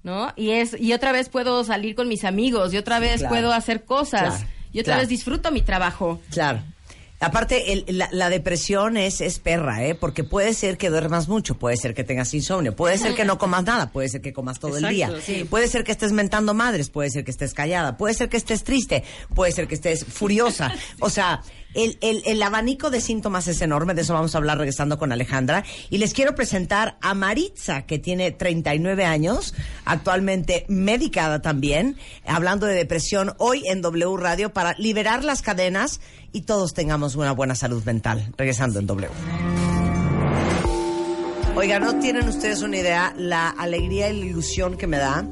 ¿No? 0.04 0.34
Y 0.36 0.50
es, 0.50 0.76
y 0.80 0.94
otra 0.94 1.12
vez 1.12 1.30
puedo 1.30 1.64
salir 1.64 1.94
con 1.94 2.08
mis 2.08 2.24
amigos, 2.24 2.74
y 2.74 2.78
otra 2.78 2.98
vez 2.98 3.18
Claro. 3.20 3.30
puedo 3.36 3.54
hacer 3.54 3.86
cosas, 3.86 4.38
Claro, 4.38 4.52
y 4.74 4.80
otra 4.80 4.94
claro. 4.94 5.00
vez 5.02 5.10
disfruto 5.10 5.52
mi 5.52 5.62
trabajo. 5.62 6.20
Claro. 6.32 6.64
Aparte, 7.22 7.72
el- 7.72 7.86
la, 7.88 8.10
la 8.12 8.30
depresión 8.30 8.98
es, 8.98 9.22
es 9.22 9.40
perra, 9.40 9.86
¿eh? 9.86 9.96
Porque 9.96 10.24
puede 10.24 10.54
ser 10.54 10.78
que 10.78 10.90
duermas 10.90 11.28
mucho, 11.28 11.56
puede 11.58 11.78
ser 11.78 11.94
que 11.94 12.04
tengas 12.04 12.34
insomnio, 12.34 12.76
puede 12.76 12.98
ser 12.98 13.14
que 13.16 13.24
no 13.26 13.38
comas 13.38 13.64
nada, 13.64 13.92
puede 13.92 14.10
ser 14.10 14.22
que 14.22 14.34
comas 14.34 14.60
todo 14.60 14.78
el 14.78 14.90
día, 14.90 15.12
sí. 15.24 15.46
puede 15.50 15.68
ser 15.68 15.84
que 15.84 15.92
estés 15.92 16.12
mentando 16.12 16.54
madres, 16.54 16.90
puede 16.90 17.10
ser 17.12 17.24
que 17.24 17.32
estés 17.32 17.54
callada, 17.54 17.96
puede 17.98 18.14
ser 18.16 18.28
que 18.28 18.38
estés 18.38 18.64
triste, 18.64 19.04
puede 19.36 19.52
ser 19.52 19.68
que 19.68 19.76
estés 19.76 20.04
furiosa. 20.06 20.74
O 21.00 21.10
sea, 21.10 21.42
el, 21.74 21.98
el, 22.02 22.22
el 22.26 22.44
abanico 22.44 22.90
de 22.90 23.02
síntomas 23.02 23.48
es 23.48 23.62
enorme, 23.62 23.94
de 23.94 24.02
eso 24.02 24.14
vamos 24.14 24.36
a 24.36 24.38
hablar 24.40 24.58
regresando 24.58 24.98
con 25.00 25.12
Alejandra. 25.12 25.64
Y 25.90 25.98
les 26.00 26.14
quiero 26.14 26.36
presentar 26.36 26.98
a 27.02 27.14
Maritza, 27.14 27.84
que 27.84 27.98
tiene 27.98 28.32
39 28.32 29.06
años, 29.06 29.54
actualmente 29.86 30.66
medicada 30.68 31.42
también, 31.42 31.98
hablando 32.26 32.66
de 32.66 32.76
depresión 32.76 33.34
hoy 33.38 33.64
en 33.68 33.82
W 33.82 34.18
Radio 34.18 34.54
para 34.54 34.74
liberar 34.78 35.24
las 35.24 35.42
cadenas 35.42 36.02
y 36.32 36.42
todos 36.42 36.74
tengamos 36.74 37.16
una 37.16 37.32
buena 37.32 37.56
salud 37.56 37.84
mental. 37.84 38.32
Regresando 38.38 38.80
en 38.80 38.88
W. 38.88 39.10
Oiga, 41.56 41.80
¿no 41.80 42.00
tienen 42.00 42.28
ustedes 42.28 42.62
una 42.62 42.78
idea 42.78 43.14
la 43.18 43.50
alegría 43.50 44.10
y 44.10 44.20
la 44.20 44.26
ilusión 44.26 44.78
que 44.78 44.88
me 44.88 44.98
da 44.98 45.26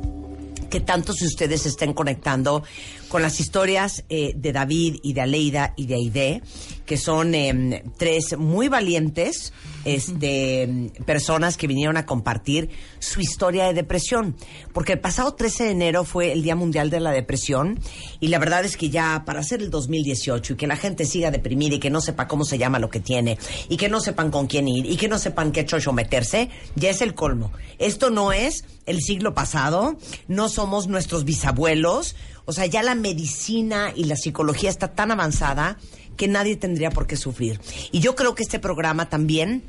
que 0.69 0.79
tantos 0.79 1.17
de 1.17 1.25
ustedes 1.25 1.65
estén 1.65 1.93
conectando 1.93 2.63
con 3.07 3.21
las 3.21 3.39
historias 3.39 4.03
eh, 4.09 4.33
de 4.35 4.53
David 4.53 4.99
y 5.01 5.13
de 5.13 5.21
Aleida 5.21 5.73
y 5.75 5.87
de 5.87 5.95
Aide, 5.95 6.43
que 6.89 6.97
son 6.97 7.35
eh, 7.35 7.83
tres 7.97 8.35
muy 8.35 8.67
valientes 8.67 9.53
este, 9.85 10.91
personas 11.05 11.55
que 11.55 11.67
vinieron 11.67 11.97
a 11.97 12.07
compartir 12.07 12.71
su 12.97 13.21
historia 13.21 13.65
de 13.65 13.75
depresión. 13.75 14.35
Porque 14.73 14.93
el 14.93 14.99
pasado 14.99 15.35
13 15.35 15.65
de 15.65 15.69
enero 15.69 16.03
fue 16.03 16.31
el 16.31 16.41
Día 16.41 16.55
Mundial 16.55 16.89
de 16.89 16.99
la 16.99 17.11
Depresión 17.11 17.79
y 18.19 18.29
la 18.29 18.39
verdad 18.39 18.65
es 18.65 18.75
que 18.75 18.89
ya 18.89 19.21
para 19.23 19.41
hacer 19.41 19.61
el 19.61 19.69
2018 19.69 20.53
y 20.53 20.55
que 20.55 20.65
la 20.65 20.77
gente 20.77 21.05
siga 21.05 21.29
deprimida 21.29 21.75
y 21.75 21.79
que 21.79 21.91
no 21.91 22.01
sepa 22.01 22.27
cómo 22.27 22.43
se 22.43 22.57
llama 22.57 22.79
lo 22.79 22.89
que 22.89 23.01
tiene 23.01 23.37
y 23.69 23.77
que 23.77 23.87
no 23.87 24.01
sepan 24.01 24.31
con 24.31 24.47
quién 24.47 24.67
ir 24.67 24.87
y 24.87 24.97
que 24.97 25.07
no 25.07 25.19
sepan 25.19 25.51
qué 25.51 25.67
chocho 25.67 25.93
meterse, 25.93 26.49
ya 26.73 26.89
es 26.89 27.03
el 27.03 27.13
colmo. 27.13 27.51
Esto 27.77 28.09
no 28.09 28.31
es 28.31 28.65
el 28.87 28.99
siglo 29.03 29.35
pasado, 29.35 29.95
no 30.27 30.49
somos 30.49 30.87
nuestros 30.87 31.23
bisabuelos, 31.23 32.15
o 32.45 32.51
sea, 32.51 32.65
ya 32.65 32.81
la 32.81 32.95
medicina 32.95 33.93
y 33.95 34.05
la 34.05 34.15
psicología 34.15 34.71
está 34.71 34.95
tan 34.95 35.11
avanzada 35.11 35.77
que 36.19 36.27
nadie 36.27 36.57
tendría 36.57 36.91
por 36.91 37.07
qué 37.07 37.15
sufrir. 37.15 37.61
Y 37.93 38.01
yo 38.01 38.13
creo 38.13 38.35
que 38.35 38.43
este 38.43 38.59
programa 38.59 39.07
también 39.07 39.63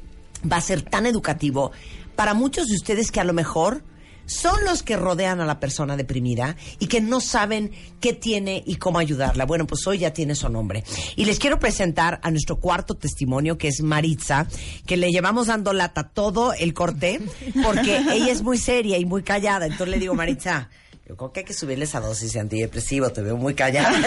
va 0.51 0.57
a 0.57 0.61
ser 0.61 0.83
tan 0.83 1.07
educativo 1.07 1.71
para 2.17 2.35
muchos 2.35 2.67
de 2.67 2.75
ustedes 2.75 3.13
que 3.13 3.21
a 3.21 3.25
lo 3.25 3.33
mejor 3.33 3.85
son 4.27 4.65
los 4.65 4.83
que 4.83 4.97
rodean 4.97 5.41
a 5.41 5.47
la 5.47 5.61
persona 5.61 5.97
deprimida 5.97 6.57
y 6.81 6.89
que 6.89 7.01
no 7.01 7.21
saben 7.21 7.71
qué 8.01 8.15
tiene 8.15 8.65
y 8.67 8.77
cómo 8.77 8.99
ayudarla. 8.99 9.47
Bueno, 9.47 9.65
pues 9.65 9.87
hoy 9.87 9.99
ya 9.99 10.13
tiene 10.13 10.35
su 10.35 10.49
nombre. 10.49 10.83
Y 11.15 11.25
les 11.25 11.39
quiero 11.39 11.61
presentar 11.61 12.19
a 12.25 12.33
nuestro 12.33 12.59
cuarto 12.59 12.97
testimonio, 12.97 13.57
que 13.57 13.69
es 13.69 13.81
Maritza, 13.81 14.49
que 14.87 14.97
le 14.97 15.11
llevamos 15.13 15.47
dando 15.47 15.73
lata 15.73 16.09
todo 16.09 16.53
el 16.53 16.75
corte, 16.75 17.21
porque 17.63 17.97
ella 18.13 18.33
es 18.33 18.43
muy 18.43 18.59
seria 18.59 18.99
y 18.99 19.05
muy 19.05 19.23
callada. 19.23 19.67
Entonces 19.67 19.89
le 19.89 20.01
digo, 20.01 20.15
Maritza, 20.15 20.69
yo 21.11 21.17
creo 21.17 21.33
que 21.33 21.41
hay 21.41 21.47
que 21.47 21.55
subirle 21.55 21.87
esa 21.87 21.99
dosis 21.99 22.33
de 22.35 22.39
antidepresivo, 22.41 23.11
te 23.11 23.21
veo 23.21 23.37
muy 23.37 23.55
callada. 23.55 23.93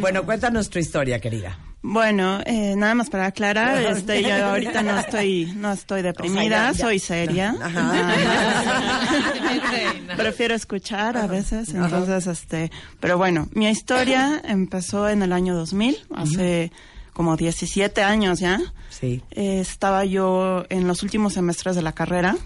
bueno, 0.00 0.24
cuéntanos 0.24 0.70
tu 0.70 0.78
historia, 0.78 1.20
querida. 1.20 1.58
Bueno, 1.82 2.38
eh, 2.46 2.74
nada 2.76 2.94
más 2.94 3.10
para 3.10 3.26
aclarar, 3.26 3.82
este, 3.96 4.22
yo 4.22 4.32
ahorita 4.46 4.82
no 4.84 4.96
estoy, 4.96 5.52
no 5.56 5.72
estoy 5.72 6.02
deprimida, 6.02 6.70
ya- 6.70 6.72
ya- 6.72 6.84
soy 6.84 7.00
seria. 7.00 7.56
Prefiero 10.16 10.54
escuchar 10.54 11.16
a 11.16 11.26
veces, 11.26 11.70
entonces, 11.70 12.28
este, 12.28 12.70
pero 13.00 13.18
bueno, 13.18 13.48
mi 13.54 13.66
historia 13.68 14.40
empezó 14.44 15.08
en 15.08 15.22
el 15.24 15.32
año 15.32 15.56
2000, 15.56 15.98
hace 16.14 16.70
como 17.12 17.36
17 17.36 18.04
años 18.04 18.38
ya. 18.38 18.60
Sí. 18.90 19.20
Eh, 19.32 19.58
estaba 19.58 20.04
yo 20.04 20.64
en 20.68 20.86
los 20.86 21.02
últimos 21.02 21.32
semestres 21.34 21.74
de 21.74 21.82
la 21.82 21.90
carrera 21.92 22.36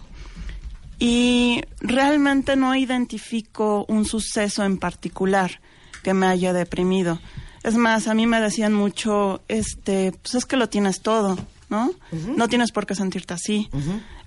y 1.04 1.62
realmente 1.80 2.54
no 2.54 2.76
identifico 2.76 3.84
un 3.88 4.04
suceso 4.04 4.62
en 4.62 4.78
particular 4.78 5.60
que 6.04 6.14
me 6.14 6.26
haya 6.26 6.52
deprimido. 6.52 7.18
Es 7.64 7.74
más, 7.74 8.06
a 8.06 8.14
mí 8.14 8.24
me 8.26 8.40
decían 8.40 8.72
mucho, 8.72 9.40
este, 9.48 10.12
pues 10.22 10.36
es 10.36 10.44
que 10.46 10.56
lo 10.56 10.68
tienes 10.68 11.00
todo, 11.00 11.36
¿no? 11.68 11.90
No 12.36 12.46
tienes 12.46 12.70
por 12.70 12.86
qué 12.86 12.94
sentirte 12.94 13.34
así. 13.34 13.68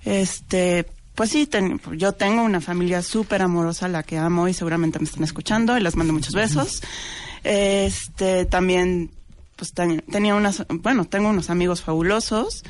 Este, 0.04 0.86
pues 1.14 1.30
sí, 1.30 1.46
ten- 1.46 1.80
yo 1.96 2.12
tengo 2.12 2.42
una 2.42 2.60
familia 2.60 3.00
súper 3.00 3.40
amorosa, 3.40 3.88
la 3.88 4.02
que 4.02 4.18
amo 4.18 4.46
y 4.46 4.52
seguramente 4.52 4.98
me 4.98 5.06
están 5.06 5.24
escuchando 5.24 5.78
y 5.78 5.80
les 5.80 5.96
mando 5.96 6.12
muchos 6.12 6.34
besos. 6.34 6.82
Este, 7.42 8.44
también, 8.44 9.10
pues 9.56 9.72
ten- 9.72 10.02
tenía 10.10 10.34
unas, 10.34 10.62
bueno, 10.68 11.06
tengo 11.06 11.30
unos 11.30 11.48
amigos 11.48 11.80
fabulosos, 11.80 12.64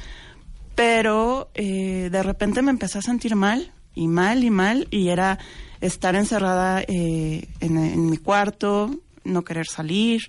pero 0.77 1.51
eh, 1.55 2.09
de 2.13 2.23
repente 2.23 2.63
me 2.63 2.71
empecé 2.71 2.99
a 2.99 3.03
sentir 3.03 3.35
mal 3.35 3.73
y 3.97 4.07
mal 4.07 4.45
y 4.45 4.51
mal 4.51 4.87
y 4.93 5.09
era 5.09 5.39
estar 5.81 6.15
encerrada 6.15 6.83
eh, 6.83 7.49
en, 7.59 8.09
mi 8.09 8.19
cuarto, 8.19 8.95
no 9.25 9.43
querer 9.43 9.67
salir, 9.67 10.23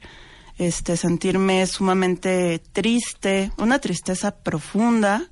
este, 0.57 0.98
sentirme 0.98 1.68
sumamente 1.68 2.60
triste, 2.73 3.52
una 3.57 3.77
tristeza 3.80 4.31
profunda, 4.31 5.23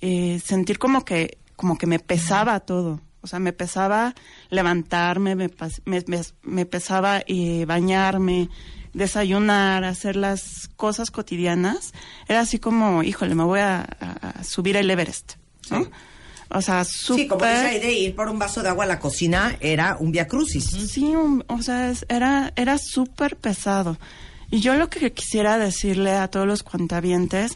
eh, 0.00 0.40
sentir 0.44 0.78
como 0.80 1.04
que, 1.04 1.38
como 1.54 1.78
que 1.78 1.86
me 1.86 2.00
pesaba 2.00 2.58
todo. 2.60 3.00
O 3.20 3.26
sea, 3.26 3.38
me 3.40 3.52
pesaba 3.52 4.14
levantarme, 4.48 5.34
me, 5.34 5.50
me, 5.84 6.02
me- 6.42 6.66
pesaba 6.66 7.22
eh, 7.26 7.64
bañarme, 7.66 8.48
desayunar, 8.94 9.84
hacer 9.84 10.14
las 10.16 10.68
cosas 10.76 11.10
cotidianas. 11.10 11.92
Era 12.28 12.40
así 12.40 12.58
como, 12.58 13.02
híjole, 13.02 13.34
me 13.34 13.44
voy 13.44 13.60
a 13.60 13.86
subir 14.42 14.76
el 14.76 14.90
Everest. 14.90 15.34
¿no? 15.70 15.88
O 16.50 16.62
sea, 16.62 16.84
súper... 16.84 17.22
Sí, 17.22 17.28
como 17.28 17.44
dice 17.44 17.66
Aide, 17.66 17.92
ir 17.92 18.14
por 18.16 18.28
un 18.28 18.38
vaso 18.38 18.62
de 18.62 18.68
agua 18.70 18.84
a 18.84 18.86
la 18.88 18.98
cocina 18.98 19.56
era 19.60 19.96
un 20.00 20.12
via 20.12 20.26
crucis. 20.26 20.64
Sí, 20.64 21.04
un- 21.04 21.44
o 21.48 21.60
sea, 21.62 21.90
es- 21.90 22.06
era, 22.08 22.52
era 22.56 22.78
súper 22.78 23.36
pesado. 23.36 23.98
Y 24.50 24.60
yo 24.60 24.74
lo 24.76 24.88
que 24.88 25.12
quisiera 25.12 25.58
decirle 25.58 26.12
a 26.12 26.28
todos 26.28 26.46
los 26.46 26.62
cuentavientes 26.62 27.52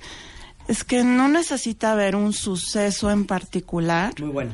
es 0.69 0.85
que 0.85 1.05
no 1.05 1.27
necesita 1.29 1.93
haber 1.93 2.17
un 2.17 2.33
suceso 2.35 3.11
en 3.11 3.25
particular, 3.25 4.13
Muy 4.21 4.29
bueno. 4.29 4.53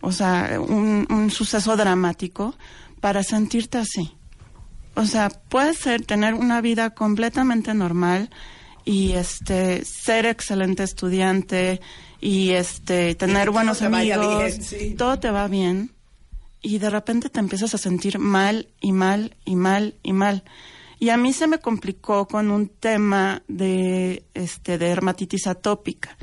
o 0.00 0.10
sea, 0.12 0.58
un, 0.60 1.06
un 1.10 1.30
suceso 1.30 1.76
dramático 1.76 2.54
para 3.00 3.22
sentirte 3.22 3.76
así. 3.78 4.14
O 4.96 5.04
sea, 5.04 5.28
puede 5.28 5.74
ser 5.74 6.06
tener 6.06 6.32
una 6.34 6.60
vida 6.62 6.90
completamente 6.90 7.74
normal 7.74 8.30
y 8.86 9.12
este 9.12 9.84
ser 9.84 10.24
excelente 10.26 10.82
estudiante 10.84 11.80
y 12.24 12.52
este 12.52 13.14
tener 13.14 13.44
todo 13.44 13.52
buenos 13.52 13.80
vaya 13.90 14.14
amigos, 14.14 14.38
bien, 14.38 14.62
sí. 14.62 14.94
todo 14.96 15.18
te 15.20 15.30
va 15.30 15.46
bien 15.46 15.90
y 16.62 16.78
de 16.78 16.88
repente 16.88 17.28
te 17.28 17.38
empiezas 17.38 17.74
a 17.74 17.78
sentir 17.78 18.18
mal 18.18 18.68
y 18.80 18.92
mal 18.92 19.36
y 19.44 19.56
mal 19.56 19.94
y 20.02 20.14
mal. 20.14 20.42
Y 20.98 21.10
a 21.10 21.18
mí 21.18 21.34
se 21.34 21.46
me 21.46 21.58
complicó 21.58 22.26
con 22.26 22.50
un 22.50 22.68
tema 22.68 23.42
de 23.46 24.24
este 24.32 24.78
de 24.78 24.88
dermatitis 24.88 25.46
atópica. 25.46 26.16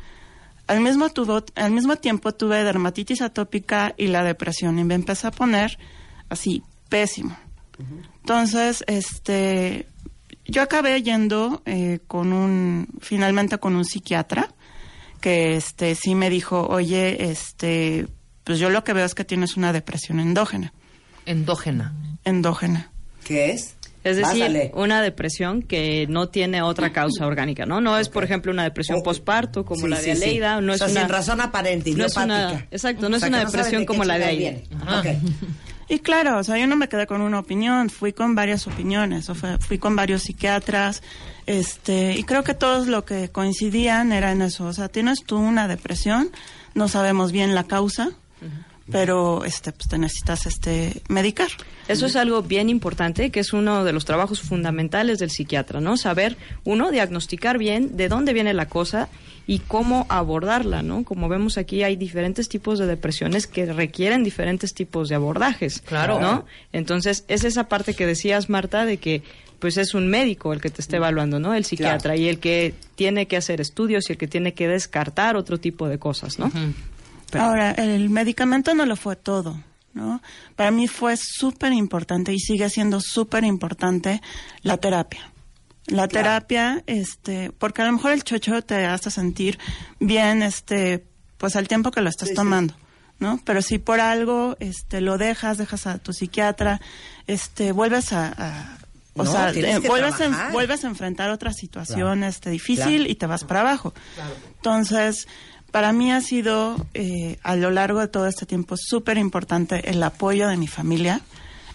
Al 0.66 0.82
mismo, 0.82 1.10
tuvo, 1.10 1.44
al 1.54 1.72
mismo 1.72 1.96
tiempo 1.98 2.32
tuve 2.34 2.64
dermatitis 2.64 3.22
atópica 3.22 3.94
y 3.96 4.08
la 4.08 4.24
depresión 4.24 4.80
y 4.80 4.84
me 4.84 4.96
empecé 4.96 5.28
a 5.28 5.32
poner 5.32 5.78
así 6.30 6.64
pésimo. 6.90 7.38
Entonces, 8.22 8.84
este, 8.88 9.86
yo 10.46 10.64
acabé 10.64 11.04
yendo 11.04 11.62
eh, 11.66 12.00
con 12.08 12.34
un, 12.34 12.88
finalmente 13.02 13.60
con 13.60 13.76
un 13.76 13.86
psiquiatra 13.86 14.52
que 15.22 15.56
este 15.56 15.96
sí 15.96 16.16
me 16.16 16.30
dijo, 16.30 16.68
oye, 16.68 17.32
este, 17.32 18.08
pues 18.44 18.60
yo 18.60 18.70
lo 18.70 18.84
que 18.84 18.92
veo 18.94 19.06
es 19.06 19.16
que 19.16 19.24
tienes 19.24 19.56
una 19.56 19.72
depresión 19.72 20.20
endógena. 20.20 20.74
Endógena. 21.26 21.94
Endógena. 22.26 22.92
¿Qué 23.24 23.52
es? 23.52 23.76
Es 24.04 24.18
decir, 24.18 24.42
Pásale. 24.42 24.72
una 24.74 25.00
depresión 25.04 25.62
que 25.62 26.08
no 26.10 26.28
tiene 26.30 26.64
otra 26.64 26.92
causa 26.92 27.28
orgánica, 27.28 27.68
¿no? 27.68 27.82
No 27.82 28.00
es, 28.00 28.10
por 28.10 28.24
ejemplo, 28.24 28.52
una 28.52 28.64
depresión 28.64 28.98
Ok. 28.98 29.04
posparto 29.06 29.64
como 29.64 29.82
Sí, 29.84 29.88
la 29.90 29.98
de 30.02 30.04
sí, 30.04 30.16
sí. 30.16 30.24
Aleida, 30.24 30.60
no 30.60 30.72
O 30.72 30.76
es 30.76 30.80
sea, 30.80 30.88
una 30.90 31.02
sin 31.02 31.10
razón 31.10 31.40
aparente, 31.40 31.92
no 31.92 32.06
es 32.06 32.18
una- 32.18 32.66
exacto, 32.72 33.10
no 33.10 33.16
O 33.16 33.18
es 33.18 33.24
una 33.24 33.44
no 33.44 33.46
depresión 33.46 33.86
como 33.86 34.04
la 34.04 34.18
de 34.18 34.26
Aida. 34.26 34.54
Y 35.94 36.00
claro, 36.00 36.38
o 36.38 36.44
sea, 36.44 36.58
yo 36.58 36.68
no 36.68 36.78
me 36.78 36.88
quedé 36.88 37.06
con 37.06 37.20
una 37.22 37.38
opinión, 37.40 37.90
fui 37.90 38.14
con 38.14 38.34
varias 38.34 38.66
opiniones, 38.66 39.30
o 39.30 39.36
fue- 39.36 39.58
fui 39.58 39.78
con 39.78 39.94
varios 39.96 40.22
psiquiatras, 40.24 41.04
este, 41.48 42.16
y 42.18 42.24
creo 42.24 42.44
que 42.46 42.54
todos 42.54 42.88
lo 42.88 43.04
que 43.04 43.30
coincidían 43.30 44.14
era 44.14 44.32
en 44.32 44.42
eso, 44.42 44.66
o 44.68 44.74
sea, 44.74 44.88
tienes 44.88 45.20
tú 45.26 45.38
una 45.38 45.68
depresión, 45.68 46.30
no 46.76 46.88
sabemos 46.88 47.34
bien 47.34 47.56
la 47.56 47.66
causa, 47.66 48.12
pero 48.90 49.46
este, 49.46 49.72
pues 49.72 49.88
te 49.88 49.98
necesitas 49.98 50.46
este 50.46 51.02
medicar. 51.08 51.50
Eso 51.88 52.06
es 52.06 52.16
algo 52.16 52.42
bien 52.42 52.70
importante, 52.70 53.30
que 53.30 53.40
es 53.40 53.54
uno 53.54 53.84
de 53.84 53.94
los 53.94 54.06
trabajos 54.06 54.42
fundamentales 54.42 55.20
del 55.20 55.30
psiquiatra, 55.30 55.82
¿no? 55.82 55.98
Saber, 55.98 56.38
uno, 56.64 56.92
diagnosticar 56.92 57.58
bien 57.58 57.98
de 57.98 58.10
dónde 58.10 58.34
viene 58.34 58.54
la 58.54 58.68
cosa 58.68 59.10
y 59.48 59.60
cómo 59.60 60.06
abordarla, 60.10 60.84
¿no? 60.84 61.04
Como 61.04 61.28
vemos 61.30 61.58
aquí, 61.58 61.84
hay 61.84 61.96
diferentes 61.96 62.48
tipos 62.50 62.80
de 62.80 62.88
depresiones 62.88 63.48
que 63.48 63.66
requieren 63.72 64.24
diferentes 64.24 64.74
tipos 64.74 65.10
de 65.10 65.16
abordajes. 65.16 65.82
Claro. 65.82 66.20
¿No? 66.20 66.46
Entonces, 66.72 67.26
es 67.28 67.44
esa 67.44 67.68
parte 67.68 67.94
que 67.94 68.06
decías, 68.06 68.50
Marta, 68.50 68.86
de 68.86 68.98
que 68.98 69.24
pues 69.60 69.78
es 69.78 69.94
un 69.94 70.08
médico 70.08 70.54
el 70.54 70.60
que 70.60 70.72
te 70.72 70.82
está 70.82 70.98
evaluando, 70.98 71.40
¿no? 71.40 71.54
El 71.54 71.66
psiquiatra 71.66 72.16
y 72.16 72.28
el 72.28 72.40
que 72.40 72.74
tiene 72.96 73.28
que 73.28 73.38
hacer 73.38 73.62
estudios 73.62 74.10
y 74.10 74.14
el 74.14 74.18
que 74.18 74.28
tiene 74.28 74.56
que 74.56 74.68
descartar 74.68 75.38
otro 75.38 75.60
tipo 75.60 75.88
de 75.88 76.00
cosas, 76.00 76.40
¿no? 76.40 76.52
Ahora, 77.40 77.72
el 77.72 78.10
medicamento 78.10 78.74
no 78.74 78.86
lo 78.86 78.96
fue 78.96 79.16
todo, 79.16 79.62
¿no? 79.94 80.22
Para 80.56 80.72
mí 80.72 80.88
fue 80.88 81.16
súper 81.18 81.74
importante 81.74 82.34
y 82.34 82.40
sigue 82.40 82.70
siendo 82.70 83.00
súper 83.02 83.44
importante 83.44 84.22
la 84.64 84.78
terapia. 84.78 85.32
La 85.88 86.08
terapia, 86.08 86.84
este, 86.88 87.52
porque 87.52 87.82
a 87.82 87.86
lo 87.86 87.94
mejor 87.94 88.12
el 88.12 88.24
chocho 88.24 88.62
te 88.62 88.86
hace 88.86 89.10
sentir 89.12 89.58
bien, 90.00 90.44
este, 90.44 91.04
pues 91.38 91.56
al 91.56 91.68
tiempo 91.68 91.92
que 91.92 92.02
lo 92.02 92.10
estás 92.10 92.34
tomando, 92.34 92.76
¿no? 93.20 93.40
Pero 93.44 93.62
si 93.62 93.80
por 93.80 94.00
algo, 94.00 94.56
este, 94.60 95.02
lo 95.02 95.18
dejas, 95.18 95.58
dejas 95.58 95.88
a 95.88 95.98
tu 95.98 96.14
psiquiatra, 96.14 96.80
este, 97.28 97.72
vuelves 97.72 98.14
a, 98.14 98.28
a- 98.38 98.78
o 99.16 99.24
No, 99.26 99.32
sea, 99.32 99.50
eh, 99.50 99.80
vuelves, 99.80 100.14
a, 100.14 100.18
trabajar. 100.18 100.52
vuelves 100.54 100.84
a 100.86 100.88
enfrentar 100.88 101.32
otra 101.32 101.52
situación, 101.52 102.20
Claro. 102.20 102.28
este, 102.28 102.50
difícil 102.52 102.98
Claro. 103.00 103.12
y 103.12 103.16
te 103.16 103.26
vas 103.26 103.44
para 103.44 103.60
abajo. 103.60 103.94
Entonces, 104.56 105.28
para 105.72 105.94
mí 105.94 106.12
ha 106.12 106.22
sido 106.22 106.76
eh, 106.94 107.38
a 107.44 107.56
lo 107.56 107.72
largo 107.72 108.00
de 108.00 108.08
todo 108.08 108.28
este 108.28 108.46
tiempo 108.46 108.76
súper 108.78 109.18
importante 109.18 109.90
el 109.90 110.02
apoyo 110.04 110.48
de 110.48 110.58
mi 110.58 110.68
familia. 110.68 111.22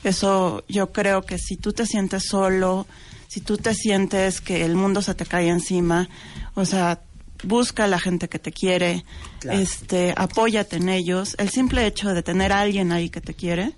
Eso 0.04 0.64
yo 0.68 0.92
creo 0.92 1.22
que 1.22 1.38
si 1.38 1.56
tú 1.56 1.72
te 1.72 1.86
sientes 1.86 2.24
solo, 2.28 2.86
si 3.28 3.40
tú 3.40 3.56
te 3.56 3.74
sientes 3.74 4.40
que 4.40 4.64
el 4.64 4.76
mundo 4.76 5.02
se 5.02 5.14
te 5.14 5.26
cae 5.26 5.48
encima, 5.48 6.08
o 6.54 6.64
sea, 6.64 7.00
busca 7.42 7.84
a 7.84 7.88
la 7.88 7.98
gente 7.98 8.28
que 8.28 8.38
te 8.38 8.52
quiere, 8.52 9.04
Claro. 9.40 9.58
este, 9.58 10.14
apóyate 10.16 10.76
en 10.76 10.88
ellos. 10.88 11.34
El 11.38 11.50
simple 11.50 11.86
hecho 11.86 12.10
de 12.14 12.22
tener 12.22 12.52
a 12.52 12.60
alguien 12.60 12.92
ahí 12.92 13.10
que 13.10 13.20
te 13.20 13.34
quiere, 13.34 13.72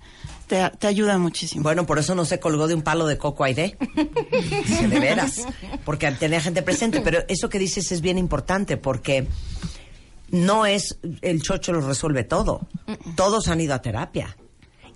te, 0.46 0.68
te 0.78 0.86
ayuda 0.86 1.18
muchísimo. 1.18 1.62
Bueno, 1.62 1.84
por 1.86 1.98
eso 1.98 2.14
no 2.14 2.24
se 2.24 2.38
colgó 2.40 2.68
de 2.68 2.74
un 2.74 2.82
palo 2.82 3.06
de 3.06 3.18
coco 3.18 3.44
Aide. 3.44 3.76
Dice, 4.30 4.88
de 4.88 5.00
veras. 5.00 5.46
Porque 5.84 6.10
tenía 6.12 6.40
gente 6.40 6.62
presente. 6.62 7.00
Pero 7.00 7.20
eso 7.28 7.48
que 7.48 7.58
dices 7.58 7.90
es 7.92 8.00
bien 8.00 8.16
importante 8.18 8.76
porque 8.76 9.26
no 10.30 10.66
es 10.66 10.98
el 11.22 11.42
chocho 11.42 11.72
lo 11.72 11.80
resuelve 11.80 12.24
todo. 12.24 12.66
Todos 13.16 13.48
han 13.48 13.60
ido 13.60 13.74
a 13.74 13.82
terapia. 13.82 14.36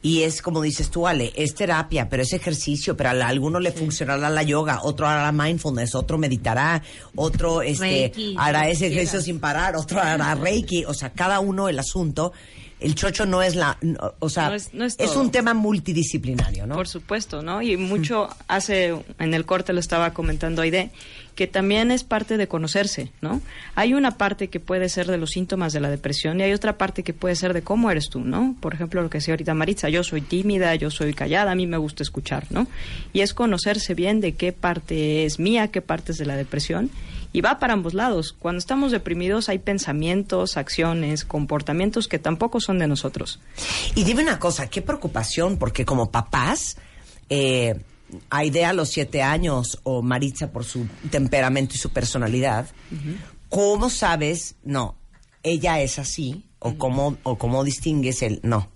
Y 0.04 0.22
es 0.22 0.42
como 0.42 0.60
dices 0.60 0.90
tú, 0.90 1.06
Ale, 1.06 1.32
es 1.36 1.54
terapia, 1.54 2.09
pero 2.09 2.24
es 2.24 2.32
ejercicio, 2.32 2.96
pero 2.96 3.10
a 3.10 3.28
alguno 3.28 3.60
le 3.60 3.70
funcionará 3.70 4.28
la 4.30 4.42
yoga, 4.42 4.80
otro 4.82 5.06
hará 5.06 5.30
mindfulness, 5.30 5.94
otro 5.94 6.18
meditará, 6.18 6.82
otro 7.14 7.62
este, 7.62 8.10
Reiki, 8.12 8.34
hará 8.36 8.68
ese 8.68 8.88
ejercicio 8.88 9.20
sin 9.20 9.38
parar, 9.38 9.76
otro 9.76 10.00
hará 10.00 10.34
reiki, 10.34 10.84
o 10.86 10.92
sea, 10.92 11.10
cada 11.12 11.38
uno 11.38 11.68
el 11.68 11.78
asunto. 11.78 12.32
El 12.80 12.96
chocho 12.96 13.26
no 13.26 13.42
es 13.42 13.54
la, 13.54 13.78
no, 13.80 14.14
o 14.18 14.28
sea, 14.28 14.48
No 14.48 14.54
es- 14.56 14.74
no 14.74 14.84
es 14.84 14.96
es 14.98 15.12
todo. 15.12 15.20
un 15.22 15.30
tema 15.30 15.54
multidisciplinario, 15.54 16.66
¿no? 16.66 16.74
Por 16.74 16.88
supuesto, 16.88 17.40
¿no? 17.40 17.62
Y 17.62 17.76
mucho 17.76 18.28
hace, 18.48 18.88
en 19.20 19.34
el 19.34 19.44
corte 19.46 19.72
lo 19.72 19.78
estaba 19.78 20.12
comentando 20.12 20.62
Aide, 20.62 20.90
que 21.34 21.46
también 21.46 21.90
es 21.90 22.04
parte 22.04 22.36
de 22.36 22.46
conocerse, 22.46 23.10
¿no? 23.20 23.40
Hay 23.74 23.94
una 23.94 24.18
parte 24.18 24.48
que 24.48 24.60
puede 24.60 24.88
ser 24.88 25.06
de 25.06 25.16
los 25.16 25.30
síntomas 25.30 25.72
de 25.72 25.80
la 25.80 25.90
depresión 25.90 26.40
y 26.40 26.42
hay 26.42 26.52
otra 26.52 26.76
parte 26.76 27.02
que 27.02 27.14
puede 27.14 27.36
ser 27.36 27.54
de 27.54 27.62
cómo 27.62 27.90
eres 27.90 28.10
tú, 28.10 28.20
¿no? 28.20 28.54
Por 28.60 28.74
ejemplo, 28.74 29.02
lo 29.02 29.10
que 29.10 29.18
decía 29.18 29.32
ahorita 29.32 29.54
Maritza, 29.54 29.88
yo 29.88 30.04
soy 30.04 30.20
tímida, 30.20 30.74
yo 30.74 30.90
soy 30.90 31.14
callada, 31.14 31.52
a 31.52 31.54
mí 31.54 31.66
me 31.66 31.78
gusta 31.78 32.02
escuchar, 32.02 32.46
¿no? 32.50 32.66
Y 33.12 33.20
es 33.20 33.34
conocerse 33.34 33.94
bien 33.94 34.20
de 34.20 34.32
qué 34.32 34.52
parte 34.52 35.24
es 35.24 35.38
mía, 35.38 35.68
qué 35.68 35.80
parte 35.80 36.12
es 36.12 36.18
de 36.18 36.26
la 36.26 36.36
depresión 36.36 36.90
y 37.32 37.40
va 37.40 37.59
para 37.59 37.72
ambos 37.72 37.94
lados. 37.94 38.34
Cuando 38.38 38.59
estamos 38.59 38.92
deprimidos 38.92 39.48
hay 39.48 39.59
pensamientos, 39.59 40.56
acciones, 40.56 41.24
comportamientos 41.24 42.09
que 42.09 42.18
tampoco 42.18 42.60
son 42.60 42.78
de 42.78 42.86
nosotros. 42.86 43.40
Y 43.94 44.04
dime 44.04 44.22
una 44.22 44.38
cosa, 44.38 44.68
qué 44.68 44.82
preocupación, 44.82 45.56
porque 45.56 45.84
como 45.84 46.10
papás, 46.10 46.76
eh, 47.30 47.80
Aide 48.30 48.64
a 48.64 48.72
los 48.72 48.90
siete 48.90 49.22
años 49.22 49.78
o 49.82 50.02
Maritza 50.02 50.52
por 50.52 50.64
su 50.64 50.86
temperamento 51.10 51.74
y 51.74 51.78
su 51.78 51.90
personalidad, 51.90 52.66
¿cómo 53.48 53.90
sabes, 53.90 54.56
no, 54.64 54.97
ella 55.43 55.80
es 55.80 55.98
así? 55.98 56.47
O, 56.59 56.76
cómo, 56.78 57.16
¿O 57.24 57.39
cómo 57.39 57.64
distingues 57.64 58.22
el 58.22 58.40
no? 58.43 58.68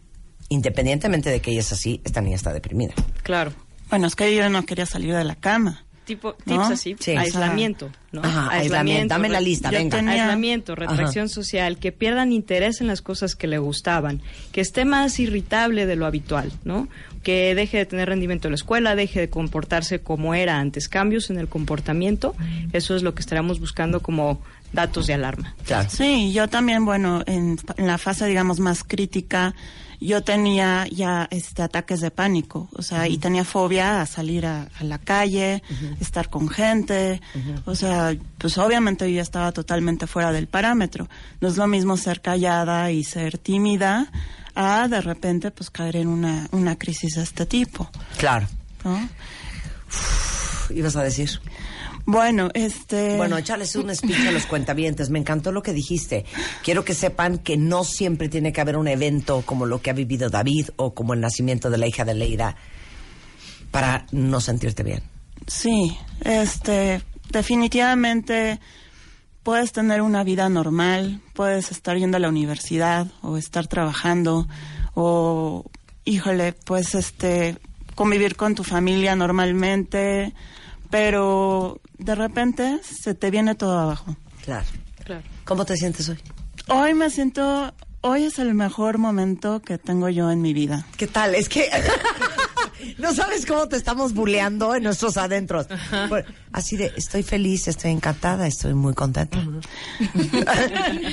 Independientemente 0.49 1.31
de 1.31 1.41
que 1.41 1.53
ella 1.53 1.61
es 1.61 1.73
así, 1.73 2.01
esta 2.05 2.21
niña 2.21 2.37
está 2.37 2.53
deprimida. 2.53 2.95
Claro. 3.23 3.53
Bueno, 3.89 4.09
es 4.09 4.17
que 4.17 4.35
yo 4.35 4.49
no 4.49 4.65
quería 4.65 4.87
salir 4.87 5.15
de 5.15 5.25
la 5.25 5.37
cama. 5.37 5.86
Tipo 6.07 6.33
tips 6.35 6.47
¿No? 6.57 6.63
así, 6.67 6.97
Sí. 6.99 7.11
aislamiento, 7.11 7.91
¿no? 8.13 8.23
Ajá, 8.25 8.49
aislamiento. 8.51 9.13
Dame 9.13 9.29
la 9.29 9.41
lista, 9.41 9.71
Yo 9.71 9.79
venga. 9.79 9.99
tenía- 9.99 10.23
Aislamiento, 10.23 10.75
retracción 10.75 11.29
social, 11.29 11.79
que 11.79 11.93
pierdan 11.93 12.33
interés 12.33 12.81
en 12.81 12.87
las 12.87 13.03
cosas 13.03 13.35
que 13.37 13.47
le 13.47 13.59
gustaban, 13.59 14.23
que 14.53 14.61
esté 14.63 14.85
más 14.85 15.19
irritable 15.21 15.85
de 15.85 15.97
lo 15.97 16.07
habitual, 16.07 16.51
¿no? 16.65 16.89
Que 17.23 17.55
deje 17.55 17.79
de 17.79 17.87
tener 17.87 18.09
rendimiento 18.09 18.49
en 18.49 18.53
la 18.53 18.57
escuela, 18.57 18.95
deje 18.95 19.21
de 19.21 19.29
comportarse 19.29 19.99
como 20.01 20.33
era 20.35 20.59
antes. 20.61 20.89
Cambios 20.89 21.29
en 21.29 21.39
el 21.39 21.49
comportamiento, 21.49 22.35
eso 22.73 22.95
es 22.97 23.03
lo 23.03 23.15
que 23.15 23.21
estaremos 23.21 23.59
buscando 23.61 24.01
como 24.01 24.41
datos 24.73 25.07
de 25.09 25.15
alarma. 25.15 25.55
Sí, 25.89 26.33
yo 26.33 26.49
también, 26.49 26.85
bueno, 26.85 27.23
en, 27.27 27.59
en 27.77 27.87
la 27.87 27.99
fase, 27.99 28.27
digamos, 28.27 28.61
más 28.61 28.85
crítica, 28.85 29.55
yo 30.01 30.23
tenía 30.23 30.87
ya 30.91 31.29
este 31.31 31.63
ataques 31.63 32.01
de 32.01 32.11
pánico, 32.11 32.69
o 32.73 32.83
sea, 32.83 33.09
y 33.09 33.19
tenía 33.19 33.45
fobia 33.45 34.01
a 34.01 34.07
salir 34.07 34.47
a, 34.47 34.69
a 34.79 34.85
la 34.85 34.99
calle, 34.99 35.63
estar 36.01 36.29
con 36.31 36.49
gente, 36.49 37.21
o 37.65 37.75
sea, 37.75 38.17
pues 38.39 38.59
obviamente 38.59 39.09
yo 39.11 39.17
ya 39.17 39.23
estaba 39.23 39.53
totalmente 39.53 40.07
fuera 40.07 40.33
del 40.33 40.47
parámetro. 40.47 41.09
No 41.41 41.49
es 41.49 41.57
lo 41.57 41.67
mismo 41.67 41.97
ser 41.97 42.21
callada 42.21 42.91
y 42.91 43.05
ser 43.05 43.39
tímida 43.39 44.11
a 44.55 44.89
de 44.89 45.01
repente 45.01 45.51
pues 45.51 45.71
caer 45.71 45.97
en 45.97 46.09
una, 46.09 46.49
una 46.53 46.77
crisis 46.77 47.17
de 47.17 47.23
este 47.23 47.47
tipo. 47.47 47.91
Claro. 48.19 48.47
¿no? 48.85 49.09
Ibas 50.71 50.97
a 50.97 51.03
decir. 51.03 51.31
Bueno, 52.07 52.51
este... 52.55 53.17
Bueno, 53.17 53.37
échales 53.37 53.75
un 53.75 53.95
speech 53.95 54.27
a 54.29 54.31
los 54.31 54.47
cuentavientes. 54.47 55.11
Me 55.11 55.19
encantó 55.19 55.51
lo 55.51 55.63
que 55.63 55.73
dijiste. 55.73 56.25
Quiero 56.63 56.85
que 56.85 56.95
sepan 56.95 57.39
que 57.39 57.57
no 57.57 57.83
siempre 57.83 58.29
tiene 58.29 58.53
que 58.53 58.61
haber 58.61 58.77
un 58.77 58.87
evento 58.87 59.43
como 59.45 59.67
lo 59.67 59.83
que 59.83 59.91
ha 59.91 59.93
vivido 59.93 60.31
David 60.31 60.71
o 60.77 60.95
como 60.95 61.15
el 61.15 61.21
nacimiento 61.21 61.69
de 61.69 61.79
la 61.79 61.89
hija 61.89 62.05
de 62.05 62.15
Leida 62.15 62.57
para 63.73 64.07
no 64.13 64.41
sentirte 64.41 64.85
bien. 64.85 65.03
Sí, 65.49 65.99
este, 66.25 67.03
definitivamente 67.31 68.61
puedes 69.43 69.73
tener 69.73 70.01
una 70.01 70.25
vida 70.25 70.49
normal, 70.49 71.21
puedes 71.33 71.71
estar 71.71 71.97
yendo 71.97 72.17
a 72.17 72.21
la 72.21 72.29
universidad 72.29 73.09
o 73.23 73.37
estar 73.37 73.67
trabajando 73.67 74.49
o, 74.95 75.65
híjole, 76.05 76.53
pues 76.53 76.95
este, 76.95 77.59
convivir 77.95 78.37
con 78.37 78.55
tu 78.55 78.65
familia 78.65 79.15
normalmente, 79.15 80.35
pero 80.91 81.81
de 81.99 82.15
repente 82.15 82.81
se 82.83 83.15
te 83.15 83.31
viene 83.31 83.55
todo 83.55 83.79
abajo. 83.79 84.17
Claro. 84.45 84.67
Claro. 85.05 85.23
¿Cómo 85.45 85.65
te 85.65 85.77
sientes 85.77 86.09
hoy? 86.09 86.19
Hoy 86.69 86.95
me 86.95 87.11
siento, 87.11 87.73
hoy 88.01 88.25
es 88.25 88.39
el 88.39 88.55
mejor 88.55 88.99
momento 88.99 89.61
que 89.63 89.79
tengo 89.79 90.09
yo 90.09 90.31
en 90.31 90.43
mi 90.43 90.53
vida. 90.53 90.87
¿Qué 90.97 91.07
tal? 91.07 91.35
Es 91.35 91.49
que 91.49 91.71
no 92.99 93.15
sabes 93.15 93.47
cómo 93.47 93.69
te 93.69 93.77
estamos 93.77 94.13
buleando 94.15 94.75
en 94.75 94.83
nuestros 94.83 95.17
adentros. 95.17 95.67
Bueno, 96.09 96.29
así 96.53 96.77
de, 96.77 96.93
estoy 96.97 97.23
feliz, 97.23 97.69
estoy 97.69 97.91
encantada, 97.93 98.47
estoy 98.47 98.75
muy 98.75 98.95
contenta. 98.95 99.39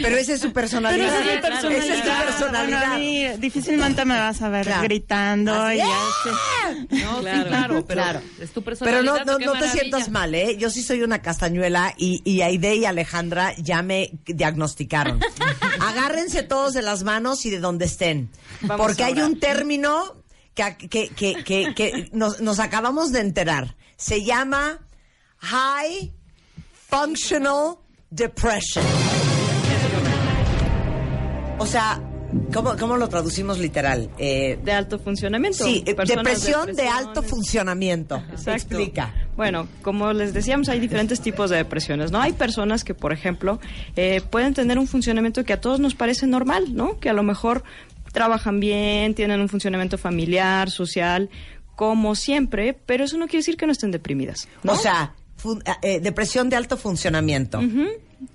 Pero 0.01 0.17
esa 0.17 0.33
es 0.33 0.41
su 0.41 0.51
personalidad. 0.53 1.07
Pero 1.07 1.19
esa 1.23 1.29
es 1.29 1.35
mi 1.35 1.41
personalidad. 1.41 1.83
Esa 1.83 1.93
es 1.95 2.03
tu 2.03 2.25
personalidad. 2.25 2.79
Bueno, 2.79 2.93
a 2.95 2.97
mí 2.99 3.27
difícilmente 3.39 4.05
me 4.05 4.17
vas 4.17 4.41
a 4.41 4.49
ver 4.49 4.65
Claro. 4.65 4.83
gritando 4.83 5.53
Así 5.53 5.77
y 5.77 5.81
así. 5.81 6.87
No, 7.03 7.17
sí, 7.19 7.23
claro, 7.47 7.85
pero 7.85 8.01
Claro. 8.01 8.21
es 8.39 8.51
tu 8.51 8.63
Pero 8.63 8.65
personalidad. 8.65 9.25
no, 9.25 9.31
no, 9.33 9.37
qué 9.37 9.45
no 9.45 9.51
te 9.53 9.59
maravilla. 9.59 9.71
sientas 9.81 10.09
mal, 10.09 10.33
¿eh? 10.35 10.57
Yo 10.57 10.69
sí 10.69 10.81
soy 10.83 11.01
una 11.03 11.21
castañuela 11.21 11.93
y, 11.97 12.21
y 12.23 12.41
Aide 12.41 12.75
y 12.75 12.85
Alejandra 12.85 13.53
ya 13.57 13.81
me 13.83 14.11
diagnosticaron. 14.25 15.19
Agárrense 15.79 16.43
todos 16.43 16.73
de 16.73 16.81
las 16.81 17.03
manos 17.03 17.45
y 17.45 17.49
de 17.49 17.59
donde 17.59 17.85
estén. 17.85 18.29
Vamos 18.61 18.85
porque 18.85 19.03
hay 19.03 19.21
un 19.21 19.39
término 19.39 20.22
que, 20.53 21.09
que, 21.09 21.43
que, 21.43 21.73
que, 21.75 22.09
nos, 22.13 22.41
nos 22.41 22.59
acabamos 22.59 23.11
de 23.11 23.21
enterar. 23.21 23.75
Se 23.97 24.23
llama 24.23 24.79
High 25.39 26.13
Functional 26.89 27.77
Depression. 28.09 28.85
O 31.59 31.65
sea, 31.65 32.01
¿cómo, 32.53 32.75
cómo 32.77 32.97
lo 32.97 33.07
traducimos 33.07 33.57
literal? 33.59 34.09
Eh, 34.17 34.59
De 34.63 34.71
alto 34.71 34.99
funcionamiento. 34.99 35.63
sí, 35.63 35.83
eh, 35.85 35.95
depresión 36.05 36.73
de 36.75 36.87
alto 36.87 37.23
funcionamiento. 37.23 38.17
Exacto. 38.31 38.51
Explica. 38.51 39.13
Bueno, 39.35 39.67
como 39.81 40.13
les 40.13 40.33
decíamos, 40.33 40.69
hay 40.69 40.79
diferentes 40.79 41.21
tipos 41.21 41.49
de 41.49 41.57
depresiones, 41.57 42.11
¿no? 42.11 42.21
Hay 42.21 42.33
personas 42.33 42.83
que, 42.83 42.93
por 42.93 43.13
ejemplo, 43.13 43.59
eh, 43.95 44.21
pueden 44.29 44.53
tener 44.53 44.77
un 44.77 44.87
funcionamiento 44.87 45.43
que 45.43 45.53
a 45.53 45.61
todos 45.61 45.79
nos 45.79 45.95
parece 45.95 46.27
normal, 46.27 46.75
¿no? 46.75 46.99
Que 46.99 47.09
a 47.09 47.13
lo 47.13 47.23
mejor 47.23 47.63
trabajan 48.13 48.61
bien, 48.61 49.13
tienen 49.15 49.41
un 49.41 49.49
funcionamiento 49.49 49.97
familiar, 49.97 50.69
social, 50.71 51.29
como 51.75 52.15
siempre, 52.15 52.73
pero 52.85 53.03
eso 53.03 53.17
no 53.17 53.25
quiere 53.25 53.39
decir 53.39 53.57
que 53.57 53.65
no 53.65 53.73
estén 53.73 53.91
deprimidas. 53.91 54.47
¿no? 54.63 54.71
O 54.71 54.75
sea, 54.77 55.13
fun- 55.35 55.61
eh, 55.81 55.99
depresión 55.99 56.49
de 56.49 56.55
alto 56.55 56.77
funcionamiento. 56.77 57.59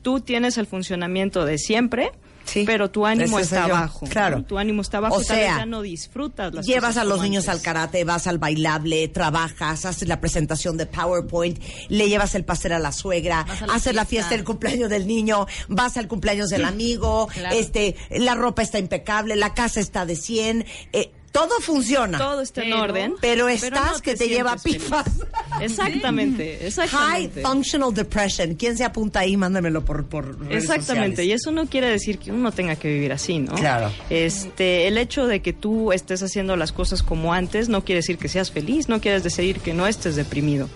Tú 0.02 0.20
tienes 0.20 0.58
el 0.58 0.66
funcionamiento 0.66 1.46
de 1.46 1.56
siempre, 1.56 2.10
Sí, 2.48 2.64
pero 2.66 2.90
tu 2.90 3.04
ánimo 3.04 3.38
ese 3.38 3.56
está 3.56 3.66
bajo. 3.68 4.06
Claro. 4.06 4.42
Tu 4.42 4.58
ánimo 4.58 4.82
está 4.82 5.00
bajo 5.00 5.16
O 5.16 5.18
vez 5.18 5.26
sea, 5.26 5.58
ya 5.58 5.66
no 5.66 5.82
disfrutas 5.82 6.54
las 6.54 6.66
Llevas 6.66 6.90
cosas 6.94 7.02
a 7.02 7.04
los 7.04 7.20
niños 7.22 7.48
al 7.48 7.60
karate, 7.60 8.04
vas 8.04 8.26
al 8.26 8.38
bailable, 8.38 9.06
trabajas, 9.08 9.84
haces 9.84 10.08
la 10.08 10.20
presentación 10.20 10.76
de 10.76 10.86
PowerPoint, 10.86 11.58
le 11.88 12.08
llevas 12.08 12.34
el 12.34 12.44
pastel 12.44 12.72
a 12.72 12.78
la 12.78 12.92
suegra, 12.92 13.40
a 13.40 13.66
la 13.66 13.74
haces 13.74 13.94
la 13.94 14.04
fiesta. 14.04 14.08
fiesta 14.08 14.34
del 14.36 14.44
cumpleaños 14.44 14.90
del 14.90 15.06
niño, 15.06 15.46
vas 15.68 15.96
al 15.96 16.08
cumpleaños 16.08 16.48
del 16.48 16.64
amigo, 16.64 17.28
Claro. 17.32 17.54
este, 17.54 17.96
la 18.10 18.34
ropa 18.34 18.62
está 18.62 18.78
impecable, 18.78 19.36
la 19.36 19.54
casa 19.54 19.80
está 19.80 20.06
de 20.06 20.16
100, 20.16 20.64
eh, 20.92 21.10
todo 21.32 21.60
funciona. 21.60 22.18
Todo 22.18 22.40
está 22.40 22.62
en 22.62 22.72
orden. 22.72 23.14
pero 23.20 23.48
estás 23.48 23.92
no 23.92 23.98
que 24.00 24.16
te 24.16 24.28
lleva 24.28 24.56
pifas. 24.56 25.04
feliz. 25.04 25.24
Exactamente, 25.60 26.58
High 26.58 26.66
exactamente. 26.66 27.42
Functional 27.42 27.92
Depression. 27.92 28.54
¿Quién 28.54 28.76
se 28.76 28.84
apunta 28.84 29.20
ahí? 29.20 29.36
Mándamelo 29.36 29.84
por, 29.84 30.06
por 30.06 30.38
redes 30.40 30.64
Exactamente, 30.64 31.24
y 31.24 31.32
eso 31.32 31.50
no 31.50 31.66
quiere 31.66 31.88
decir 31.88 32.18
que 32.18 32.30
uno 32.30 32.52
tenga 32.52 32.76
que 32.76 32.88
vivir 32.88 33.12
así, 33.12 33.38
¿no? 33.38 33.54
Claro. 33.54 33.90
Este, 34.08 34.86
el 34.86 34.98
hecho 34.98 35.26
de 35.26 35.40
que 35.42 35.52
tú 35.52 35.92
estés 35.92 36.22
haciendo 36.22 36.56
las 36.56 36.72
cosas 36.72 37.02
como 37.02 37.32
antes 37.32 37.68
no 37.68 37.84
quiere 37.84 37.98
decir 37.98 38.18
que 38.18 38.28
seas 38.28 38.50
feliz, 38.50 38.88
no 38.88 39.00
quiere 39.00 39.20
decir 39.20 39.60
que 39.60 39.74
no 39.74 39.86
estés 39.86 40.16
deprimido. 40.16 40.68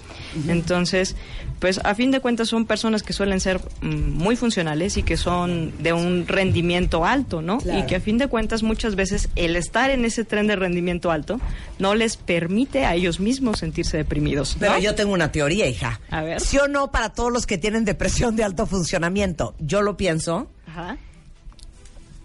Entonces, 0.49 1.17
pues 1.59 1.81
a 1.85 1.95
fin 1.95 2.11
de 2.11 2.21
cuentas 2.21 2.49
son 2.49 2.65
personas 2.67 3.03
que 3.03 3.13
suelen 3.13 3.41
ser 3.41 3.61
mm, 3.83 3.87
muy 4.13 4.37
funcionales 4.37 4.97
y 4.97 5.03
que 5.03 5.17
son 5.17 5.73
de 5.83 5.93
un 5.93 6.27
rendimiento 6.27 7.05
alto, 7.05 7.43
¿no? 7.43 7.59
Claro. 7.59 7.81
Y 7.81 7.87
que 7.87 7.97
a 7.97 8.01
fin 8.01 8.19
de 8.19 8.29
cuentas 8.29 8.63
muchas 8.63 8.95
veces 8.95 9.29
el 9.37 9.57
estar 9.57 9.91
en 9.91 10.05
ese 10.05 10.25
tren 10.25 10.47
de 10.47 10.57
rendimiento 10.57 11.11
alto 11.11 11.41
no 11.79 11.95
les 11.95 12.17
permite 12.17 12.85
a 12.85 12.95
ellos 12.95 13.21
mismos 13.21 13.59
sentirse 13.59 13.97
deprimidos. 13.97 14.55
¿no? 14.55 14.61
Pero 14.61 14.79
yo 14.79 14.95
tengo 14.95 15.13
una 15.13 15.31
teoría, 15.33 15.69
hija. 15.69 16.01
A 16.11 16.23
ver. 16.23 16.41
¿Sí 16.41 16.59
o 16.59 16.69
no 16.69 16.91
para 16.91 17.11
todos 17.11 17.33
los 17.33 17.47
que 17.47 17.59
tienen 17.59 17.85
depresión 17.85 18.37
de 18.37 18.45
alto 18.45 18.67
funcionamiento? 18.67 19.55
Yo 19.59 19.83
lo 19.83 19.97
pienso. 19.97 20.49
Ajá. 20.67 20.97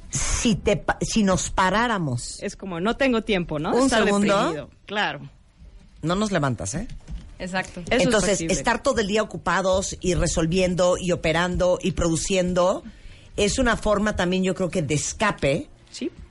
Si, 0.10 0.56
te, 0.56 0.84
si 1.02 1.22
nos 1.24 1.50
paráramos, 1.50 2.42
Es 2.42 2.56
como 2.56 2.80
no 2.80 2.96
tengo 2.96 3.22
tiempo, 3.24 3.60
¿no? 3.60 3.76
Un 3.76 3.84
Estar 3.84 4.06
segundo. 4.06 4.36
deprimido. 4.38 4.70
Claro. 4.86 5.20
no 6.02 6.16
nos 6.16 6.32
levantas, 6.32 6.74
¿eh? 6.76 6.88
Exacto. 7.40 7.82
Eso 7.90 8.04
Entonces, 8.04 8.42
estar 8.42 8.82
todo 8.82 9.00
el 9.00 9.08
día 9.08 9.22
ocupados 9.22 9.98
y 10.02 10.16
resolviendo 10.16 10.98
y 11.00 11.12
operando 11.12 11.80
y 11.82 11.92
produciendo 11.92 12.84
es 13.36 13.60
una 13.60 13.78
forma 13.78 14.16
también, 14.16 14.44
yo 14.44 14.56
creo 14.56 14.70
que, 14.70 14.82
de 14.82 14.96
escape 14.96 15.70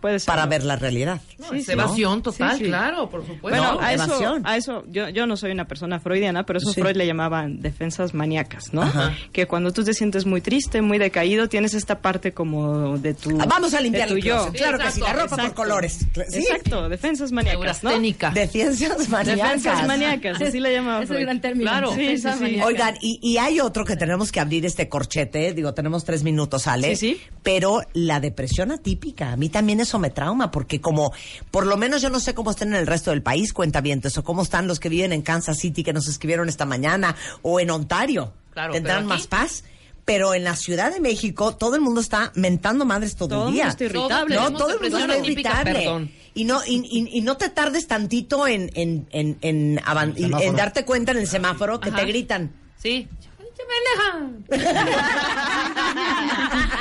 puede 0.07 0.19
ser. 0.20 0.27
para 0.27 0.47
ver 0.47 0.65
la 0.65 0.77
realidad. 0.77 1.20
No, 1.39 1.51
Sí, 1.51 1.59
es 1.59 1.66
sí. 1.66 1.73
evasión 1.73 2.23
total, 2.23 2.53
Sí, 2.53 2.59
sí. 2.59 2.65
claro, 2.66 3.11
por 3.11 3.20
supuesto. 3.23 3.41
Bueno, 3.43 3.74
No, 3.74 3.81
a, 3.81 3.93
eso, 3.93 4.05
evasión. 4.05 4.43
a 4.47 4.57
eso, 4.57 4.85
yo, 4.89 5.09
yo 5.09 5.27
no 5.27 5.37
soy 5.37 5.51
una 5.51 5.66
persona 5.66 5.99
freudiana, 6.01 6.45
pero 6.47 6.59
eso 6.59 6.73
Sí. 6.73 6.81
Freud 6.81 6.97
le 6.97 7.07
llamaban 7.07 7.61
defensas 7.61 8.15
maníacas, 8.15 8.73
¿no? 8.73 8.83
Ajá. 8.83 9.15
Que 9.33 9.47
cuando 9.47 9.73
tú 9.73 9.83
te 9.85 9.95
sientes 9.95 10.27
muy 10.27 10.41
triste, 10.41 10.81
muy 10.83 10.99
decaído, 10.99 11.49
tienes 11.49 11.74
esta 11.74 12.01
parte 12.01 12.33
como 12.33 12.99
de 12.99 13.15
tu. 13.15 13.41
Ah, 13.41 13.47
Vamos 13.49 13.74
a 13.74 13.81
limpiar 13.81 14.09
tu 14.09 14.15
el 14.16 14.23
yo. 14.23 14.51
Claro 14.53 14.78
que 14.78 14.91
sí, 14.91 15.01
la 15.01 15.12
ropa 15.12 15.28
por 15.31 15.39
Exacto. 15.41 15.55
colores. 15.55 15.99
¿Sí? 16.28 16.39
Exacto, 16.39 16.89
defensas 16.89 17.33
maníacas, 17.33 17.83
¿no? 17.83 17.91
Neurasténica. 17.91 18.31
De 18.31 18.47
ciencias 18.47 19.09
maníacas. 19.09 19.37
Defensas 19.62 19.87
maníacas, 19.87 20.41
así 20.41 20.61
le 20.61 20.73
llamaban 20.73 21.03
Es 21.03 21.11
el 21.11 21.16
Freud. 21.16 21.27
gran 21.27 21.41
término. 21.41 21.70
Claro. 21.70 21.89
Sí, 21.91 21.95
sí, 21.97 22.01
Defensa 22.03 22.35
sí. 22.35 22.41
maníaca. 22.43 22.66
Oigan, 22.66 22.95
y, 23.01 23.19
y 23.23 23.39
hay 23.39 23.61
otro 23.61 23.85
que 23.85 23.97
tenemos 23.97 24.31
que 24.33 24.41
abrir 24.41 24.65
este 24.66 24.89
corchete, 24.89 25.53
digo, 25.55 25.74
tenemos 25.74 26.05
tres 26.05 26.23
minutos, 26.23 26.66
Ale. 26.66 26.97
Sí, 26.97 27.15
sí. 27.15 27.20
Pero 27.43 27.81
la 27.93 28.20
depresión 28.20 28.70
atípica, 28.73 29.33
a 29.33 29.37
mí 29.37 29.49
también 29.49 29.81
eso 29.81 29.95
me 29.98 30.10
trauma, 30.10 30.51
porque 30.51 30.81
como, 30.81 31.12
por 31.51 31.66
lo 31.66 31.77
menos 31.77 32.02
yo 32.02 32.10
no 32.10 32.20
sé 32.20 32.35
cómo 32.35 32.51
están 32.51 32.68
en 32.68 32.74
el 32.77 32.86
resto 32.86 33.10
del 33.10 33.23
país, 33.23 33.52
cuentavientes, 33.52 34.16
o 34.18 34.24
cómo 34.24 34.43
están 34.43 34.66
los 34.66 34.81
que 34.81 34.89
viven 34.89 35.12
en 35.12 35.23
Kansas 35.23 35.59
City 35.59 35.82
que 35.82 35.93
nos 35.93 36.09
escribieron 36.09 36.48
esta 36.48 36.64
mañana, 36.64 37.14
o 37.43 37.60
en 37.60 37.70
Ontario. 37.70 38.32
Claro, 38.52 38.73
Tendrán 38.73 38.98
aquí- 38.98 39.06
más 39.06 39.27
paz. 39.27 39.64
Pero 40.05 40.35
en 40.35 40.44
la 40.44 40.55
Ciudad 40.55 40.93
de 40.93 41.01
México 41.01 41.56
todo 41.56 41.74
el 41.74 41.81
mundo 41.81 42.01
está 42.01 42.31
mentando 42.36 42.85
madres 42.85 43.16
todo, 43.16 43.28
Todo 43.31 43.48
el 43.48 43.55
día. 43.55 43.64
mundo 43.64 43.70
está 43.73 43.85
irritable. 43.86 44.35
No, 44.36 44.52
todo 44.52 44.70
el 44.70 44.81
mundo 44.81 44.98
está 44.98 45.16
irritable. 45.18 45.73
perdón. 45.73 46.12
Y 46.32 46.44
no, 46.44 46.60
y, 46.64 46.77
y- 46.77 47.18
y 47.18 47.23
no 47.23 47.36
te 47.36 47.48
tardes 47.48 47.89
tantito 47.89 48.47
en, 48.47 48.70
en, 48.74 49.09
en, 49.10 49.36
en, 49.40 49.81
darte 50.55 50.85
cuenta 50.85 51.10
en 51.10 51.18
el 51.18 51.27
semáforo 51.27 51.81
que 51.81 51.89
Ajá. 51.89 51.98
te 51.98 52.05
gritan. 52.05 52.52
Sí. 52.81 53.09
O 54.48 54.52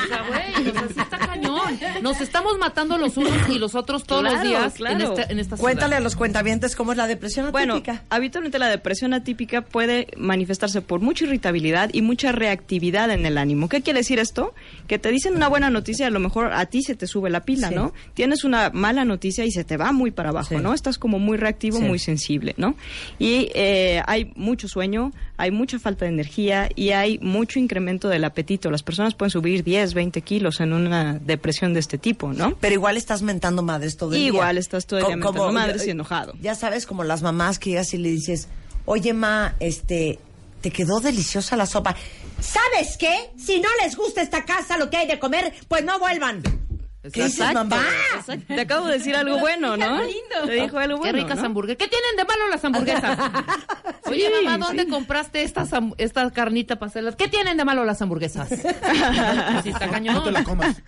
sea, 0.07 0.23
güey, 0.27 0.69
o 0.69 0.73
sea, 0.73 0.87
sí 0.93 0.99
está 0.99 1.17
cañón. 1.41 1.79
Nos 2.03 2.21
estamos 2.21 2.57
matando 2.57 2.97
los 2.97 3.17
unos 3.17 3.49
y 3.49 3.59
los 3.59 3.75
otros 3.75 4.03
todos 4.03 4.23
los 4.23 4.41
días 4.41 4.73
claro. 4.73 4.95
en, 4.95 5.01
esta, 5.01 5.23
en 5.31 5.39
esta 5.39 5.57
Cuéntale 5.57 5.87
ciudad. 5.87 5.99
a 5.99 6.03
los 6.03 6.15
cuentavientes 6.15 6.75
cómo 6.75 6.91
es 6.91 6.97
la 6.97 7.07
depresión 7.07 7.51
Bueno, 7.51 7.73
atípica. 7.75 8.03
habitualmente 8.09 8.59
la 8.59 8.67
depresión 8.67 9.13
atípica 9.13 9.61
puede 9.61 10.07
manifestarse 10.17 10.81
por 10.81 10.99
mucha 10.99 11.25
irritabilidad 11.25 11.89
y 11.93 12.01
mucha 12.01 12.31
reactividad 12.31 13.09
en 13.11 13.25
el 13.25 13.37
ánimo. 13.37 13.69
¿Qué 13.69 13.81
quiere 13.81 13.99
decir 13.99 14.19
esto? 14.19 14.53
Que 14.87 14.99
te 14.99 15.11
dicen 15.11 15.35
una 15.35 15.47
buena 15.47 15.69
noticia, 15.69 16.07
a 16.07 16.09
lo 16.11 16.19
mejor 16.19 16.53
a 16.53 16.65
ti 16.67 16.81
se 16.83 16.95
te 16.95 17.07
sube 17.07 17.29
la 17.29 17.41
pila, 17.43 17.69
Sí. 17.69 17.75
¿no? 17.75 17.93
Tienes 18.13 18.43
una 18.43 18.69
mala 18.71 19.05
noticia 19.05 19.45
y 19.45 19.51
se 19.51 19.63
te 19.63 19.77
va 19.77 19.91
muy 19.91 20.11
para 20.11 20.29
abajo, 20.29 20.55
Sí. 20.55 20.61
¿no? 20.61 20.73
Estás 20.73 20.97
como 20.97 21.19
muy 21.19 21.37
reactivo, 21.37 21.77
Sí. 21.77 21.83
muy 21.83 21.99
sensible, 21.99 22.53
¿no? 22.57 22.75
Y 23.19 23.49
eh, 23.55 24.01
hay 24.07 24.31
mucho 24.35 24.67
sueño, 24.67 25.11
hay 25.37 25.51
mucha 25.51 25.79
falta 25.79 26.05
de 26.05 26.11
energía 26.11 26.69
y 26.75 26.91
hay 26.91 27.19
mucho 27.19 27.59
incremento 27.59 28.07
del 28.09 28.23
apetito. 28.23 28.71
Las 28.71 28.83
personas 28.83 29.15
pueden 29.15 29.31
subir 29.31 29.63
10, 29.63 29.93
20 29.93 30.21
kilos 30.21 30.59
en 30.61 30.73
una 30.73 31.19
depresión 31.25 31.73
de 31.73 31.79
este 31.79 31.97
tipo, 31.97 32.31
¿no? 32.31 32.55
Pero 32.59 32.73
igual 32.73 32.97
estás 32.97 33.21
mentando 33.21 33.63
madres 33.63 33.97
todo 33.97 34.13
el 34.13 34.19
día. 34.19 34.27
Igual 34.27 34.57
estás 34.57 34.85
todo 34.85 34.99
el 34.99 35.05
día 35.07 35.17
mentando 35.17 35.51
madres 35.51 35.85
y 35.85 35.89
enojado. 35.89 36.33
Ya 36.41 36.55
sabes, 36.55 36.85
como 36.85 37.03
las 37.03 37.21
mamás 37.21 37.59
que 37.59 37.71
llegas 37.71 37.93
y 37.93 37.97
le 37.97 38.09
dices, 38.09 38.47
oye, 38.85 39.13
ma, 39.13 39.55
este, 39.59 40.19
te 40.61 40.71
quedó 40.71 40.99
deliciosa 40.99 41.57
la 41.57 41.65
sopa. 41.65 41.95
¿Sabes 42.39 42.97
qué? 42.97 43.31
Si 43.37 43.59
no 43.59 43.69
les 43.83 43.95
gusta 43.95 44.21
esta 44.21 44.45
casa, 44.45 44.77
lo 44.77 44.89
que 44.89 44.97
hay 44.97 45.07
de 45.07 45.19
comer, 45.19 45.53
pues 45.67 45.83
no 45.83 45.99
vuelvan. 45.99 46.43
¿Qué 47.11 47.23
dices, 47.25 47.53
mamá? 47.53 47.81
exacto. 48.17 48.45
Te 48.53 48.61
acabo 48.61 48.87
de 48.87 48.93
decir 48.97 49.15
algo 49.15 49.39
bueno, 49.39 49.77
¿no? 49.77 50.01
Te 50.45 50.53
dijo 50.53 50.77
algo 50.77 50.95
Qué 50.97 51.11
bueno, 51.11 51.19
ricas 51.19 51.39
¿no? 51.39 51.45
hamburguesas. 51.45 51.77
¿Qué 51.77 51.87
tienen 51.87 52.15
de 52.17 52.25
malo 52.25 52.47
las 52.49 52.63
hamburguesas? 52.65 53.19
Oye, 54.05 54.27
Sí, 54.39 54.45
mamá, 54.45 54.65
¿dónde 54.67 54.83
sí. 54.83 54.89
compraste 54.89 55.41
estas, 55.43 55.69
esta 55.97 56.29
carnita 56.31 56.77
para 56.77 56.89
hacerlas? 56.89 57.15
¿Qué 57.15 57.27
tienen 57.27 57.57
de 57.57 57.65
malo 57.65 57.85
las 57.85 58.01
hamburguesas? 58.01 58.49
Sí, 58.49 59.69
está 59.69 59.89
cañón. 59.89 60.15
No 60.15 60.23
te 60.23 60.31
la 60.31 60.43
comas. 60.43 60.81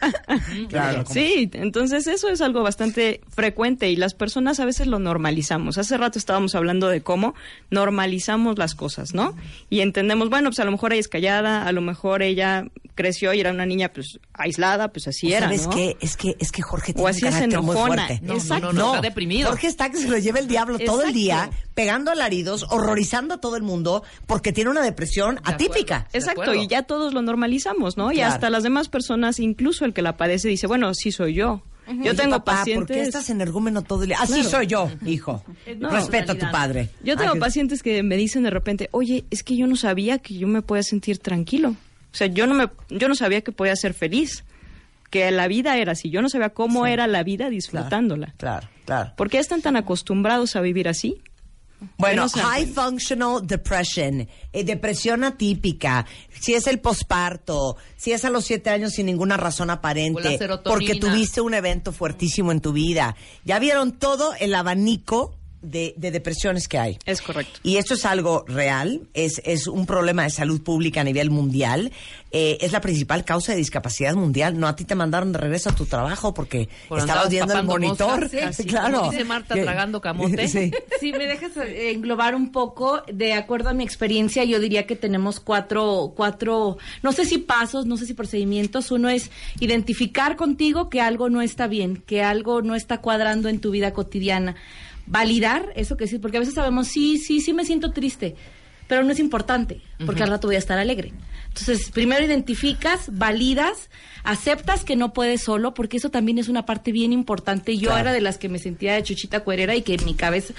Claro. 0.69 1.03
Sí, 1.10 1.49
entonces 1.53 2.07
eso 2.07 2.30
es 2.30 2.41
algo 2.41 2.61
bastante 2.64 3.22
frecuente 3.30 3.89
y 3.89 3.95
las 3.95 4.14
personas 4.14 4.60
a 4.60 4.65
veces 4.65 4.88
lo 4.88 4.99
normalizamos. 4.99 5.77
Hace 5.77 5.98
rato 5.98 6.19
estábamos 6.19 6.53
hablando 6.56 6.88
de 6.89 7.02
cómo 7.02 7.34
normalizamos 7.72 8.57
las 8.57 8.76
cosas, 8.76 9.14
¿no? 9.14 9.35
Y 9.69 9.81
entendemos, 9.81 10.30
bueno, 10.30 10.49
pues 10.49 10.60
a 10.60 10.65
lo 10.65 10.72
mejor 10.72 10.94
ella 10.94 10.99
es 10.99 11.07
callada, 11.07 11.65
a 11.68 11.72
lo 11.72 11.81
mejor 11.81 12.22
ella 12.22 12.65
creció 12.95 13.34
y 13.34 13.39
era 13.39 13.52
una 13.52 13.65
niña 13.65 13.89
pues 13.89 14.19
aislada, 14.34 14.88
pues 14.89 15.07
así 15.07 15.31
era, 15.31 15.45
¿Sabes 15.48 15.68
¿no? 15.68 15.73
qué? 15.76 15.98
Es 16.07 16.15
que, 16.17 16.35
es 16.39 16.51
que 16.51 16.61
Jorge 16.61 16.91
O 16.91 16.93
tiene 16.95 17.09
así 17.09 17.21
un 17.23 17.27
es 17.27 17.34
carácter 17.35 17.61
muy 17.61 17.75
enojona. 17.75 18.05
fuerte. 18.07 18.19
No, 18.23 18.34
no, 18.34 18.39
Exacto. 18.39 18.73
no, 18.73 18.95
está 18.95 19.01
deprimido. 19.01 19.49
Jorge 19.49 19.67
está 19.67 19.89
que 19.89 19.97
se 19.97 20.07
lo 20.07 20.17
lleva 20.17 20.39
el 20.39 20.47
diablo 20.47 20.79
todo 20.79 21.03
el 21.03 21.13
día, 21.13 21.49
pegando 21.73 22.11
alaridos, 22.11 22.65
horrorizando 22.69 23.34
a 23.35 23.38
todo 23.41 23.55
el 23.57 23.63
mundo, 23.63 24.03
porque 24.25 24.53
tiene 24.53 24.69
una 24.69 24.81
depresión 24.81 25.39
atípica. 25.43 26.07
Exacto, 26.13 26.53
y 26.55 26.67
ya 26.67 26.84
todos 26.84 27.13
lo 27.13 27.21
normalizamos, 27.21 27.97
¿no? 27.97 28.11
Y 28.11 28.21
hasta 28.21 28.49
las 28.49 28.63
demás 28.63 28.88
personas, 28.89 29.39
incluso 29.39 29.85
el 29.85 29.93
que 29.93 30.01
la 30.01 30.17
padece, 30.17 30.47
dice, 30.47 30.67
bueno, 30.67 30.93
sí 30.93 31.11
soy 31.11 31.34
yo. 31.34 31.61
Yo 31.88 31.93
Oye, 32.01 32.13
tengo 32.15 32.31
papá, 32.39 32.57
pacientes... 32.57 32.88
¿por 32.88 32.95
qué 32.97 33.01
estás 33.01 33.29
energúmeno 33.29 33.81
todo 33.81 34.03
el 34.03 34.09
día? 34.09 34.17
Así 34.19 34.34
Claro. 34.34 34.49
soy 34.49 34.67
yo, 34.67 34.91
hijo. 35.05 35.41
No, 35.77 35.89
Respeto 35.89 36.34
a 36.34 36.35
tu 36.35 36.51
padre. 36.51 36.89
Yo 37.01 37.15
tengo 37.15 37.31
Ay, 37.35 37.39
pacientes 37.39 37.81
que 37.81 38.03
me 38.03 38.17
dicen 38.17 38.43
de 38.43 38.49
repente, 38.49 38.89
oye, 38.91 39.23
es 39.31 39.41
que 39.41 39.55
yo 39.55 39.67
no 39.67 39.77
sabía 39.77 40.17
que 40.19 40.34
yo 40.38 40.47
me 40.49 40.61
podía 40.61 40.84
sentir 40.84 41.19
tranquilo. 41.19 41.69
O 41.69 42.15
sea, 42.17 42.27
yo 42.27 42.45
no, 42.45 42.55
me, 42.55 42.67
yo 42.89 43.07
no 43.07 43.15
sabía 43.15 43.39
que 43.39 43.53
podía 43.53 43.73
ser 43.77 43.93
feliz, 43.93 44.43
que 45.09 45.29
la 45.31 45.47
vida 45.47 45.77
era 45.77 45.93
así. 45.93 46.09
Yo 46.09 46.21
no 46.21 46.29
sabía 46.29 46.49
cómo 46.49 46.85
era 46.85 47.07
la 47.07 47.23
vida 47.23 47.49
disfrutándola. 47.49 48.34
Claro, 48.38 48.67
claro. 48.85 49.13
¿Por 49.15 49.29
qué 49.29 49.39
están 49.39 49.61
tan 49.61 49.75
acostumbrados 49.75 50.55
a 50.55 50.61
vivir 50.61 50.88
así? 50.88 51.21
Bueno, 51.97 52.23
no 52.23 52.41
high 52.41 52.65
functional 52.65 53.45
depression, 53.45 54.27
eh, 54.51 54.63
depresión 54.63 55.23
atípica, 55.23 56.07
si 56.39 56.55
es 56.55 56.65
el 56.65 56.79
posparto, 56.79 57.77
si 57.95 58.13
es 58.13 58.25
a 58.25 58.31
los 58.31 58.45
siete 58.45 58.71
años 58.71 58.93
sin 58.93 59.05
ninguna 59.05 59.38
razón 59.38 59.69
aparente, 59.69 60.39
porque 60.63 60.95
tuviste 60.95 61.39
un 61.39 61.53
evento 61.53 61.91
fuertísimo 61.91 62.51
en 62.51 62.61
tu 62.61 62.73
vida. 62.73 63.15
Ya 63.45 63.59
vieron 63.59 63.91
todo 63.91 64.34
el 64.39 64.55
abanico 64.55 65.36
de, 65.69 65.94
de 65.98 66.11
depresiones 66.11 66.68
que 66.68 66.77
hay. 66.77 66.99
Es 67.06 67.22
correcto. 67.22 67.60
Y 67.64 67.77
esto 67.77 67.94
es 67.94 68.06
algo 68.06 68.45
real, 68.48 69.02
es, 69.14 69.41
es 69.45 69.68
un 69.68 69.85
problema 69.85 70.23
de 70.23 70.30
salud 70.30 70.61
pública 70.61 71.02
a 71.02 71.03
nivel 71.03 71.30
mundial, 71.30 71.91
eh, 72.31 72.57
es 72.60 72.73
la 72.73 72.81
principal 72.81 73.23
causa 73.23 73.53
de 73.53 73.57
discapacidad 73.57 74.14
mundial. 74.14 74.60
No 74.60 74.68
a 74.68 74.76
ti 74.76 74.84
te 74.84 74.95
mandaron 74.95 75.31
de 75.31 75.39
regreso 75.39 75.69
a 75.69 75.76
tu 75.76 75.85
trabajo 75.85 76.34
porque 76.34 76.68
Por 76.89 76.99
estabas 76.99 77.30
viendo 77.30 77.57
el 77.57 77.64
monitor. 77.64 78.30
claro. 78.68 78.99
como 78.99 79.11
dice 79.11 79.23
Marta, 79.23 79.56
tragando 79.56 80.02
camote. 80.02 80.48
Sí. 80.57 80.72
Si 80.99 81.11
me 81.11 81.27
dejas 81.27 81.57
eh, 81.57 81.91
englobar 81.91 82.34
un 82.34 82.52
poco, 82.52 83.02
de 83.11 83.34
acuerdo 83.34 83.69
a 83.69 83.73
mi 83.73 83.84
experiencia, 83.84 84.44
yo 84.45 84.60
diría 84.60 84.88
que 84.88 84.95
tenemos 84.95 85.39
cuatro, 85.39 86.14
cuatro, 86.15 86.77
no 87.03 87.11
sé 87.11 87.26
si 87.26 87.38
pasos, 87.38 87.85
no 87.85 87.98
sé 87.98 88.06
si 88.06 88.14
procedimientos. 88.14 88.91
Uno 88.91 89.10
es 89.10 89.30
identificar 89.60 90.35
contigo 90.35 90.89
que 90.89 91.02
algo 91.02 91.30
no 91.30 91.41
está 91.41 91.68
bien, 91.68 91.98
que 92.06 92.23
algo 92.23 92.61
no 92.61 92.76
está 92.76 92.99
cuadrando 92.99 93.49
en 93.49 93.60
tu 93.60 93.72
vida 93.72 93.94
cotidiana. 93.94 94.56
Validar 95.07 95.71
eso 95.75 95.97
que 95.97 96.05
sí, 96.07 96.19
porque 96.19 96.38
a 96.38 96.39
veces 96.41 96.55
sabemos, 96.55 96.88
sí, 96.88 97.17
sí, 97.17 97.39
sí 97.41 97.53
me 97.53 97.65
siento 97.65 97.91
triste, 97.91 98.35
pero 98.88 99.03
no 99.03 99.11
es 99.11 99.19
importante, 99.19 99.81
porque 100.05 100.23
al 100.23 100.29
rato 100.29 100.47
voy 100.47 100.55
a 100.55 100.59
estar 100.59 100.77
alegre. 100.77 101.13
Entonces, 101.47 101.89
primero 101.91 102.23
identificas, 102.23 103.09
validas, 103.17 103.89
aceptas 104.23 104.84
que 104.84 104.95
no 104.95 105.13
puedes 105.13 105.41
solo, 105.41 105.73
porque 105.73 105.97
eso 105.97 106.09
también 106.09 106.38
es 106.38 106.47
una 106.49 106.65
parte 106.65 106.91
bien 106.91 107.11
importante. 107.13 107.77
Yo 107.77 107.88
Claro. 107.89 108.01
era 108.01 108.13
de 108.13 108.21
las 108.21 108.38
que 108.38 108.49
me 108.49 108.59
sentía 108.59 108.93
de 108.93 109.03
chuchita 109.03 109.41
cuerera 109.41 109.75
y 109.75 109.81
que 109.81 109.95
en 109.95 110.05
mi 110.05 110.13
cabeza, 110.13 110.53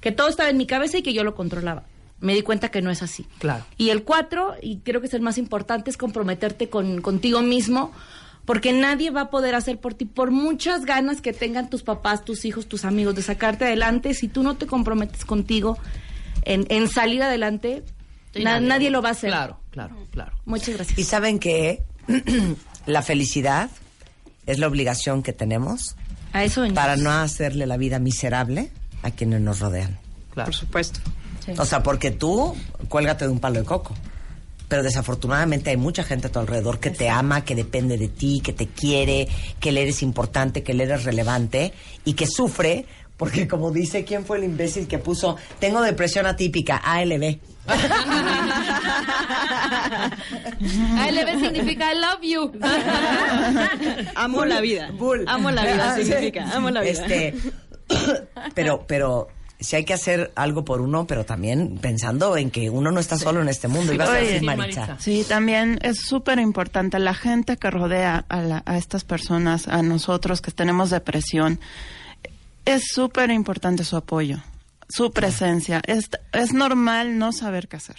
que 0.00 0.12
todo 0.12 0.28
estaba 0.28 0.48
en 0.50 0.56
mi 0.58 0.66
cabeza 0.66 0.98
y 0.98 1.02
que 1.02 1.12
yo 1.12 1.24
lo 1.24 1.34
controlaba. 1.34 1.84
Me 2.20 2.34
di 2.34 2.42
cuenta 2.42 2.70
que 2.70 2.80
no 2.80 2.90
es 2.90 3.02
así. 3.02 3.26
Claro. 3.38 3.64
Y 3.76 3.90
el 3.90 4.02
cuatro, 4.04 4.54
y 4.62 4.78
creo 4.78 5.00
que 5.00 5.08
es 5.08 5.14
el 5.14 5.20
más 5.20 5.36
importante, 5.36 5.90
es 5.90 5.96
comprometerte 5.96 6.68
con, 6.70 7.00
contigo 7.02 7.42
mismo, 7.42 7.92
porque 8.44 8.72
nadie 8.72 9.10
va 9.10 9.22
a 9.22 9.30
poder 9.30 9.54
hacer 9.54 9.78
por 9.80 9.94
ti, 9.94 10.04
por 10.04 10.30
muchas 10.30 10.84
ganas 10.84 11.20
que 11.20 11.32
tengan 11.32 11.70
tus 11.70 11.82
papás, 11.82 12.24
tus 12.24 12.44
hijos, 12.44 12.66
tus 12.66 12.84
amigos 12.84 13.14
de 13.14 13.22
sacarte 13.22 13.64
adelante, 13.64 14.14
si 14.14 14.28
tú 14.28 14.42
no 14.42 14.56
te 14.56 14.66
comprometes 14.66 15.24
contigo 15.24 15.78
en, 16.42 16.66
en 16.68 16.88
salir 16.88 17.22
adelante, 17.22 17.82
nadie, 18.34 18.90
lo 18.90 19.00
va 19.02 19.10
a 19.10 19.12
hacer. 19.12 19.30
Claro, 19.30 19.58
claro, 19.70 19.96
claro. 20.10 20.32
Muchas 20.44 20.74
gracias. 20.74 20.98
Y 20.98 21.04
saben 21.04 21.38
que 21.38 21.84
la 22.86 23.02
felicidad 23.02 23.70
es 24.46 24.58
la 24.58 24.66
obligación 24.66 25.22
que 25.22 25.32
tenemos 25.32 25.96
A 26.32 26.44
eso 26.44 26.60
venimos. 26.60 26.76
para 26.82 26.96
no 26.96 27.10
hacerle 27.10 27.66
la 27.66 27.76
vida 27.78 27.98
miserable 27.98 28.70
a 29.02 29.10
quienes 29.10 29.40
nos 29.40 29.60
rodean. 29.60 29.98
claro. 30.32 30.48
Por 30.48 30.54
supuesto. 30.54 31.00
Sí. 31.44 31.52
O 31.58 31.64
sea, 31.64 31.82
porque 31.82 32.10
tú 32.10 32.56
cuélgate 32.88 33.26
de 33.26 33.30
un 33.30 33.38
palo 33.38 33.58
de 33.60 33.66
coco. 33.66 33.94
Pero 34.68 34.82
desafortunadamente 34.82 35.70
hay 35.70 35.76
mucha 35.76 36.02
gente 36.04 36.28
a 36.28 36.32
tu 36.32 36.38
alrededor 36.38 36.80
que 36.80 36.90
te 36.90 37.08
ama, 37.10 37.44
que 37.44 37.54
depende 37.54 37.98
de 37.98 38.08
ti, 38.08 38.40
que 38.42 38.52
te 38.52 38.66
quiere, 38.66 39.28
que 39.60 39.72
le 39.72 39.82
eres 39.82 40.02
importante, 40.02 40.62
que 40.62 40.74
le 40.74 40.84
eres 40.84 41.04
relevante 41.04 41.72
y 42.04 42.14
que 42.14 42.26
sufre 42.26 42.86
porque 43.16 43.46
como 43.48 43.70
dice, 43.70 44.04
¿quién 44.04 44.24
fue 44.24 44.38
el 44.38 44.44
imbécil 44.44 44.88
que 44.88 44.98
puso, 44.98 45.36
tengo 45.60 45.80
depresión 45.82 46.26
atípica, 46.26 46.76
ALB? 46.78 47.38
ALB 50.98 51.40
significa 51.40 51.92
I 51.92 51.98
love 51.98 52.22
you. 52.22 52.52
Amo 54.16 54.44
la 54.44 54.60
vida. 54.60 54.90
Bull. 54.92 55.24
Amo 55.26 55.50
la 55.50 55.62
vida, 55.64 55.92
Ah, 55.92 55.96
sí. 55.96 56.04
significa. 56.04 56.50
Amo 56.54 56.70
la 56.70 56.80
vida. 56.80 56.90
Este, 56.90 57.34
pero, 58.54 58.84
pero 58.86 59.28
si 59.60 59.76
hay 59.76 59.84
que 59.84 59.94
hacer 59.94 60.32
algo 60.36 60.64
por 60.64 60.80
uno, 60.80 61.06
pero 61.06 61.24
también 61.24 61.78
pensando 61.80 62.36
en 62.36 62.50
que 62.50 62.70
uno 62.70 62.90
no 62.90 63.00
está 63.00 63.16
solo 63.18 63.40
en 63.40 63.48
este 63.48 63.68
mundo. 63.68 63.92
Ibas 63.94 64.08
a 64.08 64.12
Oye, 64.12 64.20
decir, 64.22 64.40
sí, 64.40 64.44
Maritza. 64.46 64.96
Sí, 65.00 65.24
también 65.28 65.78
es 65.82 66.00
súper 66.00 66.38
importante 66.38 66.98
la 66.98 67.14
gente 67.14 67.56
que 67.56 67.70
rodea 67.70 68.24
a, 68.28 68.40
la- 68.42 68.62
a 68.66 68.76
estas 68.76 69.04
personas, 69.04 69.68
a 69.68 69.82
nosotros 69.82 70.40
que 70.42 70.50
tenemos 70.50 70.90
depresión. 70.90 71.60
Es 72.64 72.82
súper 72.92 73.30
importante 73.30 73.84
su 73.84 73.96
apoyo, 73.96 74.38
su 74.88 75.12
presencia. 75.12 75.82
Es, 75.86 76.10
es 76.32 76.52
normal 76.52 77.18
no 77.18 77.32
saber 77.32 77.68
qué 77.68 77.76
hacer. 77.76 77.96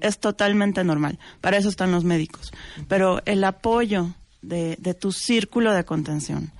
Es 0.00 0.18
totalmente 0.18 0.82
normal. 0.84 1.18
Para 1.40 1.56
eso 1.56 1.68
están 1.68 1.92
los 1.92 2.04
médicos. 2.04 2.52
Pero 2.88 3.22
el 3.24 3.42
apoyo 3.44 4.10
de, 4.42 4.76
de 4.80 4.94
tu 4.94 5.12
círculo 5.12 5.72
de 5.72 5.84
contención 5.84 6.52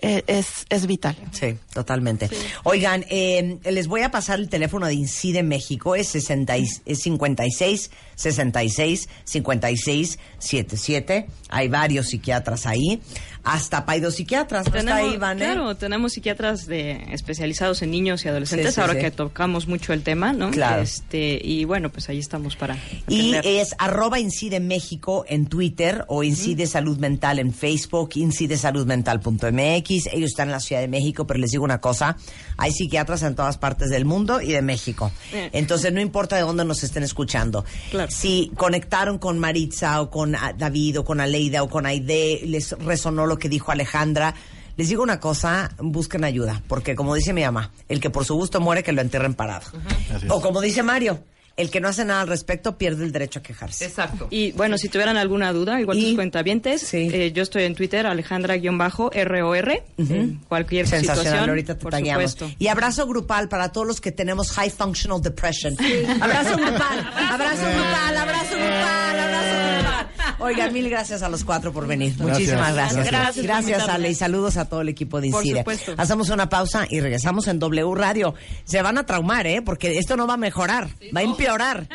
es, 0.00 0.66
es 0.68 0.86
vital. 0.86 1.16
Sí, 1.32 1.56
totalmente. 1.72 2.30
Oigan, 2.64 3.04
eh, 3.10 3.58
les 3.64 3.88
voy 3.88 4.02
a 4.02 4.10
pasar 4.10 4.38
el 4.38 4.48
teléfono 4.48 4.86
de 4.86 4.94
Incide 4.94 5.42
México, 5.42 5.94
es, 5.96 6.08
60 6.08 6.56
y- 6.58 6.66
es 6.86 6.98
56 7.00 7.90
66 8.14 9.08
56 9.24 10.18
77. 10.38 11.26
Hay 11.48 11.68
varios 11.68 12.08
psiquiatras 12.08 12.66
ahí, 12.66 13.00
hasta 13.48 13.84
psiquiatras. 14.10 14.66
¿no 14.84 14.94
ahí, 14.94 15.16
Vane? 15.16 15.44
claro, 15.44 15.74
tenemos 15.74 16.12
psiquiatras 16.12 16.66
de, 16.66 17.04
especializados 17.12 17.80
en 17.82 17.90
niños 17.90 18.24
y 18.24 18.28
adolescentes, 18.28 18.68
Sí, 18.68 18.74
sí, 18.74 18.80
ahora 18.80 18.94
sí. 18.94 19.00
que 19.00 19.10
tocamos 19.10 19.66
mucho 19.66 19.92
el 19.92 20.02
tema, 20.02 20.32
¿no? 20.32 20.50
Claro. 20.50 20.82
Este, 20.82 21.40
y 21.42 21.64
bueno, 21.64 21.90
pues 21.90 22.08
ahí 22.08 22.18
estamos 22.18 22.56
para 22.56 22.76
Y 23.08 23.34
es 23.44 23.74
arroba 23.78 24.20
Incide 24.20 24.60
México 24.60 25.24
en 25.28 25.46
Twitter 25.46 26.04
o 26.08 26.22
Incide 26.22 26.66
Salud 26.66 26.98
Mental 26.98 27.38
en 27.38 27.54
Facebook, 27.54 28.10
incidesaludmental.mx. 28.14 30.06
Ellos 30.12 30.30
están 30.30 30.48
en 30.48 30.52
la 30.52 30.60
Ciudad 30.60 30.82
de 30.82 30.88
México, 30.88 31.26
pero 31.26 31.40
les 31.40 31.50
digo 31.50 31.64
una 31.64 31.80
cosa, 31.80 32.16
hay 32.58 32.72
psiquiatras 32.72 33.22
en 33.22 33.34
todas 33.34 33.56
partes 33.56 33.88
del 33.88 34.04
mundo 34.04 34.42
y 34.42 34.52
de 34.52 34.62
México. 34.62 35.10
Eh. 35.32 35.48
Entonces 35.52 35.92
no 35.92 36.00
importa 36.00 36.36
de 36.36 36.42
dónde 36.42 36.64
nos 36.64 36.82
estén 36.82 37.02
escuchando. 37.02 37.64
Claro. 37.90 38.10
Si 38.10 38.52
conectaron 38.56 39.18
con 39.18 39.38
Maritza 39.38 40.02
o 40.02 40.10
con 40.10 40.34
ah, 40.34 40.52
David 40.56 41.00
o 41.00 41.04
con 41.04 41.20
Aleida 41.20 41.62
o 41.62 41.68
con 41.68 41.86
Aide, 41.86 42.42
les 42.44 42.72
resonó 42.72 43.26
lo 43.26 43.37
que 43.38 43.48
dijo 43.48 43.72
Alejandra. 43.72 44.34
Les 44.76 44.88
digo 44.88 45.02
una 45.02 45.18
cosa, 45.18 45.70
busquen 45.78 46.22
ayuda, 46.24 46.62
porque 46.68 46.94
como 46.94 47.14
dice 47.16 47.32
mi 47.32 47.42
mamá, 47.42 47.72
el 47.88 48.00
que 48.00 48.10
por 48.10 48.24
su 48.24 48.34
gusto 48.36 48.60
muere, 48.60 48.82
que 48.84 48.92
lo 48.92 49.00
entierren 49.00 49.34
parado. 49.34 49.66
Así 50.14 50.26
es. 50.26 50.30
O 50.30 50.40
como 50.40 50.60
dice 50.60 50.84
Mario, 50.84 51.24
el 51.56 51.68
que 51.72 51.80
no 51.80 51.88
hace 51.88 52.04
nada 52.04 52.20
al 52.20 52.28
respecto 52.28 52.78
pierde 52.78 53.04
el 53.04 53.10
derecho 53.10 53.40
a 53.40 53.42
quejarse. 53.42 53.84
Exacto. 53.86 54.28
Y 54.30 54.52
bueno, 54.52 54.78
si 54.78 54.88
tuvieran 54.88 55.16
alguna 55.16 55.52
duda, 55.52 55.80
igual 55.80 55.98
Y- 55.98 56.04
tus 56.04 56.14
cuentavientes, 56.14 56.82
Sí. 56.82 57.10
eh, 57.12 57.32
yo 57.32 57.42
estoy 57.42 57.64
en 57.64 57.74
Twitter, 57.74 58.06
Alejandra-ROR, 58.06 59.82
en 59.98 60.36
cualquier 60.48 60.86
Sensacional, 60.86 61.16
situación, 61.24 61.48
ahorita 61.50 61.74
te 61.76 61.82
por 61.82 61.90
tagueamos. 61.90 62.30
supuesto. 62.32 62.56
Y 62.60 62.68
abrazo 62.68 63.04
grupal 63.08 63.48
para 63.48 63.72
todos 63.72 63.88
los 63.88 64.00
que 64.00 64.12
tenemos 64.12 64.52
high 64.52 64.70
functional 64.70 65.20
depression. 65.20 65.74
Abrazo 66.20 66.56
grupal, 66.56 67.10
abrazo 67.30 67.62
grupal, 67.62 68.16
abrazo 68.16 68.54
grupal. 68.56 70.08
Oiga, 70.40 70.70
mil 70.70 70.88
gracias 70.88 71.22
a 71.22 71.28
los 71.28 71.44
cuatro 71.44 71.72
por 71.72 71.86
venir. 71.86 72.14
Gracias. 72.16 72.38
Muchísimas 72.38 72.74
gracias. 72.74 73.06
Gracias. 73.06 73.44
Gracias, 73.44 73.88
Ale. 73.88 74.10
Y 74.10 74.14
saludos 74.14 74.56
a 74.56 74.66
todo 74.68 74.82
el 74.82 74.88
equipo 74.88 75.20
de 75.20 75.30
Por 75.30 75.42
Incide. 75.42 75.60
supuesto. 75.60 75.94
Hacemos 75.96 76.28
una 76.30 76.48
pausa 76.48 76.86
y 76.88 77.00
regresamos 77.00 77.48
en 77.48 77.58
W 77.58 77.94
Radio. 77.94 78.34
Se 78.64 78.80
van 78.82 78.98
a 78.98 79.04
traumar, 79.06 79.46
¿eh? 79.46 79.62
Porque 79.62 79.98
esto 79.98 80.16
no 80.16 80.26
va 80.26 80.34
a 80.34 80.38
mejorar, 80.38 80.88
va 81.14 81.20
a 81.20 81.24
empeorar. 81.24 81.88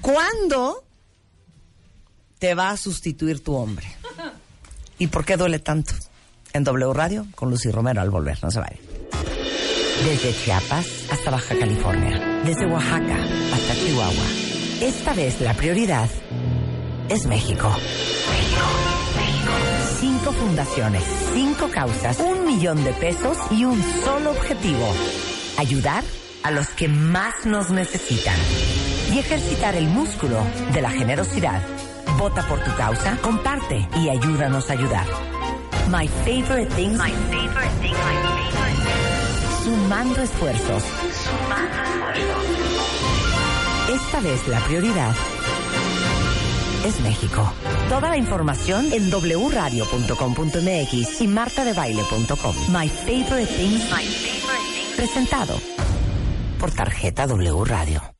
¿Cuándo 0.00 0.84
te 2.38 2.54
va 2.54 2.70
a 2.70 2.76
sustituir 2.76 3.44
tu 3.44 3.54
hombre? 3.54 3.86
¿Y 4.98 5.08
por 5.08 5.24
qué 5.24 5.36
duele 5.36 5.58
tanto? 5.58 5.92
En 6.52 6.64
W 6.64 6.92
Radio 6.94 7.26
con 7.34 7.50
Lucy 7.50 7.70
Romero 7.70 8.00
al 8.00 8.10
volver. 8.10 8.38
No 8.42 8.50
se 8.50 8.60
vayan. 8.60 8.78
Desde 10.04 10.34
Chiapas 10.34 10.86
hasta 11.10 11.30
Baja 11.30 11.54
California, 11.58 12.40
desde 12.44 12.64
Oaxaca 12.66 13.16
hasta 13.52 13.74
Chihuahua. 13.74 14.24
Esta 14.80 15.12
vez 15.12 15.40
la 15.42 15.52
prioridad 15.52 16.08
es 17.10 17.26
México. 17.26 17.68
México, 17.68 18.64
México. 19.16 19.52
Cinco 19.98 20.32
fundaciones, 20.32 21.02
cinco 21.34 21.68
causas, 21.68 22.20
un 22.20 22.46
millón 22.46 22.82
de 22.84 22.92
pesos 22.92 23.36
y 23.50 23.64
un 23.64 23.82
solo 24.04 24.30
objetivo. 24.30 24.94
Ayudar 25.58 26.04
a 26.44 26.52
los 26.52 26.68
que 26.68 26.88
más 26.88 27.44
nos 27.44 27.70
necesitan. 27.70 28.36
Y 29.12 29.18
ejercitar 29.18 29.74
el 29.74 29.88
músculo 29.88 30.38
de 30.72 30.82
la 30.82 30.90
generosidad. 30.90 31.60
Vota 32.16 32.46
por 32.46 32.60
tu 32.60 32.72
causa, 32.76 33.16
comparte 33.20 33.88
y 33.96 34.08
ayúdanos 34.08 34.70
a 34.70 34.74
ayudar. 34.74 35.06
My 35.88 36.06
favorite 36.06 36.72
thing. 36.76 36.92
My 36.92 37.10
favorite 37.10 37.74
thing. 37.80 37.90
My 37.90 37.98
favorite 37.98 38.52
thing. 38.52 39.64
Sumando 39.64 40.22
esfuerzos. 40.22 40.84
Sumando 40.84 42.10
esfuerzos. 42.14 42.70
Esta 43.90 44.20
vez 44.20 44.46
la 44.46 44.60
prioridad 44.60 45.12
es 46.84 47.00
México. 47.00 47.52
Toda 47.88 48.10
la 48.10 48.16
información 48.16 48.92
en 48.92 49.10
wradio.com.mx 49.10 51.20
y 51.20 51.26
martadebaile.com. 51.26 52.54
My 52.68 52.88
favorite 52.88 53.46
things. 53.46 53.90
My 53.90 54.04
favorite 54.04 54.72
things. 54.72 54.96
Presentado 54.96 55.54
por 56.58 56.70
tarjeta 56.72 57.26
W 57.26 57.64
Radio. 57.64 58.19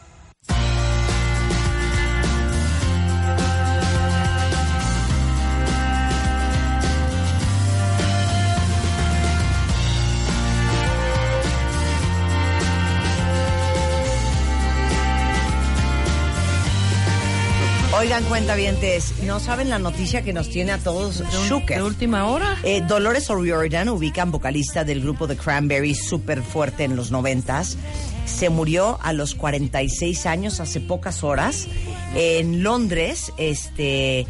Oigan, 18.01 18.23
cuentavientes, 18.23 19.13
¿no 19.25 19.39
saben 19.39 19.69
la 19.69 19.77
noticia 19.77 20.23
que 20.23 20.33
nos 20.33 20.49
tiene 20.49 20.71
a 20.71 20.79
todos 20.79 21.23
shooked? 21.47 21.75
¿De 21.75 21.83
última 21.83 22.25
hora? 22.25 22.57
Eh, 22.63 22.81
Dolores 22.81 23.29
O'Riordan, 23.29 23.89
ubican 23.89 24.31
vocalista 24.31 24.83
del 24.83 25.01
grupo 25.01 25.27
The 25.27 25.37
Cranberries, 25.37 26.03
súper 26.03 26.41
fuerte 26.41 26.83
en 26.83 26.95
los 26.95 27.11
noventas, 27.11 27.77
se 28.25 28.49
murió 28.49 28.97
a 29.03 29.13
los 29.13 29.35
46 29.35 30.25
años, 30.25 30.59
hace 30.59 30.79
pocas 30.79 31.23
horas. 31.23 31.67
En 32.15 32.63
Londres, 32.63 33.33
este, 33.37 34.25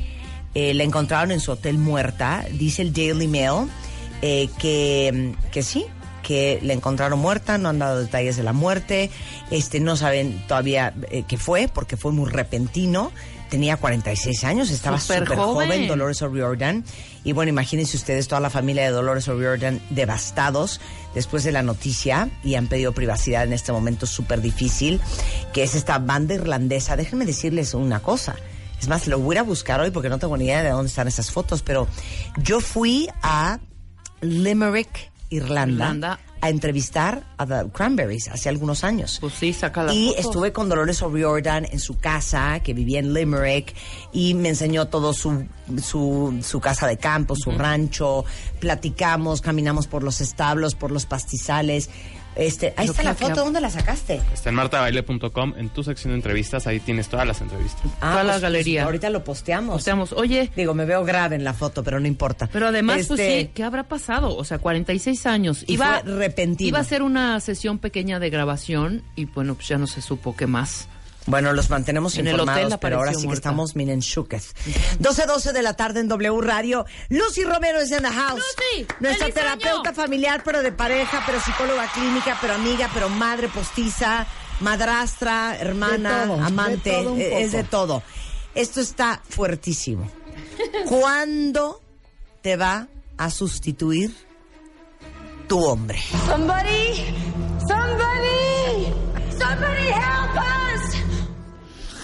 eh, 0.54 0.74
la 0.74 0.84
encontraron 0.84 1.32
en 1.32 1.40
su 1.40 1.54
hotel 1.54 1.78
muerta. 1.78 2.44
Dice 2.52 2.82
el 2.82 2.92
Daily 2.92 3.30
Mail 3.30 3.70
eh, 4.22 4.50
que, 4.60 5.34
que 5.50 5.64
sí, 5.64 5.86
que 6.32 6.60
la 6.64 6.72
encontraron 6.72 7.20
muerta, 7.20 7.58
no 7.58 7.68
han 7.68 7.80
dado 7.80 8.00
detalles 8.00 8.38
de 8.38 8.44
la 8.44 8.54
muerte, 8.54 9.10
este, 9.50 9.82
no 9.82 9.98
saben 9.98 10.42
todavía 10.48 10.94
eh, 11.10 11.26
qué 11.28 11.36
fue, 11.38 11.68
porque 11.68 11.98
fue 11.98 12.14
muy 12.14 12.32
repentino. 12.32 13.12
Tenía 13.50 13.76
46 13.76 14.46
años, 14.46 14.70
estaba 14.70 14.98
Súper 14.98 15.28
joven, 15.28 15.68
joven. 15.68 15.88
Dolores 15.90 16.22
O'Riordan. 16.22 16.86
Y 17.26 17.34
bueno, 17.34 17.50
imagínense 17.50 17.98
ustedes 17.98 18.30
toda 18.30 18.40
la 18.40 18.50
familia 18.50 18.84
de 18.84 18.92
Dolores 18.92 19.28
O'Riordan 19.28 19.82
devastados 19.90 20.80
después 21.14 21.44
de 21.44 21.52
la 21.52 21.64
noticia 21.64 22.30
y 22.46 22.56
han 22.56 22.68
pedido 22.68 22.94
privacidad 22.94 23.44
en 23.44 23.52
este 23.52 23.74
momento 23.74 24.06
súper 24.06 24.40
difícil, 24.40 25.02
que 25.52 25.64
es 25.64 25.76
esta 25.76 26.00
banda 26.00 26.34
irlandesa. 26.34 26.96
Déjenme 26.96 27.26
decirles 27.26 27.74
una 27.74 28.00
cosa. 28.00 28.38
Es 28.80 28.88
más, 28.88 29.06
lo 29.08 29.20
voy 29.20 29.36
a 29.36 29.44
buscar 29.44 29.82
hoy 29.82 29.92
porque 29.92 30.08
no 30.08 30.18
tengo 30.18 30.38
ni 30.38 30.46
idea 30.46 30.64
de 30.64 30.70
dónde 30.70 30.88
están 30.88 31.10
esas 31.10 31.30
fotos, 31.30 31.62
pero 31.62 31.90
yo 32.38 32.62
fui 32.62 33.10
a 33.22 33.60
Limerick, 34.22 35.11
Irlanda, 35.32 35.86
Irlanda. 35.86 36.20
a 36.42 36.50
entrevistar 36.50 37.24
a 37.38 37.46
The 37.46 37.70
Cranberries 37.72 38.28
hace 38.28 38.50
algunos 38.50 38.84
años. 38.84 39.18
Pues 39.22 39.34
sí, 39.34 39.54
saca 39.54 39.84
la 39.84 39.94
Y 39.94 40.10
foto. 40.10 40.20
estuve 40.20 40.52
con 40.54 40.70
Dolores 40.70 41.02
O'Riordan 41.02 41.66
en 41.72 41.80
su 41.80 41.98
casa, 41.98 42.60
que 42.60 42.74
vivía 42.74 43.00
en 43.00 43.14
Limerick, 43.14 43.74
y 44.12 44.34
me 44.34 44.50
enseñó 44.50 44.88
todo 44.90 45.14
su, 45.14 45.46
su, 45.82 46.38
su 46.44 46.60
casa 46.60 46.86
de 46.88 46.98
campo, 46.98 47.36
su 47.36 47.52
rancho. 47.52 48.26
Platicamos, 48.60 49.42
caminamos 49.42 49.88
por 49.88 50.04
los 50.04 50.22
establos, 50.22 50.76
por 50.76 50.92
los 50.92 51.06
pastizales. 51.06 51.90
Este, 52.36 52.74
ahí 52.78 52.88
está 52.88 53.04
la 53.04 53.14
foto, 53.14 53.44
¿dónde 53.44 53.60
la 53.62 53.70
sacaste? 53.70 54.22
Está 54.34 54.50
en 54.50 54.56
martabaile.com, 54.56 55.54
en 55.58 55.70
tu 55.70 55.84
sección 55.84 56.12
de 56.14 56.16
entrevistas, 56.16 56.66
ahí 56.68 56.80
tienes 56.80 57.10
todas 57.10 57.28
las 57.28 57.42
entrevistas. 57.42 57.82
Toda 58.00 58.24
la 58.24 58.40
galería. 58.40 58.84
ahorita 58.86 59.10
lo 59.10 59.24
posteamos. 59.24 59.76
Posteamos. 59.76 60.14
Oye, 60.14 60.50
Digo, 60.56 60.74
me 60.74 60.86
veo 60.86 61.04
grave 61.04 61.36
en 61.36 61.44
la 61.44 61.54
foto, 61.54 61.84
pero 61.84 62.00
no 62.00 62.08
importa. 62.08 62.48
pero 62.52 62.68
además, 62.68 63.08
pues 63.08 63.20
Este, 63.20 63.42
sí, 63.42 63.52
¿qué 63.54 63.64
habrá 63.64 63.84
pasado? 63.84 64.36
O 64.36 64.44
sea, 64.44 64.60
46 64.60 65.26
años. 65.26 65.64
Y 65.68 65.74
iba, 65.74 66.02
fue 66.04 66.14
repentino. 66.16 66.68
Iba 66.70 66.80
a 66.80 66.84
ser 66.84 67.04
una 67.04 67.40
sesión 67.40 67.80
pequeña 67.80 68.20
de 68.20 68.30
grabación 68.30 69.04
y 69.16 69.26
bueno, 69.26 69.56
pues 69.56 69.68
ya 69.68 69.78
no 69.78 69.88
se 69.88 70.02
supo 70.02 70.36
qué 70.36 70.48
más. 70.48 70.88
Bueno, 71.28 71.54
los 71.54 71.70
mantenemos 71.70 72.18
En 72.18 72.28
el 72.28 72.34
informados, 72.34 72.66
hotel 72.66 72.80
pero 72.82 72.98
ahora 72.98 73.14
sí 73.14 73.28
que 73.28 73.34
estamos, 73.34 73.76
miren, 73.76 74.00
shooketh. 74.00 74.44
12, 75.00 75.26
12 75.28 75.54
de 75.54 75.62
la 75.62 75.76
tarde 75.76 76.00
en 76.00 76.08
W 76.08 76.42
Radio. 76.42 76.86
Lucy 77.10 77.44
Romero 77.44 77.80
es 77.80 77.92
en 77.92 78.04
the 78.04 78.10
house. 78.10 78.40
Lucy, 78.40 78.88
Nuestra 79.00 79.28
¡feliz 79.28 79.36
terapeuta 79.36 79.90
año! 79.90 79.96
familiar, 79.96 80.42
pero 80.44 80.64
de 80.64 80.72
pareja, 80.72 81.22
pero 81.26 81.40
psicóloga 81.40 81.88
clínica, 81.94 82.38
pero 82.42 82.54
amiga, 82.56 82.90
pero 82.94 83.10
madre 83.10 83.50
postiza, 83.50 84.26
madrastra, 84.62 85.58
hermana, 85.60 86.22
De 86.22 86.28
todo, 86.28 86.38
de 86.38 86.44
amante, 86.44 86.92
todo 86.92 87.14
un 87.14 87.22
eh, 87.22 87.42
es 87.44 87.52
de 87.52 87.64
todo. 87.66 88.02
Esto 88.56 88.82
está 88.82 89.22
fuertísimo. 89.30 90.10
¿Cuándo 90.88 91.82
te 92.42 92.58
va 92.58 92.88
a 93.18 93.30
sustituir 93.30 94.12
tu 95.48 95.64
hombre? 95.64 96.00
Somebody, 96.26 96.96
somebody, 97.68 98.92
somebody 99.38 99.88
help 99.88 100.36
us. 100.36 100.71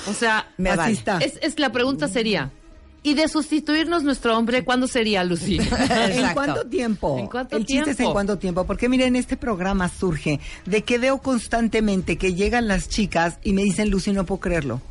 O 0.10 0.14
sea, 0.14 0.48
Me 0.58 0.70
Así 0.70 0.78
vale. 0.78 0.94
está. 0.94 1.18
es, 1.20 1.40
es 1.42 1.60
la 1.60 1.72
pregunta 1.72 2.08
sería, 2.08 2.52
¿y 3.04 3.14
de 3.14 3.28
sustituirnos 3.28 4.04
nuestro 4.04 4.38
hombre 4.38 4.64
cuándo 4.64 4.88
sería, 4.88 5.24
Lucy? 5.24 5.60
¿En 6.10 6.34
cuánto 6.34 6.66
tiempo? 6.68 7.20
¿En 7.20 7.28
cuánto 7.28 7.58
El 7.58 7.66
chiste 7.66 7.82
es 7.84 7.88
en 7.92 7.96
tiempo? 7.98 8.14
cuánto 8.14 8.38
tiempo. 8.38 8.66
Porque 8.66 8.90
miren, 8.90 9.16
este 9.16 9.38
programa 9.38 9.90
surge 9.90 10.40
de 10.66 10.84
que 10.84 10.98
veo 10.98 11.20
constantemente 11.20 12.18
que 12.18 12.34
llegan 12.34 12.68
las 12.68 12.90
chicas 12.90 13.40
y 13.44 13.54
me 13.54 13.64
dicen, 13.64 13.90
Lucy, 13.90 14.14
no 14.14 14.26
puedo 14.26 14.40
creerlo. 14.42 14.82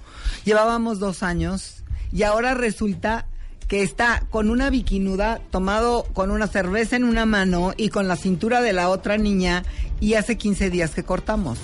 Llevábamos 0.45 0.99
dos 0.99 1.23
años 1.23 1.83
y 2.13 2.23
ahora 2.23 2.55
resulta 2.55 3.27
que 3.69 3.83
está 3.83 4.23
con 4.31 4.49
una 4.49 4.71
biquinuda 4.71 5.41
tomado 5.51 6.05
con 6.13 6.31
una 6.31 6.47
cerveza 6.47 6.95
en 6.95 7.03
una 7.03 7.27
mano 7.27 7.73
y 7.77 7.89
con 7.89 8.07
la 8.07 8.15
cintura 8.15 8.61
de 8.61 8.73
la 8.73 8.89
otra 8.89 9.19
niña 9.19 9.65
y 9.99 10.15
hace 10.15 10.37
15 10.39 10.71
días 10.71 10.93
que 10.95 11.03
cortamos. 11.03 11.59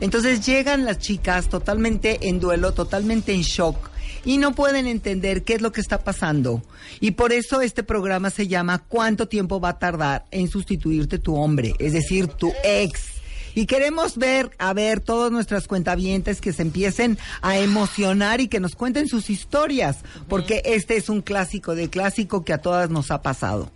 Entonces 0.00 0.44
llegan 0.44 0.84
las 0.84 0.98
chicas 0.98 1.48
totalmente 1.48 2.28
en 2.28 2.40
duelo, 2.40 2.72
totalmente 2.72 3.32
en 3.32 3.42
shock 3.42 3.90
y 4.26 4.38
no 4.38 4.54
pueden 4.54 4.86
entender 4.86 5.44
qué 5.44 5.54
es 5.54 5.62
lo 5.62 5.72
que 5.72 5.80
está 5.80 6.02
pasando. 6.02 6.62
Y 7.00 7.12
por 7.12 7.32
eso 7.32 7.62
este 7.62 7.82
programa 7.82 8.28
se 8.30 8.48
llama 8.48 8.82
¿Cuánto 8.86 9.28
tiempo 9.28 9.60
va 9.60 9.70
a 9.70 9.78
tardar 9.78 10.26
en 10.32 10.48
sustituirte 10.48 11.18
tu 11.18 11.36
hombre? 11.36 11.74
Es 11.78 11.92
decir, 11.94 12.26
tu 12.26 12.52
ex. 12.64 13.16
Y 13.54 13.64
queremos 13.64 14.18
ver, 14.18 14.50
a 14.58 14.74
ver, 14.74 15.00
todas 15.00 15.32
nuestras 15.32 15.66
cuentavientes 15.66 16.42
que 16.42 16.52
se 16.52 16.60
empiecen 16.60 17.16
a 17.40 17.56
emocionar 17.56 18.42
y 18.42 18.48
que 18.48 18.60
nos 18.60 18.74
cuenten 18.74 19.08
sus 19.08 19.30
historias, 19.30 20.00
porque 20.28 20.60
este 20.66 20.96
es 20.98 21.08
un 21.08 21.22
clásico 21.22 21.74
de 21.74 21.88
clásico 21.88 22.44
que 22.44 22.52
a 22.52 22.58
todas 22.58 22.90
nos 22.90 23.10
ha 23.10 23.22
pasado. 23.22 23.70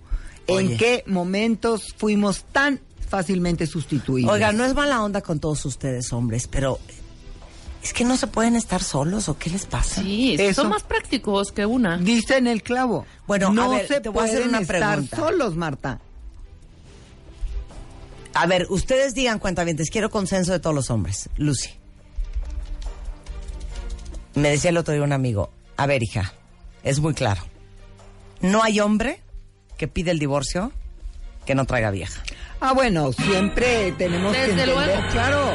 Oye. 0.48 0.72
¿En 0.72 0.76
qué 0.76 1.04
momentos 1.06 1.94
fuimos 1.96 2.44
tan 2.52 2.80
fácilmente 3.10 3.66
sustituidos? 3.66 4.32
Oiga, 4.32 4.52
no 4.52 4.64
es 4.64 4.72
mala 4.74 5.02
onda 5.02 5.20
con 5.20 5.38
todos 5.40 5.64
ustedes, 5.66 6.10
hombres, 6.12 6.46
pero 6.48 6.78
Es 7.82 7.94
que 7.94 8.04
no 8.04 8.16
se 8.18 8.26
pueden 8.26 8.56
estar 8.56 8.82
solos 8.82 9.28
o 9.30 9.38
qué 9.38 9.48
les 9.48 9.64
pasa. 9.64 10.02
Sí, 10.02 10.34
Eso- 10.38 10.60
son 10.62 10.70
más 10.70 10.82
prácticos 10.82 11.50
que 11.50 11.64
una. 11.64 11.96
Dice 11.96 12.36
en 12.36 12.46
el 12.46 12.62
clavo. 12.62 13.06
Bueno, 13.26 13.50
no 13.52 13.72
a 13.72 13.76
ver, 13.78 13.88
se 13.88 14.00
te 14.02 14.10
voy 14.10 14.20
a 14.20 14.24
hacer 14.24 14.36
pueden 14.36 14.48
una 14.50 14.60
estar 14.60 14.80
pregunta. 14.96 15.16
solos, 15.16 15.56
Marta. 15.56 15.98
A 18.34 18.46
ver, 18.46 18.66
ustedes 18.68 19.14
digan 19.14 19.38
cuentavientes, 19.38 19.88
quiero 19.90 20.10
consenso 20.10 20.52
de 20.52 20.60
todos 20.60 20.76
los 20.76 20.90
hombres. 20.90 21.30
Lucy. 21.38 21.70
Me 24.34 24.50
decía 24.50 24.70
el 24.70 24.76
otro 24.76 24.94
día 24.94 25.02
un 25.02 25.12
amigo, 25.12 25.50
a 25.76 25.86
ver, 25.86 26.02
hija, 26.02 26.32
es 26.82 27.00
muy 27.00 27.14
claro. 27.14 27.42
No 28.42 28.62
hay 28.62 28.78
hombre 28.80 29.20
que 29.76 29.88
pide 29.88 30.10
el 30.10 30.18
divorcio 30.18 30.70
que 31.46 31.54
no 31.54 31.64
traiga 31.64 31.90
vieja. 31.90 32.22
Ah, 32.60 32.72
bueno, 32.72 33.12
siempre 33.12 33.92
tenemos 33.92 34.34
que 34.34 34.42
entender, 34.44 34.68
luego. 34.68 34.92
claro, 35.10 35.54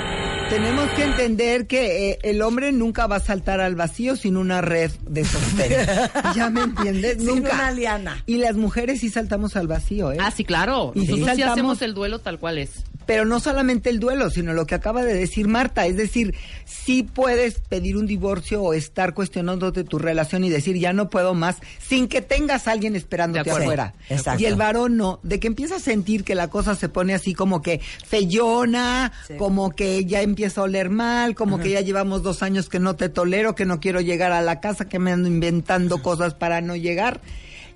tenemos 0.50 0.90
que 0.92 1.04
entender 1.04 1.68
que 1.68 2.12
eh, 2.12 2.20
el 2.24 2.42
hombre 2.42 2.72
nunca 2.72 3.06
va 3.08 3.18
a 3.18 3.20
saltar 3.20 3.62
al 3.62 3.76
vacío 3.76 4.16
sin 4.16 4.38
una 4.38 4.62
red 4.62 4.92
de 5.08 5.24
sostén. 5.26 5.72
¿Ya 6.36 6.50
me 6.50 6.62
entiendes? 6.64 7.18
Sin 7.18 7.28
nunca. 7.28 7.54
una 7.54 7.72
liana. 7.72 8.24
Y 8.26 8.38
las 8.38 8.56
mujeres 8.56 9.00
sí 9.02 9.10
saltamos 9.10 9.56
al 9.56 9.68
vacío, 9.68 10.12
¿eh? 10.12 10.18
Ah, 10.20 10.32
sí, 10.32 10.44
claro. 10.44 10.92
Y 10.96 11.02
sí 11.02 11.06
Nosotros 11.12 11.36
sí 11.36 11.42
saltamos- 11.42 11.52
hacemos 11.54 11.82
el 11.84 11.94
duelo 11.94 12.20
tal 12.20 12.40
cual 12.40 12.58
es. 12.58 12.72
Pero 13.06 13.26
no 13.26 13.40
solamente 13.40 13.90
el 13.90 14.00
duelo, 14.00 14.30
sino 14.30 14.54
lo 14.54 14.66
que 14.66 14.76
acaba 14.76 15.04
de 15.04 15.14
decir 15.14 15.48
Marta. 15.48 15.86
Es 15.86 15.98
decir, 15.98 16.36
sí 16.66 17.04
puedes 17.04 17.60
pedir 17.60 17.98
un 17.98 18.06
divorcio 18.08 18.62
o 18.62 18.74
estar 18.74 19.14
cuestionándote 19.14 19.84
tu 19.84 20.00
relación 20.00 20.44
y 20.44 20.50
decir 20.50 20.78
ya 20.78 20.94
no 20.94 21.10
puedo 21.10 21.34
más 21.34 21.58
sin 21.80 22.08
que 22.08 22.22
tengas 22.22 22.68
a 22.68 22.72
alguien 22.72 22.96
esperándote 22.96 23.52
afuera. 23.52 23.94
Sí, 24.08 24.14
exacto. 24.16 24.42
Y 24.42 24.46
el 24.46 24.56
varón 24.56 24.98
no, 24.98 25.20
de 25.24 25.40
que 25.40 25.48
empieza 25.48 25.76
a 25.76 25.80
sentir 25.80 26.24
que 26.24 26.36
la 26.36 26.50
cosa 26.50 26.76
se 26.76 26.90
pone 26.90 27.14
así 27.14 27.34
como 27.34 27.62
que 27.62 27.80
feyona, 28.06 29.12
Sí. 29.28 29.36
como 29.38 29.72
que 29.72 30.06
ya 30.06 30.22
empieza 30.22 30.62
a 30.62 30.66
oler 30.66 30.90
mal, 30.90 31.36
como 31.36 31.60
que 31.60 31.70
ya 31.72 31.82
llevamos 31.82 32.24
dos 32.24 32.42
años 32.44 32.70
que 32.70 32.80
no 32.80 32.96
te 32.96 33.10
tolero, 33.10 33.56
que 33.56 33.66
no 33.66 33.80
quiero 33.80 34.02
llegar 34.02 34.32
a 34.32 34.42
la 34.42 34.60
casa, 34.60 34.86
que 34.90 35.00
me 35.00 35.12
ando 35.12 35.28
inventando 35.28 36.02
cosas 36.02 36.34
para 36.34 36.62
no 36.62 36.76
llegar. 36.76 37.22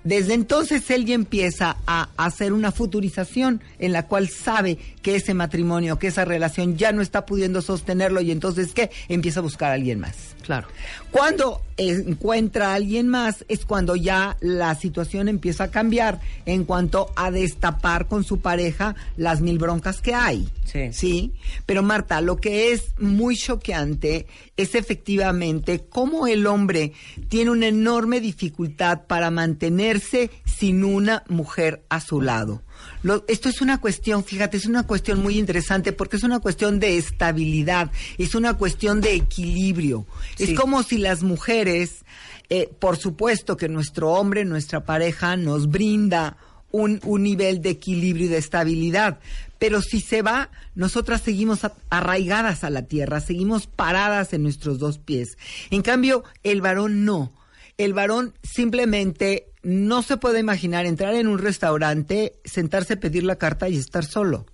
Desde 0.03 0.34
entonces 0.34 0.89
él 0.91 1.05
ya 1.05 1.15
empieza 1.15 1.77
a 1.85 2.09
hacer 2.17 2.53
una 2.53 2.71
futurización 2.71 3.61
en 3.80 3.91
la 3.91 4.07
cual 4.07 4.30
sabe 4.30 4.77
que 5.01 5.15
ese 5.15 5.34
matrimonio, 5.34 5.99
que 5.99 6.07
esa 6.07 6.26
relación 6.26 6.77
ya 6.77 6.91
no 6.91 7.01
está 7.01 7.26
pudiendo 7.26 7.61
sostenerlo 7.61 8.21
y 8.21 8.31
entonces 8.31 8.73
¿qué? 8.73 8.89
Empieza 9.09 9.41
a 9.41 9.43
buscar 9.43 9.71
a 9.71 9.73
alguien 9.73 9.99
más. 9.99 10.35
Claro. 10.41 10.67
Cuando 11.11 11.61
encuentra 11.80 12.72
a 12.72 12.76
alguien 12.76 13.07
más 13.07 13.45
es 13.47 13.65
cuando 13.65 13.95
ya 13.95 14.38
la 14.41 14.76
situación 14.76 15.30
empieza 15.30 15.65
a 15.65 15.72
cambiar 15.72 16.19
en 16.45 16.65
cuanto 16.65 17.11
a 17.15 17.31
destapar 17.31 18.07
con 18.07 18.23
su 18.23 18.39
pareja 18.39 18.95
las 19.18 19.41
mil 19.41 19.57
broncas 19.57 20.01
que 20.01 20.14
hay. 20.14 20.47
Sí. 20.65 20.91
Sí. 20.91 21.34
Pero 21.65 21.81
Marta, 21.81 22.22
lo 22.22 22.38
que 22.38 22.72
es 22.72 22.93
muy 22.99 23.35
choqueante 23.35 24.27
es 24.57 24.76
efectivamente 24.76 25.85
cómo 25.89 26.27
el 26.27 26.45
hombre 26.47 26.93
tiene 27.30 27.51
una 27.51 27.68
enorme 27.68 28.19
dificultad 28.19 29.07
para 29.07 29.31
mantenerse 29.31 30.30
sin 30.45 30.84
una 30.84 31.23
mujer 31.27 31.84
a 31.89 32.01
su 32.01 32.22
lado. 32.22 32.61
Lo- 33.03 33.23
esto 33.27 33.49
es 33.49 33.61
una 33.61 33.80
cuestión, 33.80 34.23
fíjate, 34.23 34.57
es 34.57 34.65
una 34.65 34.85
cuestión 34.85 35.22
muy 35.22 35.38
interesante 35.38 35.93
porque 35.93 36.18
es 36.18 36.23
una 36.23 36.39
cuestión 36.39 36.80
de 36.80 36.97
estabilidad, 36.97 37.91
es 38.18 38.35
una 38.35 38.56
cuestión 38.56 39.01
de 39.01 39.14
equilibrio. 39.15 40.06
Sí. 40.38 40.43
Es 40.51 40.60
como 40.60 40.84
si 40.84 40.97
las 40.97 41.23
mujeres, 41.23 42.03
eh, 42.49 42.69
por 42.80 42.97
supuesto 42.97 43.56
que 43.57 43.69
nuestro 43.69 44.11
hombre, 44.11 44.43
nuestra 44.45 44.84
pareja 44.85 45.38
nos 45.38 45.69
brinda 45.69 46.38
un, 46.72 46.99
un 47.03 47.23
nivel 47.23 47.61
de 47.61 47.69
equilibrio 47.72 48.26
y 48.26 48.30
de 48.30 48.38
estabilidad. 48.38 49.19
Pero 49.57 49.81
si 49.81 49.99
se 50.01 50.22
va, 50.22 50.49
nosotras 50.76 51.22
seguimos 51.22 51.65
a- 51.65 51.73
arraigadas 51.89 52.64
a 52.64 52.69
la 52.69 52.84
tierra, 52.84 53.19
seguimos 53.22 53.65
paradas 53.68 54.34
en 54.34 54.43
nuestros 54.43 54.77
dos 54.80 54.99
pies. 54.99 55.38
En 55.72 55.81
cambio, 55.81 56.23
el 56.43 56.61
varón 56.61 57.06
no. 57.06 57.34
El 57.77 57.93
varón 57.93 58.34
simplemente 58.43 59.48
no 59.61 60.02
se 60.02 60.18
puede 60.18 60.40
imaginar 60.40 60.86
entrar 60.86 61.15
en 61.15 61.27
un 61.27 61.40
restaurante, 61.40 62.40
sentarse, 62.45 62.98
pedir 62.98 63.23
la 63.23 63.38
carta 63.38 63.69
y 63.69 63.77
estar 63.77 64.06
solo. 64.06 64.45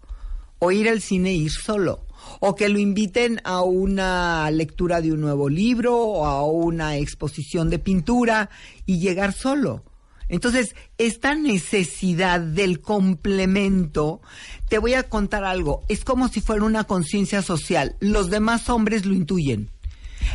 O 0.60 0.72
ir 0.72 0.90
al 0.90 1.02
cine 1.02 1.32
e 1.32 1.36
ir 1.36 1.52
solo. 1.52 2.06
O 2.40 2.56
que 2.56 2.70
lo 2.70 2.80
inviten 2.80 3.40
a 3.44 3.62
una 3.62 4.50
lectura 4.52 5.02
de 5.02 5.12
un 5.12 5.22
nuevo 5.22 5.50
libro 5.50 5.98
o 5.98 6.26
a 6.26 6.46
una 6.46 6.98
exposición 6.98 7.70
de 7.70 7.80
pintura 7.80 8.50
y 8.86 9.00
llegar 9.00 9.34
solo. 9.34 9.84
Entonces, 10.28 10.76
esta 10.98 11.36
necesidad 11.36 12.40
del 12.40 12.82
complemento, 12.82 14.22
te 14.70 14.80
voy 14.80 14.96
a 14.96 15.04
contar 15.04 15.44
algo, 15.44 15.84
es 15.88 16.04
como 16.04 16.30
si 16.30 16.42
fuera 16.42 16.64
una 16.64 16.86
conciencia 16.86 17.44
social. 17.44 17.96
Los 18.00 18.32
demás 18.32 18.68
hombres 18.70 19.06
lo 19.06 19.14
intuyen. 19.14 19.70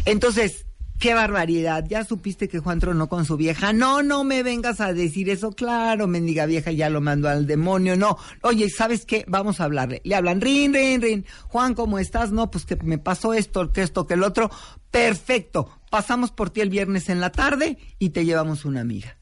Entonces, 0.04 0.66
qué 1.00 1.14
barbaridad. 1.14 1.84
Ya 1.88 2.04
supiste 2.04 2.46
que 2.48 2.60
Juan 2.60 2.78
tronó 2.78 3.08
con 3.08 3.24
su 3.24 3.36
vieja. 3.36 3.72
No, 3.72 4.02
no 4.04 4.22
me 4.22 4.44
vengas 4.44 4.80
a 4.80 4.92
decir 4.92 5.28
eso. 5.30 5.50
Claro, 5.50 6.06
mendiga 6.06 6.46
vieja, 6.46 6.70
ya 6.70 6.88
lo 6.90 7.00
mandó 7.00 7.28
al 7.28 7.46
demonio. 7.48 7.96
No. 7.96 8.16
Oye, 8.42 8.68
¿sabes 8.70 9.04
qué? 9.06 9.24
Vamos 9.26 9.60
a 9.60 9.64
hablarle. 9.64 10.00
Le 10.04 10.14
hablan, 10.14 10.40
rin, 10.40 10.72
rin, 10.72 11.02
rin. 11.02 11.26
Juan, 11.48 11.74
¿cómo 11.74 11.98
estás? 11.98 12.30
No, 12.30 12.50
pues 12.50 12.64
que 12.66 12.76
me 12.76 12.98
pasó 12.98 13.34
esto, 13.34 13.72
que 13.72 13.82
esto, 13.82 14.06
que 14.06 14.14
el 14.14 14.22
otro. 14.22 14.50
Perfecto. 14.92 15.68
Pasamos 15.90 16.30
por 16.30 16.50
ti 16.50 16.60
el 16.60 16.70
viernes 16.70 17.08
en 17.08 17.20
la 17.20 17.32
tarde 17.32 17.78
y 17.98 18.10
te 18.10 18.24
llevamos 18.24 18.64
una 18.64 18.80
amiga. 18.82 19.16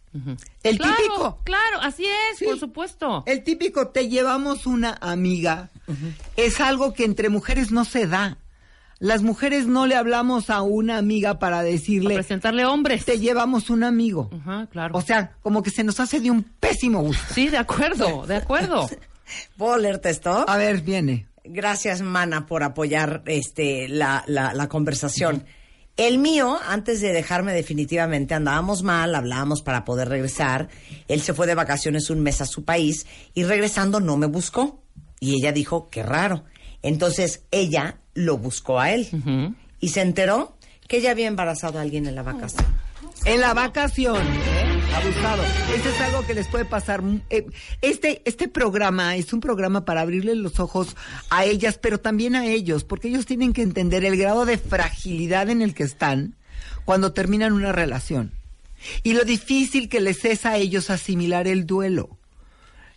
El 0.64 0.78
claro, 0.78 0.96
típico. 0.96 1.38
Claro, 1.44 1.80
así 1.80 2.04
es, 2.04 2.38
Sí. 2.38 2.46
por 2.46 2.58
supuesto. 2.58 3.22
El 3.26 3.44
típico 3.44 3.88
te 3.88 4.08
llevamos 4.08 4.66
una 4.66 4.98
amiga 5.00 5.70
es 6.36 6.60
algo 6.60 6.92
que 6.92 7.04
entre 7.04 7.28
mujeres 7.28 7.70
no 7.70 7.84
se 7.84 8.06
da. 8.06 8.38
Las 9.00 9.22
mujeres 9.22 9.66
no 9.66 9.86
le 9.86 9.94
hablamos 9.94 10.50
a 10.50 10.62
una 10.62 10.98
amiga 10.98 11.38
para 11.38 11.62
decirle 11.62 12.14
presentarle 12.14 12.64
hombres. 12.66 13.04
te 13.04 13.18
llevamos 13.20 13.70
un 13.70 13.84
amigo. 13.84 14.28
Ajá, 14.40 14.66
claro. 14.70 14.96
O 14.96 15.02
sea, 15.02 15.36
como 15.40 15.62
que 15.62 15.70
se 15.70 15.84
nos 15.84 16.00
hace 16.00 16.20
de 16.20 16.30
un 16.30 16.42
pésimo 16.42 17.00
gusto. 17.00 17.34
sí, 17.34 17.48
de 17.48 17.58
acuerdo, 17.58 18.26
de 18.26 18.36
acuerdo. 18.36 18.88
¿Puedo 19.56 19.76
leerte 19.78 20.10
esto? 20.10 20.48
A 20.48 20.56
ver, 20.56 20.80
viene. 20.80 21.26
Gracias, 21.44 22.02
Mana, 22.02 22.46
por 22.46 22.62
apoyar 22.62 23.22
este 23.26 23.88
la, 23.88 24.24
la, 24.26 24.52
la 24.52 24.68
conversación. 24.68 25.44
El 25.96 26.18
mío, 26.18 26.58
antes 26.68 27.00
de 27.00 27.12
dejarme 27.12 27.52
definitivamente, 27.52 28.34
andábamos 28.34 28.82
mal, 28.82 29.14
hablábamos 29.14 29.62
para 29.62 29.84
poder 29.84 30.08
regresar. 30.08 30.68
Él 31.08 31.20
se 31.20 31.34
fue 31.34 31.46
de 31.46 31.54
vacaciones 31.54 32.10
un 32.10 32.20
mes 32.20 32.40
a 32.40 32.46
su 32.46 32.64
país 32.64 33.06
y 33.34 33.44
regresando 33.44 33.98
no 33.98 34.16
me 34.16 34.26
buscó. 34.26 34.82
Y 35.20 35.34
ella 35.34 35.50
dijo, 35.52 35.88
qué 35.88 36.02
raro. 36.04 36.44
Entonces 36.82 37.42
ella 37.50 37.98
lo 38.14 38.38
buscó 38.38 38.80
a 38.80 38.92
él 38.92 39.54
y 39.80 39.88
se 39.88 40.00
enteró 40.00 40.56
que 40.86 40.98
ella 40.98 41.10
había 41.10 41.26
embarazado 41.26 41.78
a 41.78 41.82
alguien 41.82 42.06
en 42.06 42.14
la 42.14 42.22
vacación. 42.22 42.64
En 43.24 43.40
la 43.40 43.52
vacación, 43.52 44.16
¿eh? 44.16 44.80
abusado. 44.94 45.42
Esto 45.74 45.88
es 45.88 46.00
algo 46.00 46.24
que 46.26 46.34
les 46.34 46.46
puede 46.48 46.64
pasar. 46.64 47.02
eh, 47.30 47.46
Este, 47.82 48.22
este 48.24 48.48
programa 48.48 49.16
es 49.16 49.32
un 49.32 49.40
programa 49.40 49.84
para 49.84 50.02
abrirle 50.02 50.34
los 50.34 50.60
ojos 50.60 50.96
a 51.30 51.44
ellas, 51.44 51.78
pero 51.78 51.98
también 51.98 52.36
a 52.36 52.46
ellos, 52.46 52.84
porque 52.84 53.08
ellos 53.08 53.26
tienen 53.26 53.52
que 53.52 53.62
entender 53.62 54.04
el 54.04 54.16
grado 54.16 54.46
de 54.46 54.56
fragilidad 54.56 55.50
en 55.50 55.62
el 55.62 55.74
que 55.74 55.82
están 55.82 56.36
cuando 56.84 57.12
terminan 57.12 57.52
una 57.52 57.72
relación. 57.72 58.32
Y 59.02 59.14
lo 59.14 59.24
difícil 59.24 59.88
que 59.88 60.00
les 60.00 60.24
es 60.24 60.46
a 60.46 60.56
ellos 60.56 60.88
asimilar 60.88 61.48
el 61.48 61.66
duelo. 61.66 62.16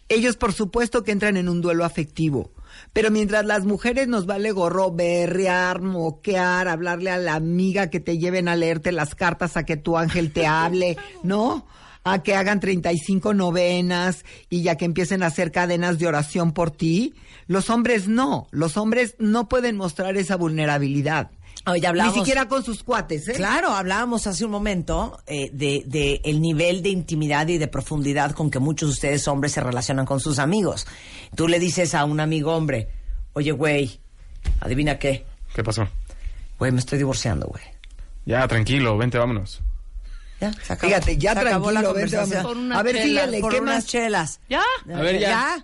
Ellos, 0.08 0.38
por 0.38 0.54
supuesto, 0.54 1.04
que 1.04 1.12
entran 1.12 1.36
en 1.36 1.50
un 1.50 1.62
duelo 1.62 1.84
afectivo. 1.84 2.52
Pero 2.94 3.10
mientras 3.10 3.46
las 3.46 3.66
mujeres 3.66 4.08
nos 4.08 4.26
vale 4.26 4.52
gorro 4.52 4.92
berrear, 4.92 5.82
moquear, 5.82 6.68
hablarle 6.68 7.10
a 7.10 7.18
la 7.18 7.36
amiga 7.36 7.90
que 7.90 8.02
te 8.02 8.18
lleven 8.18 8.48
a 8.48 8.56
leerte 8.56 8.92
las 8.92 9.16
cartas, 9.16 9.56
a 9.56 9.64
que 9.64 9.78
tu 9.78 9.98
ángel 9.98 10.34
te 10.34 10.46
hable, 10.46 10.98
¿no? 11.24 11.66
A 12.04 12.24
que 12.24 12.36
hagan 12.36 12.60
35 12.60 13.34
novenas 13.34 14.26
y 14.50 14.64
ya 14.64 14.76
que 14.76 14.86
empiecen 14.86 15.24
a 15.24 15.28
hacer 15.28 15.52
cadenas 15.52 16.00
de 16.00 16.08
oración 16.08 16.52
por 16.52 16.72
ti. 16.72 17.14
Los 17.48 17.70
hombres 17.70 18.08
no. 18.08 18.48
Los 18.52 18.76
hombres 18.76 19.16
no 19.20 19.48
pueden 19.48 19.78
mostrar 19.78 20.18
esa 20.18 20.36
vulnerabilidad. 20.36 21.32
Oye, 21.68 21.86
hablábamos- 21.86 22.16
Ni 22.18 22.22
siquiera 22.22 22.48
con 22.48 22.64
sus 22.64 22.82
cuates, 22.84 23.28
¿eh? 23.28 23.34
Claro, 23.34 23.70
hablábamos 23.72 24.26
hace 24.26 24.44
un 24.46 24.52
momento 24.52 25.20
eh, 25.28 25.50
de, 25.54 25.84
de 25.86 26.20
el 26.24 26.42
nivel 26.42 26.82
de 26.82 26.90
intimidad 26.90 27.48
y 27.48 27.58
de 27.60 27.68
profundidad 27.68 28.32
con 28.32 28.50
que 28.50 28.58
muchos 28.60 28.90
de 28.90 28.94
ustedes 28.94 29.28
hombres 29.28 29.52
se 29.52 29.62
relacionan 29.62 30.06
con 30.06 30.20
sus 30.20 30.40
amigos. 30.40 30.88
Tú 31.36 31.48
le 31.48 31.60
dices 31.60 31.94
a 31.94 32.06
un 32.06 32.20
amigo 32.20 32.56
hombre, 32.56 32.88
oye, 33.34 33.52
güey, 33.52 34.00
adivina 34.60 34.98
qué, 34.98 35.24
¿Qué 35.54 35.64
pasó? 35.64 35.88
güey, 36.58 36.72
me 36.72 36.80
estoy 36.80 36.98
divorciando, 36.98 37.46
güey. 37.48 37.64
Ya, 38.26 38.48
tranquilo, 38.48 38.98
vente, 38.98 39.18
vámonos. 39.20 39.62
Ya, 40.40 40.52
se 40.54 40.74
acabó. 40.74 40.88
Fíjate, 40.90 41.18
ya 41.20 41.34
Se 41.34 41.40
acabó 41.42 41.66
tranquilo, 41.72 41.72
la 41.82 41.88
conversación. 41.88 42.44
Por 42.44 42.58
unas 42.58 42.80
A 42.80 42.84
ver, 42.84 43.02
síguele, 43.04 43.42
¿qué 43.52 43.62
más? 43.62 43.86
chelas. 43.86 44.40
¿Ya? 44.50 44.64
A 44.92 45.00
ver, 45.02 45.20
ya. 45.20 45.58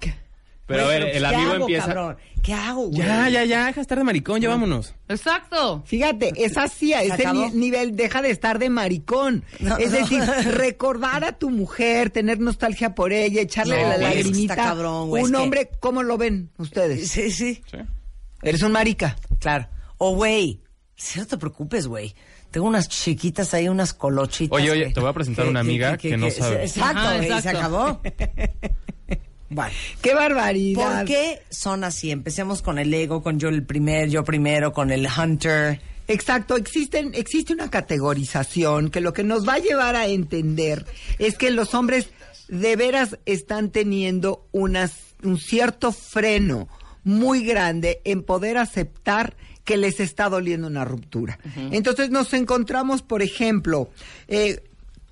Pero 0.67 0.83
a 0.85 0.87
ver, 0.89 1.03
el 1.03 1.19
¿qué 1.21 1.25
amigo 1.25 1.51
hago, 1.51 1.61
empieza. 1.61 1.85
cabrón? 1.87 2.17
¿Qué 2.43 2.53
hago, 2.53 2.87
güey? 2.87 2.97
Ya, 2.99 3.29
ya, 3.29 3.45
ya, 3.45 3.59
deja 3.65 3.75
de 3.75 3.81
estar 3.81 3.97
de 3.97 4.03
maricón, 4.03 4.41
ya 4.41 4.49
vámonos. 4.49 4.93
Exacto. 5.07 5.83
Fíjate, 5.85 6.31
es 6.35 6.57
así, 6.57 6.93
a 6.93 6.99
¿Se 6.99 7.05
ese 7.07 7.13
acabó? 7.27 7.49
nivel, 7.53 7.95
deja 7.95 8.21
de 8.21 8.29
estar 8.31 8.59
de 8.59 8.69
maricón. 8.69 9.43
No. 9.59 9.77
Es 9.77 9.91
decir, 9.93 10.21
recordar 10.51 11.23
a 11.23 11.31
tu 11.39 11.49
mujer, 11.49 12.09
tener 12.09 12.39
nostalgia 12.39 12.93
por 12.95 13.13
ella, 13.13 13.41
echarle 13.41 13.81
No, 13.81 13.87
la 13.89 13.95
güey, 13.95 14.05
es 14.07 14.11
que 14.11 14.23
lagrimita. 14.23 14.53
está 14.53 14.63
cabrón, 14.65 15.09
güey, 15.09 15.23
Un 15.23 15.29
es 15.29 15.35
que- 15.37 15.43
hombre, 15.43 15.69
¿cómo 15.79 16.03
lo 16.03 16.17
ven 16.17 16.51
ustedes? 16.57 17.09
Sí, 17.09 17.31
sí. 17.31 17.63
Eres 18.43 18.61
un 18.61 18.71
marica. 18.73 19.15
Claro. 19.39 19.67
O, 19.97 20.15
güey, 20.15 20.61
Sí, 20.99 21.19
no 21.19 21.27
te 21.27 21.37
preocupes, 21.37 21.85
güey. 21.87 22.15
Tengo 22.49 22.65
unas 22.65 22.89
chiquitas 22.89 23.53
ahí, 23.53 23.69
unas 23.69 23.93
colochitas. 23.93 24.55
Oye, 24.57 24.71
oye, 24.71 24.87
que- 24.87 24.93
te 24.95 24.99
voy 24.99 25.09
a 25.09 25.13
presentar 25.13 25.45
una 25.47 25.59
amiga 25.59 25.95
que 25.95 26.17
no 26.17 26.29
sabe. 26.31 26.63
Exacto, 26.63 26.99
Ajá, 26.99 27.15
güey, 27.17 27.27
se 27.29 27.33
exacto. 27.35 27.59
acabó. 27.59 28.01
Bueno. 29.49 29.73
¡Qué 30.01 30.13
barbaridad! 30.13 30.99
¿Por 30.99 31.05
qué 31.05 31.41
son 31.49 31.83
así? 31.83 32.11
Empecemos 32.11 32.61
con 32.61 32.79
el 32.79 32.93
ego, 32.93 33.23
con 33.23 33.39
yo 33.39 33.49
el 33.49 33.63
primer, 33.63 34.09
yo 34.09 34.23
primero, 34.23 34.73
con 34.73 34.91
el 34.91 35.07
hunter. 35.07 35.79
Exacto, 36.07 36.55
existen, 36.55 37.11
existe 37.13 37.53
una 37.53 37.69
categorización 37.69 38.89
que 38.89 39.01
lo 39.01 39.13
que 39.13 39.23
nos 39.23 39.47
va 39.47 39.55
a 39.55 39.59
llevar 39.59 39.95
a 39.95 40.07
entender 40.07 40.85
es 41.19 41.37
que 41.37 41.51
los 41.51 41.73
hombres 41.73 42.09
de 42.47 42.75
veras 42.77 43.17
están 43.25 43.71
teniendo 43.71 44.47
unas, 44.53 44.93
un 45.23 45.37
cierto 45.37 45.91
freno 45.91 46.69
muy 47.03 47.45
grande 47.45 48.01
en 48.05 48.23
poder 48.23 48.57
aceptar 48.57 49.35
que 49.63 49.75
les 49.75 49.99
está 49.99 50.29
doliendo 50.29 50.67
una 50.67 50.85
ruptura. 50.85 51.39
Entonces 51.71 52.09
nos 52.09 52.33
encontramos, 52.33 53.01
por 53.01 53.21
ejemplo, 53.21 53.89
eh, 54.29 54.63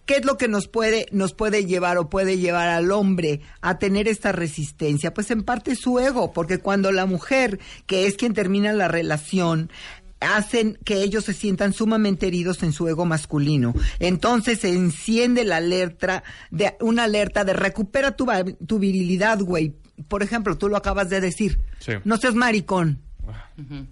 ¿Qué 0.05 0.17
es 0.17 0.25
lo 0.25 0.37
que 0.37 0.47
nos 0.47 0.67
puede, 0.67 1.07
nos 1.11 1.33
puede 1.33 1.65
llevar 1.65 1.97
o 1.97 2.09
puede 2.09 2.37
llevar 2.37 2.67
al 2.67 2.91
hombre 2.91 3.41
a 3.61 3.79
tener 3.79 4.07
esta 4.07 4.31
resistencia? 4.31 5.13
Pues 5.13 5.31
en 5.31 5.43
parte 5.43 5.75
su 5.75 5.99
ego, 5.99 6.31
porque 6.31 6.59
cuando 6.59 6.91
la 6.91 7.05
mujer, 7.05 7.59
que 7.87 8.05
es 8.05 8.15
quien 8.15 8.33
termina 8.33 8.71
la 8.73 8.87
relación, 8.87 9.71
hacen 10.19 10.77
que 10.83 11.01
ellos 11.01 11.25
se 11.25 11.33
sientan 11.33 11.73
sumamente 11.73 12.27
heridos 12.27 12.63
en 12.63 12.71
su 12.71 12.87
ego 12.87 13.05
masculino. 13.05 13.73
Entonces 13.99 14.59
se 14.59 14.69
enciende 14.69 15.43
la 15.43 15.57
alerta 15.57 16.23
de 16.51 16.75
una 16.81 17.03
alerta 17.03 17.43
de 17.43 17.53
recupera 17.53 18.15
tu, 18.15 18.27
tu 18.67 18.79
virilidad, 18.79 19.39
güey. 19.39 19.75
Por 20.07 20.23
ejemplo, 20.23 20.57
tú 20.57 20.69
lo 20.69 20.77
acabas 20.77 21.09
de 21.09 21.21
decir. 21.21 21.59
Sí. 21.79 21.93
No 22.03 22.17
seas 22.17 22.35
maricón. 22.35 23.04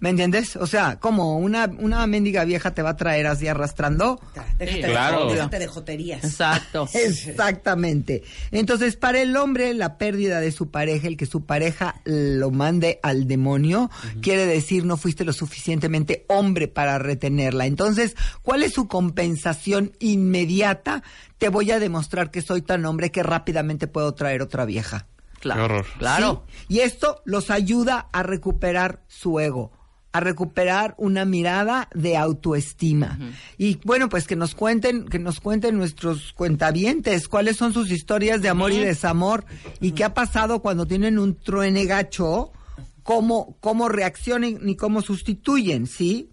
¿Me 0.00 0.10
entiendes? 0.10 0.56
O 0.56 0.66
sea, 0.66 0.96
como 1.00 1.38
una, 1.38 1.64
una 1.78 2.06
mendiga 2.06 2.44
vieja 2.44 2.74
te 2.74 2.82
va 2.82 2.90
a 2.90 2.96
traer 2.96 3.26
así 3.26 3.48
arrastrando. 3.48 4.20
Déjate, 4.58 4.82
Claro. 4.82 5.26
de, 5.28 5.34
déjate 5.36 5.58
de 5.58 5.66
joterías. 5.66 6.22
Exacto. 6.24 6.86
Exactamente. 6.94 8.22
Entonces, 8.50 8.96
para 8.96 9.20
el 9.22 9.36
hombre, 9.36 9.72
la 9.74 9.96
pérdida 9.98 10.40
de 10.40 10.52
su 10.52 10.70
pareja, 10.70 11.06
el 11.08 11.16
que 11.16 11.26
su 11.26 11.44
pareja 11.46 12.00
lo 12.04 12.50
mande 12.50 13.00
al 13.02 13.26
demonio, 13.26 13.90
quiere 14.20 14.46
decir 14.46 14.84
no 14.84 14.96
fuiste 14.96 15.24
lo 15.24 15.32
suficientemente 15.32 16.24
hombre 16.28 16.68
para 16.68 16.98
retenerla. 16.98 17.66
Entonces, 17.66 18.16
¿cuál 18.42 18.62
es 18.62 18.74
su 18.74 18.86
compensación 18.88 19.92
inmediata? 19.98 21.02
Te 21.38 21.48
voy 21.48 21.70
a 21.70 21.78
demostrar 21.78 22.30
que 22.30 22.42
soy 22.42 22.62
tan 22.62 22.84
hombre 22.86 23.10
que 23.10 23.22
rápidamente 23.22 23.86
puedo 23.86 24.12
traer 24.14 24.42
otra 24.42 24.64
vieja. 24.64 25.06
Claro. 25.44 25.60
Qué 25.60 25.64
horror. 25.64 25.86
Claro. 25.98 26.44
Sí, 26.48 26.64
Y 26.68 26.80
esto 26.80 27.22
los 27.24 27.50
ayuda 27.50 28.08
a 28.12 28.22
recuperar 28.22 29.02
su 29.06 29.38
ego, 29.38 29.70
a 30.12 30.20
recuperar 30.20 30.94
una 30.96 31.24
mirada 31.24 31.88
de 31.94 32.16
autoestima. 32.16 33.18
Y 33.58 33.78
bueno, 33.84 34.08
pues 34.08 34.26
que 34.26 34.36
nos 34.36 34.54
cuenten, 34.54 35.06
que 35.06 35.18
nos 35.18 35.40
cuenten 35.40 35.76
nuestros 35.76 36.32
cuentavientes 36.32 37.28
cuáles 37.28 37.56
son 37.56 37.72
sus 37.72 37.90
historias 37.90 38.40
de 38.40 38.48
amor 38.48 38.72
y 38.72 38.78
desamor 38.78 39.44
y 39.80 39.92
qué 39.92 40.04
ha 40.04 40.14
pasado 40.14 40.60
cuando 40.60 40.86
tienen 40.86 41.18
un 41.18 41.36
truene 41.36 41.84
gacho, 41.86 42.52
cómo, 43.02 43.56
cómo 43.60 43.88
reaccionan 43.88 44.68
y 44.68 44.76
cómo 44.76 45.02
sustituyen, 45.02 45.86
¿sí? 45.86 46.30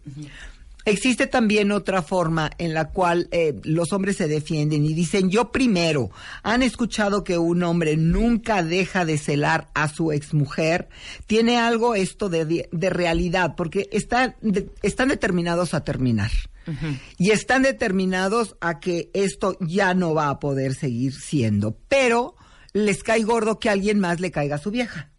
Existe 0.86 1.28
también 1.28 1.72
otra 1.72 2.02
forma 2.02 2.50
en 2.58 2.74
la 2.74 2.90
cual 2.90 3.28
eh, 3.32 3.54
los 3.64 3.94
hombres 3.94 4.18
se 4.18 4.28
defienden 4.28 4.84
y 4.86 4.94
dicen 4.94 5.30
yo 5.30 5.52
primero. 5.52 6.10
Han 6.44 6.64
escuchado 6.64 7.24
que 7.24 7.38
un 7.38 7.62
hombre 7.64 7.98
nunca 7.98 8.64
deja 8.64 9.06
de 9.06 9.18
celar 9.18 9.68
a 9.74 9.88
su 9.88 10.12
exmujer. 10.12 10.90
Tiene 11.28 11.58
algo 11.58 11.94
esto 11.96 12.30
de, 12.30 12.68
de 12.72 12.90
realidad 12.90 13.54
porque 13.56 13.88
está- 13.92 14.36
de- 14.42 14.70
están 14.82 15.10
determinados 15.10 15.74
a 15.74 15.84
terminar. 15.84 16.32
Y 17.18 17.32
están 17.32 17.64
determinados 17.64 18.56
a 18.62 18.80
que 18.80 19.10
esto 19.14 19.58
ya 19.60 19.94
no 19.94 20.14
va 20.14 20.30
a 20.30 20.40
poder 20.40 20.74
seguir 20.76 21.14
siendo. 21.14 21.78
Pero 21.88 22.36
les 22.74 23.04
cae 23.04 23.24
gordo 23.24 23.60
que 23.60 23.70
alguien 23.70 24.00
más 24.00 24.20
le 24.20 24.32
caiga 24.32 24.56
a 24.56 24.60
su 24.60 24.72
vieja 24.72 25.11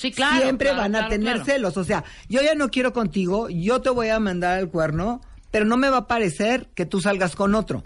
Sí, 0.00 0.12
claro. 0.12 0.42
siempre 0.42 0.68
claro, 0.68 0.82
van 0.82 0.94
a 0.94 0.98
claro, 1.00 1.10
tener 1.10 1.44
celos. 1.44 1.76
O 1.76 1.84
sea, 1.84 2.04
yo 2.28 2.40
ya 2.40 2.54
no 2.54 2.70
quiero 2.70 2.94
contigo, 2.94 3.50
yo 3.50 3.82
te 3.82 3.90
voy 3.90 4.08
a 4.08 4.18
mandar 4.18 4.58
al 4.58 4.70
cuerno, 4.70 5.20
pero 5.50 5.66
no 5.66 5.76
me 5.76 5.90
va 5.90 5.98
a 5.98 6.06
parecer 6.06 6.68
que 6.74 6.86
tú 6.86 7.02
salgas 7.02 7.36
con 7.36 7.54
otro. 7.54 7.82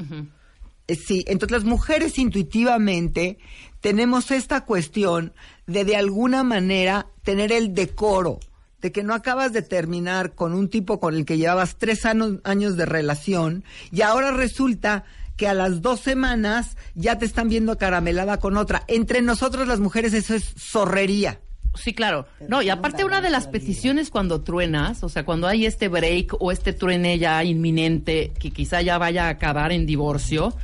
Eh, 0.87 0.95
Sí, 0.95 1.25
entonces 1.27 1.51
las 1.51 1.65
mujeres 1.65 2.19
intuitivamente 2.19 3.39
tenemos 3.81 4.31
esta 4.31 4.65
cuestión 4.65 5.33
de 5.67 5.85
de 5.85 5.97
alguna 5.97 6.45
manera 6.45 7.07
tener 7.23 7.51
el 7.51 7.75
decoro, 7.75 8.39
de 8.81 8.93
que 8.93 9.03
no 9.03 9.15
acabas 9.15 9.53
de 9.53 9.63
terminar 9.63 10.35
con 10.35 10.53
un 10.53 10.69
tipo 10.69 11.01
con 11.01 11.17
el 11.17 11.25
que 11.25 11.39
llevabas 11.39 11.77
tres 11.79 12.05
años, 12.05 12.39
años 12.45 12.77
de 12.77 12.87
relación 12.87 13.65
y 13.91 14.03
ahora 14.03 14.31
resulta 14.31 15.05
que 15.37 15.49
a 15.49 15.55
las 15.55 15.83
dos 15.83 15.99
semanas 15.99 16.77
ya 16.95 17.19
te 17.19 17.25
están 17.25 17.49
viendo 17.49 17.77
caramelada 17.77 18.39
con 18.39 18.57
otra. 18.57 18.85
Entre 18.87 19.21
nosotros 19.21 19.67
las 19.67 19.81
mujeres 19.81 20.13
eso 20.13 20.35
es 20.35 20.45
zorrería. 20.57 21.41
Sí, 21.75 21.93
claro. 21.95 22.27
No, 22.49 22.63
y 22.63 22.71
aparte 22.71 23.05
una 23.05 23.21
de 23.21 23.31
las 23.31 23.47
peticiones 23.49 24.11
cuando 24.11 24.43
truenas, 24.43 25.03
o 25.03 25.09
sea, 25.09 25.25
cuando 25.25 25.47
hay 25.49 25.67
este 25.67 25.89
break 25.89 26.37
o 26.41 26.53
este 26.53 26.73
truene 26.73 27.19
ya 27.19 27.43
inminente 27.45 28.33
que 28.39 28.51
quizá 28.51 28.81
ya 28.83 28.97
vaya 28.99 29.27
a 29.27 29.31
acabar 29.31 29.73
en 29.73 29.87
divorcio, 29.87 30.55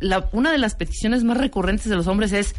la, 0.00 0.28
una 0.32 0.52
de 0.52 0.58
las 0.58 0.74
peticiones 0.74 1.24
más 1.24 1.36
recurrentes 1.38 1.86
de 1.88 1.96
los 1.96 2.06
hombres 2.06 2.32
es, 2.32 2.54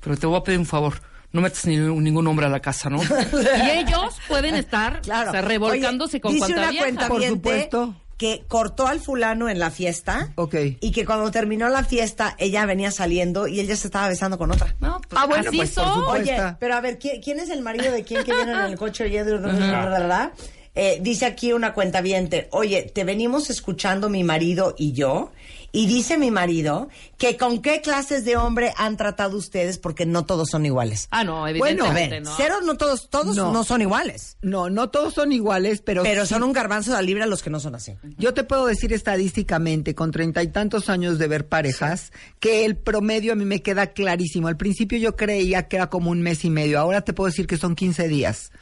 pero 0.00 0.16
te 0.16 0.26
voy 0.26 0.38
a 0.38 0.42
pedir 0.42 0.58
un 0.58 0.66
favor, 0.66 1.00
no 1.32 1.40
metas 1.40 1.64
ni- 1.66 1.76
ningún 1.76 2.26
hombre 2.26 2.46
a 2.46 2.48
la 2.48 2.60
casa, 2.60 2.88
¿no? 2.90 3.00
y 3.64 3.70
ellos 3.78 4.16
pueden 4.28 4.54
estar 4.54 5.00
Claro. 5.00 5.30
o 5.30 5.32
sea, 5.32 5.40
revolcándose 5.42 6.16
Oye, 6.18 6.20
con 6.20 6.38
cuanta 6.38 6.56
una 6.60 6.70
vieja. 6.70 6.84
cuenta 6.84 7.08
Por 7.08 7.22
supuesto. 7.24 7.94
Que 8.18 8.44
cortó 8.48 8.86
al 8.88 9.00
fulano 9.00 9.48
en 9.48 9.58
la 9.58 9.70
fiesta 9.70 10.32
Ok. 10.34 10.54
y 10.80 10.90
que 10.90 11.06
cuando 11.06 11.30
terminó 11.30 11.68
la 11.68 11.84
fiesta 11.84 12.34
ella 12.38 12.66
venía 12.66 12.90
saliendo 12.90 13.46
y 13.46 13.60
él 13.60 13.66
ya 13.68 13.76
se 13.76 13.86
estaba 13.86 14.08
besando 14.08 14.36
con 14.36 14.50
otra. 14.50 14.74
No, 14.80 15.00
pues, 15.08 15.22
Ah, 15.22 15.26
bueno, 15.26 15.48
así 15.48 15.56
pues, 15.56 15.70
son. 15.70 15.94
supuesto. 16.00 16.32
Oye, 16.32 16.56
pero 16.58 16.74
a 16.74 16.80
ver, 16.80 16.98
¿quién, 16.98 17.22
quién 17.22 17.38
es 17.40 17.48
el 17.48 17.62
marido 17.62 17.92
de 17.92 18.02
quién 18.04 18.24
que 18.24 18.34
viene 18.34 18.52
en 18.52 18.58
el 18.60 18.76
coche 18.76 19.04
oyendo? 19.04 19.40
¿verdad? 19.40 20.32
Eh, 20.74 20.98
dice 21.00 21.26
aquí 21.26 21.52
una 21.52 21.72
cuenta 21.74 22.02
oye, 22.50 22.82
te 22.82 23.04
venimos 23.04 23.50
escuchando 23.50 24.08
mi 24.08 24.22
marido 24.24 24.74
y 24.78 24.92
yo, 24.92 25.32
y 25.72 25.86
dice 25.86 26.16
mi 26.18 26.30
marido 26.30 26.88
que 27.18 27.36
con 27.36 27.60
qué 27.60 27.80
clases 27.80 28.24
de 28.24 28.36
hombre 28.36 28.72
han 28.76 28.96
tratado 28.96 29.36
ustedes 29.36 29.78
porque 29.78 30.06
no 30.06 30.24
todos 30.24 30.48
son 30.50 30.64
iguales. 30.66 31.08
Ah, 31.10 31.24
no, 31.24 31.44
A 31.44 31.50
evidentemente 31.50 32.08
ver, 32.16 32.22
no. 32.22 32.34
cero 32.36 32.56
no 32.64 32.76
todos, 32.76 33.10
todos 33.10 33.36
no, 33.36 33.52
No. 33.52 33.64
son 33.64 33.82
iguales. 33.82 34.36
No, 34.42 34.70
no 34.70 34.88
todos 34.90 35.14
son 35.14 35.32
iguales, 35.32 35.82
pero 35.82 36.02
Pero 36.02 36.24
sí- 36.24 36.30
son 36.34 36.42
un 36.42 36.52
garbanzo 36.52 36.90
de 36.92 36.96
la 36.96 37.02
libra 37.02 37.26
los 37.26 37.42
que 37.42 37.50
no 37.50 37.60
son 37.60 37.74
así. 37.74 37.94
Yo 38.18 38.34
te 38.34 38.44
puedo 38.44 38.66
decir 38.66 38.92
estadísticamente, 38.92 39.94
con 39.94 40.10
treinta 40.10 40.42
y 40.42 40.48
tantos 40.48 40.88
años 40.88 41.18
de 41.18 41.28
ver 41.28 41.48
parejas, 41.48 42.12
que 42.40 42.64
el 42.64 42.76
promedio 42.76 43.32
a 43.32 43.36
mí 43.36 43.44
me 43.44 43.62
queda 43.62 43.88
clarísimo. 43.88 44.48
Al 44.48 44.56
principio 44.56 44.98
yo 44.98 45.16
creía 45.16 45.68
que 45.68 45.76
era 45.76 45.90
como 45.90 46.10
un 46.10 46.22
mes 46.22 46.44
y 46.44 46.50
medio, 46.50 46.78
ahora 46.78 47.02
te 47.02 47.12
puedo 47.12 47.26
decir 47.28 47.46
que 47.46 47.56
son 47.58 47.74
15 47.74 48.08
días. 48.08 48.52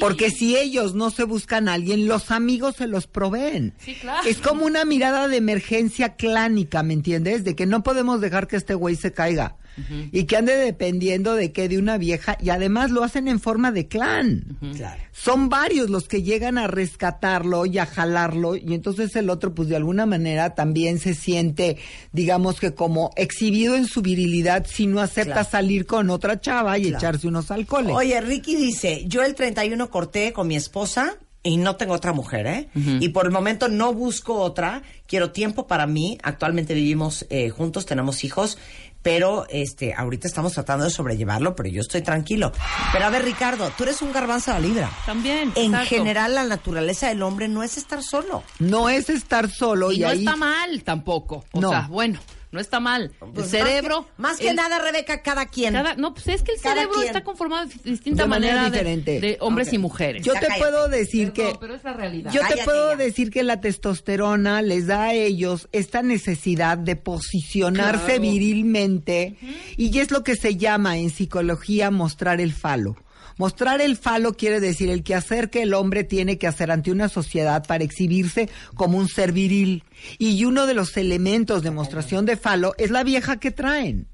Porque 0.00 0.30
si 0.30 0.56
ellos 0.56 0.94
no 0.94 1.10
se 1.10 1.24
buscan 1.24 1.68
a 1.68 1.74
alguien, 1.74 2.06
los 2.06 2.30
amigos 2.30 2.76
se 2.76 2.86
los 2.86 3.06
proveen. 3.06 3.74
Sí, 3.78 3.94
claro. 3.94 4.26
Es 4.28 4.38
como 4.38 4.64
una 4.64 4.84
mirada 4.84 5.28
de 5.28 5.36
emergencia 5.36 6.14
clánica, 6.14 6.54
¿me 6.84 6.94
entiendes? 6.94 7.44
De 7.44 7.54
que 7.54 7.66
no 7.66 7.82
podemos 7.82 8.20
dejar 8.20 8.46
que 8.46 8.56
este 8.56 8.74
güey 8.74 8.96
se 8.96 9.12
caiga. 9.12 9.56
Y 10.12 10.24
que 10.24 10.36
ande 10.36 10.54
dependiendo 10.56 11.34
de 11.34 11.50
que 11.50 11.68
de 11.68 11.78
una 11.78 11.98
vieja, 11.98 12.38
y 12.40 12.50
además 12.50 12.92
lo 12.92 13.02
hacen 13.02 13.26
en 13.26 13.40
forma 13.40 13.72
de 13.72 13.88
clan. 13.88 14.56
Claro. 14.76 15.02
Son 15.10 15.48
varios 15.48 15.90
los 15.90 16.06
que 16.06 16.22
llegan 16.22 16.58
a 16.58 16.68
rescatarlo 16.68 17.66
y 17.66 17.78
a 17.78 17.86
jalarlo 17.86 18.54
y 18.54 18.72
entonces 18.74 19.16
el 19.16 19.30
otro 19.30 19.52
pues 19.52 19.68
de 19.68 19.74
alguna 19.76 20.06
manera 20.06 20.54
también 20.54 20.98
se 21.00 21.14
siente 21.14 21.76
digamos 22.12 22.60
que 22.60 22.72
como 22.74 23.10
exhibido 23.16 23.74
en 23.74 23.86
su 23.86 24.00
virilidad 24.02 24.64
si 24.68 24.86
no 24.86 25.00
acepta 25.00 25.34
Claro. 25.34 25.48
salir 25.50 25.86
con 25.86 26.08
otra 26.10 26.40
chava 26.40 26.78
y 26.78 26.82
Claro. 26.84 26.96
echarse 26.98 27.26
unos 27.26 27.50
alcoholes. 27.50 27.94
Oye, 27.96 28.20
Ricky 28.20 28.54
dice, 28.56 29.04
yo 29.06 29.22
el 29.22 29.34
31 29.34 29.90
corté 29.90 30.32
con 30.32 30.46
mi 30.46 30.54
esposa 30.56 31.16
y 31.44 31.58
no 31.58 31.76
tengo 31.76 31.92
otra 31.94 32.12
mujer, 32.12 32.46
¿eh? 32.48 32.68
Y 32.74 33.10
por 33.10 33.26
el 33.26 33.30
momento 33.30 33.68
no 33.68 33.92
busco 33.92 34.34
otra, 34.40 34.82
quiero 35.06 35.30
tiempo 35.30 35.68
para 35.68 35.86
mí, 35.86 36.18
actualmente 36.24 36.74
vivimos 36.74 37.24
eh, 37.30 37.50
juntos, 37.50 37.86
tenemos 37.86 38.24
hijos, 38.24 38.58
pero 39.02 39.44
este, 39.50 39.92
ahorita 39.94 40.26
estamos 40.26 40.54
tratando 40.54 40.86
de 40.86 40.90
sobrellevarlo, 40.90 41.54
pero 41.54 41.68
yo 41.68 41.82
estoy 41.82 42.00
tranquilo. 42.00 42.50
Pero 42.90 43.04
a 43.04 43.10
ver, 43.10 43.22
Ricardo, 43.22 43.70
tú 43.76 43.82
eres 43.84 44.00
un 44.00 44.10
garbanzo 44.12 44.50
a 44.52 44.54
la 44.54 44.60
libra. 44.60 44.90
También. 45.04 45.52
En 45.56 45.66
exacto. 45.74 45.90
general, 45.90 46.34
la 46.34 46.44
naturaleza 46.44 47.08
del 47.08 47.22
hombre 47.22 47.46
no 47.46 47.62
es 47.62 47.76
estar 47.76 48.02
solo. 48.02 48.42
no 48.58 48.88
es 48.88 49.10
estar 49.10 49.50
solo 49.50 49.92
y, 49.92 49.96
Y 49.96 49.98
no 50.00 50.08
ahí 50.08 50.18
está 50.20 50.36
mal 50.36 50.82
tampoco. 50.82 51.44
O 51.52 51.60
No. 51.60 51.68
sea, 51.68 51.86
bueno, 51.88 52.18
no 52.54 52.60
está 52.60 52.80
mal. 52.80 53.12
Pues 53.18 53.52
el 53.52 53.60
cerebro. 53.60 54.00
Más 54.00 54.06
que, 54.16 54.22
más 54.22 54.38
que 54.38 54.48
el- 54.50 54.56
nada, 54.56 54.78
Rebeca, 54.78 55.20
cada 55.22 55.46
quien. 55.46 55.74
cada- 55.74 55.94
no, 55.96 56.14
pues 56.14 56.26
es 56.28 56.42
que 56.42 56.52
el 56.52 56.60
Cada 56.60 56.76
cerebro 56.76 56.94
quien. 56.94 57.06
está 57.08 57.22
conformado 57.22 57.66
de 57.66 57.74
distinta 57.90 58.22
De 58.22 58.28
manera 58.28 58.64
diferente. 58.70 59.20
de, 59.20 59.36
hombres 59.40 59.72
y 59.72 59.78
mujeres. 59.78 60.22
yo 60.24 60.32
Ya 60.32 60.40
te 60.40 60.46
cállate. 60.46 60.60
puedo 60.62 60.88
decir 60.88 61.32
Perdón, 61.32 61.52
que 61.52 61.58
pero 61.60 61.74
es 61.74 61.84
la 61.84 61.92
realidad. 61.92 62.32
Yo 62.32 62.40
te 62.48 62.64
puedo 62.64 62.90
ya. 62.92 62.96
decir 62.96 63.30
que 63.30 63.42
la 63.42 63.60
testosterona 63.60 64.62
les 64.62 64.86
da 64.86 65.02
a 65.04 65.12
ellos 65.12 65.68
esta 65.72 66.02
necesidad 66.02 66.78
de 66.78 66.96
posicionarse 66.96 68.04
Claro. 68.06 68.20
virilmente 68.22 69.36
y 69.76 69.98
es 69.98 70.10
lo 70.10 70.22
que 70.22 70.36
se 70.36 70.56
llama 70.56 70.96
en 70.98 71.10
psicología 71.10 71.90
mostrar 71.90 72.40
el 72.40 72.52
falo. 72.52 72.96
Mostrar 73.36 73.80
el 73.80 73.96
falo 73.96 74.34
quiere 74.34 74.60
decir 74.60 74.90
el 74.90 75.02
quehacer 75.02 75.50
que 75.50 75.62
el 75.62 75.74
hombre 75.74 76.04
tiene 76.04 76.38
que 76.38 76.46
hacer 76.46 76.70
ante 76.70 76.90
una 76.90 77.08
sociedad 77.08 77.66
para 77.66 77.84
exhibirse 77.84 78.48
como 78.74 78.98
un 78.98 79.08
ser 79.08 79.32
viril. 79.32 79.84
Y 80.18 80.44
uno 80.44 80.66
de 80.66 80.74
los 80.74 80.96
elementos 80.96 81.62
de 81.62 81.70
mostración 81.70 82.26
de 82.26 82.36
falo 82.36 82.74
es 82.78 82.90
la 82.90 83.04
vieja 83.04 83.38
que 83.38 83.50
traen. 83.50 84.06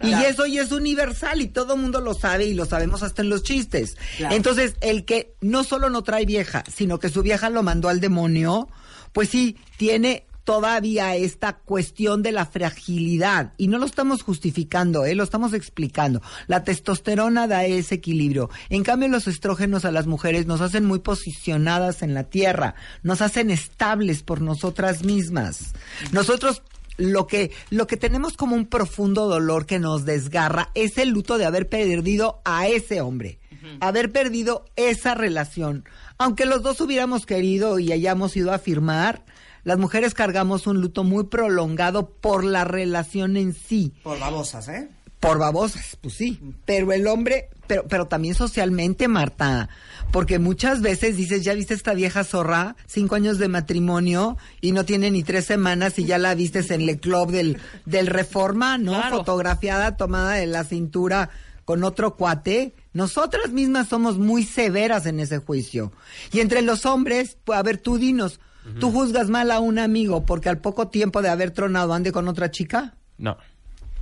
Y 0.00 0.12
eso 0.12 0.46
ya 0.46 0.62
es 0.62 0.72
universal 0.72 1.40
y 1.40 1.48
todo 1.48 1.74
el 1.74 1.80
mundo 1.80 2.00
lo 2.00 2.14
sabe 2.14 2.46
y 2.46 2.54
lo 2.54 2.66
sabemos 2.66 3.02
hasta 3.02 3.22
en 3.22 3.28
los 3.28 3.42
chistes. 3.42 3.96
Claro. 4.16 4.34
Entonces, 4.34 4.74
el 4.80 5.04
que 5.04 5.34
no 5.40 5.62
solo 5.64 5.90
no 5.90 6.02
trae 6.02 6.24
vieja, 6.24 6.64
sino 6.72 6.98
que 6.98 7.08
su 7.08 7.22
vieja 7.22 7.50
lo 7.50 7.62
mandó 7.62 7.88
al 7.88 8.00
demonio, 8.00 8.68
pues 9.12 9.28
sí, 9.28 9.56
tiene 9.76 10.24
todavía 10.44 11.14
esta 11.16 11.54
cuestión 11.54 12.22
de 12.22 12.32
la 12.32 12.46
fragilidad. 12.46 13.52
Y 13.56 13.68
no 13.68 13.78
lo 13.78 13.86
estamos 13.86 14.22
justificando, 14.22 15.04
¿eh? 15.04 15.14
lo 15.14 15.24
estamos 15.24 15.52
explicando. 15.54 16.22
La 16.46 16.64
testosterona 16.64 17.46
da 17.46 17.64
ese 17.64 17.96
equilibrio. 17.96 18.50
En 18.68 18.82
cambio, 18.82 19.08
los 19.08 19.28
estrógenos 19.28 19.84
a 19.84 19.92
las 19.92 20.06
mujeres 20.06 20.46
nos 20.46 20.60
hacen 20.60 20.84
muy 20.84 21.00
posicionadas 21.00 22.02
en 22.02 22.14
la 22.14 22.24
tierra, 22.24 22.74
nos 23.02 23.22
hacen 23.22 23.50
estables 23.50 24.22
por 24.22 24.40
nosotras 24.40 25.04
mismas. 25.04 25.72
Nosotros 26.12 26.62
lo 26.98 27.26
que, 27.26 27.50
lo 27.70 27.86
que 27.86 27.96
tenemos 27.96 28.36
como 28.36 28.56
un 28.56 28.66
profundo 28.66 29.26
dolor 29.26 29.66
que 29.66 29.78
nos 29.78 30.04
desgarra 30.04 30.70
es 30.74 30.98
el 30.98 31.10
luto 31.10 31.38
de 31.38 31.44
haber 31.44 31.68
perdido 31.68 32.40
a 32.44 32.68
ese 32.68 33.00
hombre, 33.00 33.38
haber 33.80 34.12
perdido 34.12 34.64
esa 34.76 35.14
relación. 35.14 35.84
Aunque 36.18 36.46
los 36.46 36.62
dos 36.62 36.80
hubiéramos 36.80 37.26
querido 37.26 37.78
y 37.78 37.92
hayamos 37.92 38.36
ido 38.36 38.52
a 38.52 38.58
firmar, 38.58 39.24
las 39.64 39.78
mujeres 39.78 40.14
cargamos 40.14 40.66
un 40.66 40.80
luto 40.80 41.04
muy 41.04 41.24
prolongado 41.24 42.10
por 42.10 42.44
la 42.44 42.64
relación 42.64 43.36
en 43.36 43.54
sí. 43.54 43.94
Por 44.02 44.18
babosas, 44.18 44.68
¿eh? 44.68 44.88
Por 45.20 45.38
babosas, 45.38 45.96
pues 46.00 46.14
sí. 46.14 46.40
Pero 46.64 46.92
el 46.92 47.06
hombre, 47.06 47.48
pero, 47.68 47.86
pero 47.86 48.06
también 48.08 48.34
socialmente, 48.34 49.06
Marta. 49.06 49.68
Porque 50.10 50.40
muchas 50.40 50.82
veces 50.82 51.16
dices, 51.16 51.44
ya 51.44 51.54
viste 51.54 51.74
esta 51.74 51.94
vieja 51.94 52.24
zorra, 52.24 52.74
cinco 52.86 53.14
años 53.14 53.38
de 53.38 53.46
matrimonio 53.46 54.36
y 54.60 54.72
no 54.72 54.84
tiene 54.84 55.12
ni 55.12 55.22
tres 55.22 55.44
semanas 55.44 55.96
y 55.98 56.06
ya 56.06 56.18
la 56.18 56.34
vistes 56.34 56.72
en 56.72 56.88
el 56.88 56.98
club 56.98 57.30
del, 57.30 57.58
del 57.86 58.08
Reforma, 58.08 58.78
¿no? 58.78 59.00
Fotografiada, 59.10 59.96
tomada 59.96 60.32
de 60.32 60.46
la 60.48 60.64
cintura 60.64 61.30
con 61.64 61.84
otro 61.84 62.16
cuate. 62.16 62.74
Nosotras 62.92 63.52
mismas 63.52 63.88
somos 63.88 64.18
muy 64.18 64.44
severas 64.44 65.06
en 65.06 65.20
ese 65.20 65.38
juicio. 65.38 65.92
Y 66.32 66.40
entre 66.40 66.62
los 66.62 66.84
hombres, 66.84 67.38
pues 67.44 67.58
a 67.58 67.62
ver, 67.62 67.78
tú 67.78 67.96
dinos, 67.96 68.40
¿tú 68.80 68.90
juzgas 68.90 69.28
mal 69.28 69.50
a 69.50 69.60
un 69.60 69.78
amigo 69.78 70.24
porque 70.24 70.48
al 70.48 70.58
poco 70.58 70.88
tiempo 70.88 71.22
de 71.22 71.28
haber 71.28 71.50
tronado 71.50 71.94
ande 71.94 72.12
con 72.12 72.28
otra 72.28 72.50
chica? 72.50 72.94
No. 73.18 73.36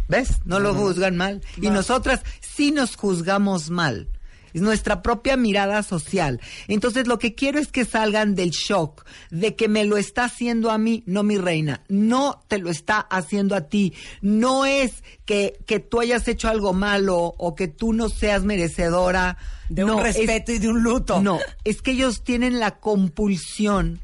¿Ves? 0.09 0.39
No 0.45 0.59
lo 0.59 0.75
juzgan 0.75 1.17
mal. 1.17 1.41
Y 1.61 1.71
nosotras 1.71 2.23
sí 2.41 2.73
nos 2.73 2.97
juzgamos 2.97 3.71
mal. 3.71 4.09
Es 4.53 4.63
nuestra 4.63 5.03
propia 5.03 5.37
mirada 5.37 5.83
social. 5.83 6.41
Entonces 6.67 7.07
lo 7.07 7.19
que 7.19 7.35
quiero 7.35 7.59
es 7.59 7.69
que 7.69 7.85
salgan 7.85 8.35
del 8.35 8.51
shock 8.51 9.05
de 9.31 9.55
que 9.55 9.69
me 9.69 9.85
lo 9.85 9.97
está 9.97 10.25
haciendo 10.25 10.71
a 10.71 10.79
mí, 10.79 11.05
no 11.07 11.23
mi 11.23 11.39
reina. 11.39 11.85
No 11.89 12.43
te 12.49 12.59
lo 12.59 12.71
está 12.71 12.99
haciendo 12.99 13.55
a 13.55 13.63
ti. 13.63 13.95
No 14.21 14.67
es 14.67 15.05
que, 15.25 15.61
que 15.67 15.79
tú 15.79 16.01
hayas 16.01 16.27
hecho 16.27 16.49
algo 16.49 16.73
malo 16.73 17.35
o 17.39 17.55
que 17.55 17.69
tú 17.69 17.93
no 17.93 18.09
seas 18.09 18.43
merecedora 18.43 19.37
De 19.69 19.85
un 19.85 20.03
respeto 20.03 20.53
y 20.53 20.59
de 20.59 20.69
un 20.69 20.83
luto. 20.83 21.21
No, 21.23 21.39
es 21.65 21.83
que 21.83 21.93
ellos 21.93 22.25
tienen 22.25 22.59
la 22.59 22.81
compulsión 22.81 24.01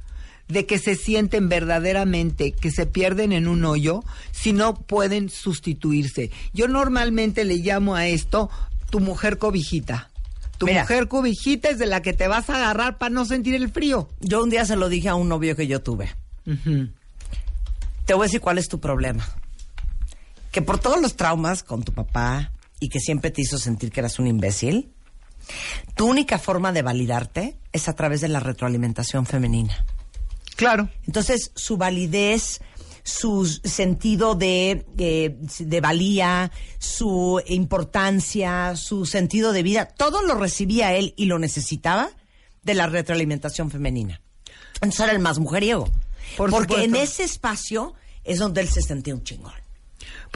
de 0.48 0.66
que 0.66 0.78
se 0.78 0.94
sienten 0.94 1.48
verdaderamente 1.48 2.52
que 2.52 2.70
se 2.70 2.86
pierden 2.86 3.32
en 3.32 3.48
un 3.48 3.64
hoyo 3.64 4.04
si 4.30 4.52
no 4.52 4.74
pueden 4.74 5.28
sustituirse. 5.28 6.30
Yo 6.52 6.68
normalmente 6.68 7.44
le 7.44 7.56
llamo 7.56 7.96
a 7.96 8.06
esto 8.06 8.50
tu 8.90 9.00
mujer 9.00 9.38
cobijita. 9.38 10.10
Tu 10.58 10.66
Mira. 10.66 10.82
mujer 10.82 11.08
cobijita 11.08 11.68
es 11.68 11.78
de 11.78 11.86
la 11.86 12.00
que 12.00 12.12
te 12.12 12.28
vas 12.28 12.48
a 12.48 12.56
agarrar 12.56 12.96
para 12.96 13.10
no 13.10 13.24
sentir 13.24 13.54
el 13.54 13.70
frío. 13.70 14.08
Yo 14.20 14.42
un 14.42 14.50
día 14.50 14.64
se 14.64 14.76
lo 14.76 14.88
dije 14.88 15.08
a 15.08 15.14
un 15.14 15.28
novio 15.28 15.56
que 15.56 15.66
yo 15.66 15.82
tuve. 15.82 16.14
Te 16.44 18.14
voy 18.14 18.24
a 18.24 18.28
decir 18.28 18.40
cuál 18.40 18.58
es 18.58 18.68
tu 18.68 18.80
problema. 18.80 19.28
Que 20.52 20.62
por 20.62 20.78
todos 20.78 21.02
los 21.02 21.16
traumas 21.16 21.62
con 21.62 21.82
tu 21.82 21.92
papá 21.92 22.52
y 22.80 22.88
que 22.88 23.00
siempre 23.00 23.30
te 23.30 23.42
hizo 23.42 23.58
sentir 23.58 23.90
que 23.90 24.00
eras 24.00 24.18
un 24.18 24.28
imbécil, 24.28 24.92
tu 25.94 26.06
única 26.06 26.38
forma 26.38 26.72
de 26.72 26.82
validarte 26.82 27.56
es 27.72 27.88
a 27.88 27.94
través 27.94 28.20
de 28.20 28.28
la 28.28 28.40
retroalimentación 28.40 29.26
femenina. 29.26 29.84
Claro. 30.56 30.88
Entonces, 31.06 31.52
su 31.54 31.76
validez, 31.76 32.60
su 33.02 33.46
sentido 33.46 34.34
de, 34.34 34.84
eh, 34.98 35.36
de 35.58 35.80
valía, 35.80 36.50
su 36.78 37.40
importancia, 37.46 38.74
su 38.74 39.06
sentido 39.06 39.52
de 39.52 39.62
vida, 39.62 39.86
todo 39.86 40.22
lo 40.22 40.34
recibía 40.34 40.94
él 40.94 41.14
y 41.16 41.26
lo 41.26 41.38
necesitaba 41.38 42.10
de 42.62 42.74
la 42.74 42.88
retroalimentación 42.88 43.70
femenina. 43.70 44.20
Entonces 44.74 45.00
era 45.00 45.12
el 45.12 45.20
más 45.20 45.38
mujeriego. 45.38 45.88
Por 46.36 46.50
porque 46.50 46.74
supuesto. 46.74 46.96
en 46.96 47.02
ese 47.02 47.22
espacio 47.22 47.94
es 48.24 48.38
donde 48.38 48.60
él 48.60 48.68
se 48.68 48.82
sentía 48.82 49.14
un 49.14 49.22
chingón. 49.22 49.52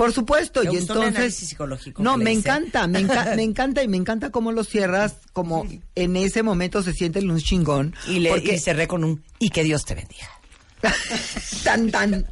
Por 0.00 0.14
supuesto, 0.14 0.62
Me 0.64 0.72
y 0.72 0.76
gustó 0.78 0.94
entonces 0.94 1.34
psicológico 1.34 2.02
No, 2.02 2.16
me 2.16 2.32
hice. 2.32 2.40
encanta, 2.48 2.86
me, 2.86 3.00
enca- 3.06 3.36
me 3.36 3.42
encanta 3.42 3.82
y 3.82 3.88
me 3.88 3.98
encanta 3.98 4.30
cómo 4.30 4.50
lo 4.50 4.64
cierras, 4.64 5.16
como 5.34 5.66
en 5.94 6.16
ese 6.16 6.42
momento 6.42 6.82
se 6.82 6.94
siente 6.94 7.18
un 7.18 7.36
chingón. 7.38 7.94
Y, 8.08 8.20
le, 8.20 8.30
porque 8.30 8.54
y 8.54 8.58
cerré 8.58 8.88
con 8.88 9.04
un 9.04 9.22
y 9.38 9.50
que 9.50 9.62
Dios 9.62 9.84
te 9.84 9.94
bendiga. 9.94 10.26
tan 11.64 11.90
tan. 11.90 12.26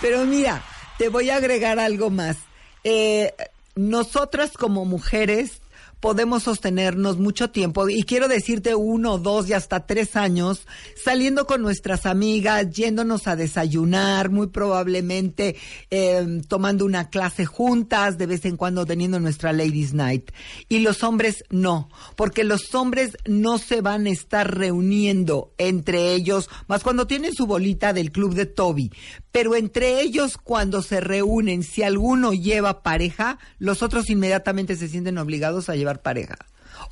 Pero 0.00 0.24
mira, 0.24 0.62
te 0.98 1.08
voy 1.08 1.30
a 1.30 1.36
agregar 1.38 1.80
algo 1.80 2.10
más. 2.10 2.36
Eh, 2.84 3.34
nosotras 3.74 4.52
como 4.52 4.84
mujeres 4.84 5.62
podemos 6.00 6.44
sostenernos 6.44 7.18
mucho 7.18 7.50
tiempo 7.50 7.88
y 7.88 8.02
quiero 8.04 8.28
decirte 8.28 8.74
uno, 8.74 9.18
dos 9.18 9.48
y 9.48 9.52
hasta 9.52 9.86
tres 9.86 10.16
años 10.16 10.66
saliendo 11.02 11.46
con 11.46 11.62
nuestras 11.62 12.06
amigas, 12.06 12.70
yéndonos 12.70 13.26
a 13.26 13.36
desayunar, 13.36 14.30
muy 14.30 14.48
probablemente 14.48 15.56
eh, 15.90 16.40
tomando 16.48 16.84
una 16.84 17.10
clase 17.10 17.46
juntas, 17.46 18.18
de 18.18 18.26
vez 18.26 18.44
en 18.44 18.56
cuando 18.56 18.86
teniendo 18.86 19.20
nuestra 19.20 19.52
Ladies 19.52 19.94
Night. 19.94 20.30
Y 20.68 20.80
los 20.80 21.02
hombres 21.02 21.44
no, 21.50 21.88
porque 22.16 22.44
los 22.44 22.74
hombres 22.74 23.16
no 23.26 23.58
se 23.58 23.80
van 23.80 24.06
a 24.06 24.10
estar 24.10 24.56
reuniendo 24.56 25.54
entre 25.58 26.14
ellos, 26.14 26.48
más 26.66 26.82
cuando 26.82 27.06
tienen 27.06 27.34
su 27.34 27.46
bolita 27.46 27.92
del 27.92 28.12
club 28.12 28.34
de 28.34 28.46
Toby. 28.46 28.92
Pero 29.32 29.54
entre 29.54 30.00
ellos 30.00 30.36
cuando 30.36 30.82
se 30.82 31.00
reúnen, 31.00 31.62
si 31.62 31.82
alguno 31.82 32.32
lleva 32.32 32.82
pareja, 32.82 33.38
los 33.58 33.82
otros 33.82 34.10
inmediatamente 34.10 34.76
se 34.76 34.88
sienten 34.88 35.18
obligados 35.18 35.68
a 35.68 35.76
llevar 35.76 35.87
pareja. 35.96 36.36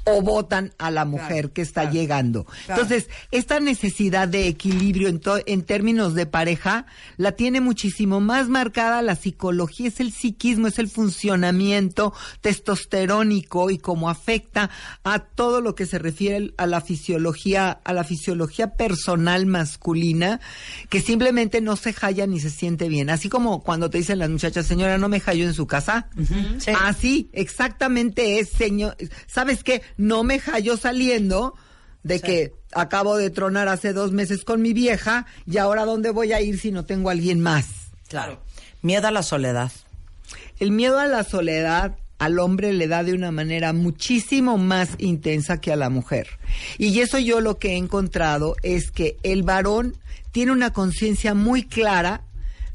O 0.05 0.23
votan 0.23 0.73
a 0.79 0.91
la 0.91 1.05
mujer 1.05 1.51
que 1.51 1.63
está 1.63 1.91
llegando. 1.91 2.45
claro. 2.67 2.83
Entonces, 2.83 3.09
esta 3.31 3.61
necesidad 3.61 4.29
de 4.29 4.47
equilibrio 4.49 5.09
en, 5.09 5.21
to- 5.21 5.41
en 5.47 5.63
términos 5.63 6.15
de 6.15 6.27
pareja 6.27 6.87
la 7.17 7.33
tiene 7.33 7.61
muchísimo 7.61 8.21
más 8.21 8.49
marcada 8.49 9.03
la 9.03 9.17
psicología, 9.17 9.89
es 9.89 10.01
el 10.01 10.13
psiquismo, 10.13 10.67
es 10.69 10.79
el 10.79 10.89
funcionamiento 10.89 12.13
testosterónico 12.41 13.71
y 13.71 13.79
cómo 13.79 14.11
afecta 14.11 14.71
a 15.05 15.19
todo 15.21 15.61
lo 15.61 15.75
que 15.75 15.87
se 15.87 15.99
refiere 15.99 16.53
a 16.57 16.67
la 16.67 16.81
fisiología, 16.81 17.71
a 17.85 17.93
la 17.93 18.05
fisiología 18.05 18.75
personal 18.75 19.47
masculina, 19.47 20.41
que 20.89 21.01
simplemente 21.01 21.61
no 21.61 21.77
se 21.77 21.93
halla 21.93 22.27
ni 22.27 22.41
se 22.41 22.51
siente 22.51 22.89
bien. 22.89 23.11
Así 23.11 23.29
como 23.29 23.63
cuando 23.63 23.91
te 23.91 23.99
dicen 23.99 24.19
las 24.19 24.31
muchachas, 24.31 24.67
señora, 24.67 24.99
no 24.99 25.09
me 25.09 25.21
hallo 25.21 25.45
en 25.45 25.55
su 25.55 25.67
casa. 25.67 26.09
Sí. 26.59 26.71
Así, 26.83 27.29
exactamente 27.33 28.39
es, 28.39 28.51
señor. 28.51 28.97
¿Sabes 29.27 29.63
qué? 29.65 29.76
No 29.97 30.25
me 30.25 30.39
hallo 30.39 30.77
saliendo 30.77 31.55
de 32.03 32.21
que 32.21 32.53
acabo 32.73 33.17
de 33.17 33.31
tronar 33.31 33.69
hace 33.69 33.93
dos 33.93 34.13
meses 34.13 34.45
con 34.45 34.63
mi 34.63 34.73
vieja 34.73 35.27
y 35.45 35.59
ahora 35.59 35.85
dónde 35.85 36.11
voy 36.11 36.33
a 36.33 36.41
ir 36.41 36.59
si 36.59 36.71
no 36.71 36.85
tengo 36.85 37.09
a 37.09 37.13
alguien 37.13 37.41
más. 37.41 37.67
Claro. 38.09 38.41
Miedo 38.83 39.09
a 39.09 39.11
la 39.11 39.23
soledad. 39.23 39.73
El 40.59 40.71
miedo 40.71 40.99
a 40.99 41.07
la 41.07 41.25
soledad 41.25 41.97
al 42.19 42.39
hombre 42.39 42.73
le 42.73 42.89
da 42.89 43.03
de 43.03 43.13
una 43.13 43.31
manera 43.31 43.73
muchísimo 43.73 44.57
más 44.57 44.91
intensa 44.99 45.61
que 45.61 45.73
a 45.73 45.77
la 45.77 45.91
mujer. 45.91 46.29
Y 46.79 46.99
eso 47.01 47.19
yo 47.19 47.41
lo 47.41 47.59
que 47.59 47.73
he 47.73 47.77
encontrado 47.77 48.57
es 48.63 48.91
que 48.91 49.17
el 49.23 49.43
varón 49.43 49.97
tiene 50.33 50.53
una 50.53 50.73
conciencia 50.73 51.35
muy 51.35 51.65
clara 51.65 52.23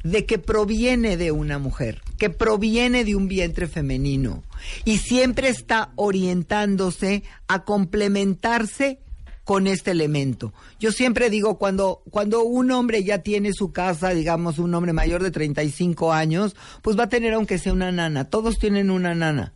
de 0.04 0.26
que 0.26 0.40
proviene 0.40 1.18
de 1.18 1.32
una 1.32 1.60
mujer, 1.60 2.02
que 2.22 2.30
proviene 2.30 3.04
de 3.04 3.16
un 3.16 3.28
vientre 3.28 3.66
femenino 3.66 4.44
y 4.86 5.00
siempre 5.00 5.50
está 5.50 5.92
orientándose 5.96 7.24
a 7.48 7.64
complementarse 7.64 9.00
con 9.44 9.66
este 9.66 9.90
elemento. 9.90 10.54
Yo 10.80 10.92
siempre 10.92 11.32
digo, 11.32 11.58
cuando, 11.58 12.04
cuando 12.12 12.44
un 12.44 12.70
hombre 12.70 13.04
ya 13.04 13.24
tiene 13.24 13.54
su 13.54 13.72
casa, 13.72 14.12
digamos 14.12 14.60
un 14.60 14.72
hombre 14.76 14.94
mayor 14.94 15.24
de 15.24 15.32
35 15.32 16.14
años, 16.14 16.56
pues 16.84 16.96
va 16.96 17.06
a 17.06 17.10
tener 17.10 17.34
aunque 17.34 17.58
sea 17.58 17.74
una 17.74 17.92
nana. 17.92 18.26
Todos 18.26 18.60
tienen 18.60 18.92
una 18.92 19.16
nana, 19.16 19.56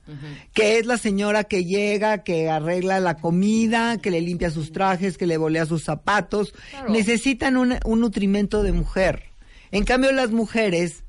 que 0.55 0.79
es 0.79 0.87
la 0.87 0.97
señora 0.97 1.43
que 1.43 1.65
llega, 1.65 2.23
que 2.23 2.49
arregla 2.49 2.99
la 2.99 3.17
comida, 3.17 3.99
que 3.99 4.09
le 4.09 4.21
limpia 4.21 4.49
sus 4.49 4.71
trajes, 4.71 5.19
que 5.19 5.27
le 5.27 5.37
volea 5.37 5.67
sus 5.67 5.83
zapatos. 5.83 6.55
Necesitan 6.89 7.57
un, 7.57 7.75
un 7.85 7.99
nutrimento 7.99 8.63
de 8.63 8.71
mujer. 8.71 9.25
En 9.69 9.83
cambio, 9.83 10.11
las 10.11 10.31
mujeres, 10.31 11.04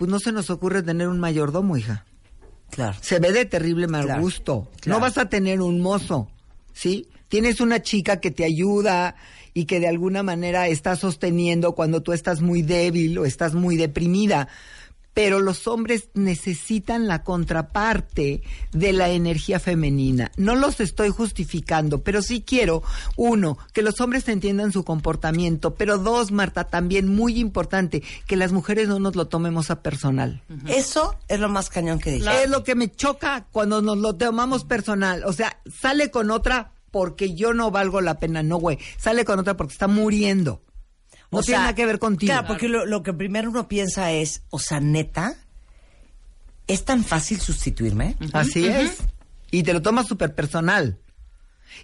pues 0.00 0.10
no 0.10 0.18
se 0.18 0.32
nos 0.32 0.48
ocurre 0.48 0.82
tener 0.82 1.08
un 1.08 1.20
mayordomo, 1.20 1.76
hija. 1.76 2.06
Claro. 2.70 2.96
Se 3.02 3.18
ve 3.18 3.32
de 3.32 3.44
terrible 3.44 3.86
mal 3.86 4.06
Claro, 4.06 4.22
gusto. 4.22 4.70
claro. 4.80 4.98
No 4.98 5.02
vas 5.02 5.18
a 5.18 5.28
tener 5.28 5.60
un 5.60 5.82
mozo, 5.82 6.30
¿sí? 6.72 7.06
Tienes 7.28 7.60
una 7.60 7.82
chica 7.82 8.18
que 8.18 8.30
te 8.30 8.44
ayuda 8.46 9.14
y 9.52 9.66
que 9.66 9.78
de 9.78 9.88
alguna 9.88 10.22
manera 10.22 10.68
está 10.68 10.96
sosteniendo 10.96 11.72
cuando 11.74 12.00
tú 12.00 12.14
estás 12.14 12.40
muy 12.40 12.62
débil 12.62 13.18
o 13.18 13.26
estás 13.26 13.52
muy 13.52 13.76
deprimida. 13.76 14.48
Pero 15.12 15.40
los 15.40 15.66
hombres 15.66 16.08
necesitan 16.14 17.08
la 17.08 17.22
contraparte 17.24 18.42
de 18.72 18.92
la 18.92 19.10
energía 19.10 19.58
femenina. 19.58 20.30
No 20.36 20.54
los 20.54 20.80
estoy 20.80 21.10
justificando, 21.10 22.02
pero 22.02 22.22
sí 22.22 22.42
quiero, 22.42 22.82
uno, 23.16 23.58
que 23.72 23.82
los 23.82 24.00
hombres 24.00 24.28
entiendan 24.28 24.72
su 24.72 24.84
comportamiento, 24.84 25.74
pero 25.74 25.98
dos, 25.98 26.30
Marta, 26.30 26.64
también 26.64 27.08
muy 27.08 27.38
importante, 27.38 28.02
que 28.26 28.36
las 28.36 28.52
mujeres 28.52 28.88
no 28.88 29.00
nos 29.00 29.16
lo 29.16 29.26
tomemos 29.26 29.70
a 29.70 29.82
personal. 29.82 30.42
Eso 30.66 31.16
es 31.28 31.40
lo 31.40 31.48
más 31.48 31.70
cañón 31.70 31.98
que 31.98 32.12
dije. 32.12 32.44
Es 32.44 32.50
lo 32.50 32.64
que 32.64 32.74
me 32.74 32.90
choca 32.90 33.46
cuando 33.50 33.82
nos 33.82 33.98
lo 33.98 34.14
tomamos 34.16 34.64
personal. 34.64 35.24
O 35.24 35.32
sea, 35.32 35.60
sale 35.70 36.10
con 36.10 36.30
otra 36.30 36.72
porque 36.90 37.34
yo 37.34 37.54
no 37.54 37.70
valgo 37.70 38.00
la 38.00 38.18
pena. 38.18 38.42
No, 38.42 38.56
güey. 38.56 38.78
Sale 38.98 39.24
con 39.24 39.38
otra 39.38 39.56
porque 39.56 39.72
está 39.72 39.88
muriendo. 39.88 40.62
No 41.30 41.38
O 41.38 41.42
tiene 41.42 41.56
sea, 41.56 41.60
nada 41.60 41.74
que 41.74 41.86
ver 41.86 41.98
contigo. 41.98 42.32
Claro, 42.32 42.48
porque 42.48 42.68
lo, 42.68 42.86
lo 42.86 43.02
que 43.02 43.12
primero 43.12 43.50
uno 43.50 43.68
piensa 43.68 44.12
es, 44.12 44.42
o 44.50 44.58
sea, 44.58 44.80
neta, 44.80 45.34
¿es 46.66 46.84
tan 46.84 47.04
fácil 47.04 47.40
sustituirme? 47.40 48.16
Así 48.32 48.66
es. 48.66 48.98
Y 49.50 49.62
te 49.62 49.72
lo 49.72 49.82
tomas 49.82 50.06
súper 50.06 50.34
personal. 50.34 50.98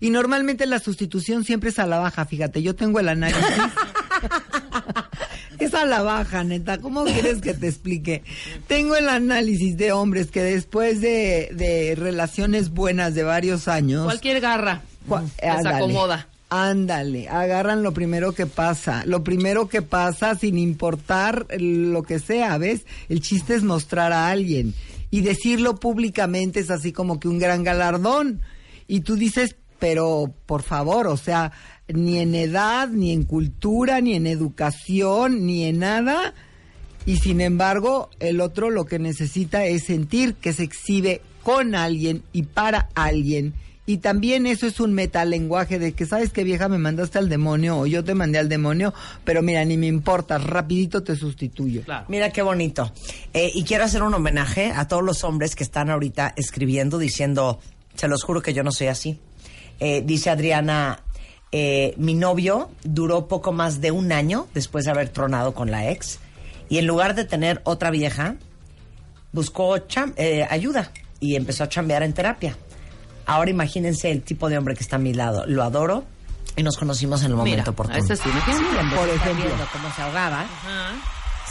Y 0.00 0.10
normalmente 0.10 0.66
la 0.66 0.80
sustitución 0.80 1.44
siempre 1.44 1.70
es 1.70 1.78
a 1.78 1.86
la 1.86 1.98
baja, 1.98 2.24
fíjate, 2.24 2.62
yo 2.62 2.74
tengo 2.74 2.98
el 2.98 3.08
análisis. 3.08 3.44
es 5.58 5.74
a 5.74 5.84
la 5.84 6.02
baja, 6.02 6.44
neta. 6.44 6.78
¿Cómo 6.78 7.04
quieres 7.04 7.40
que 7.40 7.54
te 7.54 7.68
explique? 7.68 8.22
Tengo 8.66 8.96
el 8.96 9.08
análisis 9.08 9.76
de 9.76 9.92
hombres 9.92 10.30
que 10.30 10.42
después 10.42 11.00
de, 11.00 11.50
de 11.54 11.94
relaciones 11.96 12.70
buenas 12.70 13.14
de 13.14 13.22
varios 13.22 13.68
años... 13.68 14.04
Cualquier 14.04 14.40
garra 14.40 14.82
Cua- 15.08 15.24
acomoda. 15.40 16.28
Ándale, 16.48 17.28
agarran 17.28 17.82
lo 17.82 17.92
primero 17.92 18.32
que 18.32 18.46
pasa, 18.46 19.02
lo 19.04 19.24
primero 19.24 19.68
que 19.68 19.82
pasa 19.82 20.36
sin 20.36 20.58
importar 20.58 21.46
lo 21.58 22.04
que 22.04 22.20
sea, 22.20 22.56
¿ves? 22.56 22.86
El 23.08 23.20
chiste 23.20 23.56
es 23.56 23.64
mostrar 23.64 24.12
a 24.12 24.28
alguien 24.30 24.72
y 25.10 25.22
decirlo 25.22 25.76
públicamente 25.76 26.60
es 26.60 26.70
así 26.70 26.92
como 26.92 27.18
que 27.18 27.26
un 27.26 27.38
gran 27.38 27.64
galardón. 27.64 28.40
Y 28.86 29.00
tú 29.00 29.16
dices, 29.16 29.56
pero 29.78 30.32
por 30.46 30.62
favor, 30.62 31.08
o 31.08 31.16
sea, 31.16 31.52
ni 31.88 32.18
en 32.18 32.34
edad, 32.34 32.88
ni 32.88 33.12
en 33.12 33.24
cultura, 33.24 34.00
ni 34.00 34.14
en 34.14 34.26
educación, 34.26 35.46
ni 35.46 35.64
en 35.64 35.80
nada. 35.80 36.34
Y 37.06 37.16
sin 37.16 37.40
embargo, 37.40 38.10
el 38.20 38.40
otro 38.40 38.70
lo 38.70 38.86
que 38.86 38.98
necesita 38.98 39.64
es 39.64 39.84
sentir 39.84 40.34
que 40.34 40.52
se 40.52 40.64
exhibe 40.64 41.22
con 41.42 41.74
alguien 41.74 42.22
y 42.32 42.42
para 42.42 42.88
alguien. 42.94 43.54
Y 43.88 43.98
también 43.98 44.46
eso 44.46 44.66
es 44.66 44.80
un 44.80 44.92
metalenguaje 44.94 45.78
de 45.78 45.92
que, 45.92 46.06
¿sabes 46.06 46.30
qué 46.32 46.42
vieja 46.42 46.68
me 46.68 46.76
mandaste 46.76 47.18
al 47.18 47.28
demonio 47.28 47.78
o 47.78 47.86
yo 47.86 48.02
te 48.02 48.14
mandé 48.14 48.38
al 48.38 48.48
demonio? 48.48 48.92
Pero 49.24 49.42
mira, 49.42 49.64
ni 49.64 49.76
me 49.76 49.86
importa, 49.86 50.38
rapidito 50.38 51.04
te 51.04 51.14
sustituyo. 51.14 51.82
Mira 52.08 52.30
qué 52.30 52.42
bonito. 52.42 52.92
Eh, 53.32 53.52
y 53.54 53.62
quiero 53.62 53.84
hacer 53.84 54.02
un 54.02 54.12
homenaje 54.12 54.72
a 54.74 54.88
todos 54.88 55.04
los 55.04 55.22
hombres 55.22 55.54
que 55.54 55.62
están 55.62 55.88
ahorita 55.88 56.32
escribiendo 56.36 56.98
diciendo, 56.98 57.60
se 57.94 58.08
los 58.08 58.24
juro 58.24 58.42
que 58.42 58.52
yo 58.52 58.64
no 58.64 58.72
soy 58.72 58.88
así. 58.88 59.20
Eh, 59.78 60.02
dice 60.04 60.30
Adriana, 60.30 61.04
eh, 61.52 61.94
mi 61.96 62.14
novio 62.14 62.70
duró 62.82 63.28
poco 63.28 63.52
más 63.52 63.80
de 63.80 63.92
un 63.92 64.10
año 64.10 64.48
después 64.52 64.84
de 64.84 64.90
haber 64.90 65.10
tronado 65.10 65.54
con 65.54 65.70
la 65.70 65.90
ex 65.92 66.18
y 66.68 66.78
en 66.78 66.86
lugar 66.88 67.14
de 67.14 67.24
tener 67.24 67.60
otra 67.62 67.90
vieja, 67.90 68.34
buscó 69.32 69.76
cham- 69.86 70.14
eh, 70.16 70.44
ayuda 70.50 70.90
y 71.20 71.36
empezó 71.36 71.62
a 71.64 71.68
chambear 71.68 72.02
en 72.02 72.12
terapia. 72.14 72.56
Ahora 73.26 73.50
imagínense 73.50 74.10
el 74.10 74.22
tipo 74.22 74.48
de 74.48 74.56
hombre 74.58 74.74
que 74.74 74.82
está 74.82 74.96
a 74.96 75.00
mi 75.00 75.12
lado. 75.12 75.44
Lo 75.46 75.62
adoro 75.62 76.04
y 76.56 76.62
nos 76.62 76.76
conocimos 76.76 77.20
en 77.22 77.32
el 77.32 77.36
momento 77.36 77.56
Mira, 77.62 77.70
oportuno. 77.70 78.00
sí. 78.02 78.14
Sí, 78.16 78.22
Por 78.22 79.08
ejemplo. 79.08 79.50
se 79.94 80.02
ahogaba, 80.02 80.46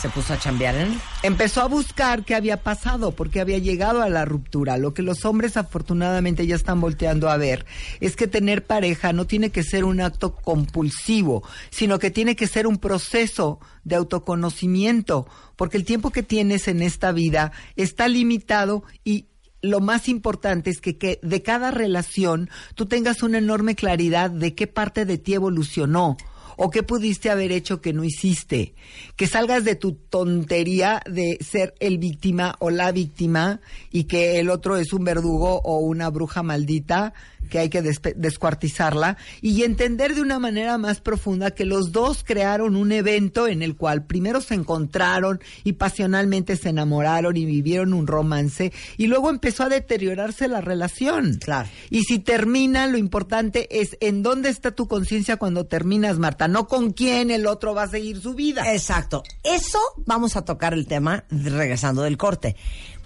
se 0.02 0.10
puso 0.10 0.34
a 0.34 0.40
chambear 0.40 0.76
en 0.76 0.82
él. 0.94 1.00
Empezó 1.24 1.62
a 1.62 1.68
buscar 1.68 2.24
qué 2.26 2.34
había 2.36 2.58
pasado, 2.64 3.12
porque 3.12 3.40
había 3.40 3.58
llegado 3.60 4.02
a 4.02 4.10
la 4.10 4.26
ruptura. 4.26 4.78
Lo 4.78 4.94
que 4.94 5.02
los 5.04 5.24
hombres 5.26 5.58
afortunadamente 5.58 6.46
ya 6.48 6.56
están 6.56 6.82
volteando 6.82 7.30
a 7.30 7.38
ver 7.38 7.66
es 8.00 8.16
que 8.16 8.28
tener 8.28 8.66
pareja 8.66 9.14
no 9.14 9.26
tiene 9.26 9.52
que 9.52 9.64
ser 9.64 9.84
un 9.86 10.02
acto 10.02 10.36
compulsivo, 10.36 11.44
sino 11.70 12.00
que 12.00 12.10
tiene 12.12 12.36
que 12.36 12.48
ser 12.48 12.68
un 12.68 12.78
proceso 12.78 13.60
de 13.84 13.96
autoconocimiento, 13.96 15.28
porque 15.56 15.78
el 15.78 15.86
tiempo 15.86 16.10
que 16.12 16.24
tienes 16.24 16.68
en 16.68 16.82
esta 16.82 17.12
vida 17.12 17.52
está 17.76 18.08
limitado 18.08 18.84
y 19.04 19.26
lo 19.66 19.80
más 19.80 20.08
importante 20.08 20.70
es 20.70 20.80
que, 20.80 20.98
que 20.98 21.20
de 21.22 21.42
cada 21.42 21.72
relación 21.72 22.50
tú 22.76 22.86
tengas 22.86 23.24
una 23.24 23.38
enorme 23.40 23.76
claridad 23.76 24.30
de 24.30 24.54
qué 24.56 24.68
parte 24.68 25.06
de 25.06 25.18
ti 25.18 25.34
evolucionó 25.34 26.18
o 26.58 26.70
qué 26.70 26.84
pudiste 26.84 27.30
haber 27.30 27.52
hecho 27.52 27.82
que 27.82 27.94
no 27.94 28.04
hiciste. 28.04 28.76
Que 29.16 29.28
salgas 29.28 29.64
de 29.64 29.76
tu 29.76 29.94
tontería 29.94 31.02
de 31.10 31.38
ser 31.42 31.74
el 31.80 31.98
víctima 31.98 32.56
o 32.60 32.70
la 32.70 32.92
víctima 32.92 33.60
y 33.92 34.06
que 34.06 34.40
el 34.40 34.50
otro 34.50 34.78
es 34.78 34.94
un 34.94 35.04
verdugo 35.04 35.62
o 35.64 35.80
una 35.80 36.10
bruja 36.10 36.44
maldita 36.44 37.14
que 37.50 37.60
hay 37.60 37.70
que 37.70 37.82
descuartizarla 37.82 39.18
y 39.42 39.64
entender 39.64 40.16
de 40.16 40.22
una 40.22 40.40
manera 40.40 40.78
más 40.78 41.02
profunda 41.02 41.52
que 41.52 41.66
los 41.66 41.92
dos 41.92 42.24
crearon 42.24 42.76
un 42.76 42.92
evento 42.92 43.48
en 43.48 43.62
el 43.62 43.76
cual 43.76 44.06
primero 44.06 44.42
se 44.42 44.56
encontraron 44.56 45.40
y 45.64 45.74
pasionalmente 45.74 46.56
se 46.56 46.70
enamoraron 46.70 47.38
y 47.38 47.46
vivieron 47.46 47.94
un 47.94 48.08
romance 48.08 48.72
y 48.98 49.08
luego 49.08 49.30
empezó 49.30 49.64
a 49.64 49.70
deteriorarse 49.70 50.48
la 50.48 50.62
relación. 50.62 51.36
Claro. 51.36 51.70
Y 51.90 52.04
si 52.04 52.20
termina, 52.20 52.88
lo 52.88 52.98
importante 52.98 53.82
es 53.82 53.98
en 54.00 54.24
dónde 54.24 54.50
está 54.50 54.72
tu 54.72 54.88
conciencia 54.88 55.38
cuando 55.38 55.66
terminas, 55.66 56.20
Marta, 56.20 56.48
no 56.48 56.68
con 56.68 56.92
quién 56.92 57.32
el 57.32 57.48
otro 57.48 57.74
va 57.74 57.84
a 57.84 57.88
seguir 57.88 58.22
su 58.22 58.34
vida. 58.34 58.74
Exacto. 58.74 59.24
Eso 59.44 59.80
vamos 60.06 60.36
a 60.36 60.46
tocar 60.46 60.74
el 60.74 60.88
tema 60.88 61.26
regresando 61.30 62.02
del 62.02 62.18
corte. 62.18 62.56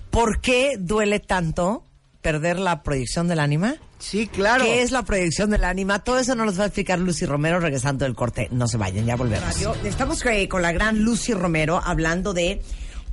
¿Por 0.10 0.42
qué 0.42 0.78
duele 0.80 1.20
tanto 1.20 1.89
perder 2.22 2.60
la 2.60 2.84
proyección 2.84 3.28
del 3.28 3.40
ánima? 3.40 3.76
Sí, 4.00 4.28
claro. 4.28 4.64
¿Qué 4.64 4.82
es 4.82 4.92
la 4.92 5.04
proyección 5.04 5.50
del 5.50 5.64
ánima? 5.64 6.04
Todo 6.04 6.20
eso 6.20 6.36
nos 6.36 6.48
lo 6.48 6.54
va 6.54 6.64
a 6.64 6.68
explicar 6.68 7.00
Lucy 7.00 7.26
Romero 7.26 7.60
regresando 7.60 8.06
del 8.06 8.16
corte. 8.16 8.48
No 8.52 8.68
se 8.68 8.78
vayan, 8.78 9.06
ya 9.06 9.16
volvemos. 9.16 9.56
Estamos 9.84 10.26
eh, 10.26 10.48
con 10.48 10.62
la 10.62 10.72
gran 10.72 11.00
Lucy 11.00 11.34
Romero 11.34 11.82
hablando 11.84 12.34
de 12.34 12.62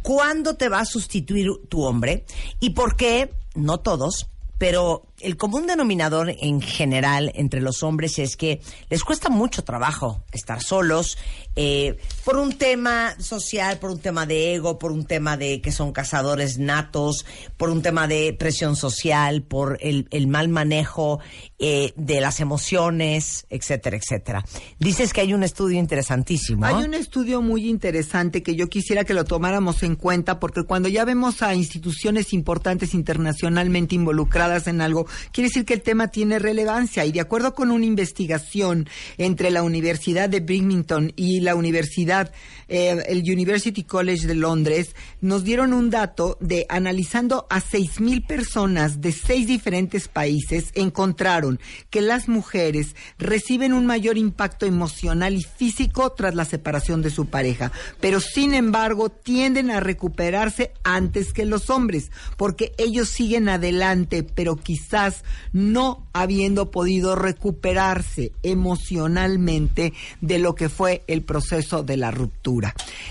cuándo 0.02 0.54
te 0.54 0.68
va 0.68 0.80
a 0.80 0.84
sustituir 0.84 1.48
tu 1.68 1.82
hombre 1.82 2.24
y 2.60 2.70
por 2.70 2.96
qué, 2.96 3.32
no 3.54 3.78
todos, 3.78 4.28
pero 4.58 5.06
el 5.20 5.36
común 5.36 5.66
denominador 5.66 6.34
en 6.40 6.60
general 6.60 7.32
entre 7.34 7.60
los 7.60 7.82
hombres 7.82 8.18
es 8.18 8.36
que 8.36 8.60
les 8.90 9.02
cuesta 9.02 9.28
mucho 9.28 9.64
trabajo 9.64 10.22
estar 10.32 10.62
solos 10.62 11.16
eh, 11.58 11.96
por 12.24 12.36
un 12.36 12.52
tema 12.52 13.18
social, 13.18 13.78
por 13.78 13.90
un 13.90 13.98
tema 13.98 14.26
de 14.26 14.54
ego, 14.54 14.78
por 14.78 14.92
un 14.92 15.06
tema 15.06 15.38
de 15.38 15.62
que 15.62 15.72
son 15.72 15.92
cazadores 15.92 16.58
natos, 16.58 17.24
por 17.56 17.70
un 17.70 17.80
tema 17.80 18.06
de 18.06 18.34
presión 18.34 18.76
social, 18.76 19.42
por 19.42 19.78
el, 19.80 20.26
mal 20.26 20.48
manejo 20.48 21.18
eh, 21.58 21.94
de 21.96 22.20
las 22.20 22.40
emociones, 22.40 23.46
etcétera, 23.48 23.96
etcétera. 23.96 24.44
Dices 24.78 25.14
que 25.14 25.22
hay 25.22 25.32
un 25.32 25.44
estudio 25.44 25.78
interesantísimo. 25.78 26.66
Hay 26.66 26.84
un 26.84 26.92
estudio 26.92 27.40
muy 27.40 27.68
interesante 27.68 28.42
que 28.42 28.54
yo 28.54 28.68
quisiera 28.68 29.04
que 29.04 29.14
lo 29.14 29.24
tomáramos 29.24 29.82
en 29.82 29.96
cuenta 29.96 30.38
porque 30.38 30.64
cuando 30.64 30.90
ya 30.90 31.06
vemos 31.06 31.42
a 31.42 31.54
instituciones 31.54 32.34
importantes 32.34 32.92
internacionalmente 32.92 33.94
involucradas 33.94 34.66
en 34.66 34.82
algo, 34.82 35.05
quiere 35.32 35.48
decir 35.48 35.64
que 35.64 35.74
el 35.74 35.82
tema 35.82 36.08
tiene 36.08 36.38
relevancia 36.38 37.04
y 37.04 37.12
de 37.12 37.20
acuerdo 37.20 37.54
con 37.54 37.70
una 37.70 37.84
investigación 37.84 38.88
entre 39.18 39.50
la 39.50 39.62
Universidad 39.62 40.28
de 40.28 40.40
Birmingham 40.40 41.10
y 41.16 41.40
la 41.40 41.54
Universidad, 41.54 42.32
eh, 42.68 43.02
el 43.08 43.18
University 43.20 43.82
College 43.82 44.26
de 44.26 44.36
Londres, 44.36 44.94
nos 45.20 45.44
dieron 45.44 45.72
un 45.72 45.90
dato 45.90 46.38
de 46.40 46.66
analizando 46.68 47.46
a 47.50 47.60
seis 47.60 48.00
mil 48.00 48.22
personas 48.22 49.00
de 49.00 49.12
seis 49.12 49.46
diferentes 49.46 50.08
países, 50.08 50.70
encontraron 50.74 51.58
que 51.90 52.00
las 52.00 52.28
mujeres 52.28 52.94
reciben 53.18 53.72
un 53.72 53.86
mayor 53.86 54.18
impacto 54.18 54.66
emocional 54.66 55.34
y 55.34 55.42
físico 55.42 56.12
tras 56.12 56.34
la 56.34 56.44
separación 56.44 57.02
de 57.02 57.10
su 57.10 57.26
pareja, 57.26 57.72
pero 58.00 58.20
sin 58.20 58.54
embargo 58.54 59.10
tienden 59.10 59.70
a 59.70 59.80
recuperarse 59.80 60.72
antes 60.84 61.32
que 61.32 61.44
los 61.44 61.70
hombres, 61.70 62.12
porque 62.36 62.72
ellos 62.78 63.08
siguen 63.08 63.48
adelante, 63.48 64.22
pero 64.22 64.56
quizá 64.56 64.76
quizás 64.76 65.24
no 65.52 66.06
habiendo 66.12 66.70
podido 66.70 67.16
recuperarse 67.16 68.32
emocionalmente 68.42 69.94
de 70.20 70.38
lo 70.38 70.54
que 70.54 70.68
fue 70.68 71.02
el 71.06 71.22
proceso 71.22 71.82
de 71.82 71.96
la 71.96 72.10
ruptura. 72.10 72.55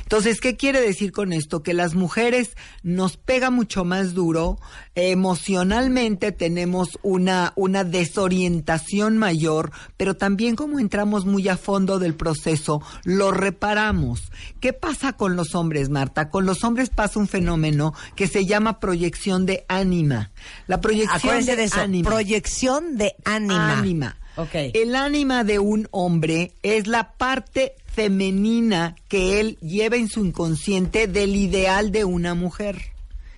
Entonces, 0.03 0.41
¿qué 0.41 0.55
quiere 0.55 0.81
decir 0.81 1.11
con 1.11 1.33
esto? 1.33 1.61
Que 1.63 1.73
las 1.73 1.95
mujeres 1.95 2.55
nos 2.83 3.17
pega 3.17 3.49
mucho 3.49 3.85
más 3.85 4.13
duro, 4.13 4.57
emocionalmente 4.95 6.31
tenemos 6.31 6.97
una, 7.03 7.53
una 7.55 7.83
desorientación 7.83 9.17
mayor, 9.17 9.71
pero 9.97 10.15
también 10.15 10.55
como 10.55 10.79
entramos 10.79 11.25
muy 11.25 11.47
a 11.49 11.57
fondo 11.57 11.99
del 11.99 12.15
proceso, 12.15 12.81
lo 13.03 13.31
reparamos. 13.31 14.31
¿Qué 14.59 14.73
pasa 14.73 15.13
con 15.13 15.35
los 15.35 15.55
hombres, 15.55 15.89
Marta? 15.89 16.29
Con 16.29 16.45
los 16.45 16.63
hombres 16.63 16.89
pasa 16.89 17.19
un 17.19 17.27
fenómeno 17.27 17.93
que 18.15 18.27
se 18.27 18.45
llama 18.45 18.79
proyección 18.79 19.45
de 19.45 19.65
ánima. 19.67 20.31
La 20.67 20.81
proyección 20.81 21.17
Acuérdense 21.17 21.51
de, 21.51 21.57
de 21.57 21.63
eso, 21.65 21.79
ánima. 21.81 22.09
proyección 22.09 22.97
de 22.97 23.15
ánima. 23.25 23.79
Ánima. 23.79 24.17
Ok. 24.37 24.53
El 24.73 24.95
ánima 24.95 25.43
de 25.43 25.59
un 25.59 25.87
hombre 25.91 26.53
es 26.61 26.87
la 26.87 27.13
parte 27.13 27.75
femenina 27.95 28.95
que 29.07 29.39
él 29.39 29.57
lleva 29.61 29.95
en 29.95 30.09
su 30.09 30.25
inconsciente 30.25 31.07
del 31.07 31.35
ideal 31.35 31.91
de 31.91 32.03
una 32.03 32.35
mujer. 32.35 32.91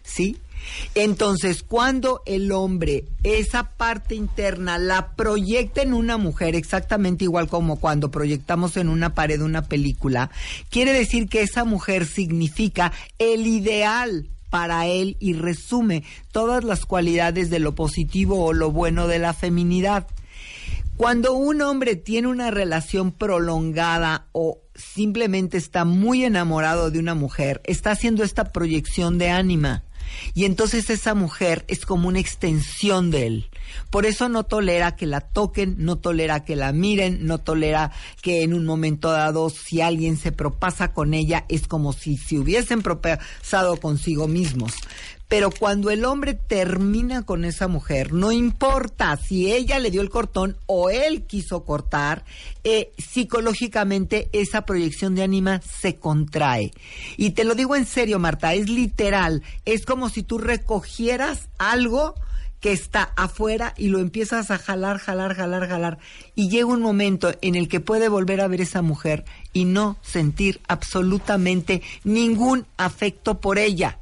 ¿Sí? 0.03 0.37
Entonces, 0.95 1.63
cuando 1.63 2.21
el 2.25 2.51
hombre 2.51 3.05
esa 3.23 3.71
parte 3.71 4.15
interna 4.15 4.77
la 4.77 5.11
proyecta 5.15 5.81
en 5.81 5.93
una 5.93 6.17
mujer, 6.17 6.55
exactamente 6.55 7.23
igual 7.23 7.47
como 7.47 7.79
cuando 7.79 8.11
proyectamos 8.11 8.77
en 8.77 8.89
una 8.89 9.13
pared 9.13 9.41
una 9.41 9.63
película, 9.63 10.31
quiere 10.69 10.91
decir 10.91 11.29
que 11.29 11.41
esa 11.41 11.63
mujer 11.63 12.05
significa 12.05 12.91
el 13.19 13.47
ideal 13.47 14.27
para 14.49 14.87
él 14.87 15.17
y 15.19 15.33
resume 15.33 16.03
todas 16.31 16.63
las 16.63 16.85
cualidades 16.85 17.49
de 17.49 17.59
lo 17.59 17.75
positivo 17.75 18.43
o 18.43 18.53
lo 18.53 18.71
bueno 18.71 19.07
de 19.07 19.19
la 19.19 19.33
feminidad. 19.33 20.07
Cuando 20.97 21.33
un 21.33 21.61
hombre 21.61 21.95
tiene 21.95 22.27
una 22.27 22.49
relación 22.49 23.11
prolongada 23.11 24.29
o 24.31 24.63
simplemente 24.73 25.55
está 25.55 25.85
muy 25.85 26.25
enamorado 26.25 26.89
de 26.89 26.97
una 26.97 27.13
mujer, 27.13 27.61
está 27.65 27.91
haciendo 27.91 28.23
esta 28.23 28.51
proyección 28.51 29.19
de 29.19 29.29
ánima. 29.29 29.83
Y 30.33 30.45
entonces 30.45 30.89
esa 30.89 31.13
mujer 31.13 31.65
es 31.67 31.85
como 31.85 32.07
una 32.07 32.19
extensión 32.19 33.11
de 33.11 33.27
él. 33.27 33.49
Por 33.91 34.07
eso 34.07 34.27
no 34.27 34.43
tolera 34.43 34.95
que 34.95 35.05
la 35.05 35.21
toquen, 35.21 35.75
no 35.77 35.97
tolera 35.97 36.43
que 36.43 36.55
la 36.55 36.71
miren, 36.71 37.25
no 37.25 37.37
tolera 37.37 37.91
que 38.23 38.41
en 38.41 38.55
un 38.55 38.65
momento 38.65 39.11
dado 39.11 39.51
si 39.51 39.81
alguien 39.81 40.17
se 40.17 40.31
propasa 40.31 40.93
con 40.93 41.13
ella 41.13 41.45
es 41.47 41.67
como 41.67 41.93
si 41.93 42.17
se 42.17 42.39
hubiesen 42.39 42.81
propasado 42.81 43.77
consigo 43.77 44.27
mismos. 44.27 44.73
Pero 45.27 45.51
cuando 45.51 45.89
el 45.89 46.05
hombre 46.05 46.35
termina 46.35 47.23
con 47.23 47.43
esa 47.43 47.67
mujer, 47.67 48.13
no 48.13 48.31
importa 48.31 49.17
si 49.17 49.51
ella 49.51 49.77
le 49.77 49.91
dio 49.91 50.01
el 50.01 50.09
cortón 50.09 50.55
o 50.67 50.89
él 50.89 51.23
quiso 51.23 51.65
cortar, 51.65 52.23
eh, 52.63 52.91
psicológicamente 52.97 54.29
esa 54.31 54.65
proyección 54.65 55.15
de 55.15 55.23
ánima 55.23 55.61
se 55.61 55.97
contrae. 55.97 56.71
Y 57.17 57.31
te 57.31 57.43
lo 57.43 57.55
digo 57.55 57.75
en 57.75 57.85
serio, 57.85 58.19
Marta, 58.19 58.53
es 58.53 58.69
literal. 58.69 59.43
Es 59.65 59.85
como 59.85 60.09
si 60.09 60.23
tú 60.23 60.37
recogieras 60.37 61.49
algo 61.57 62.15
que 62.59 62.71
está 62.71 63.11
afuera 63.15 63.73
y 63.77 63.89
lo 63.89 63.99
empiezas 63.99 64.49
a 64.49 64.57
jalar, 64.57 64.97
jalar, 64.97 65.35
jalar, 65.35 65.67
jalar. 65.67 65.97
Y 66.35 66.49
llega 66.49 66.67
un 66.67 66.81
momento 66.81 67.31
en 67.41 67.55
el 67.55 67.67
que 67.67 67.79
puede 67.79 68.09
volver 68.09 68.41
a 68.41 68.47
ver 68.47 68.61
esa 68.61 68.81
mujer 68.81 69.25
y 69.53 69.65
no 69.65 69.97
sentir 70.01 70.61
absolutamente 70.67 71.81
ningún 72.03 72.65
afecto 72.77 73.39
por 73.39 73.59
ella. 73.59 73.99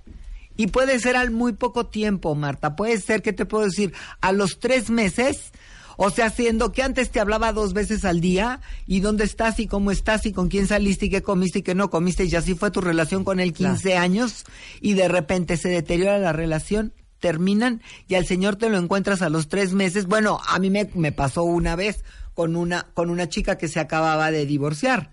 Y 0.57 0.67
puede 0.67 0.99
ser 0.99 1.15
al 1.15 1.31
muy 1.31 1.53
poco 1.53 1.87
tiempo, 1.87 2.35
Marta. 2.35 2.75
Puede 2.75 2.99
ser, 2.99 3.21
que 3.21 3.33
te 3.33 3.45
puedo 3.45 3.65
decir? 3.65 3.93
A 4.21 4.31
los 4.31 4.59
tres 4.59 4.89
meses. 4.89 5.51
O 5.97 6.09
sea, 6.09 6.29
siendo 6.29 6.71
que 6.71 6.83
antes 6.83 7.09
te 7.09 7.19
hablaba 7.19 7.53
dos 7.53 7.73
veces 7.73 8.03
al 8.03 8.19
día, 8.19 8.59
y 8.85 8.99
dónde 8.99 9.23
estás, 9.23 9.59
y 9.59 9.67
cómo 9.67 9.91
estás, 9.91 10.25
y 10.25 10.33
con 10.33 10.49
quién 10.49 10.67
saliste, 10.67 11.05
y 11.05 11.09
qué 11.09 11.21
comiste, 11.21 11.59
y 11.59 11.63
qué 11.63 11.75
no 11.75 11.89
comiste, 11.89 12.25
y 12.25 12.35
así 12.35 12.53
fue 12.53 12.71
tu 12.71 12.81
relación 12.81 13.23
con 13.23 13.39
él 13.39 13.53
15 13.53 13.95
años, 13.95 14.43
y 14.81 14.93
de 14.93 15.07
repente 15.07 15.55
se 15.55 15.69
deteriora 15.69 16.17
la 16.17 16.33
relación, 16.33 16.93
terminan, 17.19 17.81
y 18.07 18.15
al 18.15 18.25
señor 18.25 18.57
te 18.57 18.69
lo 18.69 18.77
encuentras 18.77 19.21
a 19.21 19.29
los 19.29 19.47
tres 19.47 19.71
meses. 19.71 20.05
Bueno, 20.05 20.39
a 20.47 20.59
mí 20.59 20.69
me, 20.69 20.89
me 20.95 21.13
pasó 21.13 21.43
una 21.43 21.77
vez 21.77 22.03
con 22.33 22.57
una, 22.57 22.87
con 22.93 23.09
una 23.09 23.29
chica 23.29 23.57
que 23.57 23.69
se 23.69 23.79
acababa 23.79 24.31
de 24.31 24.45
divorciar, 24.45 25.11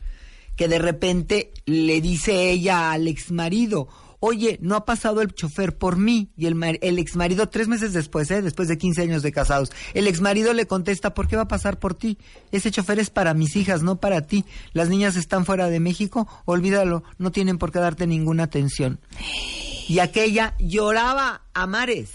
que 0.57 0.67
de 0.67 0.79
repente 0.79 1.53
le 1.65 2.01
dice 2.01 2.51
ella 2.51 2.91
al 2.91 3.07
exmarido, 3.07 3.89
oye, 4.25 4.57
no 4.63 4.77
ha 4.77 4.85
pasado 4.85 5.21
el 5.21 5.35
chofer 5.35 5.77
por 5.77 5.97
mí. 5.97 6.31
Y 6.37 6.47
el, 6.47 6.79
el 6.81 7.01
exmarido, 7.01 7.49
tres 7.49 7.67
meses 7.67 7.93
después, 7.93 8.31
¿eh? 8.31 8.41
después 8.41 8.69
de 8.69 8.79
15 8.79 9.03
años 9.03 9.23
de 9.23 9.33
casados, 9.33 9.73
el 9.95 10.07
exmarido 10.07 10.53
le 10.53 10.67
contesta, 10.67 11.13
¿por 11.13 11.27
qué 11.27 11.35
va 11.35 11.43
a 11.43 11.49
pasar 11.49 11.81
por 11.81 11.95
ti? 11.95 12.19
Ese 12.53 12.71
chofer 12.71 13.01
es 13.01 13.11
para 13.11 13.35
mis 13.35 13.57
hijas, 13.57 13.83
no 13.83 13.97
para 13.97 14.23
ti. 14.23 14.45
Las 14.75 14.89
niñas 14.89 15.17
están 15.17 15.45
fuera 15.45 15.69
de 15.69 15.81
México, 15.81 16.29
olvídalo, 16.45 17.03
no 17.19 17.33
tienen 17.33 17.59
por 17.59 17.73
qué 17.73 17.81
darte 17.81 18.07
ninguna 18.07 18.45
atención. 18.45 19.01
Y 19.89 19.99
aquella 19.99 20.55
lloraba 20.61 21.43
a 21.53 21.67
mares, 21.67 22.11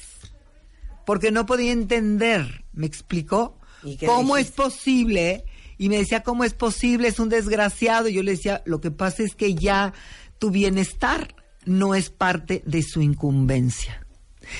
porque 1.05 1.31
no 1.31 1.45
podía 1.45 1.73
entender, 1.73 2.63
¿me 2.71 2.85
explicó? 2.85 3.59
¿Y 3.83 3.97
qué 3.97 4.05
¿Cómo 4.05 4.37
dijiste? 4.37 4.61
es 4.61 4.65
posible? 4.65 5.45
Y 5.77 5.89
me 5.89 5.97
decía, 5.97 6.23
¿cómo 6.23 6.45
es 6.45 6.53
posible? 6.53 7.09
Es 7.09 7.19
un 7.19 7.27
desgraciado. 7.27 8.07
Y 8.07 8.13
yo 8.13 8.23
le 8.23 8.31
decía, 8.31 8.63
lo 8.65 8.79
que 8.79 8.91
pasa 8.91 9.23
es 9.23 9.35
que 9.35 9.55
ya 9.55 9.93
tu 10.39 10.51
bienestar 10.51 11.35
no 11.67 11.93
es 11.93 12.09
parte 12.09 12.63
de 12.65 12.81
su 12.81 13.01
incumbencia. 13.01 14.05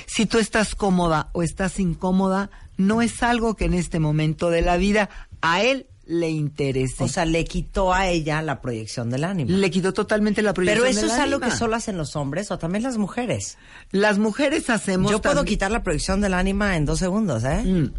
Si 0.06 0.26
tú 0.26 0.38
estás 0.38 0.76
cómoda 0.76 1.30
o 1.34 1.42
estás 1.42 1.80
incómoda, 1.80 2.50
no 2.78 3.02
es 3.02 3.24
algo 3.24 3.56
que 3.56 3.66
en 3.66 3.74
este 3.74 4.00
momento 4.00 4.50
de 4.50 4.62
la 4.62 4.78
vida 4.78 5.10
a 5.42 5.64
él 5.64 5.88
le 6.06 6.30
interese. 6.30 7.04
O 7.04 7.08
sea, 7.08 7.26
le 7.26 7.44
quitó 7.46 7.94
a 7.94 8.08
ella 8.08 8.42
la 8.42 8.62
proyección 8.62 9.10
del 9.10 9.24
ánimo. 9.24 9.52
le 9.52 9.70
quitó 9.70 9.94
totalmente 9.94 10.42
la 10.42 10.54
proyección 10.54 10.84
Pero 10.86 10.90
eso 10.90 11.02
del 11.02 11.10
es 11.12 11.20
algo 11.20 11.36
ánima. 11.38 11.52
que 11.52 11.58
solo 11.58 11.76
hacen 11.76 11.98
los 11.98 12.16
hombres 12.16 12.50
o 12.52 12.58
también 12.58 12.84
las 12.84 12.98
mujeres. 12.98 13.58
Las 13.92 14.18
mujeres 14.18 14.70
hacemos... 14.70 15.12
Yo 15.12 15.22
puedo 15.22 15.44
quitar 15.44 15.72
la 15.72 15.84
proyección 15.84 16.22
del 16.22 16.34
ánima 16.34 16.78
en 16.78 16.86
dos 16.86 17.00
segundos, 17.00 17.44
¿eh? 17.44 17.64
Mm. 17.64 17.94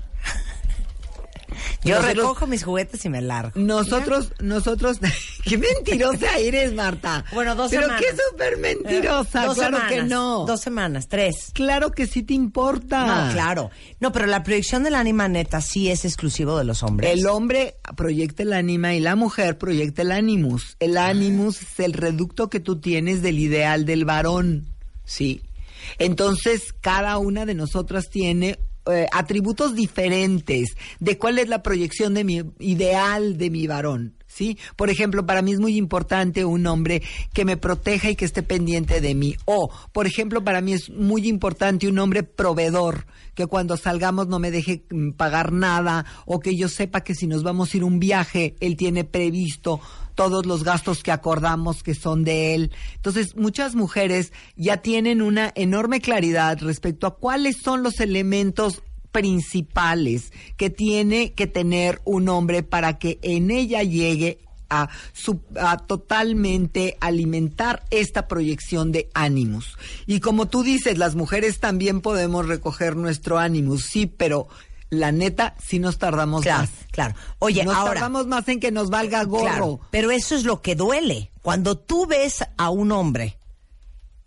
Yo 1.85 1.95
Nosotros- 1.97 2.17
recojo 2.17 2.47
mis 2.47 2.65
juguetes 2.65 3.05
y 3.05 3.09
me 3.09 3.21
largo. 3.21 3.53
Nosotros, 3.55 4.33
nosotros, 4.41 4.99
qué 5.45 5.59
mentirosa 5.59 6.39
eres, 6.39 6.73
Marta. 6.75 7.25
Bueno, 7.33 7.55
dos 7.55 7.71
Pero 7.71 7.83
semanas. 7.83 8.03
qué 8.03 8.17
súper 8.31 8.57
mentirosa, 8.59 9.43
Eh, 9.43 9.47
dos 9.47 9.57
claro 9.57 9.79
que 9.89 10.03
no. 10.03 10.45
Dos 10.47 10.61
semanas, 10.61 11.09
tres. 11.09 11.51
Claro 11.55 11.91
que 11.93 12.07
sí 12.07 12.23
te 12.23 12.35
importa. 12.35 13.27
No, 13.27 13.33
claro. 13.33 13.71
No, 14.01 14.13
pero 14.13 14.27
la 14.27 14.43
proyección 14.43 14.83
del 14.83 14.95
ánima 14.95 15.29
neta 15.29 15.61
sí 15.61 15.91
es 15.91 16.05
exclusivo 16.05 16.57
de 16.59 16.65
los 16.65 16.83
hombres. 16.83 17.13
El 17.13 17.27
hombre 17.27 17.77
proyecta 17.97 18.43
el 18.43 18.53
ánima 18.53 18.95
y 18.95 19.01
la 19.01 19.17
mujer 19.17 19.59
proyecta 19.59 20.03
el 20.03 20.13
ánimus. 20.13 20.77
El 20.81 20.97
ánimus 20.99 21.63
es 21.63 21.81
el 21.81 21.93
reducto 21.93 22.49
que 22.51 22.61
tú 22.61 22.81
tienes 22.81 23.23
del 23.23 23.39
ideal 23.39 23.85
del 23.85 24.05
varón, 24.05 24.69
¿sí? 25.05 25.43
Entonces, 25.99 26.75
cada 26.81 27.19
una 27.19 27.47
de 27.47 27.55
nosotras 27.55 28.11
tiene 28.11 28.59
eh, 28.91 29.07
atributos 29.13 29.75
diferentes 29.75 30.77
de 31.01 31.19
cuál 31.19 31.39
es 31.39 31.49
la 31.49 31.63
proyección 31.63 32.15
de 32.15 32.25
mi 32.25 32.43
ideal 32.59 33.39
de 33.39 33.51
mi 33.51 33.67
varón. 33.67 34.15
¿Sí? 34.27 34.59
Por 34.77 34.89
ejemplo, 34.89 35.27
para 35.27 35.43
mí 35.43 35.53
es 35.53 35.59
muy 35.59 35.77
importante 35.77 36.45
un 36.45 36.67
hombre 36.67 37.03
que 37.33 37.45
me 37.45 37.57
proteja 37.57 38.11
y 38.11 38.15
que 38.15 38.27
esté 38.27 38.43
pendiente 38.43 39.01
de 39.01 39.15
mí. 39.15 39.35
O, 39.47 39.71
por 39.91 40.07
ejemplo, 40.07 40.45
para 40.45 40.61
mí 40.61 40.75
es 40.75 40.91
muy 40.91 41.27
importante 41.27 41.89
un 41.89 41.99
hombre 41.99 42.23
proveedor, 42.23 43.07
que 43.35 43.47
cuando 43.47 43.77
salgamos 43.77 44.29
no 44.29 44.39
me 44.39 44.51
deje 44.51 44.85
mm, 44.91 45.13
pagar 45.13 45.51
nada, 45.53 46.05
o 46.25 46.41
que 46.41 46.57
yo 46.57 46.69
sepa 46.69 47.01
que 47.01 47.15
si 47.15 47.27
nos 47.27 47.43
vamos 47.43 47.73
a 47.73 47.77
ir 47.79 47.85
un 47.85 47.99
viaje, 47.99 48.55
él 48.61 48.77
tiene 48.77 49.03
previsto 49.03 49.81
todos 50.19 50.47
los 50.47 50.65
gastos 50.65 51.05
que 51.05 51.13
acordamos 51.13 51.85
que 51.85 51.95
son 51.95 52.25
de 52.25 52.57
él. 52.57 52.73
Entonces, 52.97 53.37
muchas 53.37 53.77
mujeres 53.77 54.33
ya 54.57 54.79
tienen 54.79 55.23
una 55.23 55.53
enorme 55.55 56.01
claridad 56.01 56.59
respecto 56.61 57.07
a 57.07 57.15
cuáles 57.15 57.59
son 57.63 57.85
los 57.85 58.01
elementos 58.01 58.83
principales 59.13 60.33
que 60.57 60.71
tiene 60.71 61.35
que 61.35 61.47
tener 61.47 62.01
un 62.05 62.29
hombre 62.29 62.65
para 62.65 62.99
que 62.99 63.21
en 63.23 63.53
ella 63.53 63.85
llegue 63.85 64.41
a, 64.71 64.89
su- 65.13 65.41
a 65.55 65.77
totalmente 65.79 66.97
alimentar 67.01 67.85
esta 67.91 68.27
proyección 68.27 68.91
de 68.91 69.09
ánimos. 69.15 69.79
Y 70.07 70.19
como 70.19 70.47
tú 70.47 70.65
dices, 70.65 70.99
las 70.99 71.15
mujeres 71.15 71.61
también 71.61 72.01
podemos 72.01 72.49
recoger 72.49 72.97
nuestro 72.97 73.39
ánimos, 73.39 73.83
sí, 73.85 74.07
pero 74.07 74.49
la 74.91 75.13
neta, 75.13 75.55
sí 75.63 75.79
nos 75.79 75.99
tardamos 75.99 76.43
Claro, 76.43 76.61
más. 76.63 76.71
claro. 76.91 77.15
Oye, 77.39 77.65
nos 77.65 77.75
ahora- 77.75 77.95
tardamos 77.95 78.27
más 78.27 78.49
en 78.49 78.59
que 78.61 78.71
nos 78.73 78.89
valga 78.91 79.23
gorro. 79.25 79.43
Claro, 79.45 79.81
pero 79.91 80.11
eso 80.11 80.35
es 80.35 80.45
lo 80.45 80.63
que 80.63 80.75
duele. 80.75 81.31
Cuando 81.43 81.77
tú 81.77 82.07
ves 82.07 82.45
a 82.57 82.71
un 82.71 82.93
hombre, 82.93 83.39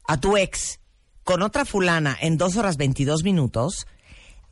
a 0.08 0.20
tu 0.20 0.38
ex, 0.38 0.80
con 1.24 1.42
otra 1.42 1.66
fulana 1.66 2.18
en 2.20 2.38
dos 2.38 2.56
horas 2.58 2.78
22 2.78 3.24
minutos, 3.24 3.88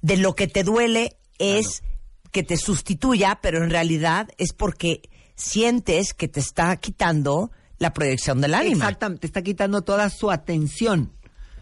de 0.01 0.17
lo 0.17 0.33
que 0.35 0.47
te 0.47 0.63
duele 0.63 1.17
es 1.37 1.83
que 2.31 2.43
te 2.43 2.57
sustituya, 2.57 3.39
pero 3.41 3.63
en 3.63 3.69
realidad 3.69 4.29
es 4.37 4.53
porque 4.53 5.01
sientes 5.35 6.13
que 6.13 6.27
te 6.27 6.39
está 6.39 6.75
quitando 6.77 7.51
la 7.77 7.93
proyección 7.93 8.41
del 8.41 8.53
ánima. 8.53 8.75
Exactamente, 8.85 9.21
te 9.21 9.27
está 9.27 9.41
quitando 9.41 9.81
toda 9.81 10.09
su 10.09 10.29
atención. 10.31 11.11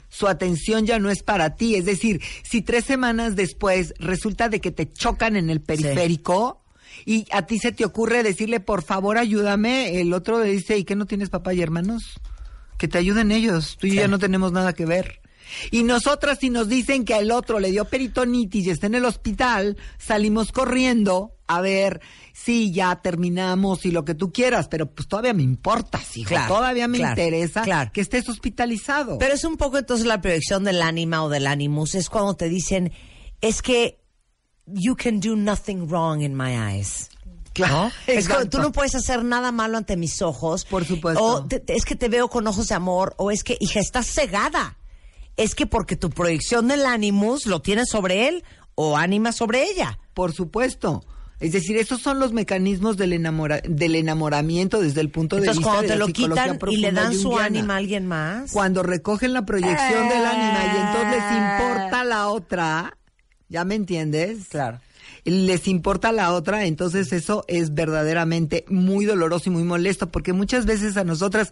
Su 0.09 0.27
atención 0.27 0.85
ya 0.85 0.99
no 0.99 1.09
es 1.09 1.23
para 1.23 1.55
ti. 1.55 1.75
Es 1.75 1.85
decir, 1.85 2.21
si 2.43 2.61
tres 2.61 2.85
semanas 2.85 3.35
después 3.35 3.93
resulta 3.99 4.49
de 4.49 4.61
que 4.61 4.71
te 4.71 4.91
chocan 4.91 5.35
en 5.35 5.49
el 5.49 5.61
periférico 5.61 6.63
y 7.05 7.25
a 7.31 7.45
ti 7.45 7.59
se 7.59 7.71
te 7.71 7.85
ocurre 7.85 8.23
decirle, 8.23 8.59
por 8.59 8.83
favor, 8.83 9.17
ayúdame, 9.17 9.99
el 9.99 10.13
otro 10.13 10.43
le 10.43 10.49
dice, 10.49 10.77
¿y 10.77 10.83
qué 10.83 10.95
no 10.95 11.05
tienes 11.05 11.29
papá 11.29 11.53
y 11.53 11.61
hermanos? 11.61 12.19
Que 12.77 12.87
te 12.87 12.97
ayuden 12.97 13.31
ellos, 13.31 13.77
tú 13.79 13.87
y 13.87 13.91
yo 13.91 14.01
ya 14.01 14.07
no 14.07 14.19
tenemos 14.19 14.51
nada 14.51 14.73
que 14.73 14.85
ver. 14.85 15.21
Y 15.71 15.83
nosotras 15.83 16.39
si 16.39 16.49
nos 16.49 16.67
dicen 16.67 17.05
que 17.05 17.13
al 17.13 17.31
otro 17.31 17.59
le 17.59 17.71
dio 17.71 17.85
peritonitis 17.85 18.67
y 18.67 18.69
está 18.69 18.87
en 18.87 18.95
el 18.95 19.05
hospital, 19.05 19.77
salimos 19.97 20.51
corriendo 20.51 21.31
a 21.47 21.61
ver 21.61 22.01
si 22.43 22.71
ya 22.71 22.95
terminamos 23.01 23.85
y 23.85 23.91
lo 23.91 24.05
que 24.05 24.13
tú 24.15 24.31
quieras, 24.31 24.67
pero 24.67 24.89
pues 24.93 25.07
todavía 25.07 25.33
me 25.33 25.43
importa, 25.43 25.99
hijo, 26.15 26.29
Claro, 26.29 26.53
todavía 26.55 26.87
me 26.87 26.99
claro, 26.99 27.11
interesa 27.21 27.63
claro. 27.63 27.91
que 27.91 28.01
estés 28.01 28.29
hospitalizado. 28.29 29.17
Pero 29.17 29.33
es 29.33 29.43
un 29.43 29.57
poco 29.57 29.77
entonces 29.77 30.05
la 30.05 30.21
proyección 30.21 30.63
del 30.63 30.81
ánima 30.81 31.23
o 31.23 31.29
del 31.29 31.47
animus. 31.47 31.95
Es 31.95 32.09
cuando 32.09 32.35
te 32.35 32.47
dicen, 32.47 32.93
es 33.41 33.61
que 33.61 33.99
you 34.65 34.95
can 34.95 35.19
do 35.19 35.35
nothing 35.35 35.87
wrong 35.89 36.21
in 36.21 36.35
my 36.37 36.51
eyes. 36.55 37.09
Claro, 37.53 37.91
Es 38.07 38.27
que 38.27 38.45
tú 38.45 38.59
no 38.59 38.71
puedes 38.71 38.93
hacer 38.93 39.23
nada 39.23 39.51
malo 39.51 39.77
ante 39.77 39.97
mis 39.97 40.21
ojos. 40.21 40.63
Por 40.63 40.85
supuesto. 40.85 41.23
O 41.23 41.45
te- 41.45 41.63
es 41.67 41.85
que 41.85 41.95
te 41.95 42.07
veo 42.07 42.27
con 42.29 42.45
ojos 42.45 42.67
de 42.67 42.75
amor. 42.75 43.15
O 43.17 43.31
es 43.31 43.43
que, 43.43 43.57
hija, 43.59 43.79
estás 43.79 44.05
cegada. 44.05 44.77
Es 45.37 45.55
que 45.55 45.65
porque 45.65 45.95
tu 45.95 46.11
proyección 46.11 46.67
del 46.67 46.85
animus 46.85 47.45
lo 47.47 47.61
tienes 47.61 47.89
sobre 47.89 48.27
él 48.27 48.43
o 48.75 48.95
ánima 48.95 49.31
sobre 49.31 49.63
ella. 49.63 49.99
Por 50.13 50.33
supuesto. 50.33 51.03
Es 51.39 51.51
decir, 51.51 51.77
esos 51.77 52.01
son 52.01 52.19
los 52.19 52.33
mecanismos 52.33 52.97
del, 52.97 53.13
enamora- 53.13 53.61
del 53.61 53.95
enamoramiento 53.95 54.81
desde 54.81 55.01
el 55.01 55.09
punto 55.09 55.35
de 55.35 55.41
Entonces, 55.43 55.57
vista 55.59 55.71
cuando 55.71 55.81
de 55.83 55.87
te 55.87 55.93
la 55.93 55.99
lo 55.99 56.05
psicología 56.07 56.43
quitan 56.57 56.69
y 56.71 56.77
le 56.77 56.91
dan 56.91 57.13
su 57.13 57.37
ánima 57.37 57.73
a 57.75 57.77
alguien 57.77 58.07
más. 58.07 58.51
Cuando 58.51 58.81
recogen 58.81 59.33
la 59.33 59.45
proyección 59.45 60.09
del 60.09 60.25
ánima 60.25 60.59
y 60.65 60.77
entonces 60.87 61.23
les 61.23 61.31
importa 61.31 62.03
la 62.03 62.27
otra, 62.29 62.97
¿ya 63.49 63.63
me 63.65 63.75
entiendes? 63.75 64.47
Claro. 64.49 64.79
Les 65.25 65.67
importa 65.67 66.11
la 66.13 66.31
otra, 66.33 66.65
entonces 66.65 67.11
eso 67.11 67.43
es 67.47 67.73
verdaderamente 67.73 68.63
muy 68.69 69.03
doloroso 69.05 69.49
y 69.49 69.53
muy 69.53 69.63
molesto, 69.63 70.09
porque 70.09 70.31
muchas 70.31 70.65
veces 70.65 70.95
a 70.97 71.03
nosotras 71.03 71.51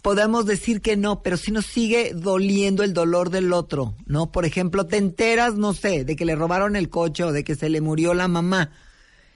podemos 0.00 0.46
decir 0.46 0.80
que 0.80 0.96
no, 0.96 1.22
pero 1.22 1.36
si 1.36 1.50
nos 1.52 1.66
sigue 1.66 2.12
doliendo 2.14 2.82
el 2.82 2.94
dolor 2.94 3.28
del 3.30 3.52
otro, 3.52 3.94
¿no? 4.06 4.32
Por 4.32 4.44
ejemplo, 4.46 4.86
te 4.86 4.96
enteras, 4.96 5.54
no 5.54 5.74
sé, 5.74 6.04
de 6.04 6.16
que 6.16 6.24
le 6.24 6.34
robaron 6.34 6.76
el 6.76 6.88
coche 6.88 7.22
o 7.24 7.32
de 7.32 7.44
que 7.44 7.54
se 7.56 7.68
le 7.68 7.80
murió 7.82 8.14
la 8.14 8.26
mamá, 8.26 8.70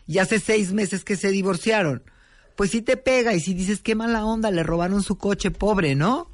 y 0.06 0.18
hace 0.18 0.40
seis 0.40 0.72
meses 0.72 1.04
que 1.04 1.16
se 1.16 1.30
divorciaron. 1.30 2.02
Pues 2.56 2.70
sí 2.70 2.82
te 2.82 2.96
pega 2.96 3.34
y 3.34 3.40
si 3.40 3.54
dices 3.54 3.80
qué 3.80 3.94
mala 3.94 4.24
onda, 4.24 4.50
le 4.50 4.62
robaron 4.62 5.02
su 5.02 5.16
coche, 5.16 5.50
pobre, 5.50 5.94
¿no? 5.94 6.30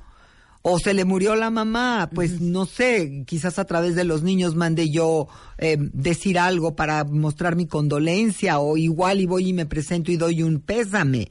O 0.62 0.78
se 0.78 0.92
le 0.92 1.06
murió 1.06 1.36
la 1.36 1.50
mamá, 1.50 2.10
pues 2.14 2.42
no 2.42 2.66
sé, 2.66 3.24
quizás 3.26 3.58
a 3.58 3.64
través 3.64 3.94
de 3.94 4.04
los 4.04 4.22
niños 4.22 4.54
mande 4.54 4.90
yo 4.90 5.28
eh, 5.56 5.78
decir 5.78 6.38
algo 6.38 6.76
para 6.76 7.04
mostrar 7.04 7.56
mi 7.56 7.66
condolencia 7.66 8.58
o 8.58 8.76
igual 8.76 9.20
y 9.20 9.26
voy 9.26 9.48
y 9.48 9.52
me 9.54 9.64
presento 9.64 10.12
y 10.12 10.18
doy 10.18 10.42
un 10.42 10.60
pésame. 10.60 11.30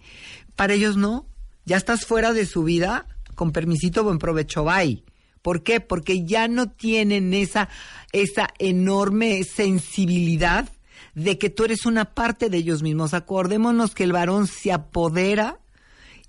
Para 0.56 0.74
ellos 0.74 0.98
no, 0.98 1.28
ya 1.66 1.78
estás 1.78 2.06
fuera 2.06 2.34
de 2.34 2.48
su 2.48 2.64
vida, 2.64 3.06
con 3.36 3.52
permisito, 3.52 4.04
buen 4.04 4.18
provecho, 4.18 4.64
bye. 4.64 5.04
¿Por 5.44 5.62
qué? 5.62 5.80
Porque 5.80 6.26
ya 6.26 6.48
no 6.48 6.72
tienen 6.72 7.34
esa, 7.36 7.70
esa 8.12 8.48
enorme 8.58 9.44
sensibilidad 9.44 10.68
de 11.16 11.38
que 11.38 11.50
tú 11.50 11.66
eres 11.66 11.86
una 11.86 12.14
parte 12.14 12.50
de 12.50 12.58
ellos 12.58 12.82
mismos. 12.84 13.14
Acordémonos 13.14 13.96
que 13.96 14.04
el 14.04 14.12
varón 14.12 14.48
se 14.48 14.72
apodera 14.72 15.60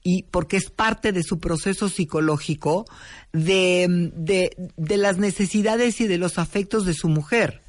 y 0.03 0.25
porque 0.25 0.57
es 0.57 0.71
parte 0.71 1.13
de 1.13 1.23
su 1.23 1.39
proceso 1.39 1.89
psicológico 1.89 2.87
de, 3.33 4.11
de, 4.15 4.71
de 4.77 4.97
las 4.97 5.19
necesidades 5.19 6.01
y 6.01 6.07
de 6.07 6.19
los 6.19 6.39
afectos 6.39 6.87
de 6.87 6.95
su 6.95 7.09
mujer. 7.09 7.61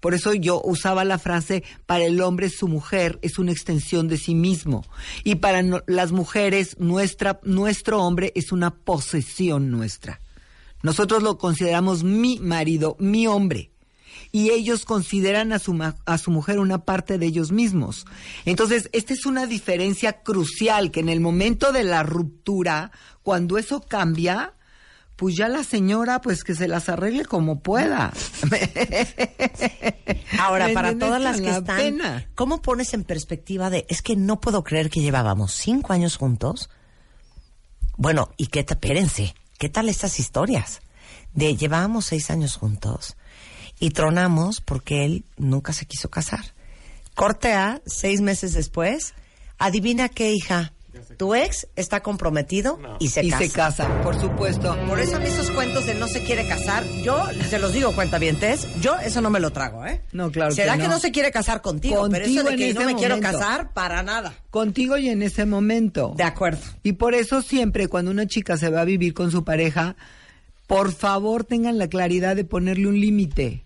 Por 0.00 0.14
eso 0.14 0.32
yo 0.32 0.62
usaba 0.64 1.04
la 1.04 1.18
frase, 1.18 1.64
para 1.86 2.04
el 2.04 2.20
hombre 2.20 2.50
su 2.50 2.68
mujer 2.68 3.18
es 3.22 3.38
una 3.38 3.52
extensión 3.52 4.06
de 4.06 4.16
sí 4.16 4.34
mismo. 4.34 4.84
Y 5.24 5.36
para 5.36 5.62
las 5.86 6.12
mujeres, 6.12 6.78
nuestra, 6.78 7.40
nuestro 7.42 8.02
hombre 8.02 8.32
es 8.36 8.52
una 8.52 8.70
posesión 8.70 9.70
nuestra. 9.70 10.20
Nosotros 10.82 11.22
lo 11.24 11.38
consideramos 11.38 12.04
mi 12.04 12.38
marido, 12.38 12.96
mi 13.00 13.26
hombre. 13.26 13.70
Y 14.30 14.50
ellos 14.50 14.84
consideran 14.84 15.52
a 15.52 15.58
su, 15.58 15.72
ma- 15.74 15.96
a 16.04 16.18
su 16.18 16.30
mujer 16.30 16.58
una 16.58 16.84
parte 16.84 17.16
de 17.18 17.26
ellos 17.26 17.50
mismos. 17.52 18.04
Entonces, 18.44 18.90
esta 18.92 19.14
es 19.14 19.24
una 19.26 19.46
diferencia 19.46 20.22
crucial 20.22 20.90
que 20.90 21.00
en 21.00 21.08
el 21.08 21.20
momento 21.20 21.72
de 21.72 21.84
la 21.84 22.02
ruptura, 22.02 22.90
cuando 23.22 23.56
eso 23.58 23.80
cambia, 23.80 24.52
pues 25.16 25.34
ya 25.34 25.48
la 25.48 25.64
señora, 25.64 26.20
pues 26.20 26.44
que 26.44 26.54
se 26.54 26.68
las 26.68 26.88
arregle 26.88 27.24
como 27.24 27.60
pueda. 27.60 28.12
Ahora, 30.38 30.68
¿Me 30.68 30.74
para 30.74 30.96
todas 30.98 31.20
las 31.20 31.38
que 31.40 31.46
la 31.50 31.58
están, 31.58 31.76
pena. 31.76 32.28
¿cómo 32.34 32.62
pones 32.62 32.94
en 32.94 33.04
perspectiva 33.04 33.70
de, 33.70 33.86
es 33.88 34.02
que 34.02 34.16
no 34.16 34.40
puedo 34.40 34.62
creer 34.62 34.90
que 34.90 35.00
llevábamos 35.00 35.52
cinco 35.54 35.92
años 35.92 36.16
juntos? 36.16 36.70
Bueno, 37.96 38.30
y 38.36 38.46
qué, 38.46 38.60
espérense, 38.60 39.34
¿qué 39.58 39.68
tal 39.68 39.88
estas 39.88 40.20
historias? 40.20 40.80
De 41.34 41.56
llevábamos 41.56 42.06
seis 42.06 42.30
años 42.30 42.56
juntos 42.56 43.16
y 43.80 43.90
tronamos 43.90 44.60
porque 44.60 45.04
él 45.04 45.24
nunca 45.36 45.72
se 45.72 45.86
quiso 45.86 46.10
casar. 46.10 46.54
Corte 47.14 47.52
A, 47.52 47.82
seis 47.86 48.20
meses 48.20 48.52
después, 48.52 49.14
adivina 49.58 50.08
qué, 50.08 50.32
hija, 50.32 50.72
tu 51.16 51.34
ex 51.34 51.66
está 51.76 52.00
comprometido 52.00 52.78
y 52.98 53.08
se 53.08 53.24
y 53.24 53.30
casa. 53.30 53.44
se 53.44 53.50
casa, 53.50 54.02
por 54.02 54.20
supuesto. 54.20 54.76
Por 54.86 55.00
eso 55.00 55.16
a 55.16 55.18
mí 55.18 55.26
esos 55.26 55.50
cuentos 55.50 55.86
de 55.86 55.94
no 55.94 56.06
se 56.06 56.22
quiere 56.22 56.46
casar, 56.46 56.84
yo 57.02 57.24
se 57.48 57.58
los 57.58 57.72
digo 57.72 57.94
cuentavientes, 57.94 58.66
yo 58.80 58.96
eso 58.98 59.20
no 59.20 59.30
me 59.30 59.40
lo 59.40 59.50
trago, 59.50 59.84
¿eh? 59.86 60.02
No, 60.12 60.30
claro 60.30 60.52
¿Será 60.52 60.74
que 60.74 60.82
que 60.82 60.88
no. 60.88 60.94
no. 60.94 61.00
se 61.00 61.10
quiere 61.10 61.30
casar 61.30 61.60
contigo? 61.62 62.08
pero 62.10 62.24
Contigo 62.24 62.40
eso 62.40 62.48
de 62.48 62.54
en 62.54 62.74
que 62.74 62.80
no 62.80 62.86
me 62.86 62.94
quiero 62.96 63.20
casar, 63.20 63.72
para 63.72 64.02
nada. 64.02 64.34
Contigo 64.50 64.96
y 64.96 65.08
en 65.08 65.22
ese 65.22 65.44
momento. 65.46 66.14
De 66.16 66.24
acuerdo. 66.24 66.60
Y 66.82 66.92
por 66.92 67.14
eso 67.14 67.42
siempre 67.42 67.88
cuando 67.88 68.10
una 68.10 68.26
chica 68.26 68.56
se 68.56 68.70
va 68.70 68.82
a 68.82 68.84
vivir 68.84 69.14
con 69.14 69.30
su 69.30 69.44
pareja, 69.44 69.96
por 70.66 70.92
favor 70.92 71.44
tengan 71.44 71.78
la 71.78 71.88
claridad 71.88 72.36
de 72.36 72.44
ponerle 72.44 72.86
un 72.88 73.00
límite 73.00 73.64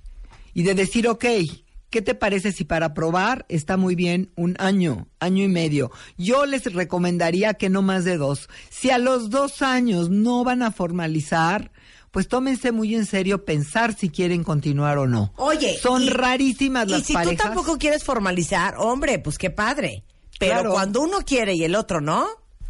y 0.54 0.62
de 0.64 0.74
decir, 0.74 1.08
ok, 1.08 1.24
¿qué 1.90 2.02
te 2.02 2.14
parece 2.14 2.52
si 2.52 2.64
para 2.64 2.94
probar 2.94 3.44
está 3.48 3.76
muy 3.76 3.94
bien 3.94 4.30
un 4.36 4.54
año, 4.58 5.08
año 5.20 5.44
y 5.44 5.48
medio? 5.48 5.90
Yo 6.16 6.46
les 6.46 6.64
recomendaría 6.72 7.54
que 7.54 7.68
no 7.68 7.82
más 7.82 8.04
de 8.04 8.16
dos. 8.16 8.48
Si 8.70 8.90
a 8.90 8.98
los 8.98 9.30
dos 9.30 9.62
años 9.62 10.08
no 10.10 10.44
van 10.44 10.62
a 10.62 10.70
formalizar, 10.72 11.70
pues 12.10 12.28
tómense 12.28 12.72
muy 12.72 12.94
en 12.94 13.06
serio 13.06 13.44
pensar 13.44 13.94
si 13.94 14.10
quieren 14.10 14.44
continuar 14.44 14.98
o 14.98 15.06
no. 15.06 15.32
Oye, 15.36 15.78
son 15.78 16.02
y- 16.02 16.08
rarísimas 16.10 16.86
Y 16.88 16.90
las 16.90 17.02
si 17.04 17.12
parejas. 17.14 17.36
tú 17.38 17.42
tampoco 17.44 17.78
quieres 17.78 18.04
formalizar, 18.04 18.74
hombre, 18.78 19.18
pues 19.18 19.38
qué 19.38 19.50
padre. 19.50 20.04
Pero 20.38 20.54
Claro. 20.54 20.72
cuando 20.72 21.00
uno 21.02 21.18
quiere 21.24 21.54
y 21.54 21.64
el 21.64 21.74
otro 21.74 22.00
no, 22.00 22.26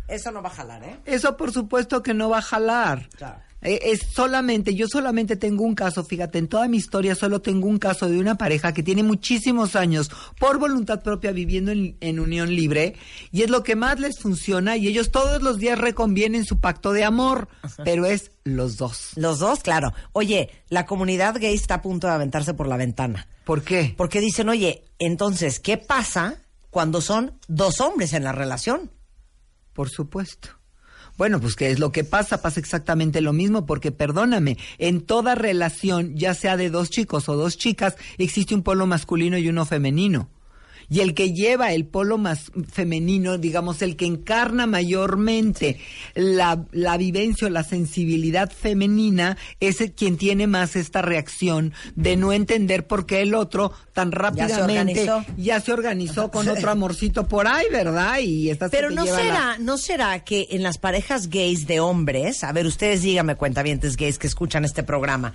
eso 0.09 0.31
no 0.31 0.43
va 0.43 0.49
a 0.51 0.53
jalar, 0.53 0.85
¿eh? 0.85 0.99
Eso 1.07 1.37
por 1.37 1.53
supuesto 1.53 2.03
que 2.03 2.13
no 2.13 2.29
va 2.29 2.39
a 2.39 2.43
jalar. 2.43 3.09
Claro. 3.17 3.41
Eh, 3.63 3.79
Es 3.85 4.01
solamente, 4.13 4.75
yo 4.75 4.87
solamente 4.89 5.37
tengo 5.37 5.65
un 5.65 5.75
caso, 5.75 6.05
fíjate, 6.05 6.39
en 6.39 6.49
toda 6.49 6.69
mi 6.69 6.77
historia 6.77 7.15
solo 7.15 7.41
tengo 7.41 7.69
un 7.69 7.79
caso 7.79 8.09
de 8.09 8.19
una 8.19 8.37
pareja 8.37 8.73
que 8.75 8.83
tiene 8.83 9.03
muchísimos 9.03 9.77
años 9.77 10.11
por 10.39 10.59
voluntad 10.59 11.03
propia 11.03 11.33
viviendo 11.33 11.71
en, 11.73 11.97
en 12.01 12.21
unión 12.21 12.55
libre 12.55 12.95
y 13.31 13.43
es 13.43 13.51
lo 13.51 13.63
que 13.63 13.77
más 13.77 14.01
les 14.01 14.19
funciona 14.19 14.77
y 14.77 14.89
ellos 14.89 15.11
todos 15.11 15.43
los 15.43 15.59
días 15.59 15.79
reconvienen 15.79 16.45
su 16.45 16.59
pacto 16.61 16.93
de 16.93 17.05
amor, 17.05 17.49
pero 17.85 18.07
es 18.07 18.33
los 18.45 18.77
dos. 18.77 19.11
Los 19.17 19.39
dos, 19.39 19.61
claro. 19.61 19.93
Oye, 20.13 20.51
la 20.69 20.85
comunidad 20.87 21.37
gay 21.39 21.55
está 21.55 21.75
a 21.77 21.83
punto 21.83 22.07
de 22.09 22.15
aventarse 22.15 22.55
por 22.55 22.67
la 22.67 22.77
ventana. 22.77 23.27
¿Por 23.45 23.63
qué? 23.63 23.95
Porque 23.97 24.21
dicen, 24.21 24.49
oye, 24.49 24.85
entonces, 24.99 25.61
¿qué 25.61 25.79
pasa 25.79 26.43
cuando 26.71 27.01
son 27.01 27.39
dos 27.49 27.81
hombres 27.81 28.13
en 28.13 28.25
la 28.25 28.33
relación? 28.33 28.91
Por 29.73 29.89
supuesto. 29.89 30.49
Bueno, 31.19 31.41
pues 31.41 31.57
¿qué 31.57 31.71
es 31.71 31.79
lo 31.79 31.93
que 31.93 32.05
pasa? 32.05 32.43
Pasa 32.43 32.59
exactamente 32.59 33.21
lo 33.21 33.33
mismo, 33.33 33.67
porque 33.67 33.93
perdóname, 33.93 34.57
en 34.79 35.03
toda 35.03 35.35
relación, 35.35 36.17
ya 36.17 36.35
sea 36.35 36.57
de 36.57 36.71
dos 36.71 36.91
chicos 36.91 37.29
o 37.29 37.37
dos 37.37 37.59
chicas, 37.59 37.97
existe 38.19 38.55
un 38.55 38.63
polo 38.63 38.87
masculino 38.87 39.37
y 39.39 39.49
uno 39.49 39.67
femenino. 39.67 40.29
Y 40.93 41.01
el 41.01 41.15
que 41.15 41.33
lleva 41.33 41.73
el 41.73 41.87
polo 41.87 42.19
más 42.19 42.53
femenino, 42.71 43.39
digamos, 43.39 43.81
el 43.81 43.97
que 43.97 44.05
encarna 44.05 44.67
mayormente 44.67 45.79
la, 46.15 46.67
la 46.73 46.99
vivencia 46.99 47.47
o 47.47 47.51
la 47.51 47.65
sensibilidad 47.65 48.51
femenina, 48.53 49.39
es 49.61 49.81
el 49.81 49.93
quien 49.93 50.19
tiene 50.19 50.47
más 50.47 50.77
esta 50.77 51.01
reacción 51.01 51.73
de 51.97 52.17
no 52.17 52.35
entender 52.35 52.87
por 52.87 53.07
qué 53.07 53.23
el 53.23 53.35
otro 53.35 53.73
tan 53.95 54.11
se 54.11 54.19
rápidamente 54.19 55.11
organizó. 55.11 55.25
ya 55.39 55.61
se 55.61 55.73
organizó 55.73 56.31
con 56.31 56.47
otro 56.49 56.71
amorcito 56.71 57.27
por 57.27 57.47
ahí, 57.47 57.65
¿verdad? 57.73 58.19
Y 58.19 58.51
estás 58.51 58.71
Pero 58.71 58.91
no 58.91 59.05
lleva 59.05 59.17
la- 59.19 59.23
será, 59.25 59.59
no 59.61 59.79
será 59.79 60.25
que 60.25 60.49
en 60.51 60.63
las 60.63 60.77
parejas 60.77 61.29
gays 61.31 61.67
de 61.67 61.81
hombres, 61.81 62.45
a 62.45 62.53
ver, 62.53 62.67
ustedes 62.67 63.01
díganme 63.01 63.37
cuentavientes 63.37 63.97
gays 63.97 64.19
que 64.19 64.27
escuchan 64.27 64.67
este 64.67 64.83
programa, 64.83 65.33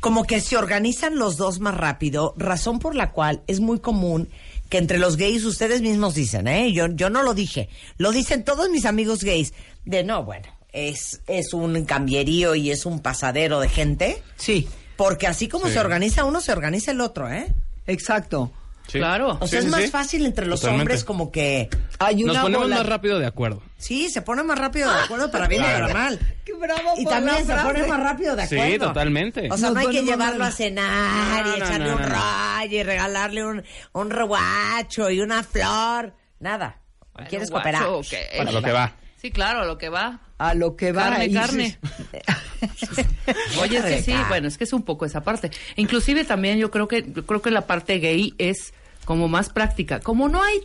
como 0.00 0.24
que 0.24 0.40
se 0.40 0.56
organizan 0.56 1.16
los 1.18 1.36
dos 1.36 1.60
más 1.60 1.74
rápido, 1.74 2.34
razón 2.38 2.78
por 2.78 2.94
la 2.94 3.12
cual 3.12 3.42
es 3.46 3.60
muy 3.60 3.80
común 3.80 4.28
que 4.68 4.78
entre 4.78 4.98
los 4.98 5.16
gays 5.16 5.44
ustedes 5.44 5.80
mismos 5.82 6.14
dicen, 6.14 6.48
¿eh? 6.48 6.72
Yo, 6.72 6.86
yo 6.88 7.10
no 7.10 7.22
lo 7.22 7.34
dije, 7.34 7.68
lo 7.98 8.12
dicen 8.12 8.44
todos 8.44 8.68
mis 8.70 8.84
amigos 8.84 9.22
gays, 9.24 9.52
de 9.84 10.02
no, 10.04 10.24
bueno, 10.24 10.46
es, 10.72 11.20
es 11.26 11.52
un 11.54 11.84
cambierío 11.84 12.54
y 12.54 12.70
es 12.70 12.86
un 12.86 13.00
pasadero 13.00 13.60
de 13.60 13.68
gente. 13.68 14.22
Sí. 14.36 14.68
Porque 14.96 15.26
así 15.26 15.48
como 15.48 15.66
Sí. 15.66 15.72
se 15.74 15.80
organiza 15.80 16.24
uno, 16.24 16.40
se 16.40 16.52
organiza 16.52 16.90
el 16.90 17.00
otro, 17.00 17.30
¿eh? 17.30 17.46
Exacto. 17.86 18.50
Claro. 18.90 19.36
O 19.40 19.46
sea, 19.46 19.58
es 19.60 19.66
más 19.66 19.90
fácil 19.90 20.24
entre 20.26 20.46
los 20.46 20.60
Totalmente. 20.60 20.82
hombres 20.82 21.04
como 21.04 21.30
que... 21.32 21.68
Hay 21.98 22.22
Nos 22.22 22.32
una 22.34 22.42
ponemos 22.42 22.66
bola- 22.66 22.76
más 22.76 22.86
rápido 22.86 23.18
de 23.18 23.26
acuerdo. 23.26 23.62
Sí, 23.78 24.08
se 24.10 24.22
pone 24.22 24.42
más 24.42 24.58
rápido 24.58 24.90
de 24.92 24.98
acuerdo 25.00 25.30
para 25.30 25.48
bien 25.48 25.62
y 25.62 25.64
Claro. 25.64 25.88
para 25.88 25.98
mal. 25.98 26.18
¡Qué 26.44 26.52
bravo 26.54 26.94
Y 26.96 27.04
también 27.04 27.46
se 27.46 27.54
pone 27.56 27.86
más 27.86 28.00
rápido 28.00 28.36
de 28.36 28.42
acuerdo. 28.44 28.64
Sí, 28.64 28.78
totalmente. 28.78 29.48
O 29.50 29.56
sea, 29.56 29.68
no 29.68 29.74
Nos 29.74 29.86
hay 29.86 29.90
que 29.96 30.02
llevarlo 30.02 30.38
mal. 30.38 30.48
a 30.48 30.52
cenar 30.52 31.46
No, 31.46 31.56
y 31.56 31.58
no, 31.58 31.64
echarle 31.66 31.86
no, 31.90 31.96
un 31.96 32.02
no, 32.02 32.08
no. 32.08 32.14
rayo 32.14 32.78
y 32.78 32.82
regalarle 32.82 33.44
un, 33.44 33.64
un 33.92 34.10
reguacho 34.10 35.10
y 35.10 35.20
una 35.20 35.42
flor. 35.42 36.14
Nada. 36.40 36.80
Bueno, 37.12 37.28
¿Quieres 37.28 37.50
guacho, 37.50 37.64
cooperar? 37.64 37.86
ok. 37.88 38.06
Para 38.38 38.52
lo 38.52 38.62
que 38.62 38.72
va. 38.72 38.92
Sí, 39.26 39.32
claro, 39.32 39.62
a 39.62 39.64
lo 39.64 39.76
que 39.76 39.88
va. 39.88 40.20
A 40.38 40.54
lo 40.54 40.76
que 40.76 40.92
va. 40.92 41.10
Carne, 41.10 41.26
y- 41.26 41.32
carne. 41.32 41.78
Oye, 43.60 43.78
es 43.78 43.84
que 43.84 44.02
sí, 44.02 44.14
bueno, 44.28 44.46
es 44.46 44.56
que 44.56 44.62
es 44.64 44.72
un 44.72 44.82
poco 44.82 45.04
esa 45.04 45.22
parte. 45.24 45.50
Inclusive 45.76 46.24
también 46.24 46.58
yo 46.58 46.70
creo 46.70 46.86
que 46.86 47.04
yo 47.12 47.26
creo 47.26 47.42
que 47.42 47.50
la 47.50 47.62
parte 47.66 47.98
gay 47.98 48.34
es 48.38 48.72
como 49.04 49.26
más 49.26 49.48
práctica. 49.48 49.98
Como 49.98 50.28
no 50.28 50.42
hay 50.42 50.60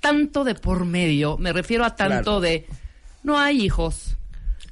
tanto 0.00 0.44
de 0.44 0.54
por 0.54 0.84
medio, 0.84 1.36
me 1.38 1.52
refiero 1.52 1.84
a 1.84 1.96
tanto 1.96 2.22
Claro. 2.22 2.40
de 2.40 2.66
no 3.24 3.38
hay 3.38 3.62
hijos. 3.64 4.14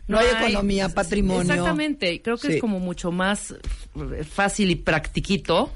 No 0.06 0.18
hay 0.18 0.28
economía, 0.28 0.88
patrimonio. 0.88 1.52
Exactamente, 1.52 2.12
y 2.12 2.20
creo 2.20 2.36
que 2.36 2.48
Sí. 2.48 2.54
es 2.54 2.60
como 2.60 2.78
mucho 2.80 3.10
más 3.12 3.54
fácil 4.32 4.70
y 4.70 4.76
practiquito. 4.76 5.72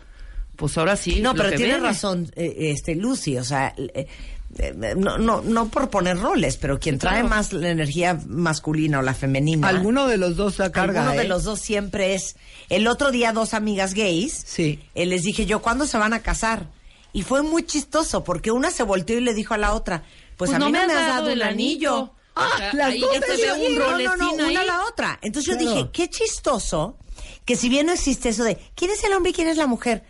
Pues 0.56 0.78
ahora 0.78 0.94
sí. 0.96 1.20
No, 1.20 1.32
lo 1.32 1.38
pero 1.38 1.50
que 1.50 1.56
tiene 1.56 1.72
viene. 1.74 1.88
razón, 1.88 2.30
eh, 2.36 2.54
este 2.70 2.94
Lucy, 2.94 3.38
o 3.38 3.44
sea, 3.44 3.74
eh, 3.76 4.06
no, 4.96 5.18
no, 5.18 5.42
no 5.42 5.68
por 5.68 5.90
poner 5.90 6.18
roles, 6.18 6.56
pero 6.56 6.78
quien 6.78 6.98
trae 6.98 7.20
claro. 7.20 7.28
más 7.28 7.52
la 7.52 7.70
energía 7.70 8.18
masculina 8.26 8.98
o 8.98 9.02
la 9.02 9.14
femenina. 9.14 9.68
Alguno 9.68 10.06
de 10.06 10.16
los 10.18 10.36
dos 10.36 10.58
la 10.58 10.70
carga. 10.72 11.00
Alguno 11.02 11.18
de 11.18 11.24
¿eh? 11.24 11.28
los 11.28 11.44
dos 11.44 11.60
siempre 11.60 12.14
es. 12.14 12.36
El 12.68 12.86
otro 12.86 13.10
día 13.10 13.32
dos 13.32 13.54
amigas 13.54 13.94
gays, 13.94 14.42
Sí. 14.46 14.80
eh, 14.94 15.06
les 15.06 15.22
dije 15.22 15.46
yo, 15.46 15.60
¿cuándo 15.62 15.86
se 15.86 15.98
van 15.98 16.12
a 16.12 16.20
casar? 16.22 16.68
Y 17.12 17.22
fue 17.22 17.42
muy 17.42 17.62
chistoso 17.64 18.24
porque 18.24 18.50
una 18.50 18.70
se 18.70 18.82
volteó 18.82 19.18
y 19.18 19.20
le 19.20 19.34
dijo 19.34 19.54
a 19.54 19.58
la 19.58 19.72
otra, 19.74 20.02
pues, 20.36 20.52
a 20.52 20.58
mí 20.58 20.64
no 20.64 20.70
me 20.70 20.78
has 20.92 21.06
dado 21.08 21.30
el 21.30 21.42
anillo. 21.42 22.12
Ah, 22.36 22.48
O 22.52 22.58
sea, 22.58 22.72
las 22.74 22.86
ahí 22.90 23.00
dos 23.00 23.10
ya 23.14 23.20
se 23.36 23.36
ve 23.36 23.68
un 23.68 23.78
No, 23.78 23.98
no, 23.98 24.16
no, 24.16 24.32
una 24.34 24.48
ahí. 24.48 24.56
a 24.56 24.64
la 24.64 24.84
otra. 24.86 25.18
Entonces 25.22 25.52
yo 25.52 25.56
dije, 25.58 25.90
qué 25.92 26.08
chistoso 26.10 26.98
que 27.44 27.54
si 27.54 27.68
bien 27.68 27.86
no 27.86 27.92
existe 27.92 28.30
eso 28.30 28.42
de 28.42 28.58
quién 28.74 28.90
es 28.90 29.04
el 29.04 29.12
hombre 29.12 29.30
y 29.30 29.34
quién 29.34 29.46
es 29.46 29.56
la 29.56 29.66
mujer, 29.68 30.02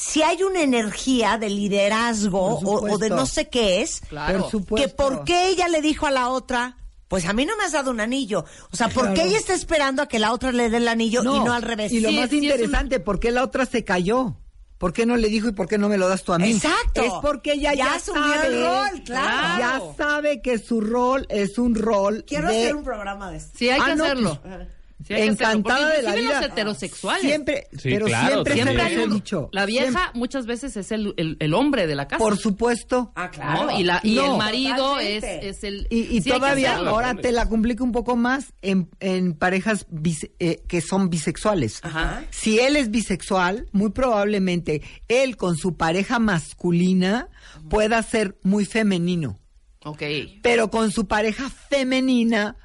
si 0.00 0.22
hay 0.22 0.42
una 0.42 0.62
energía 0.62 1.36
de 1.36 1.50
liderazgo 1.50 2.40
o, 2.40 2.90
o 2.92 2.98
de 2.98 3.10
no 3.10 3.26
sé 3.26 3.48
qué 3.48 3.82
es, 3.82 4.00
Claro. 4.08 4.48
Por 4.48 4.78
que 4.80 4.88
por 4.88 5.24
qué 5.24 5.48
ella 5.48 5.68
le 5.68 5.82
dijo 5.82 6.06
a 6.06 6.10
la 6.10 6.28
otra, 6.28 6.76
pues 7.08 7.26
a 7.26 7.32
mí 7.32 7.44
no 7.44 7.56
me 7.56 7.64
has 7.64 7.72
dado 7.72 7.90
un 7.90 8.00
anillo. 8.00 8.44
O 8.72 8.76
sea, 8.76 8.88
¿por 8.88 9.08
qué 9.08 9.14
Claro. 9.14 9.28
ella 9.30 9.38
está 9.38 9.54
esperando 9.54 10.02
a 10.02 10.06
que 10.06 10.18
la 10.18 10.32
otra 10.32 10.52
le 10.52 10.70
dé 10.70 10.78
el 10.78 10.88
anillo 10.88 11.20
y 11.22 11.24
no 11.40 11.52
al 11.52 11.62
revés? 11.62 11.92
Y 11.92 12.00
lo 12.00 12.08
Sí, 12.08 12.16
más 12.18 12.30
sí, 12.30 12.38
interesante, 12.38 13.00
¿por 13.00 13.20
qué 13.20 13.30
la 13.30 13.42
otra 13.44 13.66
se 13.66 13.84
cayó? 13.84 14.36
¿Por 14.78 14.94
qué 14.94 15.04
no 15.04 15.18
le 15.18 15.28
dijo 15.28 15.46
y 15.48 15.52
por 15.52 15.68
qué 15.68 15.76
no 15.76 15.90
me 15.90 15.98
lo 15.98 16.08
das 16.08 16.22
tú 16.22 16.32
a 16.32 16.38
mí? 16.38 16.52
Exacto. 16.52 17.02
Es 17.02 17.12
porque 17.20 17.52
ella 17.52 17.74
Ya 17.74 17.84
ya, 17.84 17.94
asumió 17.96 18.24
sabe. 18.32 18.46
el 18.46 18.64
rol, 18.64 19.02
claro. 19.04 19.58
Ya 19.58 19.82
sabe 19.98 20.40
que 20.40 20.58
su 20.58 20.80
rol 20.80 21.26
es 21.28 21.58
un 21.58 21.74
rol 21.74 22.24
Quiero 22.26 22.48
de... 22.48 22.62
hacer 22.62 22.76
un 22.76 22.84
programa 22.84 23.30
de 23.30 23.36
esto. 23.36 23.58
Sí, 23.58 23.68
hay 23.68 23.78
Ah, 23.82 23.86
que 23.90 23.96
no, 23.96 24.04
hacerlo. 24.04 24.40
pues, 24.42 24.68
Sí, 25.06 25.14
encantada 25.14 25.88
de 25.96 26.02
la 26.02 26.14
vida. 26.14 26.40
los 26.40 26.50
heterosexuales. 26.50 27.22
Siempre, 27.22 27.68
Sí, 27.72 27.78
pero 27.90 28.06
claro, 28.06 28.28
siempre 28.44 28.52
se 28.54 28.64
los 28.64 28.74
Siempre 28.74 29.02
he 29.04 29.08
dicho. 29.14 29.48
La 29.52 29.64
vieja 29.66 29.84
Siempre. 29.86 30.18
muchas 30.18 30.46
veces 30.46 30.76
es 30.76 30.92
el, 30.92 31.14
el, 31.16 31.36
el 31.40 31.54
hombre 31.54 31.86
de 31.86 31.94
la 31.94 32.06
casa. 32.06 32.18
Por 32.18 32.36
supuesto. 32.36 33.12
Ah, 33.16 33.24
¿no? 33.26 33.30
claro. 33.30 33.78
Y, 33.78 33.84
la, 33.84 34.00
y 34.02 34.16
No. 34.16 34.32
el 34.32 34.38
marido 34.38 34.98
es, 34.98 35.24
es 35.24 35.64
el... 35.64 35.86
Y, 35.90 36.20
sí 36.20 36.28
todavía, 36.30 36.76
ahora 36.76 37.14
te 37.14 37.32
la 37.32 37.48
complico 37.48 37.82
un 37.82 37.92
poco 37.92 38.14
más 38.16 38.52
en, 38.62 38.90
en 39.00 39.32
parejas 39.34 39.86
bis- 39.90 40.30
eh, 40.38 40.62
que 40.68 40.80
son 40.82 41.08
bisexuales. 41.08 41.80
Ajá. 41.82 42.24
Si 42.30 42.58
él 42.58 42.76
es 42.76 42.90
bisexual, 42.90 43.68
muy 43.72 43.90
probablemente 43.90 44.82
él 45.08 45.36
con 45.36 45.56
su 45.56 45.76
pareja 45.76 46.18
masculina 46.18 47.28
pueda 47.70 48.02
ser 48.02 48.36
muy 48.42 48.64
femenino, 48.66 49.38
Ok. 49.84 50.02
pero 50.42 50.70
con 50.70 50.90
su 50.90 51.06
pareja 51.06 51.48
femenina 51.48 52.56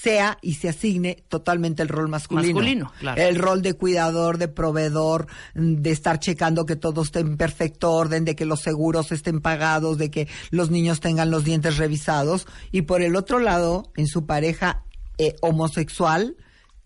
sea 0.00 0.38
y 0.40 0.54
se 0.54 0.68
asigne 0.68 1.24
totalmente 1.28 1.82
el 1.82 1.88
rol 1.88 2.08
masculino. 2.08 2.54
Masculino, 2.54 2.92
claro. 2.98 3.20
El 3.20 3.36
rol 3.36 3.62
de 3.62 3.74
cuidador, 3.74 4.38
de 4.38 4.48
proveedor, 4.48 5.26
de 5.54 5.90
estar 5.90 6.18
checando 6.18 6.66
que 6.66 6.76
todo 6.76 7.02
esté 7.02 7.20
en 7.20 7.36
perfecto 7.36 7.92
orden, 7.92 8.24
de 8.24 8.34
que 8.34 8.46
los 8.46 8.60
seguros 8.60 9.12
estén 9.12 9.40
pagados, 9.40 9.98
de 9.98 10.10
que 10.10 10.28
los 10.50 10.70
niños 10.70 11.00
tengan 11.00 11.30
los 11.30 11.44
dientes 11.44 11.76
revisados. 11.76 12.46
Y 12.72 12.82
por 12.82 13.02
el 13.02 13.16
otro 13.16 13.38
lado, 13.38 13.90
en 13.96 14.06
su 14.06 14.26
pareja 14.26 14.84
eh, 15.18 15.34
homosexual, 15.42 16.36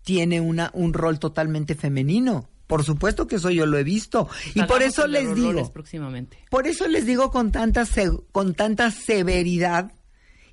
tiene 0.03 0.41
una, 0.41 0.71
un 0.73 0.93
rol 0.93 1.19
totalmente 1.19 1.75
femenino. 1.75 2.49
Por 2.67 2.83
supuesto 2.83 3.27
que 3.27 3.35
eso 3.35 3.51
yo 3.51 3.65
lo 3.65 3.77
he 3.77 3.83
visto. 3.83 4.27
Y 4.55 4.63
por 4.63 4.81
eso 4.81 5.07
les 5.07 5.35
digo, 5.35 5.71
próximamente. 5.71 6.39
por 6.49 6.67
eso 6.67 6.87
les 6.87 7.05
digo 7.05 7.29
con 7.29 7.51
tanta, 7.51 7.85
con 8.31 8.55
tanta 8.55 8.91
severidad 8.91 9.91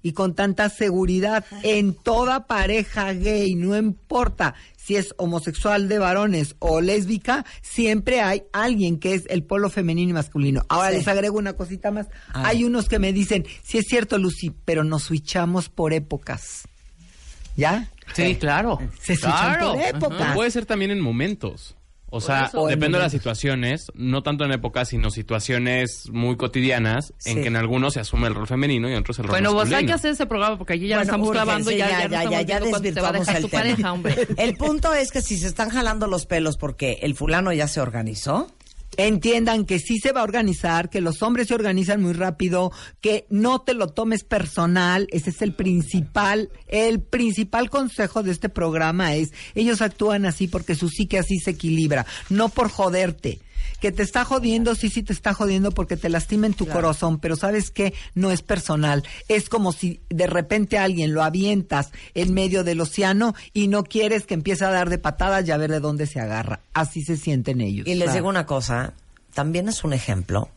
y 0.02 0.12
con 0.12 0.34
tanta 0.34 0.68
seguridad 0.68 1.44
en 1.62 1.94
toda 1.94 2.46
pareja 2.46 3.12
gay, 3.12 3.54
no 3.54 3.76
importa 3.76 4.54
si 4.76 4.96
es 4.96 5.14
homosexual 5.16 5.88
de 5.88 5.98
varones 5.98 6.56
o 6.58 6.80
lésbica, 6.80 7.44
siempre 7.62 8.20
hay 8.20 8.42
alguien 8.52 8.98
que 8.98 9.14
es 9.14 9.24
el 9.28 9.44
polo 9.44 9.70
femenino 9.70 10.10
y 10.10 10.14
masculino. 10.14 10.64
Ahora 10.68 10.90
Sí. 10.90 10.96
les 10.96 11.08
agrego 11.08 11.38
una 11.38 11.52
cosita 11.52 11.90
más. 11.92 12.08
Hay 12.32 12.64
unos 12.64 12.88
que 12.88 12.98
me 12.98 13.12
dicen, 13.12 13.46
sí 13.62 13.78
es 13.78 13.84
cierto, 13.86 14.18
Lucy, 14.18 14.52
pero 14.64 14.82
nos 14.82 15.04
switchamos 15.04 15.68
por 15.68 15.92
épocas. 15.92 16.62
¿Ya? 17.56 17.90
Sí, 18.14 18.34
claro. 18.36 18.78
Se 19.00 19.14
switchan 19.14 19.56
Claro. 19.58 19.72
por 19.74 19.82
épocas. 19.82 20.34
Puede 20.34 20.50
ser 20.50 20.66
también 20.66 20.90
en 20.90 21.00
momentos. 21.00 21.76
O 22.14 22.20
sea, 22.20 22.44
eso. 22.46 22.66
depende 22.66 22.98
de 22.98 23.04
las 23.04 23.12
situaciones, 23.12 23.90
no 23.94 24.22
tanto 24.22 24.44
en 24.44 24.52
épocas, 24.52 24.88
sino 24.90 25.10
situaciones 25.10 26.08
muy 26.10 26.36
cotidianas 26.36 27.14
en 27.24 27.36
Sí. 27.36 27.40
que 27.42 27.48
en 27.48 27.56
algunos 27.56 27.94
se 27.94 28.00
asume 28.00 28.28
el 28.28 28.34
rol 28.34 28.46
femenino 28.46 28.88
y 28.88 28.92
en 28.92 28.98
otros 28.98 29.18
el 29.18 29.24
rol 29.24 29.30
Bueno, 29.32 29.52
masculino. 29.54 29.76
hay 29.78 29.86
que 29.86 29.92
hacer 29.92 30.12
ese 30.12 30.26
programa 30.26 30.58
porque 30.58 30.74
aquí 30.74 30.86
ya 30.88 30.96
Bueno, 30.96 31.00
lo 31.00 31.04
estamos 31.04 31.28
urge, 31.28 31.36
grabando 31.38 31.70
y 31.70 31.76
ya, 31.78 31.88
ya, 31.88 31.96
no 31.96 32.02
estamos 32.04 32.22
viendo 32.46 32.70
cuánto 32.70 32.94
te 32.94 33.00
va 33.00 33.08
a 33.08 33.12
desvirtuamos 33.12 33.26
dejar 33.26 33.36
el 33.36 33.42
tu 33.42 33.48
tema. 33.48 33.62
pareja, 33.62 33.92
hombre. 33.92 34.28
El 34.36 34.56
punto 34.56 34.94
es 34.94 35.10
que 35.10 35.22
si 35.22 35.38
se 35.38 35.46
están 35.46 35.70
jalando 35.70 36.06
los 36.06 36.26
pelos 36.26 36.56
porque 36.56 36.98
el 37.02 37.14
fulano 37.14 37.52
ya 37.52 37.66
se 37.66 37.80
organizó, 37.80 38.48
entiendan 38.96 39.64
que 39.64 39.78
sí 39.78 39.98
se 39.98 40.12
va 40.12 40.20
a 40.20 40.24
organizar, 40.24 40.90
que 40.90 41.00
los 41.00 41.22
hombres 41.22 41.48
se 41.48 41.54
organizan 41.54 42.02
muy 42.02 42.12
rápido, 42.12 42.72
que 43.00 43.26
no 43.30 43.60
te 43.62 43.74
lo 43.74 43.88
tomes 43.88 44.24
personal, 44.24 45.08
ese 45.10 45.30
es 45.30 45.42
el 45.42 45.54
principal, 45.54 46.50
el 46.68 47.00
principal 47.00 47.70
consejo 47.70 48.22
de 48.22 48.32
este 48.32 48.48
programa 48.48 49.14
es, 49.14 49.32
ellos 49.54 49.82
actúan 49.82 50.26
así 50.26 50.46
porque 50.46 50.74
su 50.74 50.88
psique 50.88 51.18
así 51.18 51.38
se 51.38 51.52
equilibra, 51.52 52.06
no 52.28 52.48
por 52.48 52.70
joderte. 52.70 53.40
Que 53.82 53.90
te 53.90 54.04
está 54.04 54.24
jodiendo, 54.24 54.76
sí, 54.76 54.90
sí 54.90 55.02
te 55.02 55.12
está 55.12 55.34
jodiendo 55.34 55.72
porque 55.72 55.96
te 55.96 56.08
lastima 56.08 56.46
en 56.46 56.54
tu 56.54 56.68
corazón, 56.68 57.18
pero 57.18 57.34
sabes 57.34 57.72
que 57.72 57.94
no 58.14 58.30
es 58.30 58.40
personal. 58.40 59.02
Es 59.26 59.48
como 59.48 59.72
si 59.72 60.00
de 60.08 60.28
repente 60.28 60.78
alguien 60.78 61.12
lo 61.12 61.24
avientas 61.24 61.90
en 62.14 62.32
medio 62.32 62.62
del 62.62 62.80
océano 62.80 63.34
y 63.52 63.66
no 63.66 63.82
quieres 63.82 64.24
que 64.24 64.34
empiece 64.34 64.64
a 64.64 64.70
dar 64.70 64.88
de 64.88 64.98
patadas 64.98 65.48
y 65.48 65.50
a 65.50 65.56
ver 65.56 65.72
de 65.72 65.80
dónde 65.80 66.06
se 66.06 66.20
agarra. 66.20 66.60
Así 66.74 67.02
se 67.02 67.16
sienten 67.16 67.60
ellos. 67.60 67.88
y 67.88 67.96
les 67.96 68.14
digo 68.14 68.28
una 68.28 68.46
cosa, 68.46 68.94
también 69.34 69.68
es 69.68 69.82
un 69.82 69.92
ejemplo 69.92 70.48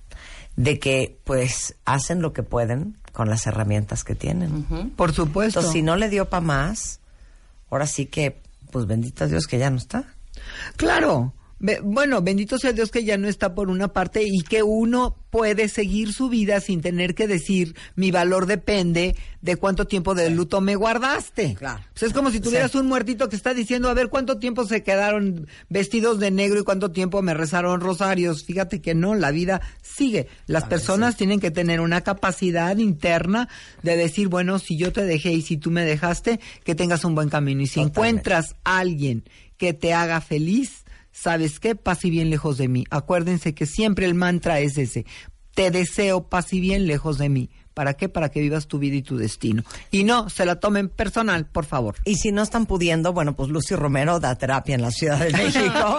de 0.56 0.78
que 0.78 1.18
pues 1.24 1.74
hacen 1.84 2.22
lo 2.22 2.32
que 2.32 2.44
pueden 2.44 2.96
con 3.12 3.28
las 3.28 3.48
herramientas 3.48 4.04
que 4.04 4.14
tienen. 4.14 4.92
Por 4.96 5.14
supuesto. 5.14 5.62
Entonces, 5.62 5.72
si 5.72 5.82
no 5.82 5.96
le 5.96 6.10
dio 6.10 6.30
para 6.30 6.42
más, 6.42 7.00
ahora 7.72 7.88
sí 7.88 8.06
que, 8.06 8.40
pues 8.70 8.86
bendito 8.86 9.28
Dios 9.28 9.48
que 9.48 9.58
ya 9.58 9.72
no 9.72 9.78
está. 9.78 10.14
Claro. 10.78 11.34
Bueno, 11.84 12.22
bendito 12.22 12.58
sea 12.58 12.74
Dios 12.74 12.92
que 12.92 13.04
ya 13.04 13.18
no 13.18 13.28
está 13.28 13.56
por 13.56 13.70
una 13.70 13.90
parte 13.90 14.24
y 14.26 14.42
que 14.42 14.64
uno 14.64 15.18
puede 15.30 15.68
seguir 15.68 16.14
su 16.14 16.30
vida 16.30 16.62
sin 16.62 16.82
tener 16.82 17.14
que 17.14 17.28
decir 17.28 17.76
mi 17.96 18.10
valor 18.12 18.46
depende 18.46 19.16
de 19.42 19.56
cuánto 19.58 19.86
tiempo 19.86 20.16
de 20.16 20.30
luto 20.30 20.62
me 20.62 20.76
guardaste. 20.76 21.56
Claro. 21.56 21.84
Pues 21.94 22.04
es 22.04 22.14
como 22.14 22.32
si 22.32 22.40
tuvieras 22.40 22.72
Sí. 22.72 22.78
un 22.78 22.88
muertito 22.88 23.28
que 23.30 23.36
está 23.36 23.54
diciendo 23.54 23.90
a 23.90 23.94
ver 23.94 24.10
cuánto 24.10 24.38
tiempo 24.38 24.66
se 24.66 24.82
quedaron 24.84 25.48
vestidos 25.70 26.20
de 26.20 26.32
negro 26.32 26.60
y 26.60 26.64
cuánto 26.64 26.92
tiempo 26.92 27.22
me 27.22 27.34
rezaron 27.34 27.82
rosarios. 27.82 28.44
Fíjate 28.46 28.82
que 28.82 28.96
no, 28.96 29.14
la 29.16 29.32
vida 29.32 29.62
sigue. 29.82 30.28
Las 30.48 30.64
personas 30.66 31.18
tienen 31.18 31.40
que 31.40 31.52
tener 31.52 31.82
una 31.82 32.02
capacidad 32.02 32.78
interna 32.78 33.50
de 33.84 33.98
decir, 33.98 34.30
bueno, 34.30 34.58
si 34.60 34.78
yo 34.78 34.94
te 34.94 35.04
dejé 35.04 35.34
y 35.34 35.42
si 35.42 35.58
tú 35.58 35.70
me 35.70 35.84
dejaste, 35.84 36.40
que 36.64 36.76
tengas 36.76 37.04
un 37.06 37.14
buen 37.16 37.30
camino. 37.30 37.62
Y 37.62 37.68
si 37.68 37.76
Totalmente. 37.82 38.00
encuentras 38.00 38.56
a 38.64 38.80
alguien 38.80 39.24
que 39.58 39.74
te 39.74 39.94
haga 39.94 40.22
feliz, 40.22 40.85
¿sabes 41.26 41.60
qué? 41.60 41.74
Paz 41.74 42.06
y 42.06 42.12
bien 42.12 42.30
lejos 42.30 42.60
de 42.60 42.68
mí. 42.68 42.84
Acuérdense 42.92 43.56
que 43.56 43.66
siempre 43.66 44.06
el 44.06 44.14
mantra 44.14 44.60
es 44.60 44.78
ese. 44.78 45.08
Te 45.56 45.72
deseo 45.72 46.28
paz 46.30 46.54
y 46.54 46.60
bien 46.60 46.86
lejos 46.86 47.18
de 47.18 47.30
mí. 47.30 47.50
¿Para 47.74 47.96
qué? 47.96 48.10
Para 48.10 48.30
que 48.30 48.42
vivas 48.42 48.68
tu 48.68 48.78
vida 48.78 48.96
y 48.96 49.02
tu 49.02 49.18
destino. 49.18 49.64
Y 49.90 50.04
no, 50.04 50.30
se 50.30 50.46
la 50.46 50.60
tomen 50.60 50.88
personal, 50.88 51.48
por 51.48 51.66
favor. 51.66 51.96
Y 52.06 52.18
si 52.18 52.32
no 52.32 52.44
están 52.44 52.68
pudiendo, 52.68 53.12
bueno, 53.12 53.36
pues 53.36 53.50
Lucy 53.50 53.76
Romero 53.76 54.20
da 54.20 54.36
terapia 54.36 54.76
en 54.76 54.84
la 54.84 54.92
Ciudad 54.92 55.20
de 55.20 55.32
México. 55.38 55.98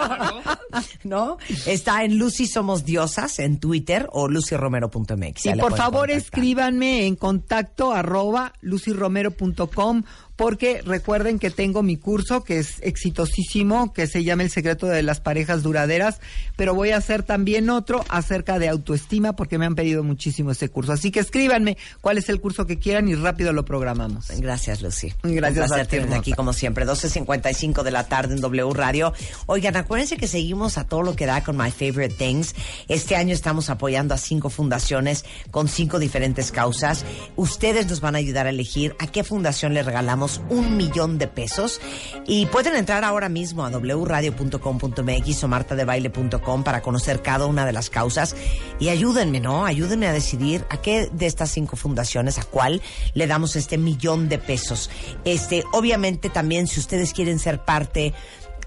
¿No? 1.03 1.37
Está 1.65 2.05
en 2.05 2.17
Lucy 2.17 2.47
Somos 2.47 2.85
Diosas 2.85 3.39
en 3.39 3.59
Twitter 3.59 4.07
o 4.13 4.29
lucyromero.mx. 4.29 5.45
Y 5.45 5.53
por 5.55 5.75
favor 5.75 6.07
contactar. 6.07 6.09
escríbanme 6.09 7.05
en 7.05 7.17
contacto 7.17 7.91
arroba 7.91 8.53
lucyromero.com 8.61 10.03
porque 10.37 10.81
recuerden 10.85 11.39
que 11.39 11.49
tengo 11.49 11.83
mi 11.83 11.97
curso 11.97 12.43
que 12.43 12.59
es 12.59 12.75
exitosísimo, 12.81 13.91
que 13.91 14.07
se 14.07 14.23
llama 14.23 14.43
El 14.43 14.51
secreto 14.51 14.85
de 14.85 15.01
las 15.01 15.19
parejas 15.19 15.63
duraderas, 15.63 16.21
pero 16.55 16.75
voy 16.75 16.91
a 16.91 16.97
hacer 16.97 17.23
también 17.23 17.69
otro 17.69 18.05
acerca 18.07 18.59
de 18.59 18.69
autoestima 18.69 19.35
porque 19.35 19.57
me 19.57 19.65
han 19.65 19.75
pedido 19.75 20.03
muchísimo 20.03 20.51
ese 20.51 20.69
curso. 20.69 20.93
Así 20.93 21.11
que 21.11 21.19
escríbanme 21.19 21.75
cuál 22.01 22.19
es 22.19 22.29
el 22.29 22.39
curso 22.39 22.67
que 22.67 22.77
quieran 22.77 23.07
y 23.09 23.15
rápido 23.15 23.51
lo 23.51 23.65
programamos. 23.65 24.27
Gracias, 24.37 24.81
Lucy. 24.81 25.11
Gracias 25.23 25.71
Un 25.71 25.79
a 25.79 25.85
ti, 25.85 25.97
aquí 26.13 26.33
como 26.33 26.53
siempre. 26.53 26.85
12.55 26.85 27.81
de 27.81 27.91
la 27.91 28.07
tarde 28.07 28.35
en 28.35 28.41
W 28.41 28.73
Radio. 28.73 29.13
Oigan, 29.47 29.75
acuérdense 29.75 30.17
que 30.17 30.27
seguimos 30.27 30.77
a 30.77 30.83
todo 30.83 31.01
lo 31.01 31.15
que 31.15 31.25
da 31.25 31.43
con 31.43 31.57
My 31.57 31.71
Favorite 31.71 32.13
Things. 32.13 32.53
Este 32.87 33.15
año 33.15 33.33
estamos 33.33 33.71
apoyando 33.71 34.13
a 34.13 34.17
cinco 34.19 34.51
fundaciones 34.51 35.25
con 35.49 35.67
cinco 35.67 35.97
diferentes 35.97 36.51
causas. 36.51 37.05
Ustedes 37.35 37.87
nos 37.87 38.01
van 38.01 38.13
a 38.13 38.19
ayudar 38.19 38.45
a 38.45 38.51
elegir 38.51 38.95
a 38.99 39.07
qué 39.07 39.23
fundación 39.23 39.73
le 39.73 39.81
regalamos 39.81 40.26
un 40.49 40.77
millón 40.77 41.17
de 41.17 41.27
pesos. 41.27 41.79
Y 42.25 42.45
pueden 42.47 42.75
entrar 42.75 43.03
ahora 43.03 43.29
mismo 43.29 43.65
a 43.65 43.69
wradio.com.mx 43.69 45.43
o 45.43 45.47
martadebaile.com 45.47 46.63
para 46.63 46.81
conocer 46.81 47.21
cada 47.21 47.45
una 47.45 47.65
de 47.65 47.73
las 47.73 47.89
causas. 47.89 48.35
Y 48.79 48.89
ayúdenme, 48.89 49.39
¿no? 49.39 49.65
Ayúdenme 49.65 50.07
a 50.07 50.13
decidir 50.13 50.65
a 50.69 50.77
qué 50.81 51.09
de 51.11 51.25
estas 51.25 51.51
cinco 51.51 51.75
fundaciones, 51.75 52.37
a 52.37 52.43
cuál 52.43 52.81
le 53.13 53.27
damos 53.27 53.55
este 53.55 53.77
millón 53.77 54.29
de 54.29 54.37
pesos. 54.37 54.89
Este, 55.25 55.63
obviamente 55.73 56.29
también 56.29 56.67
si 56.67 56.79
ustedes 56.79 57.13
quieren 57.13 57.39
ser 57.39 57.63
parte 57.63 58.13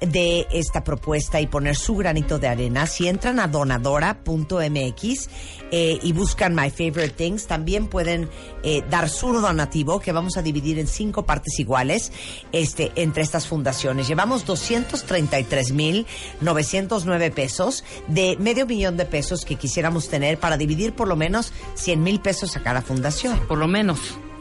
de 0.00 0.46
esta 0.50 0.84
propuesta 0.84 1.40
y 1.40 1.46
poner 1.46 1.76
su 1.76 1.96
granito 1.96 2.38
de 2.38 2.48
arena, 2.48 2.86
si 2.86 3.08
entran 3.08 3.38
a 3.40 3.48
donadora.mx 3.48 5.28
eh, 5.70 5.98
y 6.02 6.12
buscan 6.12 6.54
My 6.54 6.70
Favorite 6.70 7.10
Things, 7.10 7.46
también 7.46 7.86
pueden 7.86 8.28
eh, 8.62 8.82
dar 8.88 9.08
su 9.08 9.32
donativo 9.32 10.00
que 10.00 10.12
vamos 10.12 10.36
a 10.36 10.42
dividir 10.42 10.78
en 10.78 10.86
cinco 10.86 11.24
partes 11.24 11.58
iguales 11.58 12.12
este, 12.52 12.92
entre 12.96 13.22
estas 13.22 13.46
fundaciones. 13.46 14.08
Llevamos 14.08 14.46
233 14.46 15.72
mil 15.72 16.06
909 16.40 17.30
pesos 17.30 17.84
de 18.08 18.36
medio 18.38 18.66
millón 18.66 18.96
de 18.96 19.04
pesos 19.04 19.44
que 19.44 19.56
quisiéramos 19.56 20.08
tener 20.08 20.38
para 20.38 20.56
dividir 20.56 20.94
por 20.94 21.08
lo 21.08 21.16
menos 21.16 21.52
100 21.74 22.02
mil 22.02 22.20
pesos 22.20 22.56
a 22.56 22.62
cada 22.62 22.82
fundación. 22.82 23.38
Por 23.46 23.58
lo 23.58 23.68
menos. 23.68 23.98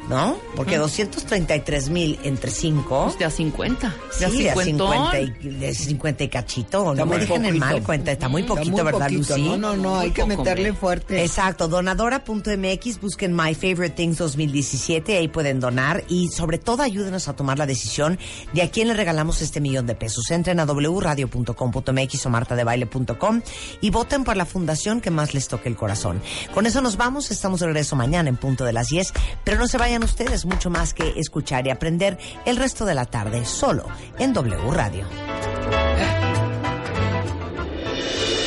¿No? 0.07 0.37
Porque 0.55 0.77
233 0.77 1.89
mil 1.89 2.19
entre 2.23 2.49
5. 2.49 3.03
Pues 3.05 3.19
de 3.19 3.25
a 3.25 3.29
50. 3.29 3.95
Sí, 4.11 4.43
de 4.43 4.49
a 4.49 4.55
50 4.55 5.19
y, 5.19 5.29
de 5.29 5.73
50 5.73 6.23
y 6.23 6.29
cachito. 6.29 6.91
Está 6.91 7.05
no 7.05 7.11
me 7.11 7.19
dejen 7.19 7.45
en 7.45 7.59
mal 7.59 7.83
cuenta. 7.83 8.11
Está 8.11 8.27
muy 8.27 8.41
Está 8.41 8.55
poquito, 8.55 8.71
muy 8.71 8.83
¿verdad, 8.83 9.07
poquito. 9.07 9.37
Lucy? 9.37 9.49
No, 9.49 9.57
no, 9.57 9.75
no, 9.75 9.99
hay 9.99 10.11
que 10.11 10.25
meterle 10.25 10.73
fuerte. 10.73 11.21
Exacto. 11.23 11.67
Donadora.mx. 11.67 13.01
Busquen 13.01 13.35
My 13.35 13.53
Favorite 13.53 13.91
Things 13.91 14.17
2017. 14.17 15.17
Ahí 15.17 15.27
pueden 15.27 15.59
donar. 15.59 16.03
Y 16.07 16.29
sobre 16.29 16.57
todo, 16.57 16.81
ayúdenos 16.81 17.27
a 17.27 17.35
tomar 17.35 17.59
la 17.59 17.67
decisión 17.67 18.17
de 18.53 18.63
a 18.63 18.71
quién 18.71 18.87
le 18.87 18.95
regalamos 18.95 19.41
este 19.41 19.61
millón 19.61 19.85
de 19.85 19.95
pesos. 19.95 20.31
Entren 20.31 20.59
a 20.59 20.65
wradio.com.mx 20.65 22.25
o 22.25 22.29
martadebaile.com 22.29 23.41
y 23.81 23.89
voten 23.91 24.23
por 24.23 24.37
la 24.37 24.45
fundación 24.45 25.01
que 25.01 25.11
más 25.11 25.33
les 25.33 25.47
toque 25.47 25.69
el 25.69 25.75
corazón. 25.75 26.21
Con 26.53 26.65
eso 26.65 26.81
nos 26.81 26.97
vamos. 26.97 27.29
Estamos 27.31 27.59
de 27.59 27.67
regreso 27.67 27.95
mañana 27.95 28.29
en 28.29 28.37
punto 28.37 28.65
de 28.65 28.73
las 28.73 28.87
10. 28.87 29.13
Pero 29.43 29.59
no 29.59 29.67
se 29.67 29.77
vayan 29.77 29.88
ustedes. 29.97 30.45
Mucho 30.45 30.69
más 30.69 30.93
que 30.93 31.19
escuchar 31.19 31.65
y 31.67 31.71
aprender 31.71 32.17
el 32.45 32.57
resto 32.57 32.85
de 32.85 32.93
la 32.93 33.05
tarde 33.05 33.45
solo 33.45 33.85
en 34.17 34.33
W 34.33 34.71
Radio. 34.71 35.05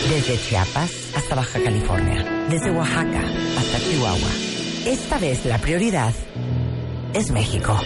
Desde 0.08 0.38
Chiapas 0.40 0.90
hasta 1.16 1.34
Baja 1.34 1.62
California, 1.62 2.46
desde 2.48 2.70
Oaxaca 2.70 3.22
hasta 3.58 3.78
Chihuahua. 3.78 4.30
Esta 4.86 5.18
vez 5.18 5.44
la 5.44 5.58
prioridad 5.58 6.12
es 7.14 7.30
México. 7.30 7.78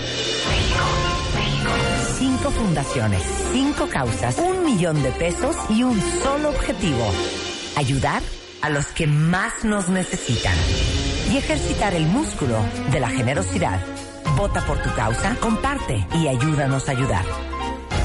Cinco 2.19 2.51
fundaciones, 2.51 3.23
cinco 3.53 3.89
causas, 3.89 4.39
un 4.39 4.65
millón 4.65 5.03
de 5.03 5.11
pesos 5.13 5.57
y 5.69 5.83
un 5.83 6.01
solo 6.23 6.51
objetivo. 6.51 7.13
Ayudar 7.77 8.23
a 8.63 8.71
los 8.71 8.87
que 8.87 9.07
más 9.07 9.65
nos 9.65 9.89
necesitan. 9.89 10.55
Y 11.33 11.37
ejercitar 11.37 11.95
el 11.95 12.07
músculo 12.07 12.57
de 12.93 13.01
la 13.01 13.09
generosidad. 13.09 13.81
Vota 14.37 14.61
por 14.67 14.79
tu 14.79 14.93
causa, 14.95 15.35
comparte 15.41 16.07
y 16.15 16.29
ayúdanos 16.29 16.89
a 16.89 16.93
ayudar. 16.93 17.25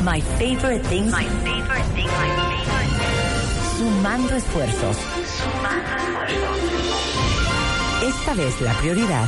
My 0.04 0.20
favorite 0.22 0.84
things. 0.88 1.12
My 1.12 1.26
favorite 1.26 1.84
thing, 1.94 2.06
my 2.06 2.10
favorite 2.10 2.66
thing. 2.66 3.78
Sumando 3.78 4.36
esfuerzos. 4.36 4.98
Sumando 4.98 6.26
esfuerzos. 6.26 7.12
Esta 8.04 8.34
vez 8.34 8.60
la 8.62 8.74
prioridad 8.74 9.28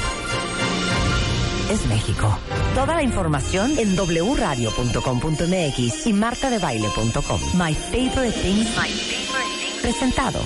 es 1.70 1.86
México. 1.88 2.38
Toda 2.76 2.96
la 2.96 3.04
información 3.04 3.78
en 3.78 3.96
wradio.com.mx 3.96 6.08
y 6.08 6.14
martadebaile.com. 6.14 7.40
My 7.56 7.74
favorite 7.74 8.38
things. 8.42 8.70
My 8.78 8.90
favorite 8.90 9.58
things. 9.60 9.82
Presentado 9.82 10.40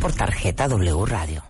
por 0.00 0.12
tarjeta 0.12 0.68
W 0.68 1.04
Radio. 1.06 1.47